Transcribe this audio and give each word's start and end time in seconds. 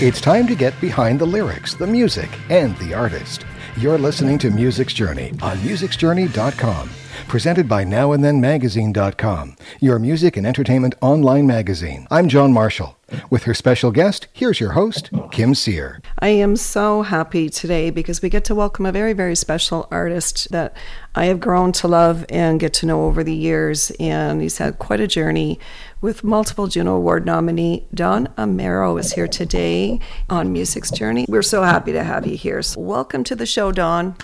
It's 0.00 0.20
time 0.20 0.46
to 0.46 0.54
get 0.54 0.80
behind 0.80 1.18
the 1.18 1.26
lyrics, 1.26 1.74
the 1.74 1.84
music, 1.84 2.30
and 2.50 2.78
the 2.78 2.94
artist. 2.94 3.44
You're 3.76 3.98
listening 3.98 4.38
to 4.38 4.48
Music's 4.48 4.94
Journey 4.94 5.30
on 5.42 5.56
musicsjourney.com. 5.56 6.90
Presented 7.26 7.68
by 7.68 7.84
NowAndThenMagazine.com, 7.84 9.56
your 9.80 9.98
music 9.98 10.36
and 10.36 10.46
entertainment 10.46 10.94
online 11.00 11.48
magazine. 11.48 12.06
I'm 12.12 12.28
John 12.28 12.52
Marshall. 12.52 12.96
With 13.28 13.42
her 13.44 13.54
special 13.54 13.90
guest, 13.90 14.28
here's 14.32 14.60
your 14.60 14.72
host, 14.72 15.10
Kim 15.32 15.54
Cyr. 15.54 16.00
I 16.20 16.28
am 16.28 16.56
so 16.56 17.02
happy 17.02 17.48
today 17.48 17.90
because 17.90 18.22
we 18.22 18.28
get 18.28 18.44
to 18.44 18.54
welcome 18.54 18.86
a 18.86 18.92
very, 18.92 19.14
very 19.14 19.34
special 19.34 19.88
artist 19.90 20.50
that 20.52 20.76
I 21.14 21.24
have 21.24 21.40
grown 21.40 21.72
to 21.72 21.88
love 21.88 22.24
and 22.28 22.60
get 22.60 22.72
to 22.74 22.86
know 22.86 23.06
over 23.06 23.24
the 23.24 23.34
years. 23.34 23.90
And 23.98 24.40
he's 24.40 24.58
had 24.58 24.78
quite 24.78 25.00
a 25.00 25.06
journey 25.08 25.58
with 26.00 26.22
multiple 26.22 26.66
Juno 26.66 26.96
Award 26.96 27.26
nominee. 27.26 27.86
Don 27.92 28.28
Amero 28.38 28.98
is 28.98 29.12
here 29.12 29.28
today 29.28 30.00
on 30.28 30.52
Music's 30.52 30.90
Journey. 30.90 31.26
We're 31.28 31.42
so 31.42 31.62
happy 31.62 31.92
to 31.92 32.04
have 32.04 32.26
you 32.26 32.36
here. 32.36 32.62
So 32.62 32.80
welcome 32.80 33.24
to 33.24 33.34
the 33.34 33.46
show, 33.46 33.72
Don. 33.72 34.14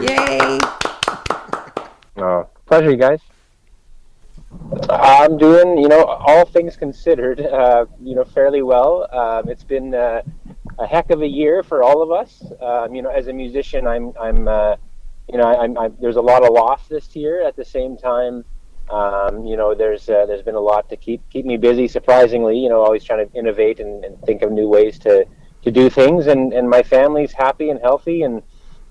Yay! 0.00 0.58
Oh, 2.16 2.48
pleasure, 2.66 2.90
you 2.90 2.96
guys. 2.96 3.20
I'm 4.90 5.36
doing, 5.36 5.78
you 5.78 5.88
know, 5.88 6.04
all 6.04 6.46
things 6.46 6.76
considered, 6.76 7.40
uh, 7.40 7.86
you 8.02 8.14
know, 8.14 8.24
fairly 8.24 8.62
well. 8.62 9.06
Um, 9.12 9.48
it's 9.48 9.64
been 9.64 9.94
uh, 9.94 10.22
a 10.78 10.86
heck 10.86 11.10
of 11.10 11.20
a 11.22 11.26
year 11.26 11.62
for 11.62 11.82
all 11.82 12.02
of 12.02 12.10
us. 12.10 12.42
Um, 12.60 12.94
you 12.94 13.02
know, 13.02 13.10
as 13.10 13.28
a 13.28 13.32
musician, 13.32 13.86
I'm, 13.86 14.12
I'm, 14.18 14.48
uh, 14.48 14.76
you 15.30 15.36
know, 15.36 15.44
I'm, 15.44 15.76
I'm, 15.76 15.96
there's 16.00 16.16
a 16.16 16.22
lot 16.22 16.42
of 16.42 16.50
loss 16.50 16.88
this 16.88 17.14
year. 17.14 17.46
At 17.46 17.56
the 17.56 17.64
same 17.64 17.98
time, 17.98 18.44
um, 18.90 19.44
you 19.44 19.56
know, 19.56 19.74
there's 19.74 20.08
uh, 20.08 20.26
there's 20.26 20.42
been 20.42 20.54
a 20.54 20.60
lot 20.60 20.88
to 20.90 20.96
keep 20.96 21.22
keep 21.30 21.44
me 21.44 21.56
busy. 21.56 21.88
Surprisingly, 21.88 22.58
you 22.58 22.68
know, 22.68 22.80
always 22.82 23.04
trying 23.04 23.28
to 23.28 23.38
innovate 23.38 23.80
and, 23.80 24.04
and 24.04 24.20
think 24.22 24.42
of 24.42 24.52
new 24.52 24.68
ways 24.68 24.98
to 25.00 25.26
to 25.62 25.70
do 25.70 25.90
things. 25.90 26.26
And 26.26 26.52
and 26.52 26.68
my 26.68 26.82
family's 26.82 27.32
happy 27.32 27.70
and 27.70 27.80
healthy 27.80 28.22
and 28.22 28.42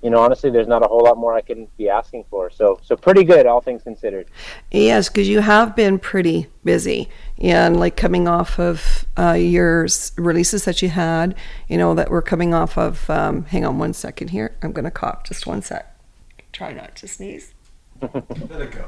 you 0.01 0.11
know, 0.11 0.19
honestly, 0.19 0.49
there's 0.49 0.67
not 0.67 0.83
a 0.83 0.87
whole 0.87 1.03
lot 1.03 1.17
more 1.17 1.33
I 1.33 1.41
can 1.41 1.67
be 1.77 1.89
asking 1.89 2.25
for. 2.29 2.49
So, 2.49 2.79
so 2.83 2.95
pretty 2.95 3.23
good, 3.23 3.45
all 3.45 3.61
things 3.61 3.83
considered. 3.83 4.27
Yes, 4.71 5.09
because 5.09 5.27
you 5.27 5.39
have 5.39 5.75
been 5.75 5.97
pretty 5.97 6.47
busy, 6.63 7.09
and 7.39 7.79
like 7.79 7.97
coming 7.97 8.27
off 8.27 8.59
of 8.59 9.05
uh, 9.17 9.33
your 9.33 9.87
releases 10.15 10.65
that 10.65 10.81
you 10.81 10.89
had, 10.89 11.35
you 11.67 11.77
know, 11.77 11.95
that 11.95 12.09
were 12.09 12.21
coming 12.21 12.53
off 12.53 12.77
of. 12.77 13.09
Um, 13.09 13.45
hang 13.45 13.65
on 13.65 13.79
one 13.79 13.93
second 13.93 14.29
here. 14.29 14.55
I'm 14.61 14.71
going 14.71 14.85
to 14.85 14.91
cough. 14.91 15.23
Just 15.23 15.47
one 15.47 15.61
sec. 15.61 15.93
Try 16.51 16.73
not 16.73 16.95
to 16.97 17.07
sneeze. 17.07 17.53
Let 18.01 18.61
it 18.61 18.71
go. 18.71 18.85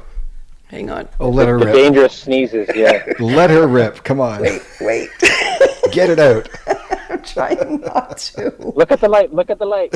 Hang 0.70 0.88
on. 0.88 1.08
Oh, 1.18 1.28
let 1.28 1.48
her 1.48 1.58
the 1.58 1.66
rip. 1.66 1.74
dangerous 1.74 2.14
sneezes, 2.14 2.68
yeah. 2.76 3.04
Let 3.18 3.50
her 3.50 3.66
rip. 3.66 4.04
Come 4.04 4.20
on. 4.20 4.40
Wait, 4.40 4.62
wait. 4.80 5.08
Get 5.90 6.10
it 6.10 6.20
out. 6.20 6.48
I'm 7.10 7.22
trying 7.24 7.80
not 7.80 8.18
to. 8.18 8.54
look 8.76 8.92
at 8.92 9.00
the 9.00 9.08
light. 9.08 9.34
Look 9.34 9.50
at 9.50 9.58
the 9.58 9.66
light. 9.66 9.92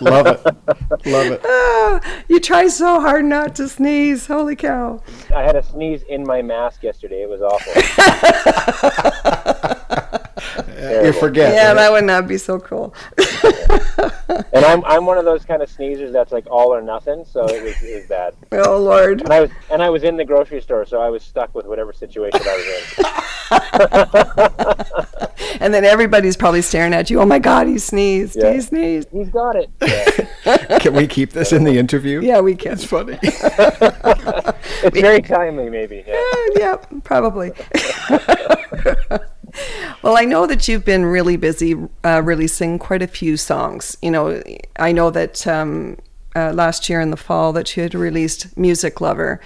Love 0.00 0.26
it. 0.28 1.06
Love 1.06 1.26
it. 1.26 1.40
Ah, 1.44 2.24
you 2.28 2.40
try 2.40 2.68
so 2.68 3.00
hard 3.02 3.26
not 3.26 3.54
to 3.56 3.68
sneeze. 3.68 4.26
Holy 4.26 4.56
cow. 4.56 5.02
I 5.36 5.42
had 5.42 5.54
a 5.56 5.62
sneeze 5.62 6.04
in 6.08 6.22
my 6.24 6.40
mask 6.40 6.82
yesterday. 6.82 7.22
It 7.22 7.28
was 7.28 7.42
awful. 7.42 7.72
You 11.04 11.12
forget. 11.12 11.54
Yeah, 11.54 11.68
right? 11.68 11.74
that 11.74 11.92
would 11.92 12.04
not 12.04 12.28
be 12.28 12.38
so 12.38 12.58
cool. 12.58 12.94
and 14.52 14.64
I'm 14.64 14.84
I'm 14.86 15.06
one 15.06 15.18
of 15.18 15.24
those 15.24 15.44
kind 15.44 15.62
of 15.62 15.68
sneezers 15.70 16.12
that's 16.12 16.32
like 16.32 16.46
all 16.50 16.74
or 16.74 16.82
nothing. 16.82 17.24
So 17.24 17.44
it 17.46 17.62
was 17.62 17.82
it 17.82 17.94
was 17.96 18.06
bad. 18.06 18.34
oh, 18.52 18.78
Lord. 18.78 19.22
And 19.22 19.32
I 19.32 19.40
was 19.40 19.50
and 19.70 19.82
I 19.82 19.90
was 19.90 20.02
in 20.04 20.16
the 20.16 20.24
grocery 20.24 20.60
store, 20.60 20.84
so 20.86 21.00
I 21.00 21.10
was 21.10 21.22
stuck 21.22 21.54
with 21.54 21.66
whatever 21.66 21.92
situation 21.92 22.40
I 22.44 22.56
was 22.56 22.98
in. 22.98 23.04
And 25.60 25.72
then 25.72 25.84
everybody's 25.84 26.36
probably 26.36 26.62
staring 26.62 26.92
at 26.92 27.10
you. 27.10 27.20
Oh, 27.20 27.26
my 27.26 27.38
God, 27.38 27.66
he 27.66 27.78
sneezed. 27.78 28.36
Yeah. 28.36 28.52
He 28.52 28.60
sneezed. 28.60 29.08
He's 29.12 29.28
got 29.28 29.56
it. 29.56 29.70
Yeah. 29.80 30.78
Can 30.80 30.94
we 30.94 31.06
keep 31.06 31.30
this 31.30 31.52
in 31.52 31.64
the 31.64 31.78
interview? 31.78 32.20
Yeah, 32.20 32.40
we 32.40 32.54
can. 32.54 32.72
It's 32.72 32.84
funny. 32.84 33.18
It's 33.22 35.00
very 35.00 35.22
timely, 35.22 35.70
maybe. 35.70 36.04
Yeah. 36.06 36.14
Uh, 36.14 36.36
yeah, 36.56 36.76
probably. 37.02 37.52
Well, 40.02 40.16
I 40.16 40.24
know 40.24 40.46
that 40.46 40.68
you've 40.68 40.84
been 40.84 41.04
really 41.04 41.36
busy 41.36 41.76
uh, 42.04 42.22
releasing 42.24 42.78
quite 42.78 43.02
a 43.02 43.06
few 43.06 43.36
songs. 43.36 43.96
You 44.02 44.10
know, 44.10 44.42
I 44.76 44.92
know 44.92 45.10
that 45.10 45.46
um, 45.46 45.98
uh, 46.34 46.52
last 46.52 46.88
year 46.88 47.00
in 47.00 47.10
the 47.10 47.16
fall 47.16 47.52
that 47.52 47.76
you 47.76 47.82
had 47.82 47.94
released 47.94 48.56
"Music 48.56 49.00
Lover." 49.00 49.40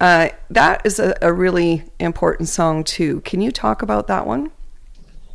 Uh, 0.00 0.28
that 0.50 0.84
is 0.84 1.00
a, 1.00 1.16
a 1.20 1.32
really 1.32 1.84
important 1.98 2.48
song 2.48 2.84
too. 2.84 3.20
Can 3.22 3.40
you 3.40 3.50
talk 3.50 3.82
about 3.82 4.06
that 4.06 4.26
one? 4.26 4.50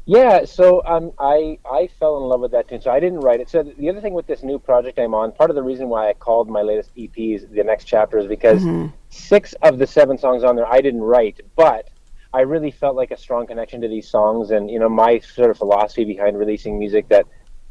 Yeah, 0.06 0.44
so 0.44 0.84
um, 0.86 1.14
I 1.18 1.60
I 1.70 1.88
fell 2.00 2.18
in 2.18 2.24
love 2.24 2.42
with 2.42 2.52
that 2.52 2.68
tune. 2.68 2.82
So 2.82 2.92
I 2.92 3.00
didn't 3.00 3.22
write 3.22 3.40
it. 3.40 3.50
So 3.50 3.64
the 3.64 3.90
other 3.90 4.02
thing 4.02 4.14
with 4.14 4.28
this 4.28 4.44
new 4.44 4.60
project 4.60 5.00
I'm 5.00 5.14
on, 5.14 5.32
part 5.32 5.50
of 5.50 5.56
the 5.56 5.64
reason 5.64 5.88
why 5.88 6.10
I 6.10 6.14
called 6.14 6.50
my 6.50 6.62
latest 6.62 6.94
EPs 6.96 7.50
the 7.50 7.64
next 7.64 7.86
chapter 7.86 8.18
is 8.18 8.28
because 8.28 8.64
six 9.10 9.54
of 9.62 9.80
the 9.80 9.88
seven 9.88 10.18
songs 10.18 10.44
on 10.44 10.56
there 10.58 10.68
I 10.68 10.82
didn't 10.82 11.04
write, 11.04 11.40
but 11.56 11.90
I 12.34 12.42
really 12.42 12.72
felt 12.72 12.96
like 12.96 13.12
a 13.12 13.18
strong 13.18 13.48
connection 13.48 13.82
to 13.82 13.88
these 13.88 14.10
songs, 14.10 14.52
and 14.52 14.70
you 14.70 14.80
know 14.80 14.90
my 14.90 15.20
sort 15.20 15.52
of 15.52 15.58
philosophy 15.58 16.06
behind 16.06 16.38
releasing 16.38 16.80
music 16.80 17.08
that 17.10 17.26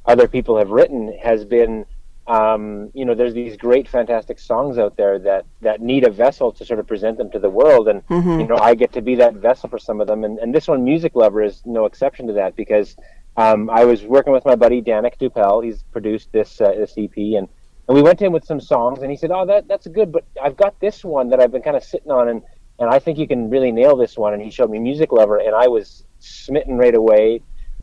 other 0.06 0.28
people 0.28 0.56
have 0.58 0.70
written 0.70 1.16
has 1.22 1.44
been 1.44 1.86
um, 2.26 2.90
you 2.94 3.04
know, 3.04 3.14
there's 3.14 3.34
these 3.34 3.56
great, 3.56 3.88
fantastic 3.88 4.38
songs 4.38 4.78
out 4.78 4.96
there 4.96 5.18
that 5.18 5.44
that 5.60 5.80
need 5.80 6.06
a 6.06 6.10
vessel 6.10 6.52
to 6.52 6.64
sort 6.64 6.78
of 6.78 6.86
present 6.86 7.18
them 7.18 7.30
to 7.32 7.38
the 7.38 7.50
world, 7.50 7.88
and 7.88 8.02
you 8.40 8.46
know, 8.46 8.56
I 8.56 8.74
get 8.74 8.92
to 8.92 9.02
be 9.02 9.16
that 9.16 9.34
vessel 9.34 9.68
for 9.68 9.78
some 9.78 10.00
of 10.00 10.06
them. 10.06 10.22
And, 10.22 10.38
and 10.38 10.54
this 10.54 10.68
one, 10.68 10.84
Music 10.84 11.16
Lover, 11.16 11.42
is 11.42 11.62
no 11.64 11.84
exception 11.84 12.28
to 12.28 12.32
that 12.34 12.54
because 12.54 12.96
um, 13.36 13.68
I 13.70 13.84
was 13.84 14.04
working 14.04 14.32
with 14.32 14.44
my 14.44 14.54
buddy 14.54 14.80
Danick 14.80 15.18
Dupelle. 15.18 15.64
He's 15.64 15.82
produced 15.82 16.30
this 16.30 16.60
uh, 16.60 16.72
this 16.72 16.94
EP, 16.96 17.16
and 17.16 17.48
and 17.88 17.96
we 17.96 18.02
went 18.02 18.20
to 18.20 18.26
him 18.26 18.32
with 18.32 18.44
some 18.44 18.60
songs, 18.60 19.02
and 19.02 19.10
he 19.10 19.16
said, 19.16 19.32
"Oh, 19.32 19.44
that 19.46 19.66
that's 19.66 19.88
good, 19.88 20.12
but 20.12 20.24
I've 20.40 20.56
got 20.56 20.78
this 20.78 21.04
one 21.04 21.28
that 21.30 21.40
I've 21.40 21.50
been 21.50 21.62
kind 21.62 21.76
of 21.76 21.82
sitting 21.82 22.12
on, 22.12 22.28
and 22.28 22.42
and 22.82 22.90
I 22.90 22.98
think 22.98 23.18
you 23.18 23.28
can 23.28 23.48
really 23.48 23.72
nail 23.72 23.96
this 23.96 24.16
one." 24.18 24.34
And 24.34 24.42
he 24.42 24.50
showed 24.50 24.70
me 24.70 24.78
Music 24.78 25.12
Lover, 25.12 25.38
and 25.38 25.54
I 25.54 25.68
was 25.68 26.04
smitten 26.18 26.76
right 26.76 26.94
away. 26.94 27.42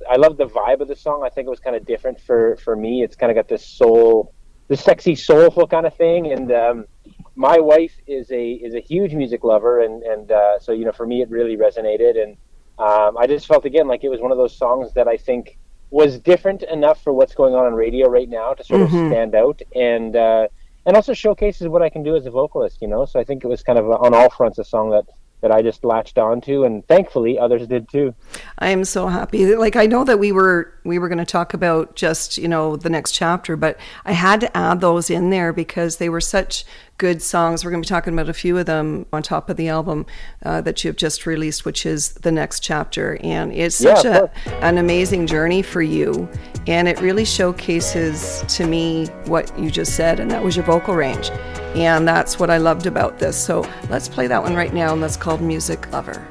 I 0.10 0.18
love 0.18 0.38
the 0.38 0.46
vibe 0.46 0.82
of 0.82 0.88
the 0.88 0.96
song. 0.96 1.24
I 1.26 1.30
think 1.30 1.48
it 1.48 1.50
was 1.50 1.60
kind 1.60 1.76
of 1.76 1.86
different 1.86 2.20
for 2.22 2.58
for 2.58 2.76
me. 2.76 3.04
It's 3.04 3.16
kind 3.16 3.32
of 3.32 3.36
got 3.36 3.48
this 3.48 3.66
soul, 3.66 4.34
this 4.68 4.82
sexy 4.82 5.16
soulful 5.16 5.68
kind 5.68 5.86
of 5.86 5.96
thing. 5.96 6.32
And 6.32 6.52
um, 6.52 6.86
my 7.36 7.60
wife 7.60 7.96
is 8.08 8.32
a 8.32 8.52
is 8.52 8.76
a 8.76 8.82
huge 8.82 9.14
music 9.14 9.44
lover, 9.44 9.80
and 9.82 10.04
and 10.04 10.32
uh, 10.32 10.60
so 10.60 10.72
you 10.72 10.86
know 10.86 10.92
for 10.92 11.08
me 11.08 11.22
it 11.22 11.30
really 11.30 11.58
resonated. 11.58 12.22
And 12.22 12.38
um, 12.78 13.18
I 13.18 13.28
just 13.28 13.48
felt 13.48 13.66
again 13.66 13.88
like 13.88 14.04
it 14.04 14.10
was 14.10 14.22
one 14.22 14.32
of 14.32 14.38
those 14.38 14.56
songs 14.56 14.94
that 14.94 15.08
I 15.08 15.18
think 15.18 15.58
was 15.92 16.20
different 16.20 16.64
enough 16.64 17.02
for 17.04 17.14
what's 17.14 17.34
going 17.34 17.56
on 17.56 17.66
on 17.66 17.74
radio 17.74 18.08
right 18.08 18.30
now 18.30 18.54
to 18.54 18.64
sort 18.64 18.82
of 18.82 18.90
stand 18.90 19.34
out 19.34 19.60
and 19.76 20.16
uh, 20.16 20.48
and 20.86 20.96
also 20.96 21.14
showcases 21.14 21.68
what 21.68 21.82
I 21.82 21.90
can 21.90 22.04
do 22.04 22.16
as 22.16 22.26
a 22.26 22.32
vocalist. 22.32 22.82
You 22.82 22.88
know, 22.88 23.06
so 23.06 23.20
I 23.20 23.24
think 23.24 23.44
it 23.44 23.48
was 23.48 23.64
kind 23.64 23.80
of 23.80 23.90
on 23.90 24.14
all 24.14 24.30
fronts 24.30 24.60
a 24.60 24.64
song 24.64 24.90
that 24.92 25.06
that 25.42 25.52
I 25.52 25.62
just 25.62 25.86
latched 25.86 26.18
onto, 26.18 26.64
and 26.64 26.86
thankfully 26.88 27.40
others 27.40 27.66
did 27.68 27.90
too. 27.90 28.14
I 28.58 28.70
am 28.70 28.84
so 28.84 29.08
happy. 29.08 29.56
Like 29.56 29.76
I 29.76 29.86
know 29.86 30.04
that 30.04 30.20
we 30.20 30.32
were 30.32 30.74
we 30.90 31.00
were 31.00 31.08
going 31.08 31.20
to 31.20 31.26
talk 31.26 31.54
about 31.54 31.96
just 31.96 32.38
you 32.38 32.48
know 32.48 32.76
the 32.76 32.90
next 32.90 33.14
chapter, 33.14 33.56
but 33.56 33.78
I 34.04 34.12
had 34.12 34.42
to 34.42 34.58
add 34.58 34.82
those 34.82 35.10
in 35.10 35.30
there 35.30 35.54
because 35.54 35.98
they 35.98 36.10
were 36.10 36.20
such 36.20 36.66
good 36.98 37.22
songs. 37.22 37.64
We're 37.64 37.72
going 37.72 37.82
to 37.82 37.88
be 37.88 37.90
talking 37.90 38.12
about 38.14 38.28
a 38.28 38.34
few 38.34 38.58
of 38.58 38.66
them 38.66 39.06
on 39.14 39.24
top 39.24 39.50
of 39.50 39.56
the 39.56 39.70
album 39.70 40.06
uh, 40.44 40.60
that 40.62 40.84
you 40.84 40.90
have 40.90 40.98
just 40.98 41.26
released, 41.26 41.64
which 41.64 41.86
is 41.86 42.14
the 42.14 42.32
next 42.32 42.62
chapter, 42.62 43.18
and 43.24 43.54
it's 43.54 43.78
such 43.78 44.06
of 44.06 44.16
a 44.16 44.32
an 44.66 44.78
amazing 44.78 45.28
journey 45.28 45.62
for 45.62 45.82
you, 45.82 46.28
and 46.68 46.88
it 46.88 47.00
really 47.00 47.26
showcases 47.26 48.44
to 48.50 48.66
me 48.66 49.06
what 49.26 49.58
you 49.58 49.72
just 49.72 49.96
said, 49.96 50.20
and 50.20 50.30
that 50.32 50.44
was 50.44 50.56
your 50.56 50.66
vocal 50.66 50.96
range, 50.96 51.30
and 51.76 52.08
that's 52.08 52.40
what 52.40 52.50
I 52.50 52.58
loved 52.58 52.88
about 52.88 53.20
this. 53.20 53.38
So 53.38 53.66
let's 53.90 54.10
play 54.10 54.28
that 54.28 54.42
one 54.42 54.56
right 54.56 54.74
now, 54.74 54.92
and 54.92 55.02
that's 55.02 55.18
called 55.18 55.42
Music 55.42 55.90
Lover. 55.92 56.28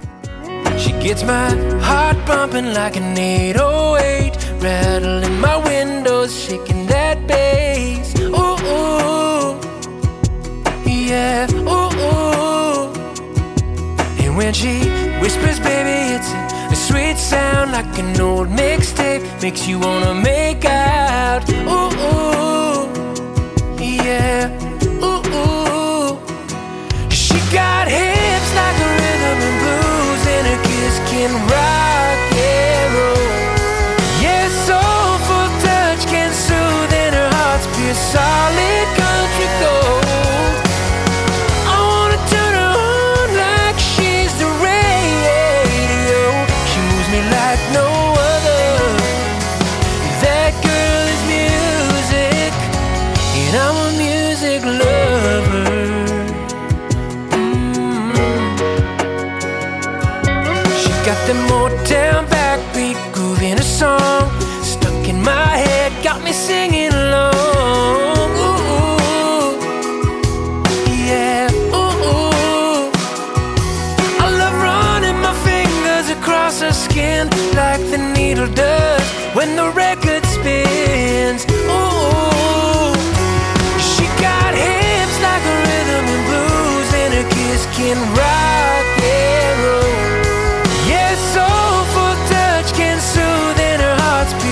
She 0.78 0.93
gets 0.93 1.25
my 1.25 1.50
heart 1.81 2.25
bumping 2.25 2.72
like 2.72 2.94
an 2.94 3.19
808, 3.19 4.47
rattling 4.60 5.40
my 5.40 5.56
windows, 5.56 6.34
shaking 6.34 6.87
that 6.87 7.26
bass. 7.26 8.19
Ooh, 8.20 8.56
ooh, 8.75 9.58
yeah, 10.87 11.46
ooh, 11.52 11.90
ooh. 12.06 12.93
And 14.22 14.37
when 14.37 14.52
she 14.52 14.88
whispers, 15.20 15.60
baby, 15.60 16.14
it's 16.14 16.31
a, 16.32 16.69
a 16.72 16.76
sweet 16.76 17.16
sound 17.16 17.72
like 17.72 17.99
an 17.99 18.20
old 18.20 18.49
mixtape, 18.49 19.22
makes 19.43 19.66
you 19.66 19.78
wanna 19.78 20.14
make 20.14 20.64
out. 20.64 21.49
Ooh, 21.50 21.90
ooh, 22.08 22.88
yeah, 23.81 24.50
ooh, 25.02 25.22
ooh. 25.40 26.19
She 27.11 27.38
got 27.52 27.88
hips 27.88 28.50
like 28.61 28.76
a 28.87 28.90
rhythm 29.00 29.38
and 29.49 29.56
blues, 29.62 30.22
and 30.34 30.46
her 30.50 30.61
kiss 30.64 30.99
can 31.11 31.31
rock 31.49 32.07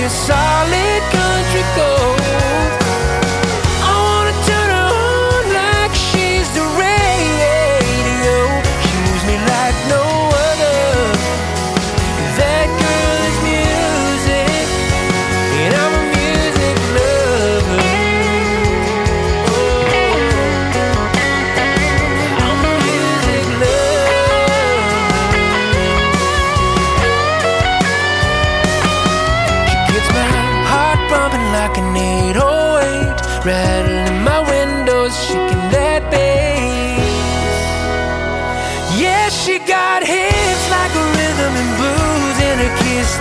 heart's 0.07 0.46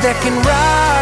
that 0.06 0.22
can 0.22 0.36
rock 0.46 0.95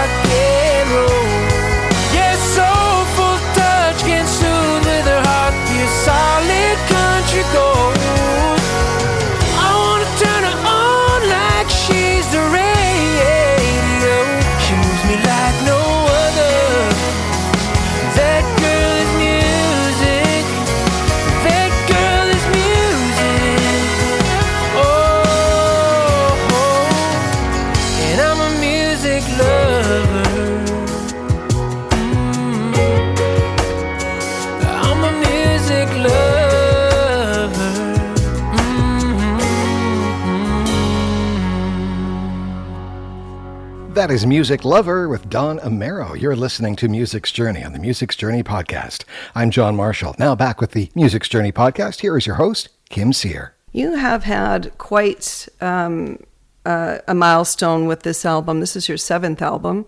That 44.04 44.12
is 44.12 44.26
Music 44.26 44.66
Lover 44.66 45.08
with 45.08 45.30
Don 45.30 45.58
Amero. 45.60 46.20
You're 46.20 46.36
listening 46.36 46.76
to 46.76 46.88
Music's 46.88 47.32
Journey 47.32 47.64
on 47.64 47.72
the 47.72 47.78
Music's 47.78 48.16
Journey 48.16 48.42
podcast. 48.42 49.04
I'm 49.34 49.50
John 49.50 49.76
Marshall. 49.76 50.14
Now 50.18 50.34
back 50.34 50.60
with 50.60 50.72
the 50.72 50.90
Music's 50.94 51.26
Journey 51.26 51.52
podcast. 51.52 52.00
Here 52.00 52.14
is 52.18 52.26
your 52.26 52.36
host, 52.36 52.68
Kim 52.90 53.14
Cyr. 53.14 53.54
You 53.72 53.94
have 53.94 54.24
had 54.24 54.76
quite 54.76 55.48
um, 55.62 56.18
uh, 56.66 56.98
a 57.08 57.14
milestone 57.14 57.86
with 57.86 58.02
this 58.02 58.26
album. 58.26 58.60
This 58.60 58.76
is 58.76 58.90
your 58.90 58.98
seventh 58.98 59.40
album, 59.40 59.86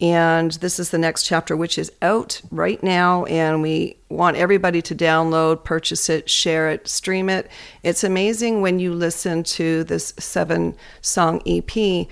and 0.00 0.52
this 0.52 0.78
is 0.78 0.88
the 0.88 0.96
next 0.96 1.24
chapter, 1.24 1.54
which 1.54 1.76
is 1.76 1.92
out 2.00 2.40
right 2.50 2.82
now. 2.82 3.26
And 3.26 3.60
we 3.60 3.98
want 4.08 4.38
everybody 4.38 4.80
to 4.80 4.94
download, 4.94 5.62
purchase 5.62 6.08
it, 6.08 6.30
share 6.30 6.70
it, 6.70 6.88
stream 6.88 7.28
it. 7.28 7.50
It's 7.82 8.02
amazing 8.02 8.62
when 8.62 8.78
you 8.78 8.94
listen 8.94 9.42
to 9.42 9.84
this 9.84 10.14
seven 10.18 10.74
song 11.02 11.42
EP 11.44 12.08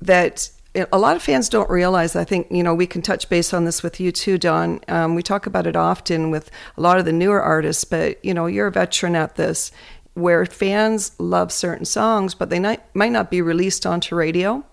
that 0.00 0.48
a 0.74 0.98
lot 0.98 1.16
of 1.16 1.22
fans 1.22 1.48
don't 1.48 1.68
realize. 1.68 2.16
I 2.16 2.24
think 2.24 2.48
you 2.50 2.62
know 2.62 2.74
we 2.74 2.86
can 2.86 3.02
touch 3.02 3.28
base 3.28 3.52
on 3.52 3.64
this 3.64 3.82
with 3.82 4.00
you 4.00 4.10
too, 4.10 4.38
Don. 4.38 4.80
Um, 4.88 5.14
we 5.14 5.22
talk 5.22 5.46
about 5.46 5.66
it 5.66 5.76
often 5.76 6.30
with 6.30 6.50
a 6.76 6.80
lot 6.80 6.98
of 6.98 7.04
the 7.04 7.12
newer 7.12 7.42
artists, 7.42 7.84
but 7.84 8.24
you 8.24 8.32
know 8.32 8.46
you're 8.46 8.68
a 8.68 8.72
veteran 8.72 9.14
at 9.14 9.36
this, 9.36 9.70
where 10.14 10.46
fans 10.46 11.12
love 11.18 11.52
certain 11.52 11.84
songs, 11.84 12.34
but 12.34 12.50
they 12.50 12.58
not, 12.58 12.82
might 12.94 13.12
not 13.12 13.30
be 13.30 13.42
released 13.42 13.84
onto 13.84 14.14
radio, 14.14 14.64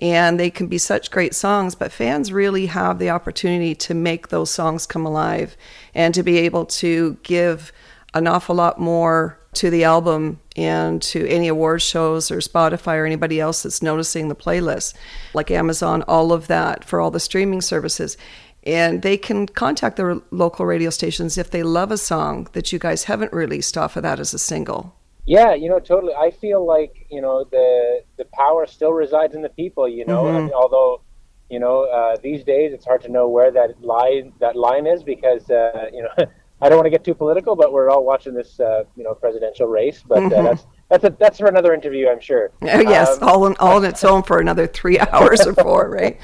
and 0.00 0.40
they 0.40 0.50
can 0.50 0.66
be 0.66 0.78
such 0.78 1.10
great 1.10 1.34
songs. 1.34 1.76
But 1.76 1.92
fans 1.92 2.32
really 2.32 2.66
have 2.66 2.98
the 2.98 3.10
opportunity 3.10 3.74
to 3.76 3.94
make 3.94 4.28
those 4.28 4.50
songs 4.50 4.86
come 4.86 5.06
alive, 5.06 5.56
and 5.94 6.14
to 6.14 6.24
be 6.24 6.38
able 6.38 6.66
to 6.66 7.16
give 7.22 7.72
an 8.14 8.26
awful 8.26 8.56
lot 8.56 8.80
more 8.80 9.37
to 9.54 9.70
the 9.70 9.84
album 9.84 10.40
and 10.56 11.00
to 11.00 11.26
any 11.28 11.48
award 11.48 11.82
shows 11.82 12.30
or 12.30 12.38
Spotify 12.38 12.96
or 12.96 13.06
anybody 13.06 13.40
else 13.40 13.62
that's 13.62 13.82
noticing 13.82 14.28
the 14.28 14.36
playlist, 14.36 14.94
like 15.34 15.50
Amazon, 15.50 16.02
all 16.06 16.32
of 16.32 16.46
that 16.48 16.84
for 16.84 17.00
all 17.00 17.10
the 17.10 17.20
streaming 17.20 17.60
services. 17.60 18.16
And 18.64 19.02
they 19.02 19.16
can 19.16 19.46
contact 19.46 19.96
their 19.96 20.20
local 20.30 20.66
radio 20.66 20.90
stations 20.90 21.38
if 21.38 21.50
they 21.50 21.62
love 21.62 21.90
a 21.90 21.96
song 21.96 22.48
that 22.52 22.72
you 22.72 22.78
guys 22.78 23.04
haven't 23.04 23.32
released 23.32 23.78
off 23.78 23.96
of 23.96 24.02
that 24.02 24.20
as 24.20 24.34
a 24.34 24.38
single. 24.38 24.94
Yeah, 25.28 25.54
you 25.54 25.68
know, 25.68 25.78
totally. 25.78 26.14
I 26.14 26.30
feel 26.30 26.66
like 26.66 27.06
you 27.10 27.20
know 27.20 27.44
the 27.44 28.02
the 28.16 28.24
power 28.32 28.66
still 28.66 28.94
resides 28.94 29.34
in 29.34 29.42
the 29.42 29.50
people. 29.50 29.86
You 29.86 30.06
know, 30.06 30.26
I 30.26 30.40
mean, 30.40 30.52
although 30.54 31.02
you 31.50 31.60
know 31.60 31.82
uh, 31.82 32.16
these 32.22 32.44
days 32.44 32.72
it's 32.72 32.86
hard 32.86 33.02
to 33.02 33.10
know 33.10 33.28
where 33.28 33.50
that 33.50 33.82
line 33.82 34.32
that 34.40 34.56
line 34.56 34.86
is 34.86 35.02
because 35.02 35.50
uh, 35.50 35.90
you 35.92 36.02
know 36.02 36.26
I 36.60 36.68
don't 36.68 36.76
want 36.76 36.86
to 36.86 36.90
get 36.90 37.04
too 37.04 37.14
political, 37.14 37.54
but 37.54 37.72
we're 37.72 37.88
all 37.90 38.04
watching 38.04 38.34
this 38.34 38.58
uh, 38.58 38.84
you 38.96 39.04
know 39.04 39.14
presidential 39.14 39.66
race. 39.66 40.02
But 40.06 40.24
uh, 40.32 40.42
that's 40.42 40.66
that's 40.88 41.04
a, 41.04 41.10
that's 41.18 41.38
for 41.38 41.46
another 41.46 41.72
interview, 41.72 42.08
I'm 42.08 42.20
sure. 42.20 42.50
Oh, 42.62 42.80
yes, 42.80 43.20
Um, 43.20 43.28
all 43.28 43.46
in, 43.46 43.56
all 43.60 43.76
on 43.76 43.84
its 43.84 44.02
own 44.04 44.22
for 44.22 44.38
another 44.38 44.66
three 44.66 44.98
hours 45.12 45.46
or 45.46 45.54
four, 45.54 45.90
right? 45.90 46.18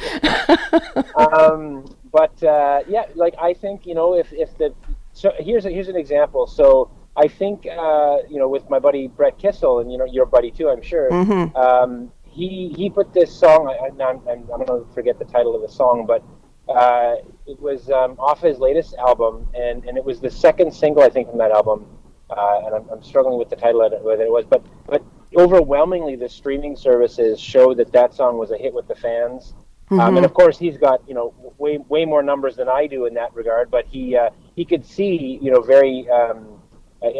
um, 1.16 1.84
but 2.10 2.42
uh, 2.42 2.82
yeah, 2.88 3.04
like 3.14 3.34
I 3.40 3.54
think 3.54 3.86
you 3.86 3.94
know 3.94 4.14
if 4.14 4.32
if 4.32 4.56
the 4.58 4.74
so 5.12 5.32
here's 5.38 5.66
a, 5.66 5.70
here's 5.70 5.88
an 5.88 5.96
example. 5.96 6.46
So 6.46 6.90
I 7.16 7.28
think 7.28 7.66
uh, 7.66 8.18
you 8.28 8.38
know 8.38 8.48
with 8.48 8.68
my 8.68 8.78
buddy 8.80 9.06
Brett 9.06 9.38
Kissel 9.38 9.80
and 9.80 9.90
you 9.92 9.98
know 9.98 10.04
your 10.04 10.26
buddy 10.26 10.50
too, 10.50 10.68
I'm 10.68 10.82
sure. 10.82 11.12
Um, 11.56 12.10
he 12.28 12.74
he 12.76 12.90
put 12.90 13.12
this 13.12 13.32
song. 13.32 13.68
I, 13.68 13.86
I, 13.86 14.08
I'm, 14.08 14.20
I'm, 14.28 14.50
I'm 14.52 14.64
going 14.64 14.84
to 14.84 14.92
forget 14.92 15.18
the 15.18 15.24
title 15.24 15.54
of 15.54 15.62
the 15.62 15.68
song, 15.68 16.04
but 16.06 16.24
uh, 16.68 17.16
it 17.47 17.61
was 17.61 17.90
um, 17.90 18.12
off 18.18 18.40
his 18.40 18.59
latest 18.59 18.94
album, 18.94 19.47
and, 19.54 19.85
and 19.85 19.99
it 19.99 20.04
was 20.04 20.21
the 20.21 20.30
second 20.30 20.73
single 20.73 21.02
I 21.02 21.09
think 21.09 21.28
from 21.28 21.38
that 21.38 21.50
album. 21.50 21.87
Uh, 22.30 22.62
and 22.64 22.75
I'm, 22.75 22.88
I'm 22.88 23.02
struggling 23.02 23.38
with 23.38 23.50
the 23.50 23.56
title 23.56 23.83
of 23.83 23.92
it, 23.92 24.02
whether 24.02 24.25
it 24.25 24.30
was, 24.30 24.47
but 24.47 24.64
but 24.87 25.02
overwhelmingly 25.37 26.16
the 26.16 26.28
streaming 26.28 26.75
services 26.75 27.38
showed 27.38 27.76
that 27.76 27.92
that 27.92 28.14
song 28.14 28.38
was 28.38 28.50
a 28.50 28.56
hit 28.56 28.73
with 28.73 28.88
the 28.88 28.94
fans. 28.94 29.54
Um, 29.90 30.16
and 30.16 30.25
of 30.25 30.33
course, 30.33 30.59
he's 30.59 30.78
got 30.78 31.06
you 31.06 31.14
know 31.14 31.35
way 31.59 31.76
way 31.76 32.06
more 32.06 32.23
numbers 32.23 32.56
than 32.56 32.68
I 32.68 32.87
do 32.87 33.04
in 33.04 33.14
that 33.14 33.35
regard. 33.35 33.71
But 33.71 33.87
he 33.87 34.16
uh, 34.16 34.30
he 34.56 34.64
could 34.64 34.87
see 34.87 35.38
you 35.42 35.50
know 35.50 35.61
very 35.61 36.09
um, 36.09 36.61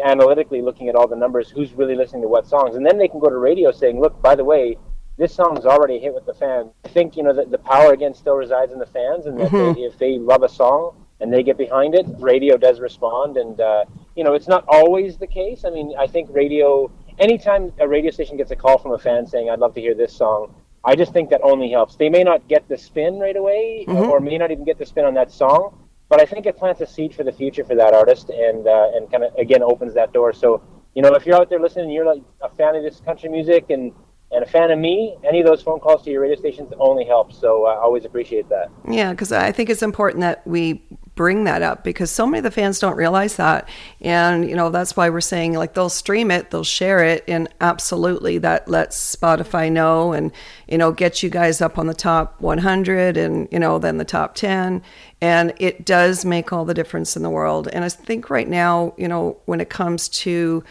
analytically 0.03 0.61
looking 0.61 0.89
at 0.89 0.95
all 0.95 1.07
the 1.07 1.15
numbers, 1.15 1.49
who's 1.49 1.73
really 1.73 1.95
listening 1.95 2.23
to 2.23 2.27
what 2.27 2.47
songs, 2.47 2.75
and 2.75 2.85
then 2.85 2.97
they 2.97 3.07
can 3.07 3.19
go 3.19 3.29
to 3.29 3.37
radio 3.37 3.71
saying, 3.71 3.99
look, 3.99 4.19
by 4.21 4.35
the 4.35 4.43
way, 4.43 4.77
this 5.17 5.33
song's 5.33 5.65
already 5.65 5.99
hit 5.99 6.13
with 6.13 6.25
the 6.25 6.33
fans. 6.33 6.71
I 6.83 6.89
think 6.89 7.15
you 7.15 7.23
know 7.23 7.33
that 7.33 7.49
the 7.51 7.57
power 7.57 7.93
again 7.93 8.13
still 8.13 8.35
resides 8.35 8.73
in 8.73 8.79
the 8.79 8.85
fans, 8.85 9.25
and 9.25 9.39
that 9.39 9.51
they, 9.51 9.81
if 9.81 9.97
they 9.97 10.17
love 10.17 10.43
a 10.43 10.49
song 10.49 11.05
and 11.21 11.31
they 11.31 11.43
get 11.43 11.57
behind 11.57 11.95
it, 11.95 12.05
radio 12.19 12.57
does 12.57 12.79
respond. 12.79 13.37
And 13.37 13.59
uh, 13.59 13.85
you 14.15 14.23
know, 14.23 14.33
it's 14.33 14.47
not 14.47 14.65
always 14.67 15.17
the 15.17 15.27
case. 15.27 15.63
I 15.65 15.69
mean, 15.69 15.93
I 15.97 16.07
think 16.07 16.29
radio. 16.31 16.91
Anytime 17.17 17.71
a 17.79 17.87
radio 17.87 18.11
station 18.11 18.35
gets 18.35 18.51
a 18.51 18.57
call 18.57 18.77
from 18.77 18.91
a 18.91 18.97
fan 18.97 19.25
saying, 19.25 19.49
"I'd 19.49 19.59
love 19.59 19.73
to 19.75 19.81
hear 19.81 19.95
this 19.95 20.11
song," 20.11 20.53
I 20.83 20.95
just 20.95 21.13
think 21.13 21.29
that 21.29 21.41
only 21.43 21.71
helps. 21.71 21.95
They 21.95 22.09
may 22.09 22.23
not 22.23 22.47
get 22.49 22.67
the 22.67 22.77
spin 22.77 23.19
right 23.19 23.37
away, 23.37 23.85
or 23.87 24.19
may 24.19 24.37
not 24.37 24.51
even 24.51 24.65
get 24.65 24.77
the 24.77 24.85
spin 24.85 25.05
on 25.05 25.13
that 25.13 25.31
song, 25.31 25.77
but 26.09 26.19
I 26.21 26.25
think 26.25 26.45
it 26.45 26.57
plants 26.57 26.81
a 26.81 26.85
seed 26.85 27.15
for 27.15 27.23
the 27.23 27.31
future 27.31 27.63
for 27.63 27.75
that 27.75 27.93
artist, 27.93 28.29
and 28.29 28.67
uh, 28.67 28.91
and 28.93 29.09
kind 29.09 29.23
of 29.23 29.33
again 29.35 29.63
opens 29.63 29.93
that 29.93 30.11
door. 30.11 30.33
So 30.33 30.61
you 30.93 31.01
know, 31.01 31.13
if 31.13 31.25
you're 31.25 31.35
out 31.35 31.49
there 31.49 31.59
listening, 31.59 31.85
and 31.85 31.93
you're 31.93 32.05
like 32.05 32.21
a 32.41 32.49
fan 32.49 32.75
of 32.75 32.83
this 32.83 32.99
country 32.99 33.29
music 33.29 33.69
and 33.69 33.93
and 34.35 34.43
a 34.43 34.47
fan 34.47 34.69
of 34.69 34.77
me, 34.77 35.15
any 35.23 35.39
of 35.39 35.45
those 35.45 35.61
phone 35.61 35.79
calls 35.79 36.03
to 36.03 36.11
your 36.11 36.21
radio 36.21 36.35
stations 36.35 36.73
only 36.77 37.05
helps. 37.05 37.39
So 37.39 37.65
uh, 37.65 37.69
I 37.69 37.77
always 37.77 38.03
appreciate 38.03 38.49
that. 38.49 38.69
Yeah, 38.89 39.11
because 39.11 39.31
I 39.31 39.53
think 39.53 39.69
it's 39.69 39.81
important 39.81 40.19
that 40.21 40.45
we 40.45 40.81
bring 41.15 41.45
that 41.45 41.61
up 41.61 41.85
because 41.85 42.11
so 42.11 42.25
many 42.27 42.39
of 42.39 42.43
the 42.43 42.51
fans 42.51 42.77
don't 42.79 42.97
realize 42.97 43.37
that. 43.37 43.69
And, 44.01 44.49
you 44.49 44.53
know, 44.53 44.69
that's 44.69 44.97
why 44.97 45.09
we're 45.09 45.21
saying 45.21 45.53
like 45.53 45.73
they'll 45.73 45.87
stream 45.87 46.31
it, 46.31 46.51
they'll 46.51 46.65
share 46.65 46.99
it, 46.99 47.23
and 47.29 47.47
absolutely 47.61 48.37
that 48.39 48.67
lets 48.67 49.15
Spotify 49.15 49.71
know 49.71 50.11
and, 50.11 50.33
you 50.67 50.77
know, 50.77 50.91
get 50.91 51.23
you 51.23 51.29
guys 51.29 51.61
up 51.61 51.77
on 51.77 51.87
the 51.87 51.93
top 51.93 52.41
100 52.41 53.15
and, 53.15 53.47
you 53.53 53.59
know, 53.59 53.79
then 53.79 53.97
the 53.97 54.03
top 54.03 54.35
10. 54.35 54.83
And 55.21 55.53
it 55.59 55.85
does 55.85 56.25
make 56.25 56.51
all 56.51 56.65
the 56.65 56.73
difference 56.73 57.15
in 57.15 57.23
the 57.23 57.29
world. 57.29 57.69
And 57.71 57.85
I 57.85 57.89
think 57.89 58.29
right 58.29 58.49
now, 58.49 58.93
you 58.97 59.07
know, 59.07 59.37
when 59.45 59.61
it 59.61 59.69
comes 59.69 60.09
to 60.09 60.61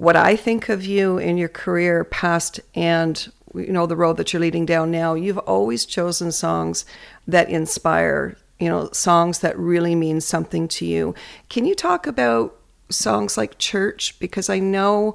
what 0.00 0.16
I 0.16 0.34
think 0.34 0.70
of 0.70 0.82
you 0.82 1.18
in 1.18 1.36
your 1.36 1.50
career, 1.50 2.04
past 2.04 2.58
and 2.74 3.30
you 3.54 3.70
know 3.70 3.84
the 3.84 3.96
road 3.96 4.16
that 4.16 4.32
you're 4.32 4.40
leading 4.40 4.64
down 4.64 4.90
now 4.90 5.14
you've 5.14 5.36
always 5.38 5.84
chosen 5.84 6.30
songs 6.32 6.86
that 7.26 7.50
inspire 7.50 8.36
you 8.60 8.68
know 8.68 8.88
songs 8.92 9.40
that 9.40 9.58
really 9.58 9.94
mean 9.94 10.22
something 10.22 10.66
to 10.68 10.86
you. 10.86 11.14
Can 11.50 11.66
you 11.66 11.74
talk 11.74 12.06
about 12.06 12.56
songs 12.88 13.36
like 13.36 13.58
church? 13.58 14.18
Because 14.18 14.48
i 14.48 14.58
know 14.58 15.14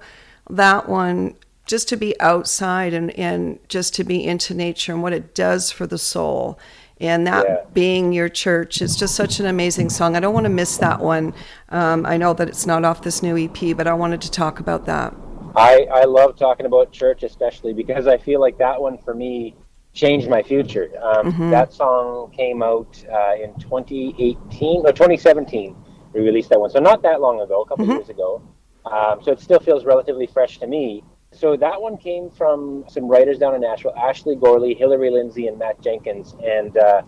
that 0.52 0.88
one 0.88 1.34
just 1.66 1.90
to 1.90 1.98
be 1.98 2.20
outside 2.20 2.94
and, 2.94 3.10
and 3.18 3.58
just 3.68 3.96
to 3.96 4.04
be 4.04 4.24
into 4.24 4.54
nature 4.54 4.94
and 4.94 5.02
what 5.02 5.14
it 5.14 5.34
does 5.34 5.72
for 5.72 5.88
the 5.88 5.98
soul 5.98 6.60
and 7.00 7.28
that 7.28 7.46
yeah. 7.48 7.58
being 7.74 8.14
your 8.14 8.30
church 8.30 8.82
is 8.82 8.96
just 8.96 9.16
such 9.16 9.40
an 9.40 9.46
amazing 9.46 9.90
song 9.90 10.16
i 10.16 10.20
don't 10.20 10.34
want 10.34 10.46
to 10.46 10.50
miss 10.50 10.78
that 10.78 11.00
one 11.00 11.34
um, 11.70 12.06
i 12.06 12.18
know 12.18 12.34
that 12.34 12.48
it's 12.48 12.66
not 12.66 12.86
off 12.86 13.02
this 13.02 13.22
new 13.22 13.38
ep 13.38 13.76
but 13.76 13.88
i 13.88 13.94
wanted 13.94 14.22
to 14.22 14.32
talk 14.32 14.60
about 14.60 14.86
that 14.86 15.14
I, 15.56 15.88
I 15.92 16.04
love 16.04 16.38
talking 16.38 16.66
about 16.66 16.92
church, 16.92 17.24
especially 17.24 17.74
because 17.74 18.08
I 18.08 18.18
feel 18.18 18.42
like 18.42 18.58
that 18.58 18.82
one 18.82 18.98
for 18.98 19.14
me 19.14 19.56
changed 19.94 20.30
my 20.30 20.44
future. 20.44 20.92
Um, 21.02 21.32
mm-hmm. 21.32 21.50
That 21.50 21.74
song 21.74 22.32
came 22.36 22.62
out 22.62 23.04
uh, 23.12 23.36
in 23.42 23.58
2018 23.60 24.86
or 24.86 24.92
2017. 24.92 25.76
We 26.14 26.22
released 26.22 26.50
that 26.50 26.60
one, 26.60 26.70
so 26.70 26.80
not 26.80 27.02
that 27.04 27.22
long 27.22 27.42
ago, 27.42 27.62
a 27.62 27.68
couple 27.68 27.86
mm-hmm. 27.86 27.96
years 27.96 28.10
ago. 28.10 28.42
Um, 28.86 29.24
so 29.24 29.32
it 29.32 29.40
still 29.40 29.60
feels 29.60 29.86
relatively 29.86 30.28
fresh 30.28 30.60
to 30.60 30.68
me. 30.68 31.04
So 31.38 31.58
that 31.58 31.82
one 31.82 31.98
came 31.98 32.30
from 32.30 32.86
some 32.88 33.08
writers 33.08 33.38
down 33.38 33.56
in 33.56 33.62
Nashville: 33.62 33.94
Ashley 33.98 34.36
Gorley, 34.36 34.74
Hillary 34.74 35.10
Lindsey, 35.10 35.48
and 35.48 35.60
Matt 35.60 35.82
Jenkins. 35.82 36.36
And 36.44 36.78
uh, 36.78 37.02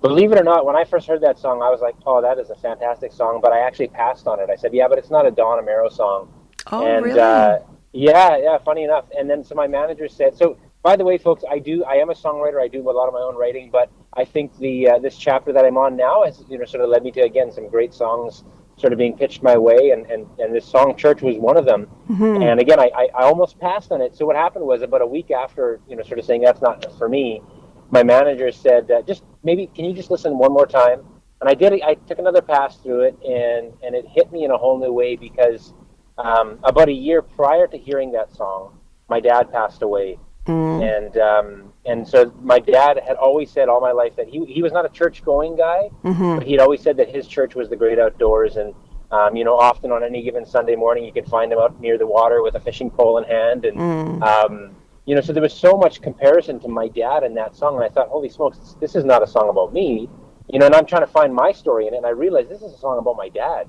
believe 0.00 0.32
it 0.32 0.38
or 0.38 0.44
not, 0.44 0.64
when 0.64 0.76
I 0.76 0.84
first 0.84 1.08
heard 1.08 1.20
that 1.22 1.38
song, 1.38 1.62
I 1.62 1.70
was 1.70 1.80
like, 1.80 1.96
"Oh, 2.06 2.22
that 2.22 2.38
is 2.38 2.50
a 2.50 2.56
fantastic 2.56 3.12
song." 3.12 3.40
But 3.42 3.52
I 3.52 3.60
actually 3.60 3.88
passed 3.88 4.26
on 4.26 4.38
it. 4.40 4.48
I 4.50 4.56
said, 4.56 4.72
"Yeah, 4.72 4.88
but 4.88 4.98
it's 4.98 5.10
not 5.10 5.26
a 5.26 5.30
Don 5.30 5.62
Amero 5.62 5.90
song." 5.90 6.32
Oh, 6.70 6.86
and, 6.86 7.04
really? 7.04 7.18
Uh, 7.18 7.58
yeah, 7.92 8.36
yeah. 8.36 8.58
Funny 8.58 8.84
enough, 8.84 9.06
and 9.16 9.28
then 9.28 9.44
so 9.44 9.54
my 9.54 9.66
manager 9.66 10.08
said, 10.08 10.36
"So, 10.36 10.56
by 10.82 10.96
the 10.96 11.04
way, 11.04 11.18
folks, 11.18 11.42
I 11.50 11.58
do. 11.58 11.84
I 11.84 11.94
am 11.94 12.10
a 12.10 12.14
songwriter. 12.14 12.60
I 12.62 12.68
do 12.68 12.88
a 12.88 12.92
lot 12.92 13.08
of 13.08 13.14
my 13.14 13.20
own 13.20 13.36
writing, 13.36 13.70
but 13.70 13.90
I 14.14 14.24
think 14.24 14.56
the 14.58 14.88
uh, 14.88 14.98
this 14.98 15.16
chapter 15.16 15.52
that 15.52 15.64
I'm 15.64 15.76
on 15.76 15.96
now 15.96 16.24
has 16.24 16.44
you 16.48 16.58
know 16.58 16.64
sort 16.64 16.84
of 16.84 16.90
led 16.90 17.02
me 17.02 17.10
to 17.12 17.22
again 17.22 17.50
some 17.50 17.68
great 17.68 17.92
songs." 17.92 18.44
Sort 18.76 18.92
of 18.92 18.98
being 18.98 19.16
pitched 19.16 19.42
my 19.42 19.56
way 19.56 19.90
and, 19.90 20.06
and, 20.06 20.26
and 20.38 20.54
this 20.54 20.64
song 20.64 20.96
church 20.96 21.22
was 21.22 21.36
one 21.36 21.56
of 21.56 21.64
them 21.64 21.86
mm-hmm. 22.08 22.42
and 22.42 22.60
again 22.60 22.80
I, 22.80 22.90
I, 22.94 23.08
I 23.14 23.22
almost 23.24 23.58
passed 23.58 23.92
on 23.92 24.00
it 24.00 24.16
so 24.16 24.26
what 24.26 24.36
happened 24.36 24.64
was 24.64 24.82
about 24.82 25.02
a 25.02 25.06
week 25.06 25.30
after 25.30 25.80
you 25.88 25.96
know 25.96 26.02
sort 26.02 26.18
of 26.18 26.24
saying 26.24 26.42
that's 26.42 26.62
not 26.62 26.86
for 26.98 27.08
me 27.08 27.42
my 27.90 28.02
manager 28.02 28.50
said 28.50 28.90
uh, 28.90 29.02
just 29.02 29.24
maybe 29.44 29.68
can 29.74 29.84
you 29.84 29.94
just 29.94 30.10
listen 30.10 30.38
one 30.38 30.52
more 30.52 30.66
time 30.66 31.04
and 31.40 31.50
i 31.50 31.54
did 31.54 31.80
i 31.82 31.94
took 31.94 32.18
another 32.18 32.42
pass 32.42 32.78
through 32.78 33.02
it 33.02 33.16
and 33.22 33.72
and 33.82 33.94
it 33.94 34.06
hit 34.08 34.32
me 34.32 34.44
in 34.44 34.50
a 34.50 34.56
whole 34.56 34.78
new 34.78 34.92
way 34.92 35.16
because 35.16 35.74
um, 36.18 36.58
about 36.62 36.88
a 36.88 36.92
year 36.92 37.22
prior 37.22 37.66
to 37.66 37.76
hearing 37.76 38.12
that 38.12 38.32
song, 38.32 38.78
my 39.08 39.20
dad 39.20 39.50
passed 39.52 39.82
away, 39.82 40.18
mm. 40.46 40.82
and 40.82 41.16
um, 41.18 41.71
and 41.84 42.06
so 42.06 42.32
my 42.42 42.58
dad 42.58 43.00
had 43.06 43.16
always 43.16 43.50
said 43.50 43.68
all 43.68 43.80
my 43.80 43.92
life 43.92 44.14
that 44.16 44.28
he 44.28 44.44
he 44.46 44.62
was 44.62 44.72
not 44.72 44.84
a 44.84 44.88
church 44.88 45.24
going 45.24 45.56
guy, 45.56 45.90
mm-hmm. 46.04 46.38
but 46.38 46.46
he'd 46.46 46.60
always 46.60 46.80
said 46.80 46.96
that 46.96 47.08
his 47.08 47.26
church 47.26 47.54
was 47.54 47.68
the 47.68 47.76
great 47.76 47.98
outdoors, 47.98 48.56
and 48.56 48.74
um, 49.10 49.34
you 49.34 49.44
know 49.44 49.56
often 49.56 49.90
on 49.90 50.04
any 50.04 50.22
given 50.22 50.46
Sunday 50.46 50.76
morning 50.76 51.04
you 51.04 51.12
could 51.12 51.26
find 51.26 51.52
him 51.52 51.58
out 51.58 51.80
near 51.80 51.98
the 51.98 52.06
water 52.06 52.42
with 52.42 52.54
a 52.54 52.60
fishing 52.60 52.90
pole 52.90 53.18
in 53.18 53.24
hand, 53.24 53.64
and 53.64 53.76
mm. 53.76 54.22
um, 54.22 54.76
you 55.06 55.14
know 55.14 55.20
so 55.20 55.32
there 55.32 55.42
was 55.42 55.54
so 55.54 55.76
much 55.76 56.00
comparison 56.00 56.60
to 56.60 56.68
my 56.68 56.86
dad 56.88 57.24
in 57.24 57.34
that 57.34 57.56
song, 57.56 57.74
and 57.74 57.84
I 57.84 57.88
thought, 57.88 58.08
holy 58.08 58.28
smokes, 58.28 58.58
this, 58.58 58.74
this 58.74 58.94
is 58.94 59.04
not 59.04 59.22
a 59.22 59.26
song 59.26 59.48
about 59.48 59.72
me, 59.72 60.08
you 60.48 60.60
know, 60.60 60.66
and 60.66 60.74
I'm 60.74 60.86
trying 60.86 61.02
to 61.02 61.10
find 61.10 61.34
my 61.34 61.50
story 61.50 61.88
in 61.88 61.94
it, 61.94 61.96
and 61.96 62.06
I 62.06 62.10
realized 62.10 62.48
this 62.48 62.62
is 62.62 62.72
a 62.72 62.78
song 62.78 62.98
about 62.98 63.16
my 63.16 63.28
dad. 63.28 63.68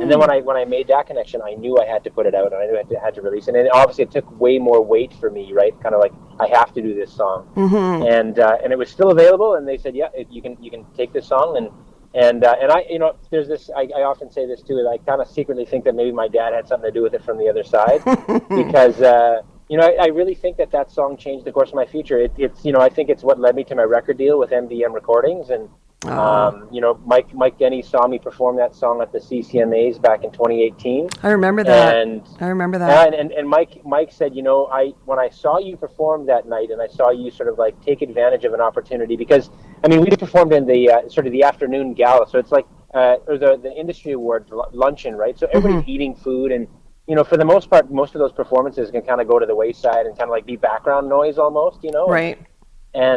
And 0.00 0.10
then 0.10 0.18
when 0.18 0.30
I 0.30 0.40
when 0.40 0.56
I 0.56 0.64
made 0.64 0.88
that 0.88 1.06
connection, 1.06 1.40
I 1.42 1.54
knew 1.54 1.78
I 1.78 1.86
had 1.86 2.04
to 2.04 2.10
put 2.10 2.26
it 2.26 2.34
out, 2.34 2.52
and 2.52 2.62
I 2.62 2.66
knew 2.66 2.74
I 2.74 2.78
had 2.78 2.88
to, 2.88 3.00
had 3.00 3.14
to 3.16 3.22
release 3.22 3.48
it. 3.48 3.54
And 3.54 3.68
obviously, 3.72 4.04
it 4.04 4.10
took 4.10 4.40
way 4.40 4.58
more 4.58 4.84
weight 4.84 5.12
for 5.14 5.30
me, 5.30 5.52
right? 5.52 5.78
Kind 5.82 5.94
of 5.94 6.00
like 6.00 6.12
I 6.40 6.48
have 6.48 6.72
to 6.74 6.82
do 6.82 6.94
this 6.94 7.12
song, 7.12 7.48
mm-hmm. 7.56 8.06
and 8.06 8.38
uh, 8.38 8.58
and 8.62 8.72
it 8.72 8.78
was 8.78 8.90
still 8.90 9.10
available. 9.10 9.54
And 9.54 9.66
they 9.66 9.78
said, 9.78 9.94
yeah, 9.94 10.08
you 10.30 10.40
can 10.40 10.56
you 10.62 10.70
can 10.70 10.84
take 10.96 11.12
this 11.12 11.26
song, 11.26 11.56
and 11.56 11.70
and 12.14 12.44
uh, 12.44 12.56
and 12.60 12.70
I 12.70 12.84
you 12.88 12.98
know 12.98 13.16
there's 13.30 13.48
this 13.48 13.70
I, 13.76 13.88
I 13.96 14.02
often 14.02 14.30
say 14.30 14.46
this 14.46 14.62
too. 14.62 14.86
I 14.90 14.98
kind 14.98 15.20
of 15.20 15.28
secretly 15.28 15.64
think 15.64 15.84
that 15.84 15.94
maybe 15.94 16.12
my 16.12 16.28
dad 16.28 16.52
had 16.52 16.68
something 16.68 16.88
to 16.88 16.92
do 16.92 17.02
with 17.02 17.14
it 17.14 17.24
from 17.24 17.38
the 17.38 17.48
other 17.48 17.64
side, 17.64 18.02
because. 18.48 19.00
Uh, 19.00 19.42
you 19.68 19.78
know, 19.78 19.86
I, 19.86 20.04
I, 20.04 20.06
really 20.08 20.34
think 20.34 20.58
that 20.58 20.70
that 20.72 20.90
song 20.90 21.16
changed 21.16 21.46
the 21.46 21.52
course 21.52 21.70
of 21.70 21.76
my 21.76 21.86
future. 21.86 22.18
It, 22.18 22.32
it's, 22.36 22.62
you 22.62 22.72
know, 22.72 22.80
I 22.80 22.90
think 22.90 23.08
it's 23.08 23.22
what 23.22 23.40
led 23.40 23.54
me 23.54 23.64
to 23.64 23.74
my 23.74 23.84
record 23.84 24.18
deal 24.18 24.38
with 24.38 24.50
MDM 24.50 24.92
Recordings, 24.92 25.48
and 25.48 25.70
Oh. 26.04 26.10
Um, 26.10 26.68
you 26.72 26.80
know, 26.80 26.98
Mike 27.06 27.32
Mike 27.32 27.58
Denney 27.58 27.84
saw 27.84 28.06
me 28.08 28.18
perform 28.18 28.56
that 28.56 28.74
song 28.74 29.00
at 29.00 29.12
the 29.12 29.18
CCMAs 29.18 30.02
back 30.02 30.24
in 30.24 30.32
2018. 30.32 31.08
I 31.22 31.30
remember 31.30 31.62
that. 31.64 31.96
And 31.96 32.26
I 32.40 32.46
remember 32.46 32.78
that. 32.78 33.08
And, 33.08 33.14
and, 33.14 33.32
and 33.32 33.48
Mike 33.48 33.84
Mike 33.84 34.10
said, 34.10 34.34
you 34.34 34.42
know, 34.42 34.66
I 34.66 34.94
when 35.04 35.18
I 35.18 35.28
saw 35.28 35.58
you 35.58 35.76
perform 35.76 36.26
that 36.26 36.48
night, 36.48 36.70
and 36.70 36.82
I 36.82 36.88
saw 36.88 37.10
you 37.10 37.30
sort 37.30 37.48
of 37.48 37.58
like 37.58 37.80
take 37.84 38.02
advantage 38.02 38.44
of 38.44 38.52
an 38.52 38.60
opportunity 38.60 39.16
because 39.16 39.50
I 39.84 39.88
mean, 39.88 40.00
we 40.00 40.10
performed 40.16 40.52
in 40.52 40.66
the 40.66 40.90
uh, 40.90 41.08
sort 41.08 41.26
of 41.26 41.32
the 41.32 41.44
afternoon 41.44 41.94
gala, 41.94 42.28
so 42.28 42.38
it's 42.38 42.52
like 42.52 42.66
uh, 42.94 43.16
or 43.28 43.38
the 43.38 43.56
the 43.62 43.72
industry 43.72 44.12
award 44.12 44.50
luncheon, 44.72 45.14
right? 45.14 45.38
So 45.38 45.46
everybody's 45.48 45.82
mm-hmm. 45.82 45.90
eating 45.90 46.14
food 46.14 46.52
and. 46.52 46.66
You 47.08 47.16
know, 47.16 47.24
for 47.24 47.36
the 47.36 47.44
most 47.44 47.68
part, 47.68 47.90
most 47.90 48.14
of 48.14 48.20
those 48.20 48.32
performances 48.32 48.92
can 48.92 49.02
kind 49.02 49.20
of 49.20 49.26
go 49.26 49.40
to 49.40 49.44
the 49.44 49.56
wayside 49.56 50.06
and 50.06 50.16
kind 50.16 50.28
of 50.28 50.30
like 50.30 50.46
be 50.46 50.54
background 50.54 51.08
noise 51.08 51.36
almost, 51.36 51.82
you 51.82 51.90
know. 51.90 52.06
Right. 52.06 52.38
And 52.38 52.46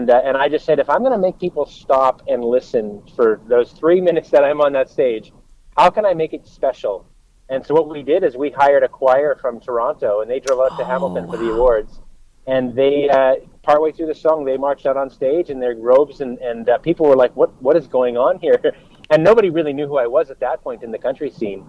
uh, 0.10 0.22
and 0.24 0.38
I 0.38 0.48
just 0.48 0.66
said, 0.66 0.80
if 0.80 0.90
I'm 0.90 1.00
going 1.00 1.12
to 1.12 1.18
make 1.18 1.40
people 1.40 1.66
stop 1.66 2.22
and 2.28 2.44
listen 2.44 3.02
for 3.16 3.42
those 3.48 3.72
three 3.72 4.00
minutes 4.00 4.30
that 4.30 4.44
I'm 4.44 4.62
on 4.62 4.74
that 4.74 4.90
stage, 4.90 5.34
how 5.76 5.90
can 5.90 6.06
I 6.06 6.14
make 6.14 6.34
it 6.34 6.48
special? 6.48 7.06
And 7.50 7.66
so 7.66 7.74
what 7.74 7.90
we 7.90 8.02
did 8.02 8.24
is 8.24 8.38
we 8.38 8.50
hired 8.50 8.84
a 8.84 8.88
choir 8.88 9.36
from 9.36 9.60
Toronto, 9.60 10.22
and 10.22 10.32
they 10.32 10.40
drove 10.40 10.60
out 10.60 10.78
to 10.78 10.84
oh, 10.84 10.88
Hamilton 10.88 11.26
wow. 11.26 11.32
for 11.32 11.38
the 11.38 11.52
awards. 11.52 12.00
And 12.48 12.76
they, 12.76 13.10
uh, 13.10 13.36
partway 13.66 13.92
through 13.92 14.06
the 14.06 14.16
song, 14.16 14.46
they 14.46 14.56
marched 14.56 14.86
out 14.86 14.96
on 14.96 15.10
stage 15.10 15.50
in 15.50 15.60
their 15.60 15.76
robes, 15.76 16.22
and 16.22 16.38
and 16.40 16.70
uh, 16.70 16.78
people 16.78 17.08
were 17.08 17.16
like, 17.16 17.36
"What 17.36 17.62
what 17.62 17.76
is 17.76 17.88
going 17.88 18.18
on 18.18 18.40
here?" 18.40 18.62
And 19.12 19.24
nobody 19.24 19.52
really 19.52 19.72
knew 19.72 19.86
who 19.86 20.00
I 20.00 20.08
was 20.08 20.32
at 20.32 20.40
that 20.40 20.64
point 20.64 20.82
in 20.82 20.90
the 20.90 20.98
country 20.98 21.30
scene. 21.30 21.64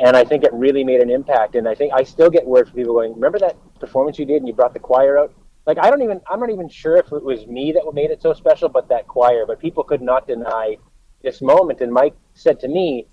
And 0.00 0.16
I 0.16 0.24
think 0.24 0.42
it 0.42 0.52
really 0.52 0.82
made 0.82 1.00
an 1.00 1.10
impact. 1.10 1.54
And 1.54 1.68
I 1.68 1.76
think 1.76 1.92
I 1.92 2.02
still 2.02 2.28
get 2.28 2.44
word 2.44 2.66
from 2.66 2.74
people 2.74 2.94
going, 2.94 3.14
"Remember 3.14 3.38
that 3.38 3.56
performance 3.78 4.18
you 4.18 4.24
did, 4.24 4.38
and 4.38 4.48
you 4.48 4.52
brought 4.52 4.72
the 4.74 4.80
choir 4.80 5.16
out?" 5.16 5.32
Like 5.66 5.78
I 5.78 5.90
don't 5.90 6.02
even 6.02 6.20
I'm 6.30 6.40
not 6.40 6.50
even 6.50 6.68
sure 6.68 6.96
if 6.96 7.12
it 7.12 7.22
was 7.22 7.46
me 7.46 7.72
that 7.72 7.82
made 7.94 8.10
it 8.10 8.22
so 8.22 8.32
special, 8.32 8.68
but 8.68 8.88
that 8.88 9.06
choir. 9.06 9.44
But 9.46 9.60
people 9.60 9.84
could 9.84 10.02
not 10.02 10.26
deny 10.26 10.76
this 11.22 11.40
moment. 11.40 11.80
And 11.80 11.92
Mike 11.92 12.14
said 12.34 12.58
to 12.60 12.68
me, 12.68 13.06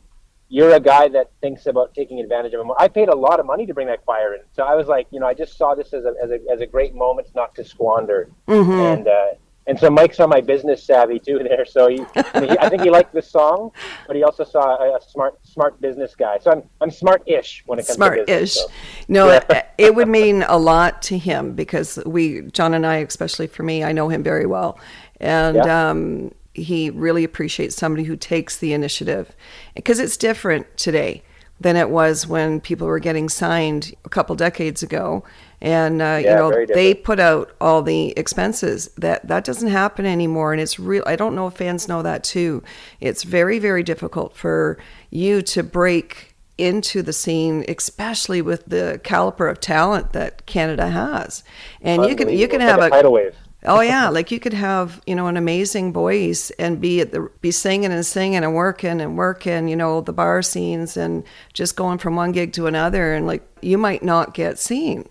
"You're 0.48 0.74
a 0.74 0.80
guy 0.80 1.08
that 1.10 1.32
thinks 1.42 1.68
about 1.68 1.94
taking 1.94 2.20
advantage 2.20 2.54
of 2.54 2.62
him." 2.62 2.72
I 2.78 2.88
paid 2.88 3.10
a 3.10 3.16
lot 3.16 3.40
of 3.40 3.46
money 3.46 3.66
to 3.68 3.74
bring 3.74 3.88
that 3.88 4.04
choir 4.04 4.34
in, 4.34 4.42
so 4.52 4.64
I 4.64 4.76
was 4.76 4.88
like, 4.88 5.08
you 5.12 5.20
know, 5.20 5.28
I 5.28 5.34
just 5.34 5.58
saw 5.58 5.76
this 5.76 5.94
as 5.94 6.06
a 6.06 6.14
as 6.24 6.32
a, 6.32 6.40
as 6.52 6.62
a 6.62 6.66
great 6.66 6.96
moment 6.96 7.28
not 7.36 7.54
to 7.56 7.64
squander. 7.64 8.30
Mm-hmm. 8.48 8.72
And 8.72 9.08
uh, 9.08 9.28
and 9.70 9.80
so 9.80 9.88
Mike's 9.92 10.20
on 10.20 10.30
my 10.30 10.42
business 10.42 10.84
savvy 10.84 11.20
too 11.20 11.40
there. 11.48 11.64
So 11.64 11.88
he, 11.90 12.04
I, 12.16 12.40
he, 12.42 12.50
I 12.58 12.70
think 12.70 12.82
he 12.82 12.90
liked 12.90 13.14
the 13.14 13.22
song, 13.22 13.72
but 14.08 14.16
he 14.16 14.24
also 14.24 14.44
saw 14.44 14.78
a, 14.78 14.98
a, 14.98 15.02
smart, 15.02 15.38
smart 15.46 15.80
business 15.80 16.16
guy. 16.16 16.40
So 16.40 16.52
I'm, 16.52 16.64
I'm 16.82 16.90
smart-ish 16.90 17.62
when 17.68 17.78
it 17.78 17.86
comes 17.86 17.96
smart-ish. 17.96 18.26
to 18.26 18.26
business. 18.26 18.54
So. 18.56 18.68
No, 19.08 19.28
yeah. 19.28 19.64
it 19.78 19.94
would 19.94 20.08
mean 20.08 20.44
a 20.48 20.58
lot 20.58 21.04
to 21.04 21.20
him 21.20 21.54
because 21.54 22.00
we, 22.04 22.42
John 22.52 22.74
and 22.74 22.84
I, 22.84 22.96
especially 22.96 23.46
for 23.46 23.62
me, 23.62 23.84
I 23.84 23.92
know 23.92 24.10
him 24.10 24.24
very 24.24 24.48
well, 24.48 24.80
and 25.20 25.58
yeah. 25.58 25.90
um, 25.90 26.32
he 26.56 26.90
really 26.90 27.24
appreciates 27.24 27.76
somebody 27.76 28.06
who 28.06 28.16
takes 28.16 28.58
the 28.58 28.74
initiative 28.74 29.36
because 29.76 30.00
it's 30.00 30.18
different 30.18 30.78
today 30.78 31.22
than 31.60 31.76
it 31.76 31.92
was 31.92 32.26
when 32.26 32.60
people 32.60 32.88
were 32.88 33.00
getting 33.00 33.30
signed 33.30 33.94
a 34.04 34.10
couple 34.10 34.36
decades 34.36 34.82
ago 34.82 35.24
and 35.62 36.02
uh, 36.02 36.20
yeah, 36.22 36.32
you 36.32 36.36
know 36.36 36.66
they 36.66 36.94
put 36.94 37.20
out 37.20 37.52
all 37.60 37.82
the 37.82 38.18
expenses. 38.18 38.90
That 38.98 39.28
that 39.28 39.44
doesn't 39.44 39.70
happen 39.70 40.06
anymore 40.06 40.54
and 40.54 40.62
it's 40.62 40.80
real 40.80 41.04
i 41.06 41.16
don't 41.16 41.36
know 41.36 41.48
if 41.48 41.56
fans 41.56 41.88
know 41.88 42.02
that 42.02 42.24
too. 42.24 42.64
It's 43.00 43.24
very 43.24 43.60
very 43.60 43.84
difficult 43.84 44.36
for 44.36 44.78
you 45.10 45.42
to 45.44 45.64
break 45.64 46.36
into 46.58 47.02
the 47.02 47.14
scene 47.14 47.64
especially 47.70 48.42
with 48.42 48.66
the 48.66 49.00
caliber 49.04 49.48
of 49.48 49.60
talent 49.60 50.14
that 50.14 50.46
canada 50.46 50.88
has. 50.88 51.44
And 51.82 52.06
you 52.06 52.16
can 52.16 52.30
you 52.30 52.48
can 52.48 52.62
have 52.62 52.80
like 52.80 52.92
a, 52.92 52.96
a 52.96 52.98
tidal 52.98 53.14
wave. 53.14 53.36
Oh 53.66 53.82
yeah 53.82 54.08
like 54.08 54.32
you 54.32 54.40
could 54.40 54.54
have 54.54 55.02
you 55.06 55.16
know 55.16 55.28
an 55.28 55.36
amazing 55.36 55.92
voice 55.92 56.50
and 56.52 56.80
be 56.80 57.02
at 57.02 57.12
the 57.12 57.30
be 57.42 57.52
singing 57.52 57.92
and 57.92 58.06
singing 58.06 58.42
and 58.42 58.56
working 58.56 59.02
and 59.02 59.18
working 59.18 59.68
you 59.68 59.76
know 59.76 60.00
the 60.00 60.14
bar 60.14 60.42
scenes 60.42 60.96
and 60.96 61.26
just 61.52 61.76
going 61.76 61.98
from 61.98 62.16
one 62.16 62.32
gig 62.32 62.54
to 62.54 62.68
another 62.68 63.14
and 63.14 63.28
like 63.28 63.46
you 63.62 63.78
might 63.78 64.02
not 64.02 64.34
get 64.34 64.60
seen 64.60 65.10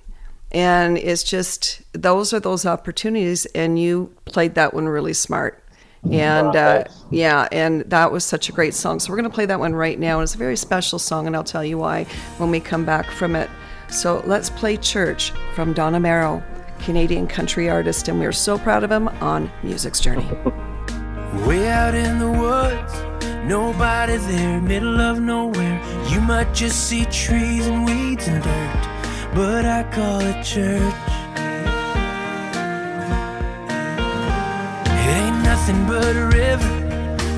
and 0.53 0.99
it's 0.99 1.23
just 1.23 1.83
those 1.93 2.33
are 2.33 2.41
those 2.41 2.65
opportunities 2.65 3.45
and 3.47 3.79
you 3.79 4.15
played 4.25 4.55
that 4.55 4.73
one 4.73 4.89
really 4.89 5.13
smart 5.13 5.63
And 6.49 6.57
uh, 6.57 6.85
yeah, 7.11 7.49
and 7.51 7.83
that 7.83 8.13
was 8.13 8.25
such 8.25 8.49
a 8.49 8.53
great 8.53 8.75
song. 8.75 9.01
So 9.01 9.11
we're 9.11 9.17
going 9.17 9.31
to 9.31 9.35
play 9.35 9.47
that 9.47 9.59
one 9.59 9.75
right 9.75 9.99
now. 9.99 10.21
It's 10.21 10.35
a 10.35 10.39
very 10.39 10.57
special 10.57 10.99
song, 10.99 11.27
and 11.27 11.35
I'll 11.35 11.45
tell 11.45 11.65
you 11.65 11.79
why 11.79 12.05
when 12.39 12.51
we 12.51 12.61
come 12.61 12.85
back 12.85 13.11
from 13.11 13.35
it. 13.35 13.51
So 13.91 14.23
let's 14.27 14.51
play 14.51 14.77
Church 14.77 15.33
from 15.55 15.73
Don 15.73 15.95
Amero, 15.95 16.43
Canadian 16.81 17.27
country 17.27 17.69
artist, 17.69 18.09
and 18.09 18.21
we're 18.21 18.33
so 18.33 18.59
proud 18.59 18.85
of 18.85 18.93
him 18.93 19.09
on 19.21 19.51
Music's 19.63 20.01
Journey. 20.01 20.25
Way 21.47 21.69
out 21.69 21.95
in 21.95 22.19
the 22.19 22.31
woods, 22.31 22.93
nobody 23.45 24.17
there, 24.17 24.61
middle 24.61 25.01
of 25.01 25.21
nowhere. 25.21 25.83
You 26.11 26.21
might 26.21 26.55
just 26.55 26.89
see 26.89 27.05
trees 27.07 27.67
and 27.67 27.85
weeds 27.85 28.29
and 28.29 28.43
dirt, 28.43 28.98
but 29.39 29.65
I 29.65 29.85
call 29.93 30.21
it 30.21 30.43
church. 30.43 30.95
It 35.05 35.15
ain't 35.19 35.41
nothing 35.51 35.81
but 35.87 36.17
a 36.17 36.27
river. 36.27 36.73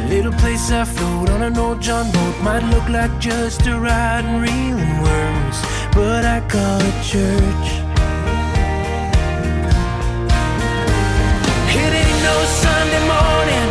A 0.04 0.06
little 0.08 0.32
place 0.32 0.70
I 0.70 0.86
float 0.86 1.28
on 1.28 1.42
an 1.42 1.58
old 1.58 1.82
John 1.82 2.10
boat 2.10 2.36
might 2.42 2.64
look 2.72 2.88
like 2.88 3.12
just 3.20 3.66
a 3.66 3.78
ride 3.78 4.24
and 4.24 4.40
reeling 4.40 4.96
worms, 5.08 5.58
but 5.92 6.24
I 6.24 6.40
call 6.54 6.80
it 6.90 6.98
church. 7.12 7.66
It 11.82 11.92
ain't 12.02 12.20
no 12.28 12.36
Sunday 12.62 13.04
morning, 13.14 13.69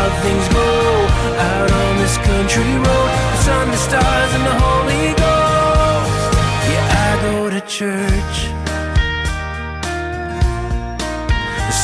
wild 0.00 0.22
things 0.22 0.48
go, 0.48 0.68
out 1.52 1.70
on 1.70 1.96
this 1.98 2.16
country 2.18 2.72
road, 2.84 3.10
the 3.32 3.38
sun, 3.46 3.70
the 3.70 3.76
stars, 3.76 4.30
and 4.36 4.44
the 4.50 4.56
Holy 4.64 5.06
Ghost. 5.22 6.12
Yeah, 6.70 7.06
I 7.06 7.10
go 7.26 7.50
to 7.50 7.60
church. 7.78 8.36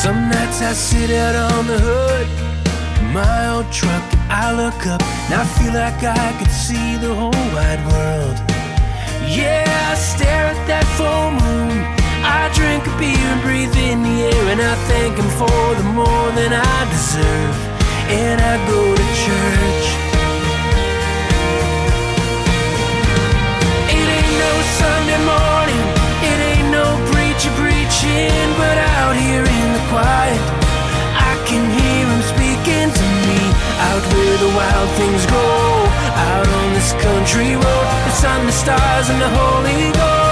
Some 0.01 0.29
nights 0.29 0.61
I 0.61 0.73
sit 0.73 1.11
out 1.11 1.35
on 1.35 1.67
the 1.67 1.79
hood 1.79 2.27
my 3.13 3.49
old 3.55 3.71
truck, 3.71 4.03
I 4.29 4.51
look 4.51 4.85
up 4.85 5.01
and 5.01 5.33
I 5.41 5.45
feel 5.57 5.73
like 5.73 6.03
I 6.03 6.37
could 6.37 6.51
see 6.51 6.97
the 6.97 7.15
whole 7.15 7.47
wide 7.55 7.83
world. 7.89 8.37
Yeah, 9.25 9.63
I 9.91 9.95
stare 9.95 10.47
at 10.53 10.61
that 10.67 10.85
full 10.97 11.29
moon. 11.41 11.77
I 12.21 12.51
drink 12.53 12.85
a 12.85 12.93
beer 12.99 13.27
and 13.33 13.41
breathe 13.41 13.75
in 13.89 14.03
the 14.03 14.17
air, 14.29 14.43
and 14.51 14.61
I 14.61 14.75
thank 14.91 15.17
Him 15.17 15.29
for 15.39 15.65
the 15.79 15.87
more 15.97 16.29
than 16.39 16.51
I 16.53 16.79
deserve. 16.91 17.66
And 18.09 18.39
I 18.39 18.55
go 18.71 18.95
to 18.95 19.07
church. 19.25 19.87
It 23.91 24.07
ain't 24.15 24.33
no 24.39 24.53
Sunday 24.79 25.21
morning, 25.27 25.83
it 26.23 26.39
ain't 26.39 26.69
no 26.71 26.87
preacher 27.11 27.51
preaching, 27.59 28.47
but 28.55 28.77
out 28.95 29.11
here 29.11 29.43
in 29.43 29.67
the 29.75 29.83
quiet, 29.91 30.39
I 31.19 31.35
can 31.45 31.67
hear 31.67 32.07
him 32.07 32.23
speaking 32.31 32.89
to 32.95 33.07
me. 33.27 33.41
Out 33.91 34.03
where 34.15 34.37
the 34.39 34.51
wild 34.55 34.89
things 34.95 35.25
go, 35.27 35.47
out 36.31 36.47
on 36.47 36.73
this 36.73 36.93
country 37.03 37.55
road, 37.55 37.87
the 38.07 38.11
sun, 38.11 38.45
the 38.45 38.53
stars, 38.53 39.09
and 39.09 39.19
the 39.19 39.29
Holy 39.29 39.91
Ghost. 39.91 40.26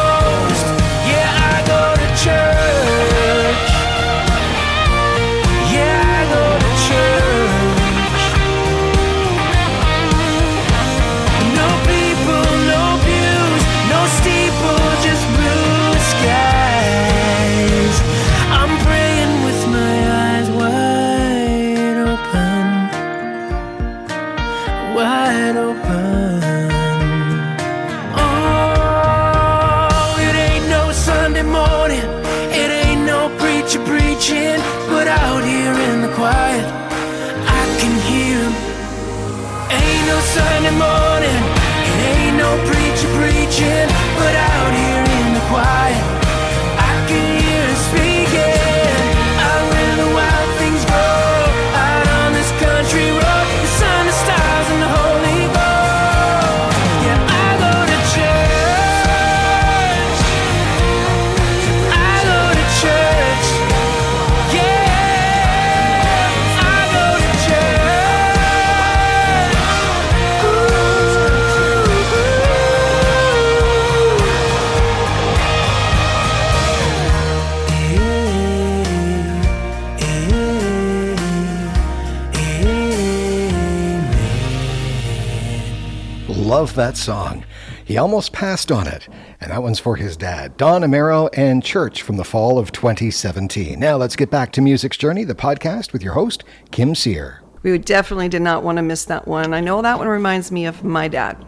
That 86.75 86.97
song. 86.97 87.45
He 87.85 87.97
almost 87.97 88.33
passed 88.33 88.69
on 88.69 88.85
it, 88.85 89.07
and 89.39 89.49
that 89.49 89.63
one's 89.63 89.79
for 89.79 89.95
his 89.95 90.17
dad, 90.17 90.57
Don 90.57 90.81
Amero, 90.81 91.29
and 91.31 91.63
Church 91.63 92.01
from 92.01 92.17
the 92.17 92.25
fall 92.25 92.59
of 92.59 92.73
2017. 92.73 93.79
Now 93.79 93.95
let's 93.95 94.17
get 94.17 94.29
back 94.29 94.51
to 94.51 94.61
Music's 94.61 94.97
Journey, 94.97 95.23
the 95.23 95.35
podcast 95.35 95.93
with 95.93 96.03
your 96.03 96.13
host, 96.13 96.43
Kim 96.71 96.93
Cyr. 96.93 97.41
We 97.63 97.77
definitely 97.77 98.27
did 98.27 98.41
not 98.41 98.63
want 98.63 98.77
to 98.77 98.81
miss 98.81 99.05
that 99.05 99.25
one. 99.25 99.53
I 99.53 99.61
know 99.61 99.81
that 99.81 99.99
one 99.99 100.09
reminds 100.09 100.51
me 100.51 100.65
of 100.65 100.83
my 100.83 101.07
dad. 101.07 101.45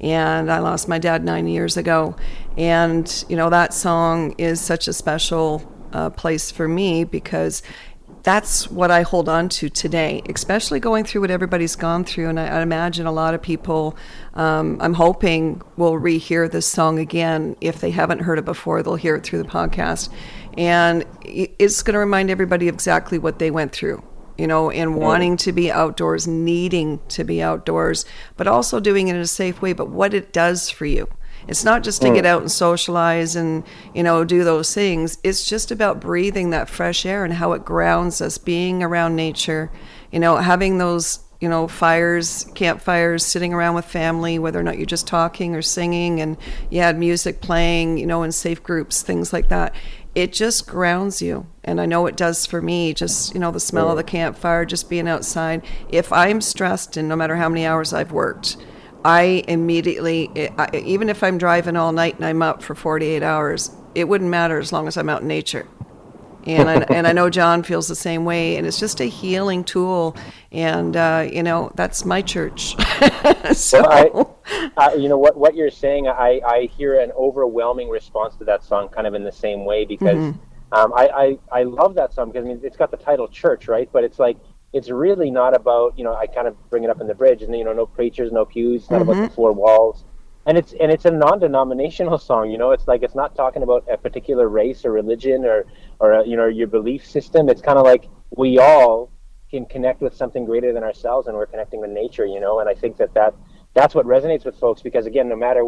And 0.00 0.52
I 0.52 0.58
lost 0.58 0.86
my 0.86 0.98
dad 0.98 1.24
nine 1.24 1.48
years 1.48 1.78
ago. 1.78 2.14
And, 2.58 3.24
you 3.30 3.36
know, 3.36 3.48
that 3.48 3.72
song 3.72 4.34
is 4.36 4.60
such 4.60 4.86
a 4.86 4.92
special 4.92 5.62
uh, 5.94 6.10
place 6.10 6.50
for 6.50 6.68
me 6.68 7.04
because 7.04 7.62
that's 8.22 8.70
what 8.70 8.90
I 8.90 9.02
hold 9.02 9.28
on 9.28 9.48
to 9.50 9.68
today, 9.68 10.22
especially 10.28 10.80
going 10.80 11.04
through 11.04 11.22
what 11.22 11.30
everybody's 11.30 11.76
gone 11.76 12.04
through. 12.04 12.28
And 12.28 12.40
I, 12.40 12.46
I 12.46 12.62
imagine 12.62 13.06
a 13.06 13.12
lot 13.12 13.34
of 13.34 13.42
people, 13.42 13.96
um, 14.34 14.78
I'm 14.80 14.94
hoping, 14.94 15.62
will 15.76 15.94
rehear 15.94 16.50
this 16.50 16.66
song 16.66 16.98
again. 16.98 17.56
If 17.60 17.80
they 17.80 17.90
haven't 17.90 18.20
heard 18.20 18.38
it 18.38 18.44
before, 18.44 18.82
they'll 18.82 18.96
hear 18.96 19.16
it 19.16 19.24
through 19.24 19.42
the 19.42 19.48
podcast. 19.48 20.10
And 20.56 21.04
it's 21.22 21.82
going 21.82 21.94
to 21.94 22.00
remind 22.00 22.30
everybody 22.30 22.68
exactly 22.68 23.18
what 23.18 23.38
they 23.38 23.50
went 23.50 23.72
through 23.72 24.02
you 24.38 24.46
know, 24.46 24.70
and 24.70 24.94
wanting 24.94 25.36
to 25.36 25.50
be 25.50 25.70
outdoors, 25.70 26.28
needing 26.28 27.00
to 27.08 27.24
be 27.24 27.42
outdoors, 27.42 28.04
but 28.36 28.46
also 28.46 28.78
doing 28.78 29.08
it 29.08 29.16
in 29.16 29.20
a 29.20 29.26
safe 29.26 29.60
way, 29.60 29.72
but 29.72 29.90
what 29.90 30.14
it 30.14 30.32
does 30.32 30.70
for 30.70 30.86
you. 30.86 31.08
It's 31.48 31.64
not 31.64 31.82
just 31.82 32.02
to 32.02 32.12
get 32.12 32.24
mm. 32.24 32.28
out 32.28 32.42
and 32.42 32.52
socialize 32.52 33.34
and, 33.34 33.64
you 33.94 34.02
know, 34.02 34.22
do 34.22 34.44
those 34.44 34.72
things. 34.74 35.18
It's 35.24 35.48
just 35.48 35.70
about 35.70 35.98
breathing 35.98 36.50
that 36.50 36.68
fresh 36.68 37.06
air 37.06 37.24
and 37.24 37.32
how 37.32 37.52
it 37.52 37.64
grounds 37.64 38.20
us, 38.20 38.36
being 38.36 38.82
around 38.82 39.16
nature, 39.16 39.70
you 40.12 40.20
know, 40.20 40.36
having 40.36 40.76
those, 40.76 41.20
you 41.40 41.48
know, 41.48 41.66
fires, 41.66 42.50
campfires, 42.54 43.24
sitting 43.24 43.54
around 43.54 43.74
with 43.74 43.86
family, 43.86 44.38
whether 44.38 44.60
or 44.60 44.62
not 44.62 44.76
you're 44.76 44.84
just 44.84 45.06
talking 45.06 45.54
or 45.54 45.62
singing 45.62 46.20
and 46.20 46.36
you 46.68 46.80
had 46.80 46.98
music 46.98 47.40
playing, 47.40 47.96
you 47.96 48.06
know, 48.06 48.22
in 48.22 48.30
safe 48.30 48.62
groups, 48.62 49.00
things 49.00 49.32
like 49.32 49.48
that. 49.48 49.74
It 50.14 50.34
just 50.34 50.66
grounds 50.66 51.22
you. 51.22 51.46
And 51.64 51.80
i 51.80 51.86
know 51.86 52.06
it 52.06 52.16
does 52.16 52.46
for 52.46 52.62
me 52.62 52.94
just 52.94 53.34
you 53.34 53.40
know 53.40 53.50
the 53.50 53.60
smell 53.60 53.88
of 53.88 53.94
mm. 53.94 53.98
the 53.98 54.04
campfire 54.04 54.64
just 54.64 54.90
being 54.90 55.06
outside. 55.06 55.62
If 55.90 56.12
i'm 56.12 56.40
stressed 56.40 56.96
and 56.96 57.08
no 57.08 57.16
matter 57.16 57.36
how 57.36 57.48
many 57.48 57.66
hours 57.66 57.92
i've 57.92 58.10
worked 58.10 58.56
i 59.04 59.44
immediately 59.48 60.30
I, 60.58 60.68
even 60.76 61.08
if 61.08 61.22
i'm 61.22 61.38
driving 61.38 61.76
all 61.76 61.92
night 61.92 62.16
and 62.16 62.24
i'm 62.24 62.42
up 62.42 62.62
for 62.62 62.74
48 62.74 63.22
hours 63.22 63.70
it 63.94 64.08
wouldn't 64.08 64.30
matter 64.30 64.58
as 64.58 64.72
long 64.72 64.88
as 64.88 64.96
i'm 64.96 65.08
out 65.08 65.22
in 65.22 65.28
nature 65.28 65.66
and 66.46 66.70
I, 66.70 66.74
and 66.90 67.06
I 67.06 67.12
know 67.12 67.28
John 67.30 67.62
feels 67.62 67.88
the 67.88 67.96
same 67.96 68.24
way, 68.24 68.56
and 68.56 68.66
it's 68.66 68.78
just 68.78 69.00
a 69.00 69.04
healing 69.04 69.64
tool, 69.64 70.16
and 70.52 70.96
uh, 70.96 71.28
you 71.30 71.42
know 71.42 71.70
that's 71.74 72.04
my 72.04 72.22
church. 72.22 72.76
so 73.52 73.82
Well, 73.82 73.90
I, 73.90 74.10
uh, 74.76 74.94
you 74.96 75.08
know 75.08 75.18
what 75.18 75.36
what 75.36 75.54
you're 75.54 75.70
saying. 75.70 76.08
I 76.08 76.40
I 76.46 76.68
hear 76.76 77.00
an 77.00 77.12
overwhelming 77.12 77.88
response 77.88 78.36
to 78.36 78.44
that 78.44 78.64
song, 78.64 78.88
kind 78.88 79.06
of 79.06 79.14
in 79.14 79.24
the 79.24 79.32
same 79.32 79.64
way 79.64 79.84
because 79.84 80.18
Mm-hmm. 80.18 80.38
um, 80.72 80.92
I, 80.94 81.38
I 81.52 81.60
I 81.60 81.62
love 81.64 81.94
that 81.96 82.12
song 82.14 82.30
because 82.30 82.44
I 82.44 82.48
mean 82.48 82.60
it's 82.62 82.76
got 82.76 82.90
the 82.90 82.96
title 82.96 83.28
church, 83.28 83.68
right? 83.68 83.88
But 83.92 84.04
it's 84.04 84.18
like 84.18 84.38
it's 84.72 84.90
really 84.90 85.30
not 85.30 85.54
about 85.54 85.96
you 85.98 86.04
know 86.04 86.14
I 86.14 86.26
kind 86.26 86.46
of 86.48 86.56
bring 86.70 86.84
it 86.84 86.90
up 86.90 87.00
in 87.00 87.06
the 87.06 87.14
bridge, 87.14 87.42
and 87.42 87.54
you 87.56 87.64
know 87.64 87.72
no 87.72 87.86
preachers, 87.86 88.32
no 88.32 88.44
pews, 88.44 88.82
it's 88.82 88.90
not 88.90 89.02
about 89.02 89.20
Mm-hmm. 89.20 89.26
the 89.26 89.28
four 89.28 89.52
walls. 89.52 90.04
and 90.46 90.56
it's 90.58 90.74
and 90.80 90.90
it's 90.92 91.04
a 91.04 91.10
non-denominational 91.10 92.18
song. 92.30 92.50
You 92.50 92.58
know, 92.58 92.70
it's 92.72 92.86
like 92.88 93.02
it's 93.02 93.14
not 93.14 93.34
talking 93.34 93.62
about 93.62 93.84
a 93.90 93.96
particular 93.96 94.48
race 94.48 94.84
or 94.84 94.92
religion 94.92 95.44
or 95.44 95.66
or 96.00 96.14
uh, 96.14 96.22
you 96.24 96.36
know 96.36 96.46
your 96.46 96.66
belief 96.68 97.06
system. 97.06 97.48
It's 97.48 97.62
kind 97.62 97.78
of 97.78 97.84
like 97.84 98.08
we 98.36 98.58
all 98.58 99.12
can 99.50 99.64
connect 99.66 100.02
with 100.02 100.14
something 100.14 100.44
greater 100.44 100.72
than 100.72 100.82
ourselves, 100.84 101.26
and 101.28 101.36
we're 101.36 101.46
connecting 101.46 101.80
with 101.80 101.90
nature. 101.90 102.26
You 102.26 102.40
know, 102.40 102.60
and 102.60 102.68
I 102.68 102.74
think 102.74 102.96
that 102.98 103.14
that 103.14 103.34
that's 103.74 103.94
what 103.94 104.06
resonates 104.06 104.44
with 104.44 104.56
folks 104.58 104.82
because 104.82 105.06
again, 105.06 105.28
no 105.28 105.36
matter 105.36 105.64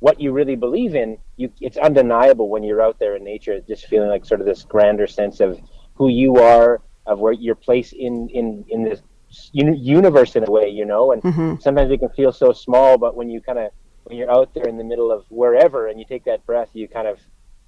what 0.00 0.20
you 0.20 0.32
really 0.32 0.56
believe 0.56 0.94
in, 0.94 1.18
you 1.36 1.50
it's 1.60 1.76
undeniable 1.78 2.48
when 2.48 2.62
you're 2.62 2.82
out 2.82 2.98
there 2.98 3.16
in 3.16 3.24
nature, 3.24 3.60
just 3.66 3.86
feeling 3.86 4.08
like 4.08 4.24
sort 4.24 4.40
of 4.40 4.46
this 4.46 4.62
grander 4.64 5.06
sense 5.06 5.40
of 5.40 5.58
who 5.94 6.08
you 6.08 6.36
are, 6.36 6.82
of 7.06 7.18
where 7.18 7.32
your 7.32 7.54
place 7.54 7.92
in 7.92 8.28
in 8.30 8.64
in 8.68 8.84
this 8.84 9.02
universe 9.52 10.36
in 10.36 10.46
a 10.46 10.50
way, 10.50 10.68
you 10.68 10.84
know. 10.84 11.12
And 11.12 11.22
mm-hmm. 11.22 11.54
sometimes 11.60 11.90
it 11.90 11.98
can 11.98 12.10
feel 12.10 12.32
so 12.32 12.52
small, 12.52 12.98
but 12.98 13.16
when 13.16 13.28
you 13.28 13.40
kind 13.40 13.58
of 13.58 13.70
when 14.04 14.16
you're 14.16 14.30
out 14.30 14.54
there 14.54 14.68
in 14.68 14.76
the 14.78 14.84
middle 14.84 15.10
of 15.10 15.24
wherever 15.28 15.88
and 15.88 15.98
you 15.98 16.04
take 16.04 16.24
that 16.24 16.46
breath, 16.46 16.70
you 16.74 16.88
kind 16.88 17.08
of 17.08 17.18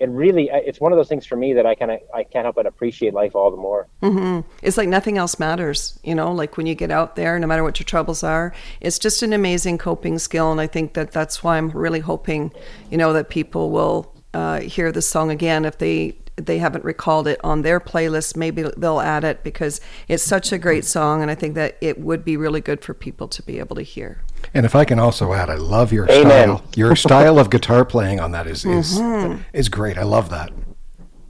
it 0.00 0.08
really 0.10 0.48
it's 0.52 0.80
one 0.80 0.92
of 0.92 0.98
those 0.98 1.08
things 1.08 1.26
for 1.26 1.34
me 1.34 1.52
that 1.54 1.66
I 1.66 1.74
kind 1.74 1.90
of 1.90 1.98
I 2.14 2.22
can't 2.22 2.44
help 2.44 2.54
but 2.54 2.66
appreciate 2.66 3.14
life 3.14 3.34
all 3.34 3.50
the 3.50 3.56
more. 3.56 3.88
Mm-hmm. 4.02 4.48
It's 4.62 4.76
like 4.76 4.88
nothing 4.88 5.18
else 5.18 5.38
matters, 5.38 5.98
you 6.04 6.14
know. 6.14 6.30
Like 6.30 6.56
when 6.56 6.66
you 6.66 6.74
get 6.74 6.90
out 6.90 7.16
there, 7.16 7.38
no 7.38 7.46
matter 7.46 7.64
what 7.64 7.80
your 7.80 7.84
troubles 7.84 8.22
are, 8.22 8.54
it's 8.80 8.98
just 8.98 9.22
an 9.22 9.32
amazing 9.32 9.78
coping 9.78 10.18
skill, 10.18 10.52
and 10.52 10.60
I 10.60 10.68
think 10.68 10.94
that 10.94 11.10
that's 11.10 11.42
why 11.42 11.58
I'm 11.58 11.70
really 11.70 12.00
hoping, 12.00 12.52
you 12.90 12.96
know, 12.96 13.12
that 13.12 13.28
people 13.28 13.70
will 13.70 14.14
uh, 14.34 14.60
hear 14.60 14.92
this 14.92 15.08
song 15.08 15.30
again 15.30 15.64
if 15.64 15.78
they 15.78 16.16
they 16.46 16.58
haven't 16.58 16.84
recalled 16.84 17.26
it 17.26 17.40
on 17.44 17.62
their 17.62 17.80
playlist, 17.80 18.36
maybe 18.36 18.64
they'll 18.76 19.00
add 19.00 19.24
it 19.24 19.42
because 19.42 19.80
it's 20.08 20.22
such 20.22 20.52
a 20.52 20.58
great 20.58 20.84
song, 20.84 21.22
and 21.22 21.30
I 21.30 21.34
think 21.34 21.54
that 21.54 21.76
it 21.80 22.00
would 22.00 22.24
be 22.24 22.36
really 22.36 22.60
good 22.60 22.84
for 22.84 22.94
people 22.94 23.28
to 23.28 23.42
be 23.42 23.58
able 23.58 23.76
to 23.76 23.82
hear. 23.82 24.22
And 24.54 24.64
if 24.64 24.74
I 24.74 24.84
can 24.84 24.98
also 24.98 25.32
add, 25.32 25.50
I 25.50 25.56
love 25.56 25.92
your 25.92 26.08
Amen. 26.10 26.56
style. 26.56 26.64
Your 26.76 26.96
style 27.06 27.38
of 27.38 27.50
guitar 27.50 27.84
playing 27.84 28.20
on 28.20 28.32
that 28.32 28.46
is 28.46 28.64
is, 28.64 28.98
mm-hmm. 28.98 29.42
is 29.52 29.68
great. 29.68 29.98
I 29.98 30.04
love 30.04 30.30
that. 30.30 30.52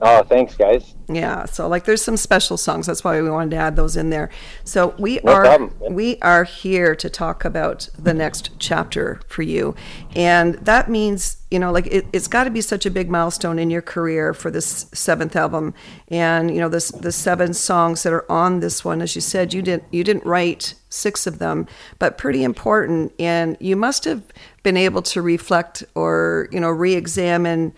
Oh, 0.01 0.23
thanks, 0.23 0.55
guys. 0.55 0.95
Yeah, 1.09 1.45
so 1.45 1.67
like 1.67 1.83
there's 1.83 2.01
some 2.01 2.15
special 2.15 2.55
songs. 2.55 2.85
That's 2.85 3.03
why 3.03 3.21
we 3.21 3.29
wanted 3.29 3.51
to 3.51 3.57
add 3.57 3.75
those 3.75 3.97
in 3.97 4.11
there. 4.11 4.29
So 4.63 4.95
we 4.97 5.19
no 5.23 5.33
are 5.33 5.43
problem. 5.43 5.73
we 5.93 6.17
are 6.21 6.45
here 6.45 6.95
to 6.95 7.09
talk 7.09 7.43
about 7.43 7.89
the 7.97 8.13
next 8.13 8.51
chapter 8.59 9.19
for 9.27 9.41
you, 9.41 9.75
and 10.15 10.55
that 10.55 10.89
means 10.89 11.37
you 11.51 11.59
know 11.59 11.71
like 11.71 11.87
it, 11.87 12.05
has 12.13 12.27
got 12.27 12.45
to 12.45 12.49
be 12.49 12.61
such 12.61 12.85
a 12.85 12.91
big 12.91 13.09
milestone 13.09 13.59
in 13.59 13.69
your 13.69 13.81
career 13.81 14.33
for 14.33 14.49
this 14.51 14.85
seventh 14.93 15.35
album, 15.35 15.73
and 16.07 16.51
you 16.53 16.61
know 16.61 16.69
this 16.69 16.91
the 16.91 17.11
seven 17.11 17.53
songs 17.53 18.03
that 18.03 18.13
are 18.13 18.31
on 18.31 18.61
this 18.61 18.85
one. 18.85 19.01
As 19.01 19.15
you 19.15 19.21
said, 19.21 19.53
you 19.53 19.61
didn't 19.61 19.83
you 19.91 20.05
didn't 20.05 20.25
write 20.25 20.75
six 20.89 21.27
of 21.27 21.39
them, 21.39 21.67
but 21.97 22.17
pretty 22.17 22.43
important, 22.43 23.11
and 23.19 23.57
you 23.59 23.75
must 23.75 24.05
have 24.05 24.23
been 24.63 24.77
able 24.77 25.01
to 25.01 25.21
reflect 25.21 25.83
or 25.95 26.47
you 26.51 26.59
know 26.59 26.69
re-examine 26.69 27.73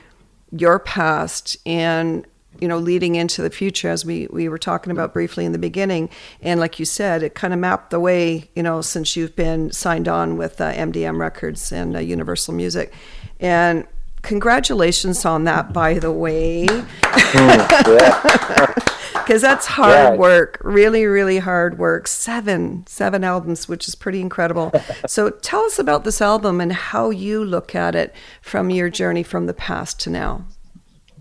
your 0.52 0.80
past 0.80 1.58
and 1.66 2.26
you 2.60 2.68
know 2.68 2.78
leading 2.78 3.16
into 3.16 3.42
the 3.42 3.50
future 3.50 3.90
as 3.90 4.06
we 4.06 4.28
we 4.28 4.50
were 4.50 4.58
talking 4.58 4.92
about 4.92 5.14
briefly 5.14 5.46
in 5.46 5.52
the 5.52 5.60
beginning. 5.60 6.10
And 6.42 6.60
like 6.60 6.80
you 6.80 6.86
said 6.86 7.24
it 7.24 7.36
kind 7.36 7.54
of 7.54 7.60
mapped 7.60 7.90
the 7.90 8.00
way 8.00 8.50
you 8.56 8.64
know 8.64 8.82
since 8.82 9.16
you've 9.16 9.36
been 9.36 9.72
signed 9.72 10.08
on 10.08 10.38
with 10.38 10.62
uh, 10.62 10.72
MDM 10.74 11.20
Records 11.20 11.72
and 11.72 11.96
uh, 11.96 12.00
Universal 12.00 12.54
Music. 12.54 12.94
And 13.40 13.88
congratulations 14.22 15.26
on 15.26 15.46
that 15.46 15.74
by 15.74 15.96
the 15.96 16.12
way 16.12 16.68
because 19.26 19.42
that's 19.42 19.66
hard 19.80 20.14
yeah. 20.14 20.16
work 20.16 20.60
really 20.64 21.06
really 21.06 21.40
hard 21.40 21.78
work. 21.78 22.08
Seven 22.08 22.86
seven 22.88 23.24
albums 23.24 23.68
which 23.68 23.88
is 23.88 23.96
pretty 23.96 24.22
incredible. 24.22 24.72
So 25.08 25.30
tell 25.30 25.62
us 25.62 25.80
about 25.80 26.04
this 26.04 26.22
album 26.22 26.62
and 26.62 26.72
how 26.72 27.10
you 27.10 27.44
look 27.44 27.76
at 27.76 27.96
it 27.96 28.16
from 28.42 28.70
your 28.70 28.90
journey 28.90 29.24
from 29.24 29.46
the 29.46 29.54
past 29.54 30.00
to 30.02 30.10
now. 30.10 30.46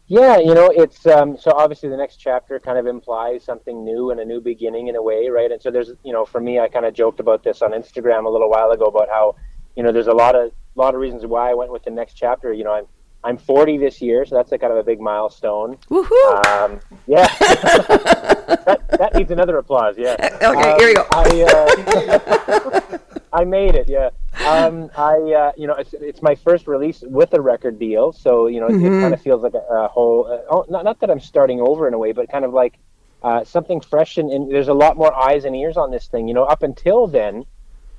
Yeah 0.07 0.39
you 0.39 0.55
know 0.55 0.71
it's 0.75 1.07
um, 1.07 1.37
so 1.39 1.53
obviously 1.53 1.89
the 1.89 1.97
next 1.97 2.17
chapter 2.17 2.59
kind 2.59 2.79
of 2.79 2.87
implies 2.87 3.45
something 3.45 3.85
new 3.85 4.11
and 4.11 4.21
a 4.21 4.25
new 4.25 4.41
beginning 4.41 4.89
in 4.89 4.97
a 4.97 5.03
way 5.03 5.29
right? 5.29 5.51
And 5.51 5.61
so 5.63 5.71
there's 5.71 5.93
you 6.05 6.13
know 6.13 6.25
for 6.25 6.41
me 6.41 6.59
i 6.59 6.69
kind 6.69 6.85
of 6.85 6.95
joked 6.95 7.21
about 7.21 7.43
this 7.43 7.63
on 7.63 7.73
instagram 7.73 8.27
a 8.27 8.29
little 8.29 8.51
while 8.51 8.71
ago 8.71 8.85
about 8.87 9.09
how 9.09 9.37
you 9.77 9.83
know 9.83 9.93
there's 9.93 10.09
a 10.09 10.13
lot 10.13 10.35
of 10.35 10.53
a 10.77 10.79
lot 10.79 10.95
of 10.95 11.01
reasons 11.01 11.27
why 11.27 11.51
i 11.51 11.55
went 11.55 11.73
with 11.73 11.85
the 11.85 11.91
next 11.91 12.15
chapter. 12.15 12.53
You 12.53 12.65
know 12.65 12.73
i'm 12.73 12.87
I'm 13.23 13.37
40 13.37 13.77
this 13.77 14.01
year, 14.01 14.25
so 14.25 14.35
that's 14.35 14.51
a 14.53 14.59
kind 14.59 14.73
of 14.73 14.79
a 14.79 14.83
big 14.83 15.01
milestone. 15.01 15.77
Woohoo! 15.91 16.47
Um, 16.47 16.81
yeah, 17.07 17.27
that, 17.39 18.85
that, 18.99 19.15
needs 19.15 19.31
another 19.31 19.59
applause. 19.59 19.97
Yeah. 19.99 20.17
Okay, 20.41 20.71
um, 20.73 20.79
here 20.79 20.89
we 20.89 20.95
go. 20.95 21.07
I, 21.13 22.89
uh, 22.89 22.99
I 23.33 23.45
made 23.45 23.75
it. 23.75 23.89
Yeah. 23.89 24.11
Um, 24.47 24.91
I, 24.97 25.17
uh, 25.17 25.53
you 25.57 25.67
know, 25.67 25.75
it's, 25.75 25.93
it's, 25.93 26.23
my 26.23 26.35
first 26.35 26.67
release 26.67 27.03
with 27.03 27.35
a 27.35 27.41
record 27.41 27.79
deal, 27.79 28.13
so 28.13 28.47
you 28.47 28.59
know, 28.59 28.69
mm-hmm. 28.69 28.87
it, 28.87 28.99
it 28.99 29.01
kind 29.03 29.15
of 29.15 29.21
feels 29.21 29.43
like 29.43 29.55
a, 29.55 29.59
a 29.59 29.89
whole. 29.89 30.27
Uh, 30.27 30.41
oh, 30.51 30.65
not 30.71 30.85
not 30.85 30.99
that 31.01 31.11
I'm 31.11 31.21
starting 31.21 31.61
over 31.61 31.87
in 31.87 31.95
a 31.95 31.99
way, 31.99 32.13
but 32.13 32.31
kind 32.31 32.45
of 32.45 32.55
like 32.55 32.79
uh, 33.23 33.45
something 33.45 33.83
fresh, 33.83 34.17
and, 34.17 34.31
and 34.31 34.51
there's 34.51 34.69
a 34.69 34.75
lot 34.75 34.97
more 34.97 35.15
eyes 35.15 35.45
and 35.45 35.55
ears 35.55 35.77
on 35.77 35.91
this 35.91 36.07
thing. 36.07 36.27
You 36.27 36.35
know, 36.35 36.45
up 36.45 36.63
until 36.63 37.07
then 37.07 37.45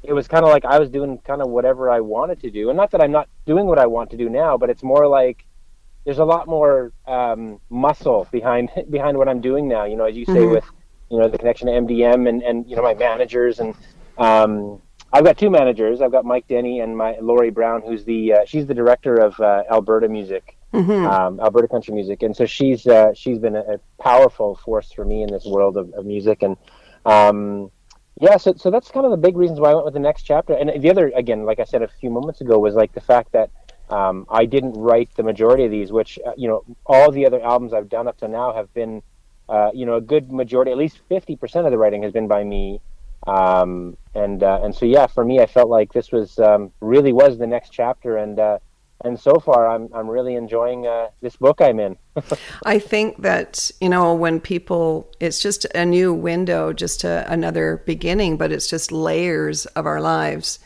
it 0.03 0.13
was 0.13 0.27
kind 0.27 0.43
of 0.43 0.49
like 0.49 0.65
I 0.65 0.79
was 0.79 0.89
doing 0.89 1.19
kind 1.19 1.41
of 1.41 1.49
whatever 1.49 1.89
I 1.89 1.99
wanted 1.99 2.41
to 2.41 2.51
do, 2.51 2.69
and 2.69 2.77
not 2.77 2.91
that 2.91 3.01
I'm 3.01 3.11
not 3.11 3.29
doing 3.45 3.65
what 3.65 3.79
I 3.79 3.87
want 3.87 4.09
to 4.11 4.17
do 4.17 4.29
now, 4.29 4.57
but 4.57 4.69
it's 4.69 4.83
more 4.83 5.07
like 5.07 5.45
there's 6.05 6.17
a 6.17 6.25
lot 6.25 6.47
more 6.47 6.91
um, 7.07 7.59
muscle 7.69 8.27
behind 8.31 8.69
behind 8.89 9.17
what 9.17 9.27
I'm 9.27 9.41
doing 9.41 9.67
now. 9.67 9.85
You 9.85 9.95
know, 9.95 10.05
as 10.05 10.15
you 10.15 10.25
say 10.25 10.33
mm-hmm. 10.33 10.53
with 10.53 10.65
you 11.09 11.19
know 11.19 11.27
the 11.27 11.37
connection 11.37 11.67
to 11.67 11.73
MDM 11.73 12.27
and 12.27 12.41
and 12.41 12.69
you 12.69 12.75
know 12.75 12.81
my 12.83 12.93
managers 12.93 13.59
and 13.59 13.75
um, 14.17 14.81
I've 15.13 15.23
got 15.23 15.37
two 15.37 15.49
managers. 15.49 16.01
I've 16.01 16.11
got 16.11 16.25
Mike 16.25 16.47
Denney 16.47 16.81
and 16.81 16.95
my 16.95 17.17
Lori 17.19 17.49
Brown, 17.49 17.81
who's 17.85 18.05
the 18.05 18.33
uh, 18.33 18.37
she's 18.45 18.65
the 18.65 18.73
director 18.73 19.15
of 19.15 19.39
uh, 19.39 19.63
Alberta 19.69 20.07
music, 20.07 20.57
mm-hmm. 20.73 21.05
um, 21.05 21.39
Alberta 21.39 21.67
country 21.67 21.93
music, 21.93 22.23
and 22.23 22.35
so 22.35 22.45
she's 22.45 22.87
uh, 22.87 23.13
she's 23.13 23.37
been 23.37 23.55
a, 23.55 23.59
a, 23.59 23.77
powerful 24.01 24.55
force 24.55 24.91
for 24.91 25.03
me 25.05 25.21
in 25.21 25.29
this 25.31 25.45
world 25.45 25.77
of, 25.77 25.93
of 25.93 26.05
music 26.05 26.43
and. 26.43 26.57
Um, 27.03 27.71
yeah, 28.19 28.37
so 28.37 28.53
so 28.55 28.69
that's 28.69 28.89
kind 28.89 29.05
of 29.05 29.11
the 29.11 29.17
big 29.17 29.37
reasons 29.37 29.59
why 29.59 29.71
I 29.71 29.73
went 29.73 29.85
with 29.85 29.93
the 29.93 29.99
next 29.99 30.23
chapter. 30.23 30.53
And 30.53 30.81
the 30.81 30.89
other, 30.89 31.11
again, 31.15 31.45
like 31.45 31.59
I 31.59 31.63
said 31.63 31.81
a 31.81 31.87
few 31.87 32.09
moments 32.09 32.41
ago, 32.41 32.59
was 32.59 32.75
like 32.75 32.93
the 32.93 33.01
fact 33.01 33.31
that 33.31 33.49
um, 33.89 34.25
I 34.29 34.45
didn't 34.45 34.73
write 34.73 35.09
the 35.15 35.23
majority 35.23 35.65
of 35.65 35.71
these, 35.71 35.91
which 35.91 36.19
uh, 36.25 36.33
you 36.37 36.47
know, 36.47 36.63
all 36.85 37.11
the 37.11 37.25
other 37.25 37.41
albums 37.41 37.73
I've 37.73 37.89
done 37.89 38.07
up 38.07 38.17
to 38.17 38.27
now 38.27 38.53
have 38.53 38.73
been, 38.73 39.01
uh, 39.49 39.71
you 39.73 39.85
know, 39.85 39.95
a 39.95 40.01
good 40.01 40.31
majority, 40.31 40.71
at 40.71 40.77
least 40.77 40.99
fifty 41.09 41.35
percent 41.35 41.65
of 41.65 41.71
the 41.71 41.77
writing 41.77 42.03
has 42.03 42.11
been 42.11 42.27
by 42.27 42.43
me. 42.43 42.81
Um, 43.27 43.97
and 44.15 44.41
uh, 44.43 44.61
and 44.63 44.73
so 44.73 44.85
yeah, 44.85 45.07
for 45.07 45.23
me, 45.23 45.39
I 45.39 45.45
felt 45.45 45.69
like 45.69 45.93
this 45.93 46.11
was 46.11 46.39
um, 46.39 46.71
really 46.81 47.13
was 47.13 47.37
the 47.37 47.47
next 47.47 47.69
chapter, 47.69 48.17
and 48.17 48.39
uh, 48.39 48.59
and 49.03 49.19
so 49.19 49.39
far 49.39 49.69
I'm 49.69 49.89
I'm 49.93 50.07
really 50.07 50.35
enjoying 50.35 50.87
uh, 50.87 51.09
this 51.21 51.35
book 51.35 51.61
I'm 51.61 51.79
in. 51.79 51.97
I 52.65 52.79
think 52.79 53.21
that 53.21 53.71
you 53.79 53.89
know 53.89 54.13
when 54.13 54.39
people 54.39 55.11
it's 55.19 55.39
just 55.39 55.65
a 55.75 55.85
new 55.85 56.13
window, 56.13 56.73
just 56.73 57.03
a, 57.03 57.25
another 57.31 57.83
beginning, 57.85 58.37
but 58.37 58.51
it's 58.51 58.67
just 58.67 58.91
layers 58.91 59.65
of 59.67 59.85
our 59.85 60.01
lives. 60.01 60.59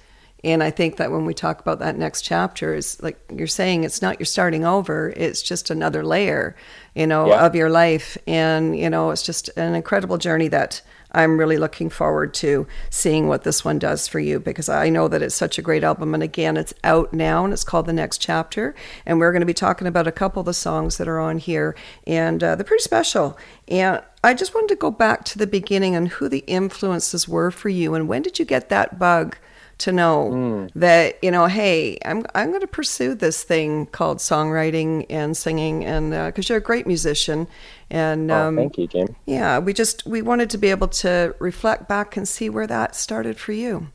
And 0.44 0.62
I 0.62 0.70
think 0.70 0.98
that 0.98 1.12
when 1.12 1.26
we 1.26 1.34
talk 1.34 1.60
about 1.60 1.80
that 1.80 1.98
next 1.98 2.22
chapter, 2.22 2.76
is 2.76 3.02
like 3.02 3.20
you're 3.36 3.48
saying, 3.48 3.84
it's 3.84 4.02
not 4.02 4.20
you're 4.20 4.26
starting 4.26 4.64
over; 4.64 5.12
it's 5.16 5.42
just 5.42 5.72
another 5.72 6.06
layer, 6.06 6.56
you 6.94 7.08
know, 7.08 7.28
yeah. 7.28 7.46
of 7.46 7.56
your 7.56 7.70
life. 7.70 8.16
And 8.28 8.78
you 8.78 8.90
know, 8.90 9.10
it's 9.10 9.24
just 9.24 9.50
an 9.58 9.74
incredible 9.74 10.20
journey 10.20 10.48
that 10.50 10.84
I'm 11.16 11.40
really 11.40 11.58
looking 11.58 11.90
forward 11.90 12.34
to 12.36 12.68
seeing 12.90 13.28
what 13.28 13.44
this 13.44 13.64
one 13.64 13.80
does 13.80 14.08
for 14.08 14.20
you 14.20 14.40
because 14.40 14.70
I 14.70 14.90
know 14.90 15.08
that 15.08 15.22
it's 15.22 15.34
such 15.34 15.58
a 15.58 15.62
great 15.62 15.84
album. 15.84 16.14
And 16.14 16.22
again, 16.22 16.58
it's 16.58 16.74
out 16.84 17.14
now 17.14 17.46
and 17.46 17.54
it's 17.54 17.64
called 17.64 17.86
The 17.86 17.94
Next 17.94 18.20
Chapter. 18.20 18.76
And 19.06 19.20
we're 19.20 19.32
going 19.32 19.40
to 19.40 19.46
be 19.46 19.54
talking 19.54 19.88
about 19.88 20.08
a 20.08 20.12
couple 20.12 20.42
of 20.42 20.46
the 20.46 20.54
songs 20.54 20.98
that 20.98 21.08
are 21.08 21.20
on 21.20 21.38
here, 21.38 21.76
and 22.06 22.44
uh, 22.44 22.56
they're 22.56 22.66
pretty 22.66 22.84
special. 22.84 23.38
And 23.68 24.04
I 24.24 24.34
just 24.34 24.54
wanted 24.54 24.70
to 24.70 24.76
go 24.76 24.92
back 24.92 25.24
to 25.26 25.38
the 25.38 25.48
beginning 25.48 25.96
and 25.96 26.10
who 26.10 26.28
the 26.28 26.44
influences 26.48 27.28
were 27.28 27.52
for 27.52 27.70
you, 27.70 27.96
and 27.96 28.08
when 28.08 28.22
did 28.22 28.38
you 28.38 28.46
get 28.46 28.70
that 28.70 29.00
bug? 29.00 29.38
to 29.78 29.92
know 29.92 30.32
mm. 30.32 30.72
that 30.74 31.22
you 31.22 31.30
know 31.30 31.48
hey 31.48 31.98
i'm 32.06 32.26
i'm 32.34 32.50
going 32.50 32.62
to 32.62 32.68
pursue 32.68 33.14
this 33.14 33.44
thing 33.44 33.86
called 33.88 34.20
songwriting 34.20 35.06
and 35.10 35.36
singing 35.36 35.84
and 35.84 36.12
because 36.12 36.50
uh, 36.50 36.54
you're 36.54 36.60
a 36.60 36.64
great 36.64 36.88
musician 36.88 37.46
and 37.90 38.32
oh, 38.32 38.48
um, 38.48 38.56
thank 38.56 38.78
you 38.78 38.88
Kim 38.88 39.16
yeah 39.26 39.60
we 39.60 39.74
just 39.74 40.06
we 40.06 40.22
wanted 40.22 40.50
to 40.50 40.58
be 40.58 40.70
able 40.70 40.88
to 40.88 41.36
reflect 41.40 41.88
back 41.88 42.18
and 42.18 42.28
see 42.28 42.50
where 42.50 42.68
that 42.68 42.96
started 42.96 43.38
for 43.38 43.52
you 43.52 43.88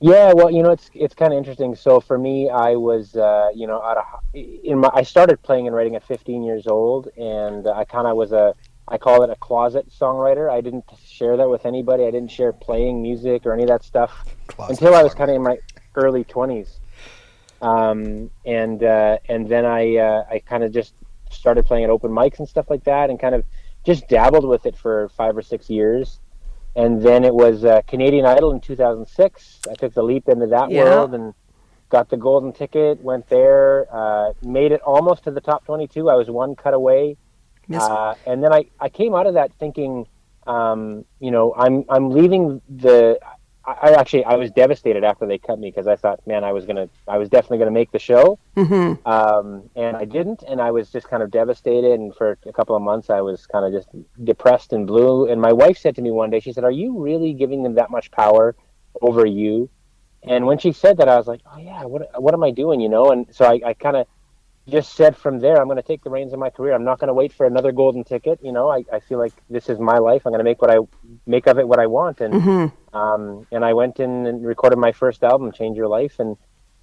yeah 0.00 0.32
well 0.32 0.50
you 0.50 0.62
know 0.62 0.70
it's 0.70 0.90
it's 0.94 1.14
kind 1.14 1.32
of 1.32 1.36
interesting 1.36 1.74
so 1.74 2.00
for 2.00 2.18
me 2.18 2.48
i 2.48 2.74
was 2.74 3.16
uh, 3.16 3.48
you 3.54 3.66
know 3.66 3.82
out 3.82 3.98
of 3.98 4.04
in 4.34 4.78
my 4.78 4.90
i 4.94 5.02
started 5.02 5.40
playing 5.42 5.66
and 5.66 5.76
writing 5.76 5.94
at 5.94 6.04
15 6.06 6.42
years 6.42 6.66
old 6.66 7.08
and 7.18 7.68
i 7.68 7.84
kind 7.84 8.06
of 8.06 8.16
was 8.16 8.32
a 8.32 8.54
I 8.90 8.98
call 8.98 9.22
it 9.22 9.30
a 9.30 9.36
closet 9.36 9.88
songwriter. 9.88 10.50
I 10.50 10.60
didn't 10.60 10.84
share 11.06 11.36
that 11.36 11.48
with 11.48 11.64
anybody. 11.64 12.04
I 12.04 12.10
didn't 12.10 12.32
share 12.32 12.52
playing 12.52 13.00
music 13.00 13.46
or 13.46 13.52
any 13.52 13.62
of 13.62 13.68
that 13.68 13.84
stuff 13.84 14.10
closet 14.48 14.72
until 14.72 14.94
I 14.94 15.02
was 15.02 15.14
kind 15.14 15.30
of 15.30 15.36
in 15.36 15.42
my 15.42 15.58
early 15.94 16.24
20s. 16.24 16.78
Um, 17.62 18.30
and 18.44 18.82
uh, 18.82 19.18
and 19.28 19.48
then 19.48 19.64
I 19.64 19.96
uh, 19.96 20.24
I 20.30 20.40
kind 20.40 20.64
of 20.64 20.72
just 20.72 20.94
started 21.30 21.66
playing 21.66 21.84
at 21.84 21.90
open 21.90 22.10
mics 22.10 22.38
and 22.38 22.48
stuff 22.48 22.70
like 22.70 22.84
that, 22.84 23.10
and 23.10 23.18
kind 23.18 23.34
of 23.34 23.44
just 23.84 24.08
dabbled 24.08 24.46
with 24.46 24.66
it 24.66 24.76
for 24.76 25.08
five 25.10 25.36
or 25.36 25.42
six 25.42 25.70
years. 25.70 26.20
And 26.76 27.02
then 27.02 27.24
it 27.24 27.34
was 27.34 27.64
uh, 27.64 27.82
Canadian 27.82 28.26
Idol 28.26 28.52
in 28.52 28.60
2006. 28.60 29.60
I 29.68 29.74
took 29.74 29.92
the 29.92 30.02
leap 30.02 30.28
into 30.28 30.46
that 30.48 30.70
yeah. 30.70 30.84
world, 30.84 31.14
and 31.14 31.34
got 31.90 32.08
the 32.08 32.16
golden 32.16 32.52
ticket, 32.52 33.02
went 33.02 33.28
there, 33.28 33.86
uh, 33.92 34.32
made 34.42 34.72
it 34.72 34.80
almost 34.82 35.24
to 35.24 35.30
the 35.30 35.40
top 35.40 35.64
22. 35.66 36.08
I 36.08 36.14
was 36.14 36.30
one 36.30 36.54
cut 36.54 36.72
away. 36.72 37.16
Uh, 37.84 38.14
and 38.26 38.42
then 38.42 38.52
I, 38.52 38.64
I 38.80 38.88
came 38.88 39.14
out 39.14 39.26
of 39.26 39.34
that 39.34 39.52
thinking, 39.58 40.06
um, 40.46 41.04
you 41.20 41.30
know, 41.30 41.54
I'm 41.56 41.84
I'm 41.88 42.10
leaving 42.10 42.60
the. 42.68 43.18
I, 43.64 43.72
I 43.82 43.90
actually 43.94 44.24
I 44.24 44.34
was 44.34 44.50
devastated 44.50 45.04
after 45.04 45.26
they 45.26 45.38
cut 45.38 45.58
me 45.58 45.70
because 45.70 45.86
I 45.86 45.96
thought, 45.96 46.26
man, 46.26 46.44
I 46.44 46.52
was 46.52 46.64
gonna 46.66 46.88
I 47.06 47.18
was 47.18 47.28
definitely 47.28 47.58
gonna 47.58 47.70
make 47.70 47.92
the 47.92 47.98
show, 47.98 48.38
Mm-hmm. 48.56 49.06
um, 49.08 49.68
and 49.76 49.96
I 49.96 50.04
didn't, 50.04 50.42
and 50.46 50.60
I 50.60 50.70
was 50.70 50.90
just 50.90 51.08
kind 51.08 51.22
of 51.22 51.30
devastated. 51.30 51.92
And 51.92 52.14
for 52.14 52.38
a 52.46 52.52
couple 52.52 52.76
of 52.76 52.82
months, 52.82 53.10
I 53.10 53.20
was 53.20 53.46
kind 53.46 53.64
of 53.64 53.72
just 53.72 53.88
depressed 54.24 54.72
and 54.72 54.86
blue. 54.86 55.28
And 55.30 55.40
my 55.40 55.52
wife 55.52 55.78
said 55.78 55.94
to 55.96 56.02
me 56.02 56.10
one 56.10 56.30
day, 56.30 56.40
she 56.40 56.52
said, 56.52 56.64
"Are 56.64 56.70
you 56.70 56.98
really 57.00 57.32
giving 57.32 57.62
them 57.62 57.74
that 57.74 57.90
much 57.90 58.10
power 58.10 58.54
over 59.00 59.24
you?" 59.26 59.68
And 60.22 60.46
when 60.46 60.58
she 60.58 60.72
said 60.72 60.98
that, 60.98 61.08
I 61.08 61.16
was 61.16 61.26
like, 61.26 61.40
"Oh 61.50 61.58
yeah, 61.58 61.84
what 61.84 62.20
what 62.20 62.34
am 62.34 62.42
I 62.44 62.50
doing?" 62.50 62.80
You 62.80 62.88
know. 62.88 63.10
And 63.10 63.26
so 63.30 63.44
I, 63.44 63.60
I 63.64 63.74
kind 63.74 63.96
of 63.96 64.06
just 64.70 64.94
said 64.94 65.16
from 65.16 65.40
there, 65.40 65.56
I'm 65.60 65.66
going 65.66 65.76
to 65.76 65.82
take 65.82 66.02
the 66.02 66.10
reins 66.10 66.32
of 66.32 66.38
my 66.38 66.50
career. 66.50 66.72
I'm 66.74 66.84
not 66.84 66.98
going 66.98 67.08
to 67.08 67.14
wait 67.14 67.32
for 67.32 67.46
another 67.46 67.72
golden 67.72 68.04
ticket. 68.04 68.40
You 68.42 68.52
know, 68.52 68.70
I, 68.70 68.84
I 68.92 69.00
feel 69.00 69.18
like 69.18 69.34
this 69.50 69.68
is 69.68 69.78
my 69.78 69.98
life. 69.98 70.22
I'm 70.24 70.32
going 70.32 70.38
to 70.40 70.44
make 70.44 70.62
what 70.62 70.70
I 70.70 70.78
make 71.26 71.46
of 71.46 71.58
it 71.58 71.68
what 71.68 71.78
I 71.78 71.86
want. 71.86 72.20
And 72.20 72.34
Mm-hmm. 72.34 72.96
um, 72.96 73.46
and 73.52 73.64
I 73.64 73.72
went 73.74 74.00
in 74.00 74.26
and 74.26 74.44
recorded 74.46 74.78
my 74.78 74.92
first 74.92 75.22
album, 75.22 75.52
Change 75.52 75.76
Your 75.76 75.88
Life, 75.88 76.18
and 76.18 76.36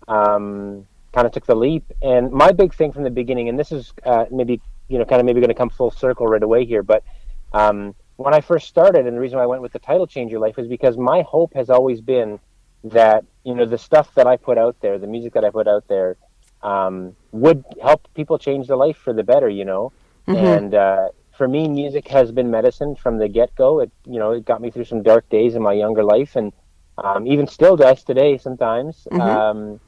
um, 0.07 0.87
kind 1.13 1.25
of 1.25 1.33
took 1.33 1.45
the 1.45 1.55
leap. 1.55 1.85
And 2.01 2.31
my 2.31 2.51
big 2.51 2.73
thing 2.73 2.91
from 2.91 3.03
the 3.03 3.09
beginning, 3.09 3.49
and 3.49 3.57
this 3.59 3.71
is 3.71 3.93
uh, 4.05 4.25
maybe 4.31 4.61
you 4.87 4.99
know 4.99 5.05
kind 5.05 5.19
of 5.19 5.25
maybe 5.25 5.39
going 5.39 5.49
to 5.49 5.55
come 5.55 5.69
full 5.69 5.91
circle 5.91 6.27
right 6.27 6.43
away 6.43 6.65
here, 6.65 6.83
but 6.83 7.03
um, 7.53 7.95
when 8.17 8.33
I 8.33 8.41
first 8.41 8.67
started, 8.67 9.05
and 9.07 9.15
the 9.15 9.21
reason 9.21 9.37
why 9.37 9.43
I 9.43 9.47
went 9.47 9.61
with 9.61 9.73
the 9.73 9.79
title 9.79 10.07
Change 10.07 10.31
Your 10.31 10.41
Life 10.41 10.57
is 10.59 10.67
because 10.67 10.97
my 10.97 11.21
hope 11.21 11.53
has 11.53 11.69
always 11.69 12.01
been 12.01 12.39
that 12.83 13.25
you 13.43 13.55
know 13.55 13.65
the 13.65 13.77
stuff 13.77 14.13
that 14.15 14.27
I 14.27 14.37
put 14.37 14.57
out 14.57 14.75
there, 14.81 14.97
the 14.97 15.07
music 15.07 15.33
that 15.33 15.43
I 15.45 15.49
put 15.49 15.67
out 15.67 15.87
there, 15.87 16.17
um, 16.61 17.15
would 17.31 17.63
help 17.81 18.07
people 18.13 18.37
change 18.37 18.67
their 18.67 18.77
life 18.77 18.97
for 18.97 19.13
the 19.13 19.23
better. 19.23 19.49
You 19.49 19.65
know, 19.65 19.91
and 20.27 20.73
uh, 20.73 21.09
for 21.37 21.47
me, 21.47 21.67
music 21.67 22.07
has 22.09 22.31
been 22.31 22.49
medicine 22.51 22.95
from 22.95 23.17
the 23.17 23.27
get 23.27 23.55
go. 23.55 23.79
It 23.79 23.91
you 24.05 24.19
know 24.19 24.31
it 24.31 24.45
got 24.45 24.61
me 24.61 24.71
through 24.71 24.85
some 24.85 25.03
dark 25.03 25.29
days 25.29 25.55
in 25.55 25.61
my 25.61 25.73
younger 25.73 26.03
life, 26.03 26.35
and 26.35 26.51
um, 26.97 27.27
even 27.27 27.47
still 27.47 27.75
does 27.75 28.03
today 28.03 28.37
sometimes. 28.37 29.07
Um, 29.21 29.79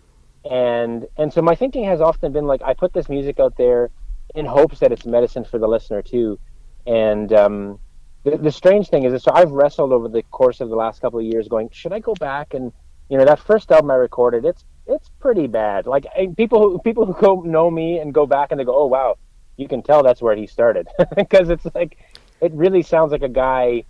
and 0.50 1.08
and 1.18 1.34
so 1.34 1.42
my 1.42 1.56
thinking 1.56 1.84
has 1.86 2.02
often 2.02 2.32
been 2.32 2.46
like 2.46 2.62
I 2.62 2.74
put 2.74 2.94
this 2.94 3.10
music 3.10 3.40
out 3.40 3.58
there 3.58 3.90
in 4.36 4.46
hopes 4.46 4.80
that 4.80 4.92
it's 4.92 5.06
medicine 5.06 5.44
for 5.44 5.58
the 5.58 5.68
listener 5.68 6.02
too. 6.02 6.40
And 6.86 7.34
um, 7.34 7.80
the, 8.24 8.38
the 8.38 8.52
strange 8.52 8.90
thing 8.90 9.04
is, 9.04 9.22
so 9.24 9.32
I've 9.34 9.52
wrestled 9.52 9.92
over 9.92 10.08
the 10.08 10.24
course 10.24 10.62
of 10.62 10.70
the 10.70 10.76
last 10.76 11.02
couple 11.02 11.20
of 11.20 11.26
years, 11.26 11.48
going, 11.48 11.70
should 11.72 11.94
I 11.94 12.00
go 12.00 12.14
back 12.14 12.54
and 12.54 12.72
you 13.10 13.18
know 13.18 13.26
that 13.26 13.40
first 13.40 13.72
album 13.72 13.92
I 13.92 13.96
recorded, 13.96 14.46
it's 14.46 14.64
it's 14.90 15.10
pretty 15.20 15.48
bad. 15.48 15.86
Like 15.86 16.06
eh, 16.16 16.28
people 16.36 16.62
who 16.62 16.80
people 16.80 17.06
who 17.06 17.14
go 17.14 17.42
know 17.42 17.70
me 17.70 18.00
and 18.00 18.14
go 18.14 18.26
back 18.26 18.52
and 18.52 18.60
they 18.60 18.64
go, 18.64 18.76
oh 18.76 18.88
wow, 18.88 19.18
you 19.58 19.68
can 19.68 19.82
tell 19.82 20.04
that's 20.04 20.22
where 20.22 20.36
he 20.36 20.48
started 20.48 20.88
because 21.16 21.50
it's 21.50 21.66
like 21.76 21.98
it 22.42 22.52
really 22.54 22.82
sounds 22.82 23.12
like 23.12 23.22
a 23.22 23.30
guy 23.30 23.84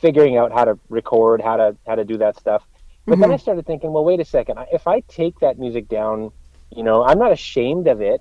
figuring 0.00 0.36
out 0.36 0.52
how 0.52 0.64
to 0.64 0.78
record, 0.88 1.40
how 1.40 1.56
to 1.56 1.76
how 1.86 1.94
to 1.94 2.04
do 2.04 2.18
that 2.18 2.38
stuff. 2.38 2.66
But 3.06 3.18
then 3.18 3.28
mm-hmm. 3.28 3.34
I 3.34 3.36
started 3.38 3.66
thinking, 3.66 3.92
well, 3.92 4.04
wait 4.04 4.20
a 4.20 4.24
second. 4.24 4.58
If 4.72 4.86
I 4.86 5.00
take 5.00 5.40
that 5.40 5.58
music 5.58 5.88
down, 5.88 6.30
you 6.70 6.82
know, 6.82 7.02
I'm 7.04 7.18
not 7.18 7.32
ashamed 7.32 7.86
of 7.88 8.02
it, 8.02 8.20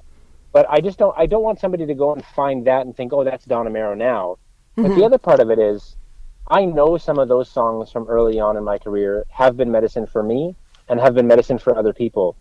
but 0.54 0.66
I 0.70 0.80
just 0.80 0.98
don't. 0.98 1.18
I 1.18 1.26
don't 1.26 1.44
want 1.44 1.60
somebody 1.60 1.86
to 1.86 1.94
go 1.94 2.14
and 2.14 2.24
find 2.24 2.68
that 2.68 2.86
and 2.86 2.96
think, 2.96 3.14
oh, 3.14 3.24
that's 3.24 3.46
Don 3.46 3.66
Amero 3.68 3.98
now. 3.98 4.38
But 4.76 4.84
the 4.84 4.90
mm-hmm. 4.90 5.04
other 5.04 5.18
part 5.18 5.40
of 5.40 5.50
it 5.50 5.60
is, 5.60 5.98
I 6.48 6.66
know 6.66 6.98
some 6.98 7.18
of 7.18 7.28
those 7.28 7.50
songs 7.50 7.92
from 7.92 8.08
early 8.08 8.40
on 8.40 8.58
in 8.58 8.64
my 8.64 8.78
career 8.78 9.26
have 9.30 9.58
been 9.58 9.72
medicine 9.72 10.06
for 10.06 10.22
me 10.22 10.56
and 10.90 11.00
have 11.00 11.16
been 11.16 11.28
medicine 11.28 11.58
for 11.58 11.78
other 11.78 11.94
people. 11.94 12.38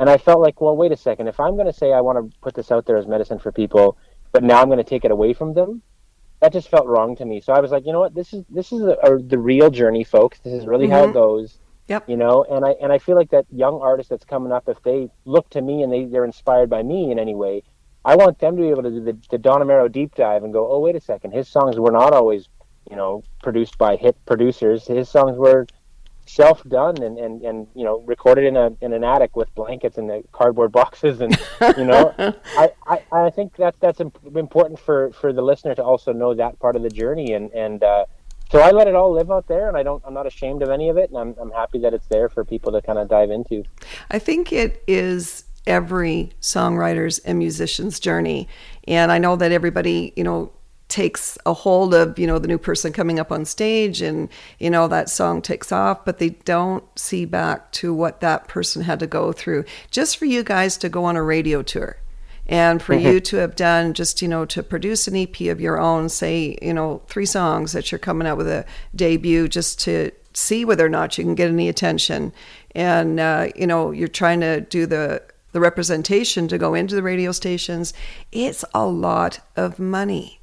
And 0.00 0.08
I 0.08 0.16
felt 0.16 0.40
like, 0.40 0.60
well, 0.60 0.76
wait 0.76 0.92
a 0.92 0.96
second. 0.96 1.26
If 1.26 1.40
I'm 1.40 1.54
going 1.54 1.66
to 1.66 1.72
say 1.72 1.92
I 1.92 2.00
want 2.00 2.18
to 2.18 2.38
put 2.40 2.54
this 2.54 2.70
out 2.70 2.86
there 2.86 2.96
as 2.96 3.06
medicine 3.06 3.38
for 3.38 3.50
people, 3.50 3.98
but 4.32 4.44
now 4.44 4.60
I'm 4.60 4.68
going 4.68 4.78
to 4.78 4.84
take 4.84 5.04
it 5.04 5.10
away 5.10 5.32
from 5.32 5.54
them, 5.54 5.82
that 6.40 6.52
just 6.52 6.68
felt 6.68 6.86
wrong 6.86 7.16
to 7.16 7.24
me. 7.24 7.40
So 7.40 7.52
I 7.52 7.60
was 7.60 7.70
like, 7.70 7.84
you 7.84 7.92
know 7.92 8.00
what? 8.00 8.14
This 8.14 8.32
is 8.32 8.44
this 8.48 8.72
is 8.72 8.82
a, 8.82 8.96
a, 9.02 9.18
the 9.18 9.38
real 9.38 9.70
journey, 9.70 10.04
folks. 10.04 10.38
This 10.38 10.52
is 10.52 10.66
really 10.66 10.88
how 10.88 11.02
it 11.02 11.06
mm-hmm. 11.06 11.14
goes. 11.14 11.58
Yep. 11.88 12.08
You 12.08 12.16
know, 12.16 12.44
and 12.48 12.64
I 12.64 12.74
and 12.82 12.92
I 12.92 12.98
feel 12.98 13.16
like 13.16 13.30
that 13.30 13.46
young 13.50 13.80
artist 13.80 14.10
that's 14.10 14.24
coming 14.24 14.52
up, 14.52 14.68
if 14.68 14.82
they 14.82 15.10
look 15.24 15.48
to 15.50 15.62
me 15.62 15.82
and 15.82 15.92
they 15.92 16.04
they're 16.04 16.24
inspired 16.24 16.70
by 16.70 16.82
me 16.82 17.10
in 17.10 17.18
any 17.18 17.34
way, 17.34 17.62
I 18.04 18.14
want 18.14 18.38
them 18.38 18.56
to 18.56 18.62
be 18.62 18.68
able 18.68 18.84
to 18.84 18.90
do 18.90 19.02
the, 19.02 19.18
the 19.30 19.38
Don 19.38 19.60
Amero 19.62 19.90
deep 19.90 20.14
dive 20.14 20.44
and 20.44 20.52
go, 20.52 20.70
oh 20.70 20.80
wait 20.80 20.96
a 20.96 21.00
second, 21.00 21.32
his 21.32 21.48
songs 21.48 21.78
were 21.78 21.90
not 21.90 22.12
always, 22.12 22.48
you 22.88 22.96
know, 22.96 23.24
produced 23.42 23.78
by 23.78 23.96
hit 23.96 24.16
producers. 24.26 24.86
His 24.86 25.08
songs 25.08 25.36
were 25.36 25.66
self 26.28 26.62
done 26.64 27.02
and, 27.02 27.18
and, 27.18 27.42
and 27.42 27.66
you 27.74 27.84
know 27.84 28.00
recorded 28.00 28.44
in 28.44 28.56
a 28.56 28.70
in 28.80 28.92
an 28.92 29.04
attic 29.04 29.34
with 29.36 29.52
blankets 29.54 29.98
and 29.98 30.08
the 30.08 30.22
cardboard 30.32 30.72
boxes 30.80 31.20
and 31.20 31.36
you 31.76 31.84
know 31.84 32.14
I, 32.56 32.70
I, 32.86 33.02
I 33.12 33.30
think 33.30 33.56
that 33.56 33.74
that's 33.80 34.00
important 34.00 34.78
for 34.78 35.10
for 35.12 35.32
the 35.32 35.42
listener 35.42 35.74
to 35.74 35.82
also 35.82 36.12
know 36.12 36.34
that 36.34 36.58
part 36.58 36.76
of 36.76 36.82
the 36.82 36.90
journey 36.90 37.32
and 37.32 37.50
and 37.52 37.82
uh, 37.82 38.04
so 38.50 38.60
I 38.60 38.70
let 38.70 38.88
it 38.88 38.94
all 38.94 39.12
live 39.12 39.30
out 39.30 39.46
there 39.48 39.68
and 39.68 39.76
I 39.76 39.82
don't 39.82 40.02
I'm 40.06 40.14
not 40.14 40.26
ashamed 40.26 40.62
of 40.62 40.70
any 40.70 40.88
of 40.88 40.96
it 40.96 41.10
and 41.10 41.18
I'm 41.18 41.34
I'm 41.40 41.50
happy 41.50 41.78
that 41.80 41.94
it's 41.94 42.06
there 42.06 42.28
for 42.28 42.44
people 42.44 42.72
to 42.72 42.82
kind 42.82 42.98
of 42.98 43.08
dive 43.08 43.30
into. 43.30 43.64
I 44.10 44.18
think 44.18 44.52
it 44.52 44.82
is 44.86 45.44
every 45.68 46.32
songwriter's 46.40 47.18
and 47.20 47.38
musician's 47.38 48.00
journey. 48.00 48.48
And 48.88 49.12
I 49.12 49.18
know 49.18 49.36
that 49.36 49.52
everybody, 49.52 50.14
you 50.16 50.24
know, 50.24 50.50
takes 50.88 51.36
a 51.44 51.52
hold 51.52 51.94
of, 51.94 52.18
you 52.18 52.26
know, 52.26 52.38
the 52.38 52.48
new 52.48 52.58
person 52.58 52.92
coming 52.92 53.18
up 53.18 53.30
on 53.30 53.44
stage 53.44 54.00
and, 54.00 54.28
you 54.58 54.70
know, 54.70 54.88
that 54.88 55.10
song 55.10 55.42
takes 55.42 55.70
off, 55.70 56.04
but 56.04 56.18
they 56.18 56.30
don't 56.30 56.84
see 56.98 57.24
back 57.24 57.70
to 57.72 57.92
what 57.92 58.20
that 58.20 58.48
person 58.48 58.82
had 58.82 58.98
to 59.00 59.06
go 59.06 59.32
through. 59.32 59.64
Just 59.90 60.16
for 60.16 60.24
you 60.24 60.42
guys 60.42 60.76
to 60.78 60.88
go 60.88 61.04
on 61.04 61.16
a 61.16 61.22
radio 61.22 61.62
tour 61.62 61.98
and 62.46 62.80
for 62.82 62.94
you 62.94 63.20
to 63.20 63.36
have 63.36 63.54
done 63.54 63.92
just 63.92 64.22
you 64.22 64.28
know 64.28 64.46
to 64.46 64.62
produce 64.62 65.06
an 65.06 65.14
ep 65.14 65.38
of 65.42 65.60
your 65.60 65.78
own 65.78 66.08
say 66.08 66.56
you 66.62 66.72
know 66.72 67.02
three 67.06 67.26
songs 67.26 67.72
that 67.72 67.92
you're 67.92 67.98
coming 67.98 68.26
out 68.26 68.38
with 68.38 68.48
a 68.48 68.64
debut 68.96 69.46
just 69.46 69.78
to 69.78 70.10
see 70.38 70.64
whether 70.64 70.86
or 70.86 70.88
not 70.88 71.18
you 71.18 71.24
can 71.24 71.34
get 71.34 71.48
any 71.48 71.68
attention. 71.68 72.32
And 72.74 73.20
uh, 73.20 73.48
you 73.56 73.66
know 73.66 73.90
you're 73.90 74.08
trying 74.08 74.40
to 74.40 74.60
do 74.60 74.86
the 74.86 75.22
the 75.52 75.60
representation 75.60 76.46
to 76.48 76.58
go 76.58 76.74
into 76.74 76.94
the 76.94 77.02
radio 77.02 77.32
stations. 77.32 77.92
It's 78.32 78.64
a 78.74 78.86
lot 78.86 79.40
of 79.56 79.78
money 79.78 80.37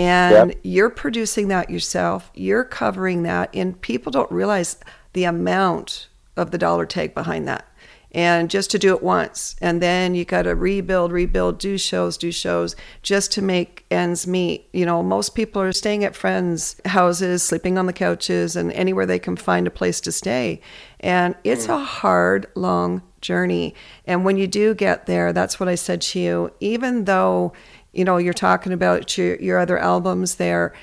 and 0.00 0.48
Yep. 0.48 0.58
you're 0.62 0.90
producing 0.90 1.48
that 1.48 1.68
yourself. 1.68 2.30
You're 2.34 2.64
covering 2.64 3.22
that. 3.24 3.50
And 3.52 3.78
people 3.82 4.10
don't 4.10 4.32
realize 4.32 4.78
the 5.12 5.24
amount 5.24 6.08
of 6.38 6.52
the 6.52 6.58
dollar 6.58 6.86
tag 6.86 7.12
behind 7.12 7.46
that. 7.48 7.66
And 8.12 8.48
just 8.48 8.70
to 8.70 8.78
do 8.78 8.94
it 8.96 9.02
once. 9.02 9.56
And 9.60 9.82
then 9.82 10.14
you 10.14 10.24
got 10.24 10.42
to 10.42 10.54
rebuild 10.54 11.12
rebuild 11.12 11.58
do 11.58 11.76
shows 11.76 12.16
do 12.16 12.32
shows 12.32 12.74
just 13.02 13.30
to 13.32 13.42
make 13.42 13.84
ends 13.90 14.26
meet. 14.26 14.68
You 14.72 14.86
know 14.86 15.02
most 15.02 15.34
people 15.34 15.60
are 15.60 15.70
staying 15.70 16.02
at 16.02 16.16
friends 16.16 16.80
houses 16.86 17.42
sleeping 17.42 17.76
on 17.76 17.84
the 17.86 17.92
couches 17.92 18.56
and 18.56 18.72
anywhere 18.72 19.06
they 19.06 19.18
can 19.18 19.36
find 19.36 19.66
a 19.66 19.70
place 19.70 20.00
to 20.00 20.12
stay. 20.12 20.62
And 20.98 21.34
it's 21.44 21.66
hmm. 21.66 21.72
a 21.72 21.84
hard 21.84 22.46
long 22.56 23.02
journey. 23.20 23.74
And 24.06 24.24
when 24.24 24.38
you 24.38 24.48
do 24.48 24.74
get 24.74 25.06
there 25.06 25.32
that's 25.32 25.60
what 25.60 25.68
i 25.68 25.74
said 25.76 26.00
to 26.00 26.18
you 26.18 26.50
even 26.58 27.04
though 27.04 27.52
you 27.92 28.04
know 28.04 28.16
you're 28.16 28.32
talking 28.32 28.72
about 28.72 29.16
your, 29.16 29.36
your 29.36 29.58
other 29.58 29.78
albums 29.78 30.36
there 30.36 30.74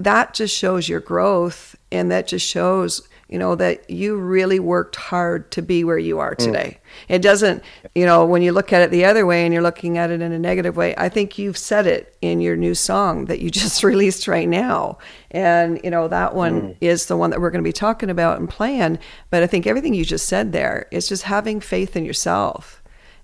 that 0.00 0.34
just 0.34 0.56
shows 0.56 0.88
your 0.88 1.00
growth 1.00 1.74
and 1.90 2.10
that 2.10 2.26
just 2.26 2.46
shows 2.46 3.08
you 3.28 3.38
know 3.38 3.54
that 3.54 3.90
you 3.90 4.16
really 4.16 4.58
worked 4.58 4.96
hard 4.96 5.50
to 5.50 5.60
be 5.60 5.84
where 5.84 5.98
you 5.98 6.18
are 6.18 6.34
mm. 6.34 6.38
today. 6.38 6.78
It 7.08 7.20
doesn't 7.20 7.62
you 7.94 8.06
know 8.06 8.24
when 8.24 8.40
you 8.42 8.52
look 8.52 8.72
at 8.72 8.80
it 8.80 8.90
the 8.90 9.04
other 9.04 9.26
way 9.26 9.44
and 9.44 9.52
you're 9.52 9.62
looking 9.62 9.98
at 9.98 10.10
it 10.10 10.22
in 10.22 10.32
a 10.32 10.38
negative 10.38 10.76
way 10.76 10.94
i 10.96 11.08
think 11.08 11.36
you've 11.36 11.58
said 11.58 11.86
it 11.86 12.16
in 12.22 12.40
your 12.40 12.56
new 12.56 12.74
song 12.74 13.26
that 13.26 13.40
you 13.40 13.50
just 13.62 13.82
released 13.82 14.28
right 14.28 14.48
now. 14.48 14.98
And 15.30 15.80
you 15.84 15.90
know 15.90 16.08
that 16.08 16.34
one 16.34 16.60
mm. 16.60 16.76
is 16.80 17.06
the 17.06 17.16
one 17.16 17.30
that 17.30 17.40
we're 17.40 17.50
going 17.50 17.62
to 17.62 17.68
be 17.68 17.72
talking 17.72 18.08
about 18.08 18.38
and 18.38 18.48
playing. 18.48 18.98
But 19.30 19.42
i 19.42 19.46
think 19.46 19.66
everything 19.66 19.94
you 19.94 20.04
just 20.04 20.28
said 20.28 20.52
there 20.52 20.86
is 20.90 21.08
just 21.08 21.24
having 21.24 21.60
faith 21.60 21.96
in 21.96 22.04
yourself 22.04 22.77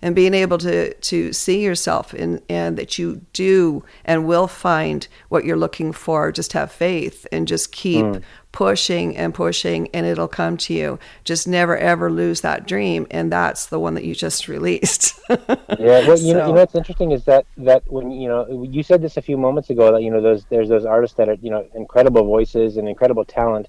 and 0.05 0.15
being 0.15 0.35
able 0.35 0.59
to 0.59 0.93
to 0.93 1.33
see 1.33 1.65
yourself 1.65 2.13
in 2.13 2.43
and 2.51 2.77
that 2.77 2.99
you 2.99 3.23
do 3.33 3.83
and 4.05 4.27
will 4.27 4.47
find 4.47 5.09
what 5.31 5.47
you're 5.47 5.57
looking 5.57 5.93
for. 5.93 6.31
Just 6.31 6.53
have 6.53 6.71
faith 6.71 7.27
and 7.33 7.49
just 7.49 7.73
keep 7.73 8.05
mm. 8.05 8.23
pushing 8.53 9.17
and 9.17 9.33
pushing 9.33 9.89
and 9.95 10.05
it'll 10.05 10.29
come 10.29 10.59
to 10.59 10.75
you. 10.75 10.99
Just 11.25 11.49
never 11.49 11.79
ever 11.79 12.11
lose 12.11 12.43
that 12.43 12.67
dream 12.67 13.07
and 13.11 13.33
that's 13.33 13.65
the 13.65 13.81
one 13.81 13.95
that 13.95 14.05
you 14.05 14.15
just 14.15 14.47
released. 14.57 15.19
Yeah, 15.31 16.07
well, 16.07 16.19
you 16.19 16.35
know, 16.35 16.49
you 16.49 16.53
know 16.53 16.53
what's 16.53 16.75
interesting 16.75 17.13
is 17.13 17.25
that 17.25 17.47
that 17.57 17.91
when 17.91 18.11
you 18.11 18.29
know 18.29 18.63
you 18.63 18.83
said 18.83 19.01
this 19.01 19.17
a 19.17 19.23
few 19.23 19.39
moments 19.39 19.71
ago 19.71 19.91
that 19.91 20.03
you 20.03 20.11
know 20.11 20.21
those 20.21 20.45
there's 20.51 20.69
those 20.69 20.85
artists 20.85 21.17
that 21.17 21.31
are 21.31 21.39
you 21.41 21.51
know 21.51 21.67
incredible 21.75 22.25
voices 22.25 22.77
and 22.77 22.91
incredible 22.91 23.25
talent, 23.25 23.69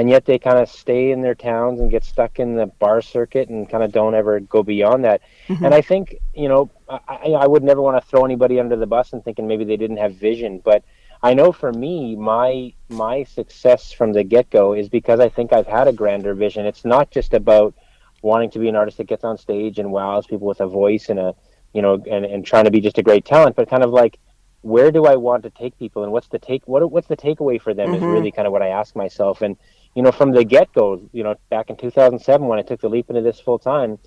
and 0.00 0.08
yet 0.08 0.24
they 0.24 0.38
kind 0.38 0.58
of 0.58 0.66
stay 0.66 1.10
in 1.10 1.20
their 1.20 1.34
towns 1.34 1.78
and 1.78 1.90
get 1.90 2.04
stuck 2.04 2.38
in 2.38 2.56
the 2.56 2.66
bar 2.66 3.02
circuit 3.02 3.50
and 3.50 3.68
kind 3.68 3.84
of 3.84 3.92
don't 3.92 4.14
ever 4.14 4.40
go 4.40 4.62
beyond 4.62 5.04
that. 5.04 5.20
And 5.48 5.74
I 5.74 5.82
think 5.82 6.16
you 6.34 6.48
know 6.48 6.70
I, 6.88 7.00
I 7.08 7.30
I 7.44 7.46
would 7.46 7.62
never 7.62 7.82
want 7.82 8.02
to 8.02 8.08
throw 8.08 8.24
anybody 8.24 8.58
under 8.58 8.76
the 8.76 8.86
bus 8.86 9.12
and 9.12 9.22
thinking 9.22 9.46
maybe 9.46 9.64
they 9.64 9.76
didn't 9.76 9.98
have 9.98 10.14
vision, 10.14 10.62
but 10.64 10.84
I 11.22 11.34
know 11.34 11.52
for 11.52 11.70
me 11.70 12.16
my 12.16 12.72
my 12.88 13.24
success 13.24 13.92
from 13.92 14.14
the 14.14 14.24
get 14.24 14.48
go 14.48 14.72
is 14.72 14.88
because 14.88 15.20
I 15.20 15.28
think 15.28 15.52
I've 15.52 15.66
had 15.66 15.86
a 15.86 15.92
grander 15.92 16.34
vision. 16.34 16.64
It's 16.64 16.86
not 16.86 17.10
just 17.10 17.34
about 17.34 17.74
wanting 18.22 18.50
to 18.52 18.58
be 18.58 18.68
an 18.68 18.76
artist 18.76 18.96
that 18.98 19.06
gets 19.06 19.24
on 19.24 19.36
stage 19.36 19.78
and 19.78 19.92
wows 19.92 20.26
people 20.26 20.46
with 20.46 20.60
a 20.60 20.66
voice 20.66 21.10
and 21.10 21.18
a 21.18 21.34
you 21.74 21.82
know 21.82 22.02
and, 22.10 22.24
and 22.24 22.46
trying 22.46 22.64
to 22.64 22.70
be 22.70 22.80
just 22.80 22.98
a 22.98 23.02
great 23.02 23.24
talent 23.24 23.56
but 23.56 23.68
kind 23.68 23.82
of 23.82 23.90
like 23.90 24.18
where 24.62 24.90
do 24.90 25.06
i 25.06 25.16
want 25.16 25.42
to 25.42 25.50
take 25.50 25.78
people 25.78 26.02
and 26.02 26.12
what's 26.12 26.28
the 26.28 26.38
take 26.38 26.66
what 26.66 26.90
what's 26.90 27.08
the 27.08 27.16
takeaway 27.16 27.60
for 27.60 27.72
them 27.72 27.88
mm-hmm. 27.88 27.96
is 27.96 28.02
really 28.02 28.30
kind 28.30 28.46
of 28.46 28.52
what 28.52 28.62
i 28.62 28.68
ask 28.68 28.94
myself 28.94 29.40
and 29.40 29.56
you 29.94 30.02
know 30.02 30.12
from 30.12 30.30
the 30.30 30.44
get-go 30.44 31.02
you 31.12 31.22
know 31.22 31.34
back 31.50 31.70
in 31.70 31.76
2007 31.76 32.46
when 32.46 32.58
i 32.58 32.62
took 32.62 32.80
the 32.80 32.88
leap 32.88 33.08
into 33.08 33.22
this 33.22 33.40
full 33.40 33.58
time 33.58 33.98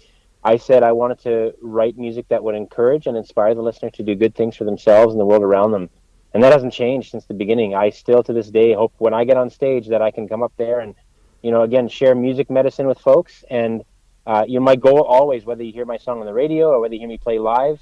i 0.43 0.57
said 0.57 0.83
i 0.83 0.91
wanted 0.91 1.19
to 1.19 1.53
write 1.61 1.97
music 1.97 2.25
that 2.29 2.43
would 2.43 2.55
encourage 2.55 3.07
and 3.07 3.17
inspire 3.17 3.53
the 3.55 3.61
listener 3.61 3.89
to 3.89 4.03
do 4.03 4.15
good 4.15 4.35
things 4.35 4.55
for 4.55 4.63
themselves 4.63 5.13
and 5.13 5.19
the 5.19 5.25
world 5.25 5.43
around 5.43 5.71
them 5.71 5.89
and 6.33 6.41
that 6.41 6.51
hasn't 6.51 6.73
changed 6.73 7.11
since 7.11 7.25
the 7.25 7.33
beginning 7.33 7.75
i 7.75 7.89
still 7.89 8.23
to 8.23 8.33
this 8.33 8.49
day 8.49 8.73
hope 8.73 8.93
when 8.97 9.13
i 9.13 9.23
get 9.23 9.37
on 9.37 9.49
stage 9.49 9.87
that 9.87 10.01
i 10.01 10.11
can 10.11 10.27
come 10.27 10.43
up 10.43 10.53
there 10.57 10.79
and 10.79 10.95
you 11.41 11.51
know 11.51 11.63
again 11.63 11.87
share 11.87 12.15
music 12.15 12.49
medicine 12.49 12.87
with 12.87 12.99
folks 12.99 13.43
and 13.49 13.83
uh, 14.25 14.45
you 14.47 14.59
know, 14.59 14.63
my 14.63 14.75
goal 14.75 15.01
always, 15.03 15.45
whether 15.45 15.63
you 15.63 15.73
hear 15.73 15.85
my 15.85 15.97
song 15.97 16.19
on 16.19 16.25
the 16.25 16.33
radio 16.33 16.69
or 16.69 16.79
whether 16.79 16.93
you 16.93 16.99
hear 16.99 17.09
me 17.09 17.17
play 17.17 17.39
live, 17.39 17.79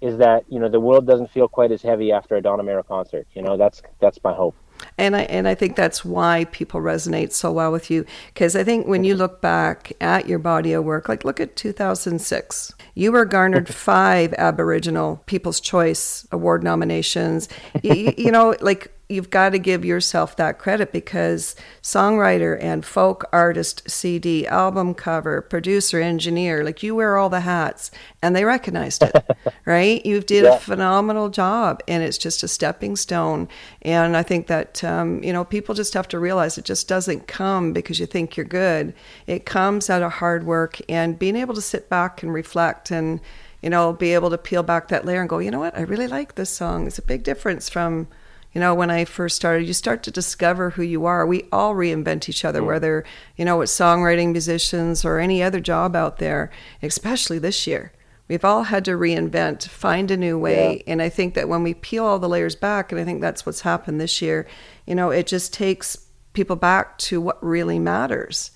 is 0.00 0.18
that 0.18 0.44
you 0.48 0.60
know 0.60 0.68
the 0.68 0.78
world 0.78 1.06
doesn't 1.06 1.30
feel 1.30 1.48
quite 1.48 1.72
as 1.72 1.82
heavy 1.82 2.12
after 2.12 2.36
a 2.36 2.42
Don 2.42 2.58
Amero 2.58 2.86
concert. 2.86 3.26
You 3.32 3.42
know, 3.42 3.56
that's 3.56 3.82
that's 4.00 4.18
my 4.22 4.32
hope. 4.32 4.54
And 4.96 5.16
I 5.16 5.22
and 5.22 5.48
I 5.48 5.54
think 5.54 5.76
that's 5.76 6.04
why 6.04 6.44
people 6.46 6.80
resonate 6.80 7.32
so 7.32 7.52
well 7.52 7.72
with 7.72 7.90
you 7.90 8.04
because 8.32 8.56
I 8.56 8.64
think 8.64 8.86
when 8.86 9.04
you 9.04 9.14
look 9.14 9.40
back 9.40 9.92
at 10.00 10.28
your 10.28 10.38
body 10.38 10.72
of 10.72 10.84
work, 10.84 11.08
like 11.08 11.24
look 11.24 11.40
at 11.40 11.56
2006, 11.56 12.74
you 12.94 13.12
were 13.12 13.24
garnered 13.24 13.68
five 13.74 14.34
Aboriginal 14.34 15.22
People's 15.26 15.60
Choice 15.60 16.26
Award 16.32 16.62
nominations. 16.62 17.48
you, 17.82 18.12
you 18.16 18.30
know, 18.30 18.54
like 18.60 18.92
you've 19.08 19.30
got 19.30 19.50
to 19.50 19.58
give 19.58 19.84
yourself 19.84 20.36
that 20.36 20.58
credit 20.58 20.92
because 20.92 21.56
songwriter 21.82 22.62
and 22.62 22.84
folk 22.84 23.24
artist, 23.32 23.88
CD, 23.90 24.46
album 24.46 24.92
cover, 24.92 25.40
producer, 25.40 26.00
engineer, 26.00 26.62
like 26.62 26.82
you 26.82 26.94
wear 26.94 27.16
all 27.16 27.30
the 27.30 27.40
hats 27.40 27.90
and 28.20 28.36
they 28.36 28.44
recognized 28.44 29.02
it, 29.02 29.14
right? 29.64 30.04
You 30.04 30.20
did 30.20 30.44
yeah. 30.44 30.56
a 30.56 30.58
phenomenal 30.58 31.30
job 31.30 31.82
and 31.88 32.02
it's 32.02 32.18
just 32.18 32.42
a 32.42 32.48
stepping 32.48 32.96
stone. 32.96 33.48
And 33.80 34.14
I 34.16 34.22
think 34.22 34.46
that, 34.48 34.84
um, 34.84 35.22
you 35.24 35.32
know, 35.32 35.44
people 35.44 35.74
just 35.74 35.94
have 35.94 36.08
to 36.08 36.18
realize 36.18 36.58
it 36.58 36.66
just 36.66 36.86
doesn't 36.86 37.26
come 37.26 37.72
because 37.72 37.98
you 37.98 38.06
think 38.06 38.36
you're 38.36 38.44
good. 38.44 38.92
It 39.26 39.46
comes 39.46 39.88
out 39.88 40.02
of 40.02 40.12
hard 40.12 40.44
work 40.44 40.78
and 40.86 41.18
being 41.18 41.36
able 41.36 41.54
to 41.54 41.62
sit 41.62 41.88
back 41.88 42.22
and 42.22 42.32
reflect 42.32 42.90
and, 42.90 43.20
you 43.62 43.70
know, 43.70 43.94
be 43.94 44.12
able 44.12 44.28
to 44.30 44.38
peel 44.38 44.62
back 44.62 44.88
that 44.88 45.06
layer 45.06 45.20
and 45.20 45.30
go, 45.30 45.38
you 45.38 45.50
know 45.50 45.60
what, 45.60 45.76
I 45.76 45.80
really 45.80 46.06
like 46.08 46.34
this 46.34 46.50
song. 46.50 46.86
It's 46.86 46.98
a 46.98 47.02
big 47.02 47.22
difference 47.22 47.70
from 47.70 48.06
you 48.52 48.60
know, 48.60 48.74
when 48.74 48.90
I 48.90 49.04
first 49.04 49.36
started, 49.36 49.66
you 49.66 49.74
start 49.74 50.02
to 50.04 50.10
discover 50.10 50.70
who 50.70 50.82
you 50.82 51.04
are. 51.04 51.26
We 51.26 51.44
all 51.52 51.74
reinvent 51.74 52.28
each 52.28 52.44
other, 52.44 52.64
whether, 52.64 53.04
you 53.36 53.44
know, 53.44 53.60
it's 53.60 53.76
songwriting, 53.76 54.32
musicians, 54.32 55.04
or 55.04 55.18
any 55.18 55.42
other 55.42 55.60
job 55.60 55.94
out 55.94 56.18
there, 56.18 56.50
especially 56.82 57.38
this 57.38 57.66
year. 57.66 57.92
We've 58.26 58.44
all 58.44 58.64
had 58.64 58.84
to 58.86 58.92
reinvent, 58.92 59.68
find 59.68 60.10
a 60.10 60.16
new 60.16 60.38
way. 60.38 60.76
Yeah. 60.76 60.92
And 60.92 61.02
I 61.02 61.08
think 61.08 61.34
that 61.34 61.48
when 61.48 61.62
we 61.62 61.74
peel 61.74 62.04
all 62.04 62.18
the 62.18 62.28
layers 62.28 62.56
back, 62.56 62.92
and 62.92 63.00
I 63.00 63.04
think 63.04 63.20
that's 63.20 63.46
what's 63.46 63.62
happened 63.62 64.00
this 64.00 64.20
year, 64.20 64.46
you 64.86 64.94
know, 64.94 65.10
it 65.10 65.26
just 65.26 65.52
takes 65.52 66.06
people 66.32 66.56
back 66.56 66.98
to 66.98 67.20
what 67.20 67.42
really 67.42 67.78
matters. 67.78 68.50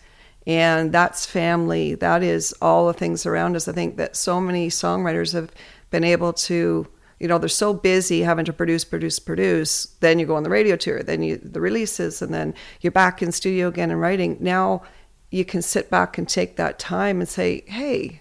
And 0.46 0.92
that's 0.92 1.24
family. 1.24 1.94
That 1.94 2.22
is 2.22 2.52
all 2.60 2.86
the 2.86 2.92
things 2.92 3.24
around 3.24 3.56
us. 3.56 3.68
I 3.68 3.72
think 3.72 3.96
that 3.96 4.16
so 4.16 4.40
many 4.40 4.68
songwriters 4.68 5.32
have 5.32 5.52
been 5.90 6.04
able 6.04 6.32
to 6.32 6.86
you 7.22 7.28
know 7.28 7.38
they're 7.38 7.48
so 7.48 7.72
busy 7.72 8.22
having 8.22 8.44
to 8.44 8.52
produce 8.52 8.84
produce 8.84 9.20
produce 9.20 9.86
then 10.00 10.18
you 10.18 10.26
go 10.26 10.34
on 10.34 10.42
the 10.42 10.50
radio 10.50 10.74
tour 10.74 11.02
then 11.02 11.22
you 11.22 11.36
the 11.36 11.60
releases 11.60 12.20
and 12.20 12.34
then 12.34 12.52
you're 12.80 12.90
back 12.90 13.22
in 13.22 13.30
studio 13.30 13.68
again 13.68 13.92
and 13.92 14.00
writing 14.00 14.36
now 14.40 14.82
you 15.30 15.44
can 15.44 15.62
sit 15.62 15.88
back 15.88 16.18
and 16.18 16.28
take 16.28 16.56
that 16.56 16.80
time 16.80 17.20
and 17.20 17.28
say 17.28 17.62
hey 17.68 18.20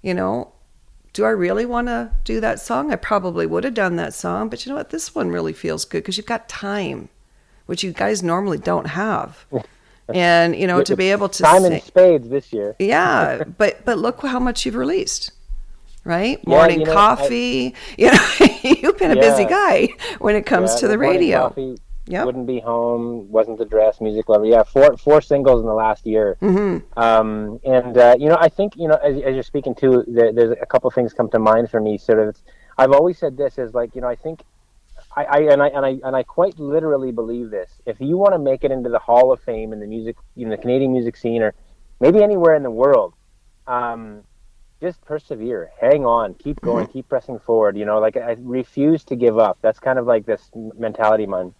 you 0.00 0.14
know 0.14 0.50
do 1.12 1.24
I 1.24 1.30
really 1.30 1.66
want 1.66 1.88
to 1.88 2.12
do 2.22 2.40
that 2.40 2.60
song? 2.60 2.92
I 2.92 2.96
probably 2.96 3.44
would 3.44 3.64
have 3.64 3.74
done 3.74 3.96
that 3.96 4.14
song, 4.14 4.48
but 4.48 4.64
you 4.64 4.70
know 4.70 4.76
what? 4.76 4.90
This 4.90 5.12
one 5.12 5.30
really 5.30 5.52
feels 5.52 5.84
good 5.84 5.98
because 5.98 6.16
you've 6.16 6.24
got 6.24 6.48
time, 6.48 7.08
which 7.66 7.82
you 7.82 7.92
guys 7.92 8.22
normally 8.22 8.58
don't 8.58 8.86
have. 8.86 9.44
And 10.12 10.56
you 10.56 10.66
know, 10.66 10.82
to 10.82 10.96
be 10.96 11.12
able 11.12 11.28
to 11.28 11.42
time 11.44 11.64
in 11.66 11.80
spades 11.82 12.28
this 12.28 12.52
year. 12.52 12.74
yeah, 12.80 13.44
but 13.58 13.84
but 13.84 13.96
look 13.96 14.20
how 14.22 14.40
much 14.40 14.66
you've 14.66 14.74
released 14.74 15.30
right? 16.10 16.38
Yeah, 16.38 16.50
Morning 16.50 16.80
you 16.80 16.86
know, 16.86 16.92
coffee. 16.92 17.74
I, 17.74 17.74
you 17.98 18.10
know, 18.10 18.58
you've 18.82 18.98
been 18.98 19.12
a 19.12 19.14
yeah. 19.14 19.20
busy 19.20 19.44
guy 19.44 19.88
when 20.18 20.34
it 20.36 20.44
comes 20.44 20.72
yeah, 20.74 20.80
to 20.80 20.88
the 20.88 20.98
radio. 20.98 21.54
Yeah, 22.06 22.24
wouldn't 22.24 22.48
be 22.48 22.58
home. 22.58 23.30
Wasn't 23.30 23.58
the 23.58 23.64
dress 23.64 24.00
music 24.00 24.28
lover. 24.28 24.44
Yeah, 24.44 24.64
four 24.64 24.96
four 24.96 25.20
singles 25.20 25.60
in 25.60 25.66
the 25.66 25.74
last 25.74 26.04
year. 26.04 26.36
Mm-hmm. 26.42 26.98
Um, 26.98 27.60
and 27.64 27.96
uh, 27.96 28.16
you 28.18 28.28
know, 28.28 28.36
I 28.40 28.48
think 28.48 28.74
you 28.76 28.88
know, 28.88 28.96
as, 28.96 29.14
as 29.22 29.34
you're 29.34 29.44
speaking 29.44 29.76
to, 29.76 30.04
there, 30.08 30.32
there's 30.32 30.56
a 30.60 30.66
couple 30.66 30.90
things 30.90 31.12
come 31.12 31.30
to 31.30 31.38
mind 31.38 31.70
for 31.70 31.80
me. 31.80 31.98
Sort 31.98 32.18
of, 32.18 32.36
I've 32.76 32.90
always 32.90 33.16
said 33.16 33.36
this 33.36 33.58
is 33.58 33.74
like 33.74 33.94
you 33.94 34.00
know, 34.00 34.08
I 34.08 34.16
think. 34.16 34.42
I, 35.16 35.24
I, 35.24 35.38
and 35.52 35.62
I 35.62 35.68
and 35.68 35.84
I 35.86 35.98
and 36.04 36.14
I 36.14 36.22
quite 36.22 36.58
literally 36.58 37.10
believe 37.10 37.50
this. 37.50 37.70
If 37.84 38.00
you 38.00 38.16
want 38.16 38.32
to 38.34 38.38
make 38.38 38.62
it 38.64 38.70
into 38.70 38.90
the 38.90 38.98
Hall 38.98 39.32
of 39.32 39.40
Fame 39.40 39.72
in 39.72 39.80
the 39.80 39.86
music, 39.86 40.16
in 40.36 40.50
the 40.50 40.56
Canadian 40.56 40.92
music 40.92 41.16
scene, 41.16 41.42
or 41.42 41.52
maybe 42.00 42.22
anywhere 42.22 42.54
in 42.54 42.62
the 42.62 42.70
world, 42.70 43.14
um, 43.66 44.22
just 44.80 45.04
persevere, 45.04 45.70
hang 45.80 46.06
on, 46.06 46.34
keep 46.34 46.56
mm-hmm. 46.56 46.66
going, 46.66 46.86
keep 46.86 47.08
pressing 47.08 47.38
forward. 47.38 47.76
You 47.76 47.84
know, 47.84 47.98
like 47.98 48.16
I 48.16 48.36
refuse 48.40 49.04
to 49.04 49.16
give 49.16 49.38
up. 49.38 49.58
That's 49.62 49.78
kind 49.78 49.98
of 49.98 50.06
like 50.06 50.26
this 50.26 50.50
mentality, 50.54 51.26
man. 51.26 51.54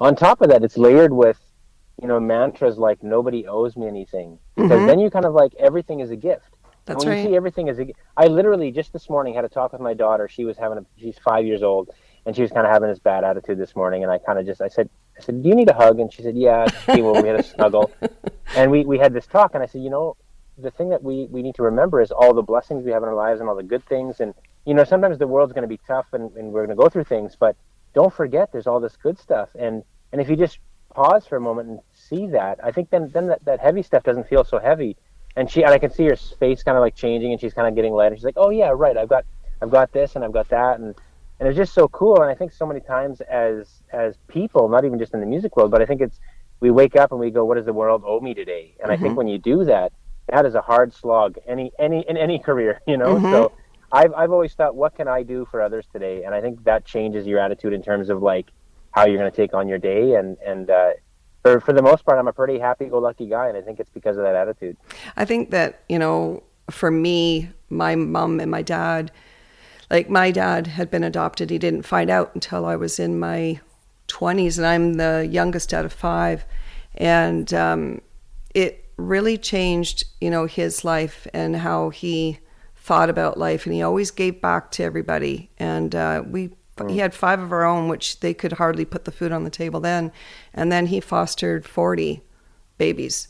On 0.00 0.16
top 0.16 0.40
of 0.40 0.48
that, 0.48 0.64
it's 0.64 0.76
layered 0.76 1.12
with, 1.12 1.38
you 2.00 2.08
know, 2.08 2.18
mantras 2.18 2.78
like 2.78 3.02
"nobody 3.02 3.46
owes 3.46 3.76
me 3.76 3.86
anything," 3.86 4.38
because 4.56 4.70
mm-hmm. 4.70 4.86
then 4.86 4.98
you 4.98 5.10
kind 5.10 5.24
of 5.24 5.34
like 5.34 5.54
everything 5.58 6.00
is 6.00 6.10
a 6.10 6.16
gift. 6.16 6.48
That's 6.84 7.04
when 7.04 7.14
right. 7.14 7.22
you 7.22 7.30
see 7.30 7.36
everything 7.36 7.68
as 7.68 7.78
a, 7.78 7.92
I 8.16 8.26
literally 8.26 8.72
just 8.72 8.92
this 8.92 9.08
morning 9.08 9.34
had 9.34 9.44
a 9.44 9.48
talk 9.48 9.72
with 9.72 9.80
my 9.80 9.94
daughter. 9.94 10.28
She 10.28 10.44
was 10.44 10.56
having 10.56 10.78
a, 10.78 10.84
she's 10.98 11.16
five 11.18 11.46
years 11.46 11.62
old, 11.62 11.90
and 12.26 12.34
she 12.34 12.42
was 12.42 12.50
kind 12.50 12.66
of 12.66 12.72
having 12.72 12.88
this 12.88 12.98
bad 12.98 13.22
attitude 13.22 13.58
this 13.58 13.76
morning. 13.76 14.02
And 14.02 14.10
I 14.10 14.18
kind 14.18 14.38
of 14.38 14.46
just, 14.46 14.60
I 14.60 14.68
said, 14.68 14.90
I 15.16 15.22
said, 15.22 15.42
do 15.42 15.48
you 15.48 15.54
need 15.54 15.70
a 15.70 15.74
hug? 15.74 16.00
And 16.00 16.12
she 16.12 16.22
said, 16.22 16.36
yeah. 16.36 16.66
She, 16.86 17.00
well, 17.02 17.22
we 17.22 17.28
had 17.28 17.38
a 17.38 17.42
snuggle, 17.54 17.92
and 18.56 18.70
we 18.70 18.84
we 18.84 18.98
had 18.98 19.12
this 19.12 19.26
talk. 19.26 19.54
And 19.54 19.62
I 19.62 19.66
said, 19.66 19.82
you 19.82 19.90
know, 19.90 20.16
the 20.58 20.70
thing 20.70 20.90
that 20.90 21.02
we, 21.02 21.26
we 21.30 21.42
need 21.42 21.54
to 21.56 21.62
remember 21.62 22.00
is 22.00 22.10
all 22.10 22.34
the 22.34 22.42
blessings 22.42 22.84
we 22.84 22.92
have 22.92 23.02
in 23.02 23.08
our 23.08 23.14
lives 23.14 23.40
and 23.40 23.48
all 23.48 23.56
the 23.56 23.62
good 23.62 23.84
things. 23.86 24.20
And, 24.20 24.34
you 24.66 24.74
know, 24.74 24.84
sometimes 24.84 25.18
the 25.18 25.26
world's 25.26 25.52
going 25.52 25.62
to 25.62 25.68
be 25.68 25.80
tough 25.86 26.06
and, 26.12 26.34
and 26.36 26.52
we're 26.52 26.66
going 26.66 26.76
to 26.76 26.82
go 26.82 26.88
through 26.88 27.04
things, 27.04 27.36
but 27.38 27.56
don't 27.94 28.12
forget 28.12 28.52
there's 28.52 28.66
all 28.66 28.80
this 28.80 28.96
good 28.96 29.18
stuff. 29.18 29.48
And, 29.58 29.82
and 30.12 30.20
if 30.20 30.28
you 30.28 30.36
just 30.36 30.58
pause 30.94 31.26
for 31.26 31.36
a 31.36 31.40
moment 31.40 31.68
and 31.68 31.80
see 31.94 32.26
that, 32.28 32.58
I 32.62 32.70
think 32.70 32.90
then, 32.90 33.10
then 33.12 33.28
that, 33.28 33.44
that 33.44 33.60
heavy 33.60 33.82
stuff 33.82 34.02
doesn't 34.02 34.28
feel 34.28 34.44
so 34.44 34.58
heavy. 34.58 34.96
And 35.36 35.50
she, 35.50 35.62
and 35.62 35.72
I 35.72 35.78
can 35.78 35.90
see 35.90 36.04
her 36.04 36.16
face 36.16 36.62
kind 36.62 36.76
of 36.76 36.82
like 36.82 36.94
changing 36.94 37.32
and 37.32 37.40
she's 37.40 37.54
kind 37.54 37.66
of 37.66 37.74
getting 37.74 37.94
lighter. 37.94 38.14
She's 38.14 38.24
like, 38.24 38.36
oh 38.36 38.50
yeah, 38.50 38.70
right. 38.74 38.96
I've 38.96 39.08
got, 39.08 39.24
I've 39.62 39.70
got 39.70 39.92
this 39.92 40.16
and 40.16 40.24
I've 40.24 40.32
got 40.32 40.48
that. 40.50 40.78
And, 40.78 40.94
and 41.40 41.48
it's 41.48 41.56
just 41.56 41.72
so 41.72 41.88
cool. 41.88 42.20
And 42.20 42.30
I 42.30 42.34
think 42.34 42.52
so 42.52 42.66
many 42.66 42.80
times 42.80 43.22
as, 43.22 43.82
as 43.92 44.16
people, 44.28 44.68
not 44.68 44.84
even 44.84 44.98
just 44.98 45.14
in 45.14 45.20
the 45.20 45.26
music 45.26 45.56
world, 45.56 45.70
but 45.70 45.80
I 45.80 45.86
think 45.86 46.02
it's, 46.02 46.20
we 46.60 46.70
wake 46.70 46.94
up 46.94 47.10
and 47.10 47.18
we 47.18 47.30
go, 47.30 47.44
what 47.44 47.56
does 47.56 47.64
the 47.64 47.72
world 47.72 48.04
owe 48.06 48.20
me 48.20 48.34
today? 48.34 48.74
And 48.78 48.84
mm-hmm. 48.84 48.90
I 48.92 48.96
think 48.96 49.08
mm-hmm. 49.08 49.16
when 49.16 49.28
you 49.28 49.38
do 49.38 49.64
that, 49.64 49.92
that 50.28 50.46
is 50.46 50.54
a 50.54 50.60
hard 50.60 50.92
slog 50.92 51.36
any 51.46 51.72
any 51.78 52.04
in 52.08 52.16
any 52.16 52.38
career 52.48 52.80
you 52.86 52.96
know? 52.96 53.16
Mm-hmm. 53.16 53.30
so 53.30 53.52
I've, 53.94 54.14
I've 54.14 54.32
always 54.32 54.54
thought 54.54 54.74
what 54.74 54.96
can 54.96 55.08
i 55.08 55.22
do 55.22 55.46
for 55.50 55.60
others 55.60 55.86
today? 55.92 56.24
And 56.24 56.34
i 56.34 56.40
think 56.40 56.64
that 56.64 56.84
changes 56.84 57.26
your 57.26 57.38
attitude 57.38 57.72
in 57.72 57.82
terms 57.82 58.08
of 58.08 58.22
like 58.22 58.50
how 58.92 59.06
you're 59.06 59.18
going 59.18 59.30
to 59.30 59.36
take 59.36 59.54
on 59.54 59.68
your 59.68 59.78
day. 59.78 60.14
And 60.14 60.36
and 60.46 60.70
uh, 60.70 60.90
for, 61.42 61.60
for 61.60 61.72
the 61.72 61.82
most 61.82 62.04
part 62.04 62.18
i'm 62.18 62.28
a 62.28 62.32
pretty 62.32 62.58
happy-go-lucky 62.58 63.26
guy 63.26 63.48
and 63.48 63.56
i 63.56 63.60
think 63.60 63.80
it's 63.80 63.90
because 63.90 64.16
of 64.16 64.22
that 64.22 64.36
attitude. 64.36 64.76
I 65.16 65.24
think 65.24 65.50
that 65.50 65.82
you 65.88 65.98
know 65.98 66.42
for 66.70 66.90
me 66.90 67.50
my 67.68 67.96
mom 67.96 68.40
and 68.40 68.50
my 68.50 68.62
dad 68.62 69.10
like 69.90 70.08
my 70.08 70.30
dad 70.30 70.68
had 70.68 70.90
been 70.90 71.04
adopted. 71.04 71.50
He 71.50 71.58
didn't 71.58 71.82
find 71.82 72.08
out 72.10 72.34
until 72.34 72.64
i 72.64 72.76
was 72.76 72.98
in 72.98 73.18
my 73.18 73.60
20s 74.08 74.56
and 74.58 74.66
i'm 74.66 74.94
the 74.94 75.28
youngest 75.30 75.74
out 75.74 75.84
of 75.84 75.92
five. 75.92 76.44
And 76.94 77.52
um, 77.54 78.02
it 78.54 78.81
really 78.96 79.36
changed, 79.38 80.04
you 80.20 80.30
know, 80.30 80.46
his 80.46 80.84
life 80.84 81.26
and 81.32 81.56
how 81.56 81.90
he 81.90 82.38
thought 82.76 83.10
about 83.10 83.38
life. 83.38 83.64
And 83.66 83.74
he 83.74 83.82
always 83.82 84.10
gave 84.10 84.40
back 84.40 84.70
to 84.72 84.82
everybody. 84.82 85.50
And 85.58 85.94
uh, 85.94 86.22
we 86.26 86.50
mm. 86.76 86.90
he 86.90 86.98
had 86.98 87.14
five 87.14 87.40
of 87.40 87.52
our 87.52 87.64
own, 87.64 87.88
which 87.88 88.20
they 88.20 88.34
could 88.34 88.52
hardly 88.52 88.84
put 88.84 89.04
the 89.04 89.12
food 89.12 89.32
on 89.32 89.44
the 89.44 89.50
table 89.50 89.80
then. 89.80 90.12
And 90.52 90.70
then 90.70 90.86
he 90.86 91.00
fostered 91.00 91.66
40 91.66 92.22
babies 92.78 93.28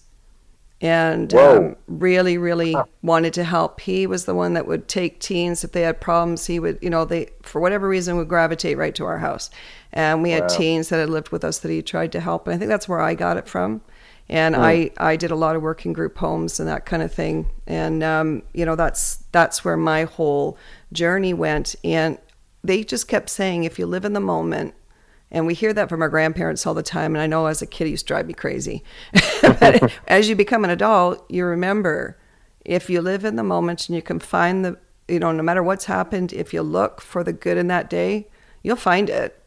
and 0.82 1.32
um, 1.34 1.76
really, 1.86 2.36
really 2.36 2.72
huh. 2.72 2.84
wanted 3.02 3.32
to 3.34 3.44
help. 3.44 3.80
He 3.80 4.04
was 4.04 4.24
the 4.24 4.34
one 4.34 4.54
that 4.54 4.66
would 4.66 4.88
take 4.88 5.20
teens 5.20 5.62
if 5.62 5.70
they 5.70 5.82
had 5.82 6.00
problems. 6.00 6.46
He 6.46 6.58
would, 6.58 6.78
you 6.82 6.90
know, 6.90 7.04
they 7.04 7.28
for 7.42 7.60
whatever 7.60 7.86
reason 7.88 8.16
would 8.16 8.28
gravitate 8.28 8.76
right 8.76 8.94
to 8.96 9.04
our 9.04 9.18
house, 9.18 9.48
and 9.92 10.22
we 10.22 10.32
had 10.32 10.48
teens 10.48 10.88
that 10.88 10.98
had 10.98 11.08
lived 11.08 11.28
with 11.28 11.44
us 11.44 11.60
that 11.60 11.70
he 11.70 11.82
tried 11.82 12.10
to 12.12 12.20
help. 12.20 12.48
And 12.48 12.54
I 12.54 12.58
think 12.58 12.68
that's 12.68 12.88
where 12.88 13.00
I 13.00 13.14
got 13.14 13.36
it 13.36 13.48
from 13.48 13.80
and 14.32 14.56
I 14.56 14.90
I 14.96 15.16
did 15.16 15.30
a 15.30 15.36
lot 15.36 15.56
of 15.56 15.62
work 15.62 15.84
in 15.84 15.92
group 15.92 16.16
homes 16.16 16.58
and 16.58 16.66
that 16.66 16.86
kind 16.86 17.02
of 17.02 17.12
thing, 17.12 17.50
and 17.66 18.02
um, 18.02 18.42
you 18.54 18.64
know 18.64 18.74
that's 18.74 19.24
that's 19.30 19.62
where 19.62 19.76
my 19.76 20.04
whole 20.04 20.56
journey 20.90 21.34
went, 21.34 21.76
and 21.84 22.16
they 22.64 22.82
just 22.82 23.08
kept 23.08 23.28
saying 23.28 23.64
if 23.64 23.78
you 23.78 23.86
live 23.86 24.06
in 24.06 24.14
the 24.14 24.20
moment. 24.20 24.74
And 25.30 25.46
we 25.46 25.54
hear 25.54 25.72
that 25.72 25.88
from 25.88 26.02
our 26.02 26.10
grandparents 26.10 26.66
all 26.66 26.74
the 26.74 26.82
time. 26.82 27.14
And 27.14 27.22
I 27.22 27.26
know 27.26 27.46
as 27.46 27.62
a 27.62 27.66
kid, 27.66 27.86
it 27.86 27.90
used 27.92 28.06
to 28.06 28.12
drive 28.12 28.26
me 28.26 28.34
crazy. 28.34 28.84
but 29.40 29.90
as 30.06 30.28
you 30.28 30.36
become 30.36 30.62
an 30.62 30.68
adult, 30.68 31.24
you 31.30 31.46
remember 31.46 32.18
if 32.66 32.90
you 32.90 33.00
live 33.00 33.24
in 33.24 33.36
the 33.36 33.42
moment 33.42 33.88
and 33.88 33.96
you 33.96 34.02
can 34.02 34.18
find 34.18 34.62
the, 34.62 34.76
you 35.08 35.18
know, 35.18 35.32
no 35.32 35.42
matter 35.42 35.62
what's 35.62 35.86
happened, 35.86 36.34
if 36.34 36.52
you 36.52 36.60
look 36.60 37.00
for 37.00 37.24
the 37.24 37.32
good 37.32 37.56
in 37.56 37.68
that 37.68 37.88
day, 37.88 38.28
you'll 38.62 38.76
find 38.76 39.08
it. 39.08 39.42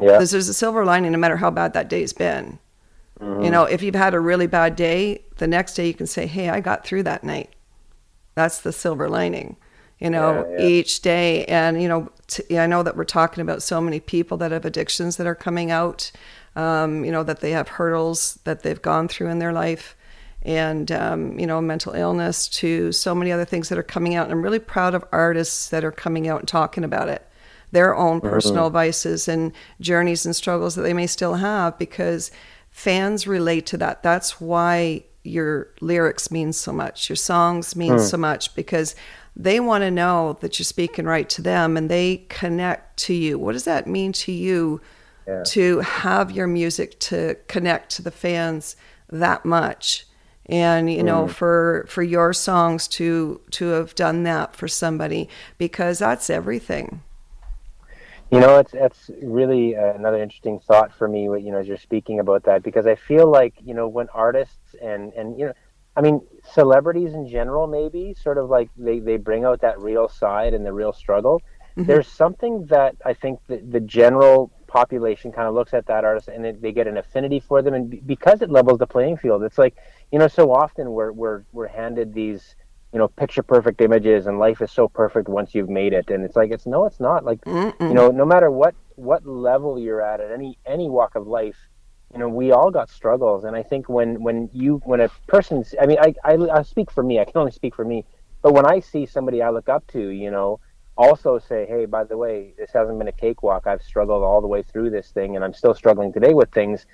Yeah. 0.00 0.12
Because 0.12 0.30
there's 0.30 0.48
a 0.48 0.54
silver 0.54 0.82
lining 0.82 1.12
no 1.12 1.18
matter 1.18 1.36
how 1.36 1.50
bad 1.50 1.74
that 1.74 1.90
day's 1.90 2.14
been. 2.14 2.58
Mm-hmm. 3.20 3.42
You 3.42 3.50
know, 3.50 3.64
if 3.64 3.82
you've 3.82 3.94
had 3.94 4.14
a 4.14 4.20
really 4.20 4.46
bad 4.46 4.76
day, 4.76 5.22
the 5.36 5.46
next 5.46 5.74
day 5.74 5.86
you 5.86 5.94
can 5.94 6.06
say, 6.06 6.26
hey, 6.26 6.48
I 6.48 6.60
got 6.60 6.84
through 6.84 7.02
that 7.04 7.24
night. 7.24 7.50
That's 8.34 8.60
the 8.60 8.72
silver 8.72 9.08
lining, 9.08 9.56
you 9.98 10.10
know, 10.10 10.46
Yeah, 10.50 10.58
yeah. 10.58 10.66
each 10.66 11.02
day. 11.02 11.44
And, 11.46 11.82
you 11.82 11.88
know, 11.88 12.10
t- 12.28 12.58
I 12.58 12.66
know 12.66 12.82
that 12.84 12.96
we're 12.96 13.04
talking 13.04 13.42
about 13.42 13.62
so 13.62 13.80
many 13.80 13.98
people 13.98 14.36
that 14.38 14.52
have 14.52 14.64
addictions 14.64 15.16
that 15.16 15.26
are 15.26 15.34
coming 15.34 15.70
out, 15.70 16.12
um, 16.54 17.04
you 17.04 17.10
know, 17.10 17.24
that 17.24 17.40
they 17.40 17.50
have 17.50 17.68
hurdles 17.68 18.38
that 18.44 18.62
they've 18.62 18.80
gone 18.80 19.08
through 19.08 19.28
in 19.28 19.40
their 19.40 19.52
life 19.52 19.96
and, 20.42 20.92
um, 20.92 21.38
you 21.38 21.46
know, 21.46 21.60
mental 21.60 21.94
illness 21.94 22.46
to 22.48 22.92
so 22.92 23.14
many 23.14 23.32
other 23.32 23.44
things 23.44 23.68
that 23.68 23.78
are 23.78 23.82
coming 23.82 24.14
out. 24.14 24.24
And 24.24 24.32
I'm 24.32 24.42
really 24.42 24.60
proud 24.60 24.94
of 24.94 25.04
artists 25.10 25.68
that 25.70 25.84
are 25.84 25.90
coming 25.90 26.28
out 26.28 26.38
and 26.40 26.48
talking 26.48 26.84
about 26.84 27.08
it 27.08 27.24
their 27.70 27.94
own 27.94 28.20
personal 28.20 28.70
vices 28.70 29.28
and 29.28 29.52
journeys 29.80 30.24
and 30.24 30.34
struggles 30.34 30.74
that 30.74 30.82
they 30.82 30.94
may 30.94 31.06
still 31.06 31.34
have 31.34 31.78
because 31.78 32.30
fans 32.78 33.26
relate 33.26 33.66
to 33.66 33.76
that. 33.76 34.04
That's 34.04 34.40
why 34.40 35.02
your 35.24 35.68
lyrics 35.80 36.30
mean 36.30 36.52
so 36.52 36.72
much, 36.72 37.08
your 37.08 37.16
songs 37.16 37.74
mean 37.74 37.94
hmm. 37.94 37.98
so 37.98 38.16
much 38.16 38.54
because 38.54 38.94
they 39.34 39.58
want 39.58 39.82
to 39.82 39.90
know 39.90 40.38
that 40.42 40.58
you're 40.58 40.64
speaking 40.64 41.04
right 41.04 41.28
to 41.30 41.42
them 41.42 41.76
and 41.76 41.90
they 41.90 42.24
connect 42.28 42.96
to 42.98 43.14
you. 43.14 43.36
What 43.36 43.54
does 43.54 43.64
that 43.64 43.88
mean 43.88 44.12
to 44.12 44.30
you 44.30 44.80
Yeah. 45.26 45.42
to 45.46 45.80
have 45.80 46.30
your 46.30 46.46
music 46.46 47.00
to 47.10 47.36
connect 47.48 47.90
to 47.96 48.02
the 48.02 48.12
fans 48.12 48.76
that 49.10 49.44
much? 49.44 50.04
and 50.50 50.90
you 50.90 51.02
know 51.02 51.26
hmm. 51.26 51.30
for 51.30 51.84
for 51.90 52.02
your 52.02 52.32
songs 52.32 52.88
to 52.88 53.38
to 53.50 53.66
have 53.66 53.94
done 53.94 54.22
that 54.22 54.56
for 54.56 54.66
somebody 54.66 55.28
because 55.58 55.98
that's 55.98 56.30
everything 56.30 57.02
You 58.30 58.40
know, 58.40 58.58
it's 58.58 58.72
that's 58.72 59.10
really 59.22 59.74
uh, 59.74 59.94
another 59.94 60.22
interesting 60.22 60.60
thought 60.60 60.92
for 60.92 61.08
me. 61.08 61.22
You 61.22 61.50
know, 61.50 61.58
as 61.58 61.66
you're 61.66 61.78
speaking 61.78 62.20
about 62.20 62.44
that, 62.44 62.62
because 62.62 62.86
I 62.86 62.94
feel 62.94 63.30
like 63.30 63.54
you 63.64 63.74
know 63.74 63.88
when 63.88 64.08
artists 64.12 64.74
and 64.82 65.12
and 65.14 65.38
you 65.38 65.46
know, 65.46 65.52
I 65.96 66.02
mean, 66.02 66.20
celebrities 66.52 67.14
in 67.14 67.26
general, 67.26 67.66
maybe 67.66 68.14
sort 68.14 68.36
of 68.36 68.50
like 68.50 68.68
they 68.76 68.98
they 68.98 69.16
bring 69.16 69.44
out 69.44 69.62
that 69.62 69.80
real 69.80 70.08
side 70.08 70.52
and 70.52 70.64
the 70.64 70.72
real 70.72 70.92
struggle. 70.92 71.40
There's 71.76 72.08
something 72.08 72.66
that 72.66 72.96
I 73.06 73.14
think 73.14 73.38
the, 73.46 73.58
the 73.58 73.78
general 73.78 74.50
population 74.66 75.30
kind 75.30 75.46
of 75.46 75.54
looks 75.54 75.72
at 75.72 75.86
that 75.86 76.04
artist 76.04 76.26
and 76.26 76.44
it, 76.44 76.60
they 76.60 76.72
get 76.72 76.88
an 76.88 76.96
affinity 76.96 77.38
for 77.38 77.62
them, 77.62 77.72
and 77.72 77.88
be- 77.88 78.00
because 78.04 78.42
it 78.42 78.50
levels 78.50 78.78
the 78.78 78.86
playing 78.86 79.16
field, 79.16 79.44
it's 79.44 79.58
like 79.58 79.76
you 80.10 80.18
know, 80.18 80.28
so 80.28 80.52
often 80.52 80.90
we're 80.90 81.12
we're 81.12 81.44
we're 81.52 81.68
handed 81.68 82.12
these 82.12 82.56
you 82.92 82.98
know 82.98 83.08
picture 83.08 83.42
perfect 83.42 83.80
images 83.80 84.26
and 84.26 84.38
life 84.38 84.62
is 84.62 84.70
so 84.70 84.88
perfect 84.88 85.28
once 85.28 85.54
you've 85.54 85.68
made 85.68 85.92
it. 85.92 86.10
And 86.10 86.24
it's 86.24 86.36
like 86.36 86.50
it's 86.50 86.66
no 86.66 86.86
it's 86.86 87.00
not. 87.00 87.24
Like 87.24 87.40
you 87.46 87.94
know 87.94 88.10
no 88.10 88.24
matter 88.24 88.50
what 88.50 88.74
what 88.96 89.26
level 89.26 89.78
you're 89.78 90.02
at 90.02 90.20
at 90.20 90.32
any 90.32 90.58
any 90.66 90.88
walk 90.88 91.14
of 91.14 91.26
life 91.26 91.56
you 92.12 92.18
know 92.18 92.28
we 92.28 92.52
all 92.52 92.70
got 92.70 92.88
struggles. 92.88 93.44
And 93.44 93.54
i 93.54 93.62
think 93.62 93.88
when 93.88 94.22
when 94.22 94.48
you 94.52 94.80
when 94.84 95.00
a 95.00 95.08
person's 95.26 95.74
i 95.80 95.86
mean 95.86 95.98
i 96.00 96.14
i, 96.24 96.34
I 96.34 96.62
speak 96.62 96.90
for 96.90 97.02
me. 97.02 97.20
I 97.20 97.24
can 97.24 97.36
only 97.36 97.52
speak 97.52 97.74
for 97.74 97.84
me. 97.84 98.04
But 98.42 98.54
when 98.54 98.66
i 98.66 98.80
see 98.80 99.04
somebody 99.04 99.42
i 99.42 99.50
look 99.50 99.68
up 99.68 99.86
to 99.88 100.08
you 100.08 100.30
know 100.30 100.60
also 100.96 101.38
say 101.38 101.66
hey 101.68 101.84
by 101.84 102.02
the 102.04 102.16
way 102.16 102.54
this 102.58 102.70
hasn't 102.72 102.98
been 102.98 103.08
a 103.08 103.12
cakewalk. 103.12 103.66
I've 103.66 103.82
struggled 103.82 104.22
all 104.22 104.40
the 104.40 104.48
way 104.48 104.62
through 104.62 104.90
this 104.90 105.10
thing 105.10 105.36
and 105.36 105.44
i'm 105.44 105.54
still 105.54 105.74
struggling 105.74 106.12
today 106.12 106.32
with 106.32 106.50
things 106.52 106.86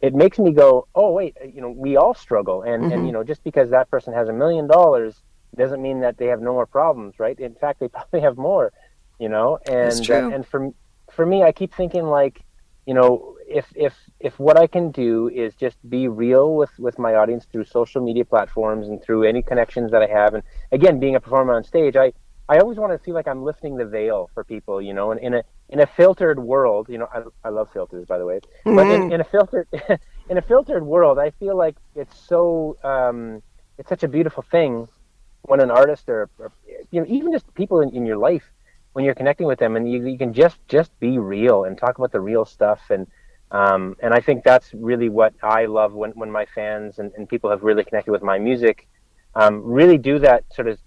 it 0.00 0.14
makes 0.14 0.38
me 0.38 0.52
go 0.52 0.88
oh 0.94 1.12
wait 1.12 1.36
you 1.44 1.60
know 1.60 1.70
we 1.70 1.96
all 1.96 2.14
struggle. 2.14 2.62
And 2.62 2.84
and 2.84 2.92
mm-hmm. 2.92 3.06
you 3.06 3.12
know 3.12 3.22
just 3.22 3.44
because 3.44 3.70
that 3.70 3.90
person 3.90 4.14
has 4.14 4.28
a 4.28 4.32
million 4.32 4.66
dollars 4.66 5.22
doesn't 5.56 5.82
mean 5.82 6.00
that 6.00 6.18
they 6.18 6.26
have 6.26 6.40
no 6.40 6.52
more 6.52 6.66
problems 6.66 7.14
right? 7.18 7.38
In 7.38 7.54
fact 7.54 7.80
they 7.80 7.88
probably 7.96 8.20
have 8.20 8.36
more 8.36 8.72
you 9.18 9.28
know? 9.28 9.58
And 9.66 10.04
true. 10.04 10.32
and 10.32 10.46
for 10.46 10.72
for 11.12 11.26
me 11.26 11.42
i 11.42 11.52
keep 11.52 11.74
thinking 11.74 12.04
like 12.04 12.42
you 12.86 12.94
know 12.94 13.36
if 13.48 13.66
if 13.74 13.94
if 14.18 14.38
what 14.38 14.56
i 14.56 14.66
can 14.66 14.90
do 14.90 15.28
is 15.28 15.54
just 15.54 15.76
be 15.88 16.08
real 16.08 16.54
with 16.54 16.70
with 16.78 16.98
my 16.98 17.14
audience 17.14 17.46
through 17.50 17.64
social 17.64 18.02
media 18.02 18.24
platforms 18.24 18.88
and 18.88 19.02
through 19.02 19.22
any 19.24 19.42
connections 19.42 19.90
that 19.90 20.02
i 20.02 20.06
have 20.06 20.34
and 20.34 20.42
again 20.72 20.98
being 20.98 21.14
a 21.14 21.20
performer 21.20 21.54
on 21.54 21.62
stage 21.62 21.96
i 21.96 22.12
i 22.48 22.58
always 22.58 22.78
want 22.78 22.92
to 22.92 22.98
feel 23.04 23.14
like 23.14 23.28
i'm 23.28 23.42
lifting 23.44 23.76
the 23.76 23.84
veil 23.84 24.30
for 24.34 24.42
people 24.44 24.80
you 24.80 24.94
know? 24.94 25.12
And 25.12 25.20
in 25.20 25.34
a 25.34 25.42
in 25.68 25.80
a 25.80 25.86
filtered 25.86 26.38
world 26.38 26.88
you 26.88 26.98
know 26.98 27.08
i, 27.12 27.22
I 27.46 27.50
love 27.50 27.68
filters 27.72 28.06
by 28.06 28.18
the 28.18 28.24
way 28.24 28.40
but 28.64 28.90
in, 28.90 29.12
in 29.12 29.20
a 29.20 29.24
filtered 29.24 29.68
in 30.28 30.38
a 30.38 30.42
filtered 30.42 30.84
world 30.84 31.18
i 31.18 31.30
feel 31.30 31.56
like 31.56 31.76
it's 31.94 32.18
so 32.18 32.76
um 32.82 33.42
it's 33.78 33.88
such 33.88 34.02
a 34.02 34.08
beautiful 34.08 34.44
thing 34.50 34.88
when 35.42 35.60
an 35.60 35.70
artist 35.70 36.08
or, 36.08 36.30
or 36.38 36.52
you 36.90 37.00
know 37.00 37.06
even 37.08 37.32
just 37.32 37.52
people 37.54 37.80
in, 37.80 37.90
in 37.90 38.06
your 38.06 38.16
life 38.16 38.44
when 38.92 39.04
you're 39.04 39.14
connecting 39.14 39.46
with 39.46 39.58
them 39.58 39.76
and 39.76 39.90
you, 39.90 40.06
you 40.06 40.18
can 40.18 40.32
just 40.32 40.58
just 40.68 40.98
be 41.00 41.18
real 41.18 41.64
and 41.64 41.78
talk 41.78 41.98
about 41.98 42.12
the 42.12 42.20
real 42.20 42.44
stuff. 42.44 42.80
And 42.90 43.06
um, 43.50 43.96
and 44.00 44.14
I 44.14 44.20
think 44.20 44.44
that's 44.44 44.72
really 44.72 45.10
what 45.10 45.34
I 45.42 45.66
love 45.66 45.92
when, 45.92 46.12
when 46.12 46.30
my 46.30 46.46
fans 46.46 46.98
and, 46.98 47.12
and 47.16 47.28
people 47.28 47.50
have 47.50 47.62
really 47.62 47.84
connected 47.84 48.10
with 48.10 48.22
my 48.22 48.38
music 48.38 48.88
um, 49.34 49.62
really 49.62 49.98
do 49.98 50.18
that 50.20 50.44
sort 50.52 50.68
of 50.68 50.78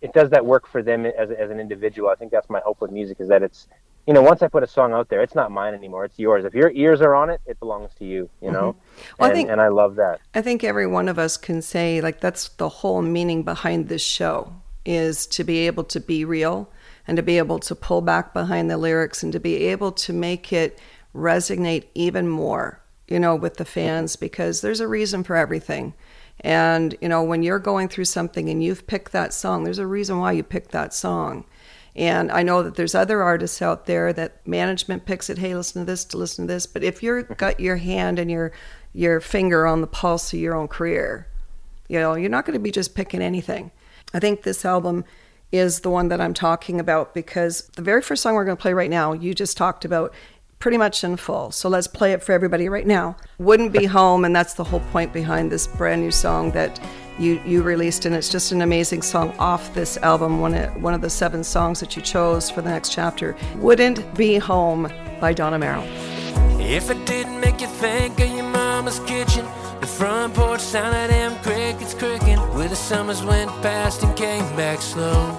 it 0.00 0.14
does 0.14 0.30
that 0.30 0.44
work 0.44 0.66
for 0.66 0.82
them 0.82 1.04
as, 1.04 1.30
as 1.30 1.50
an 1.50 1.60
individual. 1.60 2.08
I 2.08 2.14
think 2.14 2.32
that's 2.32 2.48
my 2.48 2.60
hope 2.60 2.80
with 2.80 2.90
music 2.90 3.20
is 3.20 3.28
that 3.28 3.42
it's 3.42 3.68
you 4.10 4.14
know 4.14 4.22
once 4.22 4.42
I 4.42 4.48
put 4.48 4.64
a 4.64 4.66
song 4.66 4.92
out 4.92 5.08
there 5.08 5.22
it's 5.22 5.36
not 5.36 5.52
mine 5.52 5.72
anymore 5.72 6.04
it's 6.04 6.18
yours 6.18 6.44
if 6.44 6.52
your 6.52 6.72
ears 6.72 7.00
are 7.00 7.14
on 7.14 7.30
it 7.30 7.40
it 7.46 7.60
belongs 7.60 7.94
to 8.00 8.04
you 8.04 8.28
you 8.42 8.50
know 8.50 8.72
mm-hmm. 8.72 9.22
Well, 9.22 9.30
I 9.30 9.32
think- 9.32 9.48
and 9.48 9.60
I 9.60 9.68
love 9.68 9.94
that 9.96 10.18
I 10.34 10.42
think 10.42 10.64
every 10.64 10.88
one 10.88 11.08
of 11.08 11.18
us 11.18 11.36
can 11.36 11.62
say, 11.62 12.00
like, 12.00 12.20
that's 12.20 12.48
the 12.48 12.68
whole 12.68 13.02
meaning 13.02 13.44
behind 13.44 13.88
this 13.88 14.02
show 14.02 14.52
is 14.84 15.26
to 15.28 15.44
be 15.44 15.66
able 15.66 15.84
to 15.84 16.00
be 16.00 16.24
real 16.24 16.70
and 17.06 17.16
to 17.16 17.22
be 17.22 17.38
able 17.38 17.60
to 17.60 17.74
pull 17.74 18.00
back 18.00 18.32
behind 18.32 18.68
the 18.68 18.76
lyrics 18.76 19.22
and 19.22 19.32
to 19.32 19.40
be 19.40 19.66
able 19.66 19.92
to 19.92 20.12
make 20.12 20.52
it 20.52 20.78
resonate 21.14 21.84
even 21.94 22.28
more, 22.28 22.80
you 23.06 23.20
know, 23.20 23.36
with 23.36 23.58
the 23.58 23.64
fans 23.64 24.16
because 24.16 24.60
there's 24.60 24.80
a 24.80 24.88
reason 24.88 25.22
for 25.22 25.36
everything. 25.36 25.94
And, 26.40 26.96
you 27.00 27.08
know, 27.08 27.22
when 27.22 27.42
you're 27.42 27.58
going 27.58 27.88
through 27.88 28.06
something 28.06 28.48
and 28.48 28.62
you've 28.62 28.86
picked 28.86 29.12
that 29.12 29.34
song, 29.34 29.64
there's 29.64 29.78
a 29.78 29.86
reason 29.86 30.18
why 30.18 30.32
you 30.32 30.42
picked 30.42 30.72
that 30.72 30.94
song. 30.94 31.44
And 31.96 32.30
I 32.30 32.42
know 32.42 32.62
that 32.62 32.76
there's 32.76 32.94
other 32.94 33.22
artists 33.22 33.60
out 33.60 33.86
there 33.86 34.12
that 34.12 34.46
management 34.46 35.06
picks 35.06 35.28
it, 35.28 35.38
hey, 35.38 35.54
listen 35.54 35.82
to 35.82 35.86
this, 35.86 36.04
to 36.06 36.16
listen 36.16 36.46
to 36.46 36.54
this. 36.54 36.66
But 36.66 36.84
if 36.84 37.02
you've 37.02 37.24
mm-hmm. 37.24 37.34
got 37.34 37.60
your 37.60 37.76
hand 37.76 38.18
and 38.18 38.30
your 38.30 38.52
your 38.92 39.20
finger 39.20 39.66
on 39.66 39.80
the 39.80 39.86
pulse 39.86 40.32
of 40.32 40.40
your 40.40 40.54
own 40.54 40.66
career, 40.66 41.28
you 41.88 41.98
know, 41.98 42.14
you're 42.14 42.30
not 42.30 42.44
going 42.44 42.58
to 42.58 42.62
be 42.62 42.72
just 42.72 42.94
picking 42.94 43.22
anything. 43.22 43.70
I 44.12 44.18
think 44.18 44.42
this 44.42 44.64
album 44.64 45.04
is 45.52 45.80
the 45.80 45.90
one 45.90 46.08
that 46.08 46.20
I'm 46.20 46.34
talking 46.34 46.80
about 46.80 47.14
because 47.14 47.62
the 47.76 47.82
very 47.82 48.02
first 48.02 48.22
song 48.22 48.34
we're 48.34 48.44
going 48.44 48.56
to 48.56 48.60
play 48.60 48.72
right 48.72 48.90
now, 48.90 49.12
you 49.12 49.34
just 49.34 49.56
talked 49.56 49.84
about 49.84 50.12
pretty 50.60 50.76
much 50.76 51.02
in 51.02 51.16
full. 51.16 51.50
So 51.50 51.68
let's 51.68 51.88
play 51.88 52.12
it 52.12 52.22
for 52.22 52.32
everybody 52.32 52.68
right 52.68 52.86
now. 52.86 53.16
Wouldn't 53.38 53.72
Be 53.72 53.86
Home, 53.86 54.24
and 54.24 54.36
that's 54.36 54.54
the 54.54 54.64
whole 54.64 54.80
point 54.92 55.12
behind 55.12 55.50
this 55.50 55.66
brand 55.66 56.02
new 56.02 56.10
song 56.10 56.52
that 56.52 56.78
you, 57.18 57.40
you 57.44 57.62
released, 57.62 58.04
and 58.04 58.14
it's 58.14 58.28
just 58.28 58.52
an 58.52 58.62
amazing 58.62 59.02
song 59.02 59.34
off 59.38 59.74
this 59.74 59.96
album, 59.98 60.40
one 60.40 60.54
of, 60.54 60.82
one 60.82 60.94
of 60.94 61.00
the 61.00 61.10
seven 61.10 61.42
songs 61.42 61.80
that 61.80 61.96
you 61.96 62.02
chose 62.02 62.50
for 62.50 62.60
the 62.60 62.68
next 62.68 62.92
chapter. 62.92 63.34
Wouldn't 63.56 64.14
Be 64.14 64.36
Home 64.36 64.92
by 65.18 65.32
Don 65.32 65.58
Amero. 65.58 65.82
If 66.60 66.90
it 66.90 67.06
didn't 67.06 67.40
make 67.40 67.62
you 67.62 67.66
think 67.66 68.20
of 68.20 68.30
your 68.30 68.44
mama's 68.44 69.00
kitchen, 69.00 69.46
the 69.80 69.86
front 69.86 70.34
porch 70.34 70.60
sound 70.60 70.94
of 70.94 71.08
them 71.08 71.42
crickets 71.42 71.94
cricking, 71.94 72.38
where 72.54 72.68
the 72.68 72.76
summers 72.76 73.22
went 73.22 73.50
past 73.62 74.02
and 74.02 74.14
came 74.14 74.44
back 74.56 74.82
slow. 74.82 75.38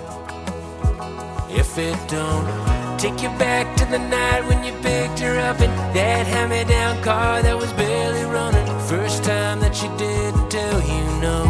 If 1.48 1.78
it 1.78 1.96
don't 2.10 2.81
take 3.02 3.24
you 3.24 3.34
back 3.42 3.66
to 3.76 3.84
the 3.86 3.98
night 3.98 4.46
when 4.46 4.64
you 4.64 4.72
picked 4.86 5.18
her 5.18 5.40
up 5.50 5.60
in 5.60 5.72
that 5.98 6.22
hand-me-down 6.30 7.02
car 7.02 7.42
that 7.42 7.58
was 7.58 7.74
barely 7.74 8.22
running, 8.30 8.62
first 8.86 9.24
time 9.24 9.58
that 9.58 9.74
she 9.74 9.90
didn't 9.98 10.46
tell 10.54 10.78
you 10.86 11.02
no. 11.18 11.42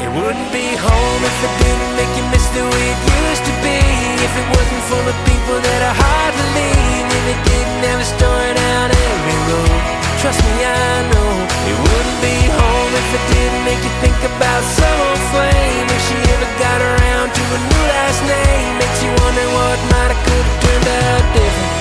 It 0.00 0.08
wouldn't 0.08 0.50
be 0.56 0.72
home 0.72 1.20
if 1.20 1.36
it 1.44 1.54
didn't 1.68 1.92
make 2.00 2.12
you 2.16 2.24
miss 2.32 2.48
the 2.56 2.64
way 2.64 2.84
it 2.96 3.00
used 3.28 3.44
to 3.44 3.54
be. 3.60 3.76
If 4.24 4.32
it 4.40 4.48
wasn't 4.56 4.82
full 4.88 5.04
of 5.04 5.16
people 5.28 5.58
that 5.60 5.80
are 5.84 5.96
hard 6.00 6.32
to 6.32 6.46
leave, 6.56 7.08
and 7.12 7.24
it 7.36 7.40
didn't 7.44 7.82
have 7.92 8.00
a 8.00 8.08
story 8.08 8.52
down 8.56 8.88
every 8.88 9.38
road. 9.52 10.11
Trust 10.22 10.38
me, 10.46 10.54
I 10.62 11.02
know 11.10 11.32
it 11.66 11.74
wouldn't 11.82 12.20
be 12.22 12.38
home 12.54 12.92
if 12.94 13.08
it 13.10 13.24
didn't 13.34 13.64
make 13.66 13.82
you 13.82 13.90
think 13.98 14.14
about 14.22 14.62
some 14.62 14.98
old 15.10 15.18
flame. 15.34 15.86
If 15.90 15.98
she 16.06 16.14
ever 16.14 16.46
got 16.62 16.78
around 16.78 17.34
to 17.34 17.42
a 17.42 17.58
new 17.58 17.82
last 17.90 18.22
name, 18.22 18.70
makes 18.78 19.02
you 19.02 19.10
wonder 19.18 19.42
what 19.50 19.78
might 19.90 20.14
have 20.14 20.22
could 20.22 20.46
have 20.46 20.60
turned 20.62 20.88
out 21.02 21.22
different. 21.34 21.74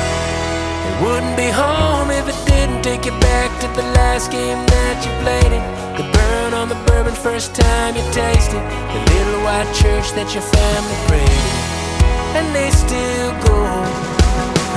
It 0.89 0.95
wouldn't 1.05 1.37
be 1.37 1.53
home 1.53 2.09
if 2.09 2.25
it 2.33 2.39
didn't 2.49 2.81
take 2.81 3.05
you 3.05 3.13
back 3.21 3.53
to 3.61 3.67
the 3.77 3.85
last 3.93 4.31
game 4.33 4.57
that 4.73 4.97
you 5.05 5.13
played 5.21 5.53
it. 5.53 5.61
The 6.01 6.09
burn 6.09 6.57
on 6.57 6.65
the 6.65 6.81
bourbon 6.89 7.13
first 7.13 7.53
time 7.53 7.93
you 7.93 8.01
tasted. 8.09 8.57
The 8.57 9.01
little 9.13 9.45
white 9.45 9.69
church 9.77 10.17
that 10.17 10.33
your 10.33 10.41
family 10.49 10.97
prayed 11.05 11.29
in. 11.29 12.41
And 12.41 12.47
they 12.57 12.73
still 12.73 13.37
go. 13.45 14.20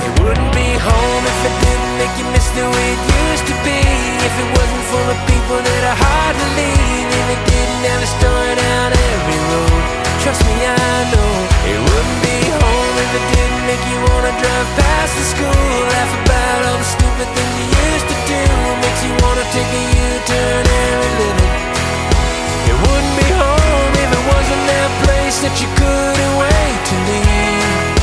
It 0.03 0.11
wouldn't 0.19 0.51
be 0.51 0.69
home 0.75 1.23
if 1.23 1.39
it 1.47 1.55
didn't 1.63 1.93
make 2.01 2.13
you 2.19 2.27
miss 2.35 2.47
the 2.51 2.65
way 2.67 2.87
it 2.95 3.01
used 3.29 3.45
to 3.47 3.55
be. 3.63 3.79
If 4.25 4.33
it 4.35 4.49
wasn't 4.57 4.83
full 4.91 5.07
of 5.07 5.17
people 5.29 5.59
that 5.61 5.83
are 5.91 5.99
hard 5.99 6.35
to 6.35 6.47
leave, 6.59 7.07
and 7.07 7.27
it 7.31 7.41
didn't 7.47 7.83
have 7.87 8.01
a 8.03 8.09
story 8.19 8.53
down 8.57 8.89
every 8.91 9.39
road. 9.53 9.81
Trust 10.25 10.41
me, 10.43 10.55
I 10.65 10.97
know 11.13 11.31
it 11.69 11.79
wouldn't 11.79 12.19
be 12.25 12.37
home 12.57 12.95
if 13.05 13.11
it 13.13 13.25
didn't 13.37 13.63
make 13.69 13.83
you 13.85 13.97
wanna 14.09 14.33
drive 14.41 14.69
past 14.73 15.13
the 15.13 15.25
school, 15.37 15.69
laugh 15.93 16.11
about 16.25 16.59
all 16.65 16.79
the 16.81 16.89
stupid 16.89 17.27
things 17.37 17.53
you 17.61 17.67
used 17.69 18.07
to 18.09 18.17
do, 18.25 18.41
makes 18.81 19.01
you 19.05 19.13
wanna 19.21 19.45
take 19.53 19.69
a 19.69 19.83
U-turn 19.85 20.63
every 20.65 21.11
little. 21.21 21.51
It 22.65 22.75
wouldn't 22.81 23.15
be 23.21 23.29
home 23.37 23.93
if 24.01 24.09
it 24.09 24.23
wasn't 24.33 24.63
that 24.73 24.89
place 25.05 25.37
that 25.45 25.55
you 25.61 25.69
couldn't 25.77 26.33
wait 26.41 26.79
to 26.89 26.95
leave. 27.05 27.94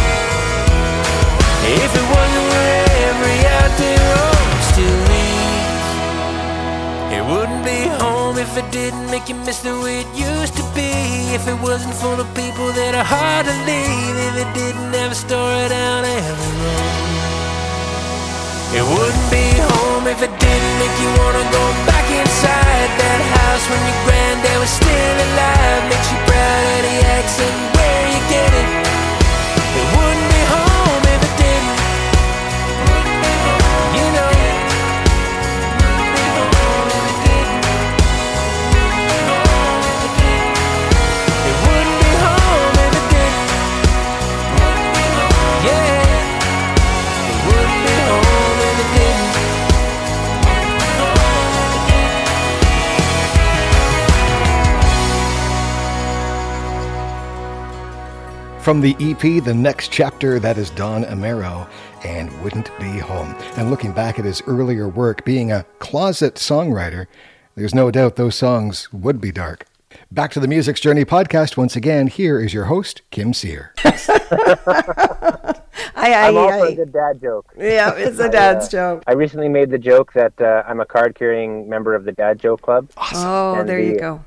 If 1.63 1.95
it 1.95 2.07
wasn't 2.11 2.47
where 2.51 2.87
every 3.07 3.39
out 3.47 3.73
there 3.79 4.03
road 4.19 4.61
still 4.67 4.99
leads, 5.15 5.91
it 7.15 7.23
wouldn't 7.23 7.63
be 7.65 7.87
home 8.03 8.37
if 8.37 8.57
it 8.59 8.69
didn't 8.73 9.07
make 9.15 9.29
you 9.29 9.37
miss 9.47 9.63
the 9.63 9.79
way 9.79 10.01
it 10.03 10.11
used 10.11 10.57
to 10.59 10.65
be. 10.75 10.91
If 11.31 11.47
it 11.47 11.55
wasn't 11.63 11.95
full 11.95 12.19
of 12.19 12.27
people 12.35 12.67
that 12.75 12.99
are 12.99 13.07
hard 13.07 13.47
to 13.47 13.55
leave, 13.63 14.17
if 14.27 14.35
it 14.43 14.51
didn't 14.59 14.91
have 14.99 15.13
a 15.13 15.15
story 15.15 15.69
down 15.71 16.03
every 16.03 16.55
road. 16.67 17.13
It 18.75 18.83
wouldn't 18.83 19.29
be 19.31 19.47
home 19.71 20.11
if 20.11 20.19
it 20.19 20.35
didn't 20.43 20.75
make 20.83 20.97
you 20.99 21.11
wanna 21.15 21.47
go 21.55 21.65
back 21.87 22.07
inside 22.11 22.91
that 22.99 23.21
house 23.39 23.65
when 23.71 23.81
your 23.87 23.99
granddad 24.03 24.59
was 24.59 24.73
still 24.83 25.17
alive. 25.31 25.83
Makes 25.95 26.11
you 26.11 26.19
proud 26.27 26.67
of 26.75 26.83
the 26.91 26.97
accent 27.23 27.57
where 27.79 28.05
you 28.11 28.21
get 28.35 28.51
it. 28.51 28.69
It 29.79 29.87
wouldn't 29.95 30.29
be 30.35 30.43
home. 30.51 30.72
From 58.63 58.81
the 58.81 58.95
EP, 59.01 59.43
the 59.43 59.53
next 59.53 59.91
chapter, 59.91 60.39
that 60.39 60.57
is 60.57 60.71
Don 60.71 61.03
Amero 61.03 61.69
and 62.05 62.31
Wouldn't 62.45 62.71
Be 62.79 62.97
Home. 63.01 63.35
And 63.57 63.71
looking 63.71 63.91
back 63.91 64.21
at 64.21 64.25
his 64.25 64.41
earlier 64.47 64.89
work, 64.89 65.25
being 65.25 65.51
a 65.51 65.65
closet 65.81 66.37
songwriter, 66.37 67.09
there's 67.57 67.75
no 67.75 67.91
doubt 67.91 68.15
those 68.15 68.37
songs 68.37 68.93
would 68.93 69.21
be 69.21 69.33
dark. 69.33 69.67
Back 70.13 70.31
to 70.33 70.41
the 70.41 70.47
Music's 70.47 70.79
Journey 70.79 71.05
podcast 71.05 71.57
once 71.57 71.75
again. 71.75 72.07
Here 72.07 72.39
is 72.39 72.55
your 72.55 72.67
host, 72.67 73.03
Kim 73.11 73.35
Cyr. 73.35 73.73
I, 73.85 75.59
I, 75.97 76.29
I'm 76.29 76.37
all 76.37 76.49
for 76.49 76.67
a 76.67 76.71
I, 76.71 76.75
good 76.77 76.93
dad 76.93 77.21
joke. 77.21 77.53
yeah, 77.59 77.93
it's 77.95 78.21
a 78.21 78.25
I, 78.27 78.29
dad's 78.29 78.69
uh, 78.69 78.71
joke. 78.71 79.03
I 79.09 79.13
recently 79.13 79.49
made 79.49 79.71
the 79.71 79.79
joke 79.79 80.13
that 80.13 80.41
uh, 80.41 80.63
I'm 80.69 80.79
a 80.79 80.87
card 80.87 81.17
carrying 81.17 81.69
member 81.69 81.97
of 81.97 82.05
the 82.05 82.13
Dad 82.13 82.39
Joke 82.39 82.63
Club. 82.63 82.91
Oh, 82.97 83.57
and 83.57 83.69
there 83.69 83.81
you 83.81 83.99
go. 83.99 84.25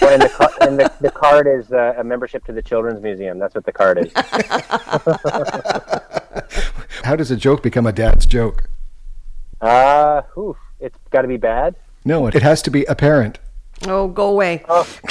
Well, 0.00 0.12
and 0.12 0.22
the, 0.22 0.28
ca- 0.28 0.52
and 0.60 0.78
the, 0.78 0.92
the 1.00 1.10
card 1.10 1.46
is 1.46 1.72
uh, 1.72 1.94
a 1.96 2.04
membership 2.04 2.44
to 2.46 2.52
the 2.52 2.62
Children's 2.62 3.02
Museum. 3.02 3.38
That's 3.38 3.54
what 3.54 3.64
the 3.64 3.72
card 3.72 3.98
is. 3.98 4.12
How 7.04 7.16
does 7.16 7.30
a 7.30 7.36
joke 7.36 7.62
become 7.62 7.86
a 7.86 7.92
dad's 7.92 8.26
joke? 8.26 8.64
Uh, 9.60 10.22
oof, 10.36 10.56
it's 10.80 10.98
got 11.10 11.22
to 11.22 11.28
be 11.28 11.36
bad. 11.36 11.76
No, 12.04 12.26
it 12.26 12.42
has 12.42 12.62
to 12.62 12.70
be 12.70 12.84
apparent. 12.84 13.38
Oh, 13.86 14.08
go 14.08 14.28
away. 14.28 14.64
Oh. 14.68 14.86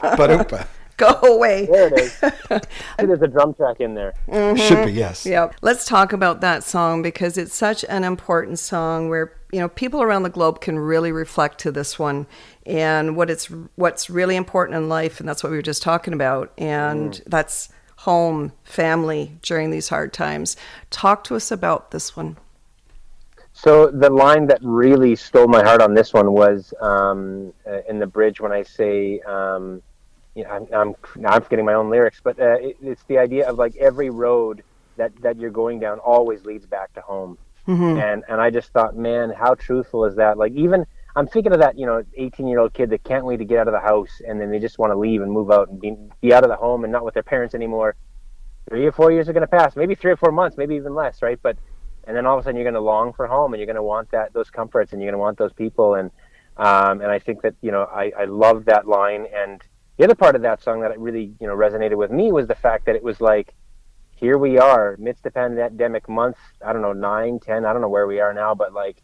But 0.00 0.30
oopa. 0.30 0.66
Go 0.96 1.08
away. 1.22 1.66
There 1.66 1.88
it 1.88 1.98
is. 2.00 2.20
There's 2.98 3.22
a 3.22 3.28
drum 3.28 3.54
track 3.54 3.80
in 3.80 3.94
there. 3.94 4.14
Should 4.56 4.86
be, 4.86 4.92
yes. 4.92 5.24
Yep. 5.24 5.54
Let's 5.62 5.84
talk 5.84 6.12
about 6.12 6.40
that 6.40 6.64
song 6.64 7.02
because 7.02 7.38
it's 7.38 7.54
such 7.54 7.84
an 7.88 8.02
important 8.02 8.58
song 8.58 9.08
where 9.08 9.32
you 9.52 9.60
know 9.60 9.68
people 9.68 10.02
around 10.02 10.22
the 10.22 10.30
globe 10.30 10.60
can 10.60 10.78
really 10.78 11.12
reflect 11.12 11.58
to 11.58 11.72
this 11.72 11.98
one 11.98 12.26
and 12.66 13.16
what 13.16 13.30
it's 13.30 13.46
what's 13.76 14.10
really 14.10 14.36
important 14.36 14.76
in 14.76 14.88
life 14.88 15.20
and 15.20 15.28
that's 15.28 15.42
what 15.42 15.50
we 15.50 15.56
were 15.56 15.62
just 15.62 15.82
talking 15.82 16.12
about 16.12 16.52
and 16.58 17.22
that's 17.26 17.70
home, 17.98 18.52
family 18.62 19.32
during 19.42 19.70
these 19.70 19.88
hard 19.88 20.12
times. 20.12 20.56
Talk 20.90 21.24
to 21.24 21.34
us 21.34 21.50
about 21.50 21.90
this 21.90 22.16
one. 22.16 22.36
So 23.52 23.88
the 23.88 24.08
line 24.08 24.46
that 24.46 24.60
really 24.62 25.16
stole 25.16 25.48
my 25.48 25.64
heart 25.64 25.82
on 25.82 25.94
this 25.94 26.12
one 26.12 26.32
was 26.32 26.72
um, 26.80 27.52
uh, 27.66 27.80
in 27.88 27.98
the 27.98 28.06
bridge 28.06 28.40
when 28.40 28.52
I 28.52 28.62
say, 28.62 29.18
um, 29.20 29.82
you 30.36 30.44
know, 30.44 30.50
I'm, 30.50 30.66
I'm 30.72 30.94
I'm 31.26 31.42
forgetting 31.42 31.64
my 31.64 31.74
own 31.74 31.90
lyrics, 31.90 32.20
but 32.22 32.38
uh, 32.38 32.58
it, 32.60 32.76
it's 32.80 33.02
the 33.08 33.18
idea 33.18 33.48
of 33.48 33.58
like 33.58 33.74
every 33.76 34.10
road 34.10 34.62
that 34.96 35.10
that 35.22 35.36
you're 35.36 35.50
going 35.50 35.80
down 35.80 35.98
always 35.98 36.44
leads 36.44 36.66
back 36.66 36.92
to 36.94 37.00
home. 37.00 37.36
And 37.98 38.24
and 38.28 38.40
I 38.40 38.50
just 38.50 38.72
thought, 38.72 38.96
man, 38.96 39.30
how 39.30 39.54
truthful 39.54 40.04
is 40.04 40.16
that? 40.16 40.38
Like 40.38 40.52
even 40.52 40.86
I'm 41.16 41.26
thinking 41.26 41.52
of 41.52 41.58
that, 41.60 41.78
you 41.78 41.86
know, 41.86 42.02
18 42.16 42.46
year 42.46 42.60
old 42.60 42.72
kid 42.74 42.90
that 42.90 43.02
can't 43.04 43.24
wait 43.24 43.38
to 43.38 43.44
get 43.44 43.58
out 43.58 43.68
of 43.68 43.74
the 43.74 43.80
house, 43.80 44.20
and 44.26 44.40
then 44.40 44.50
they 44.50 44.58
just 44.58 44.78
want 44.78 44.92
to 44.92 44.96
leave 44.98 45.20
and 45.20 45.32
move 45.32 45.50
out 45.50 45.68
and 45.68 45.80
be, 45.80 45.96
be 46.20 46.32
out 46.32 46.44
of 46.44 46.50
the 46.50 46.56
home 46.56 46.84
and 46.84 46.92
not 46.92 47.04
with 47.04 47.14
their 47.14 47.22
parents 47.22 47.54
anymore. 47.54 47.96
Three 48.68 48.86
or 48.86 48.92
four 48.92 49.10
years 49.10 49.28
are 49.28 49.32
going 49.32 49.40
to 49.40 49.46
pass, 49.46 49.76
maybe 49.76 49.94
three 49.94 50.12
or 50.12 50.16
four 50.16 50.30
months, 50.30 50.56
maybe 50.56 50.76
even 50.76 50.94
less, 50.94 51.22
right? 51.22 51.38
But 51.42 51.56
and 52.06 52.16
then 52.16 52.24
all 52.24 52.36
of 52.38 52.40
a 52.40 52.44
sudden 52.44 52.56
you're 52.56 52.64
going 52.64 52.74
to 52.74 52.80
long 52.80 53.12
for 53.12 53.26
home 53.26 53.52
and 53.52 53.60
you're 53.60 53.66
going 53.66 53.76
to 53.76 53.82
want 53.82 54.10
that 54.12 54.32
those 54.32 54.50
comforts 54.50 54.92
and 54.92 55.02
you're 55.02 55.10
going 55.10 55.18
to 55.18 55.22
want 55.22 55.38
those 55.38 55.52
people 55.52 55.94
and 55.94 56.10
um, 56.56 57.00
and 57.00 57.10
I 57.10 57.18
think 57.18 57.42
that 57.42 57.54
you 57.60 57.70
know 57.70 57.82
I 57.82 58.12
I 58.18 58.24
love 58.24 58.64
that 58.64 58.88
line 58.88 59.26
and 59.34 59.62
the 59.98 60.04
other 60.04 60.14
part 60.14 60.34
of 60.34 60.42
that 60.42 60.62
song 60.62 60.80
that 60.80 60.98
really 60.98 61.34
you 61.38 61.46
know 61.46 61.54
resonated 61.54 61.96
with 61.96 62.10
me 62.10 62.32
was 62.32 62.46
the 62.46 62.54
fact 62.54 62.86
that 62.86 62.96
it 62.96 63.02
was 63.02 63.20
like 63.20 63.54
here 64.18 64.36
we 64.36 64.58
are 64.58 64.96
midst 64.98 65.22
the 65.22 65.30
pandemic 65.30 66.08
month 66.08 66.36
I 66.64 66.72
don't 66.72 66.82
know 66.82 66.92
nine 66.92 67.38
ten 67.38 67.64
I 67.64 67.72
don't 67.72 67.82
know 67.82 67.88
where 67.88 68.06
we 68.06 68.20
are 68.20 68.34
now 68.34 68.54
but 68.54 68.72
like 68.72 69.02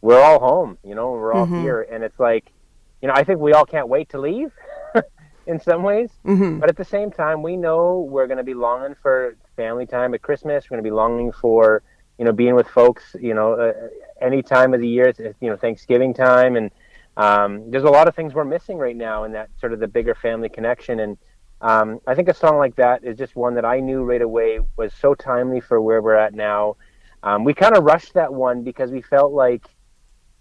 we're 0.00 0.20
all 0.20 0.38
home 0.38 0.78
you 0.84 0.94
know 0.94 1.10
we're 1.10 1.32
all 1.32 1.46
here. 1.46 1.82
And 1.90 2.04
it's 2.04 2.18
like 2.18 2.52
you 3.00 3.08
know 3.08 3.14
I 3.14 3.24
think 3.24 3.40
we 3.40 3.52
all 3.52 3.64
can't 3.64 3.88
wait 3.88 4.10
to 4.10 4.20
leave 4.20 4.52
in 5.46 5.60
some 5.60 5.82
ways. 5.82 6.10
Mm-hmm. 6.24 6.58
but 6.58 6.68
at 6.68 6.76
the 6.76 6.84
same 6.84 7.10
time 7.10 7.42
we 7.42 7.56
know 7.56 8.06
we're 8.08 8.26
going 8.26 8.38
to 8.38 8.44
be 8.44 8.54
longing 8.54 8.94
for 9.00 9.36
family 9.56 9.86
time 9.86 10.14
at 10.14 10.22
Christmas. 10.22 10.64
We're 10.64 10.76
going 10.76 10.84
to 10.84 10.90
be 10.90 10.94
longing 10.94 11.32
for 11.32 11.82
you 12.18 12.24
know 12.24 12.32
being 12.32 12.54
with 12.54 12.68
folks 12.68 13.16
you 13.20 13.34
know 13.34 13.54
uh, 13.54 13.72
any 14.20 14.42
time 14.42 14.74
of 14.74 14.80
the 14.80 14.88
year 14.88 15.12
you 15.40 15.50
know 15.50 15.56
Thanksgiving 15.56 16.14
time. 16.14 16.56
And 16.56 16.70
um, 17.16 17.70
there's 17.70 17.84
a 17.84 17.90
lot 17.90 18.08
of 18.08 18.14
things 18.14 18.32
we're 18.32 18.44
missing 18.44 18.78
right 18.78 18.96
now 18.96 19.24
in 19.24 19.32
that 19.32 19.50
sort 19.60 19.72
of 19.72 19.80
the 19.80 19.88
bigger 19.88 20.14
family 20.14 20.48
connection. 20.48 21.00
And 21.00 21.18
um, 21.62 22.00
I 22.06 22.14
think 22.14 22.28
a 22.28 22.34
song 22.34 22.58
like 22.58 22.76
that 22.76 23.04
is 23.04 23.16
just 23.16 23.36
one 23.36 23.54
that 23.54 23.64
I 23.64 23.80
knew 23.80 24.02
right 24.02 24.20
away 24.20 24.58
was 24.76 24.92
so 24.92 25.14
timely 25.14 25.60
for 25.60 25.80
where 25.80 26.02
we're 26.02 26.16
at 26.16 26.34
now. 26.34 26.76
Um, 27.22 27.44
we 27.44 27.54
kind 27.54 27.76
of 27.76 27.84
rushed 27.84 28.14
that 28.14 28.34
one 28.34 28.64
because 28.64 28.90
we 28.90 29.00
felt 29.00 29.32
like 29.32 29.64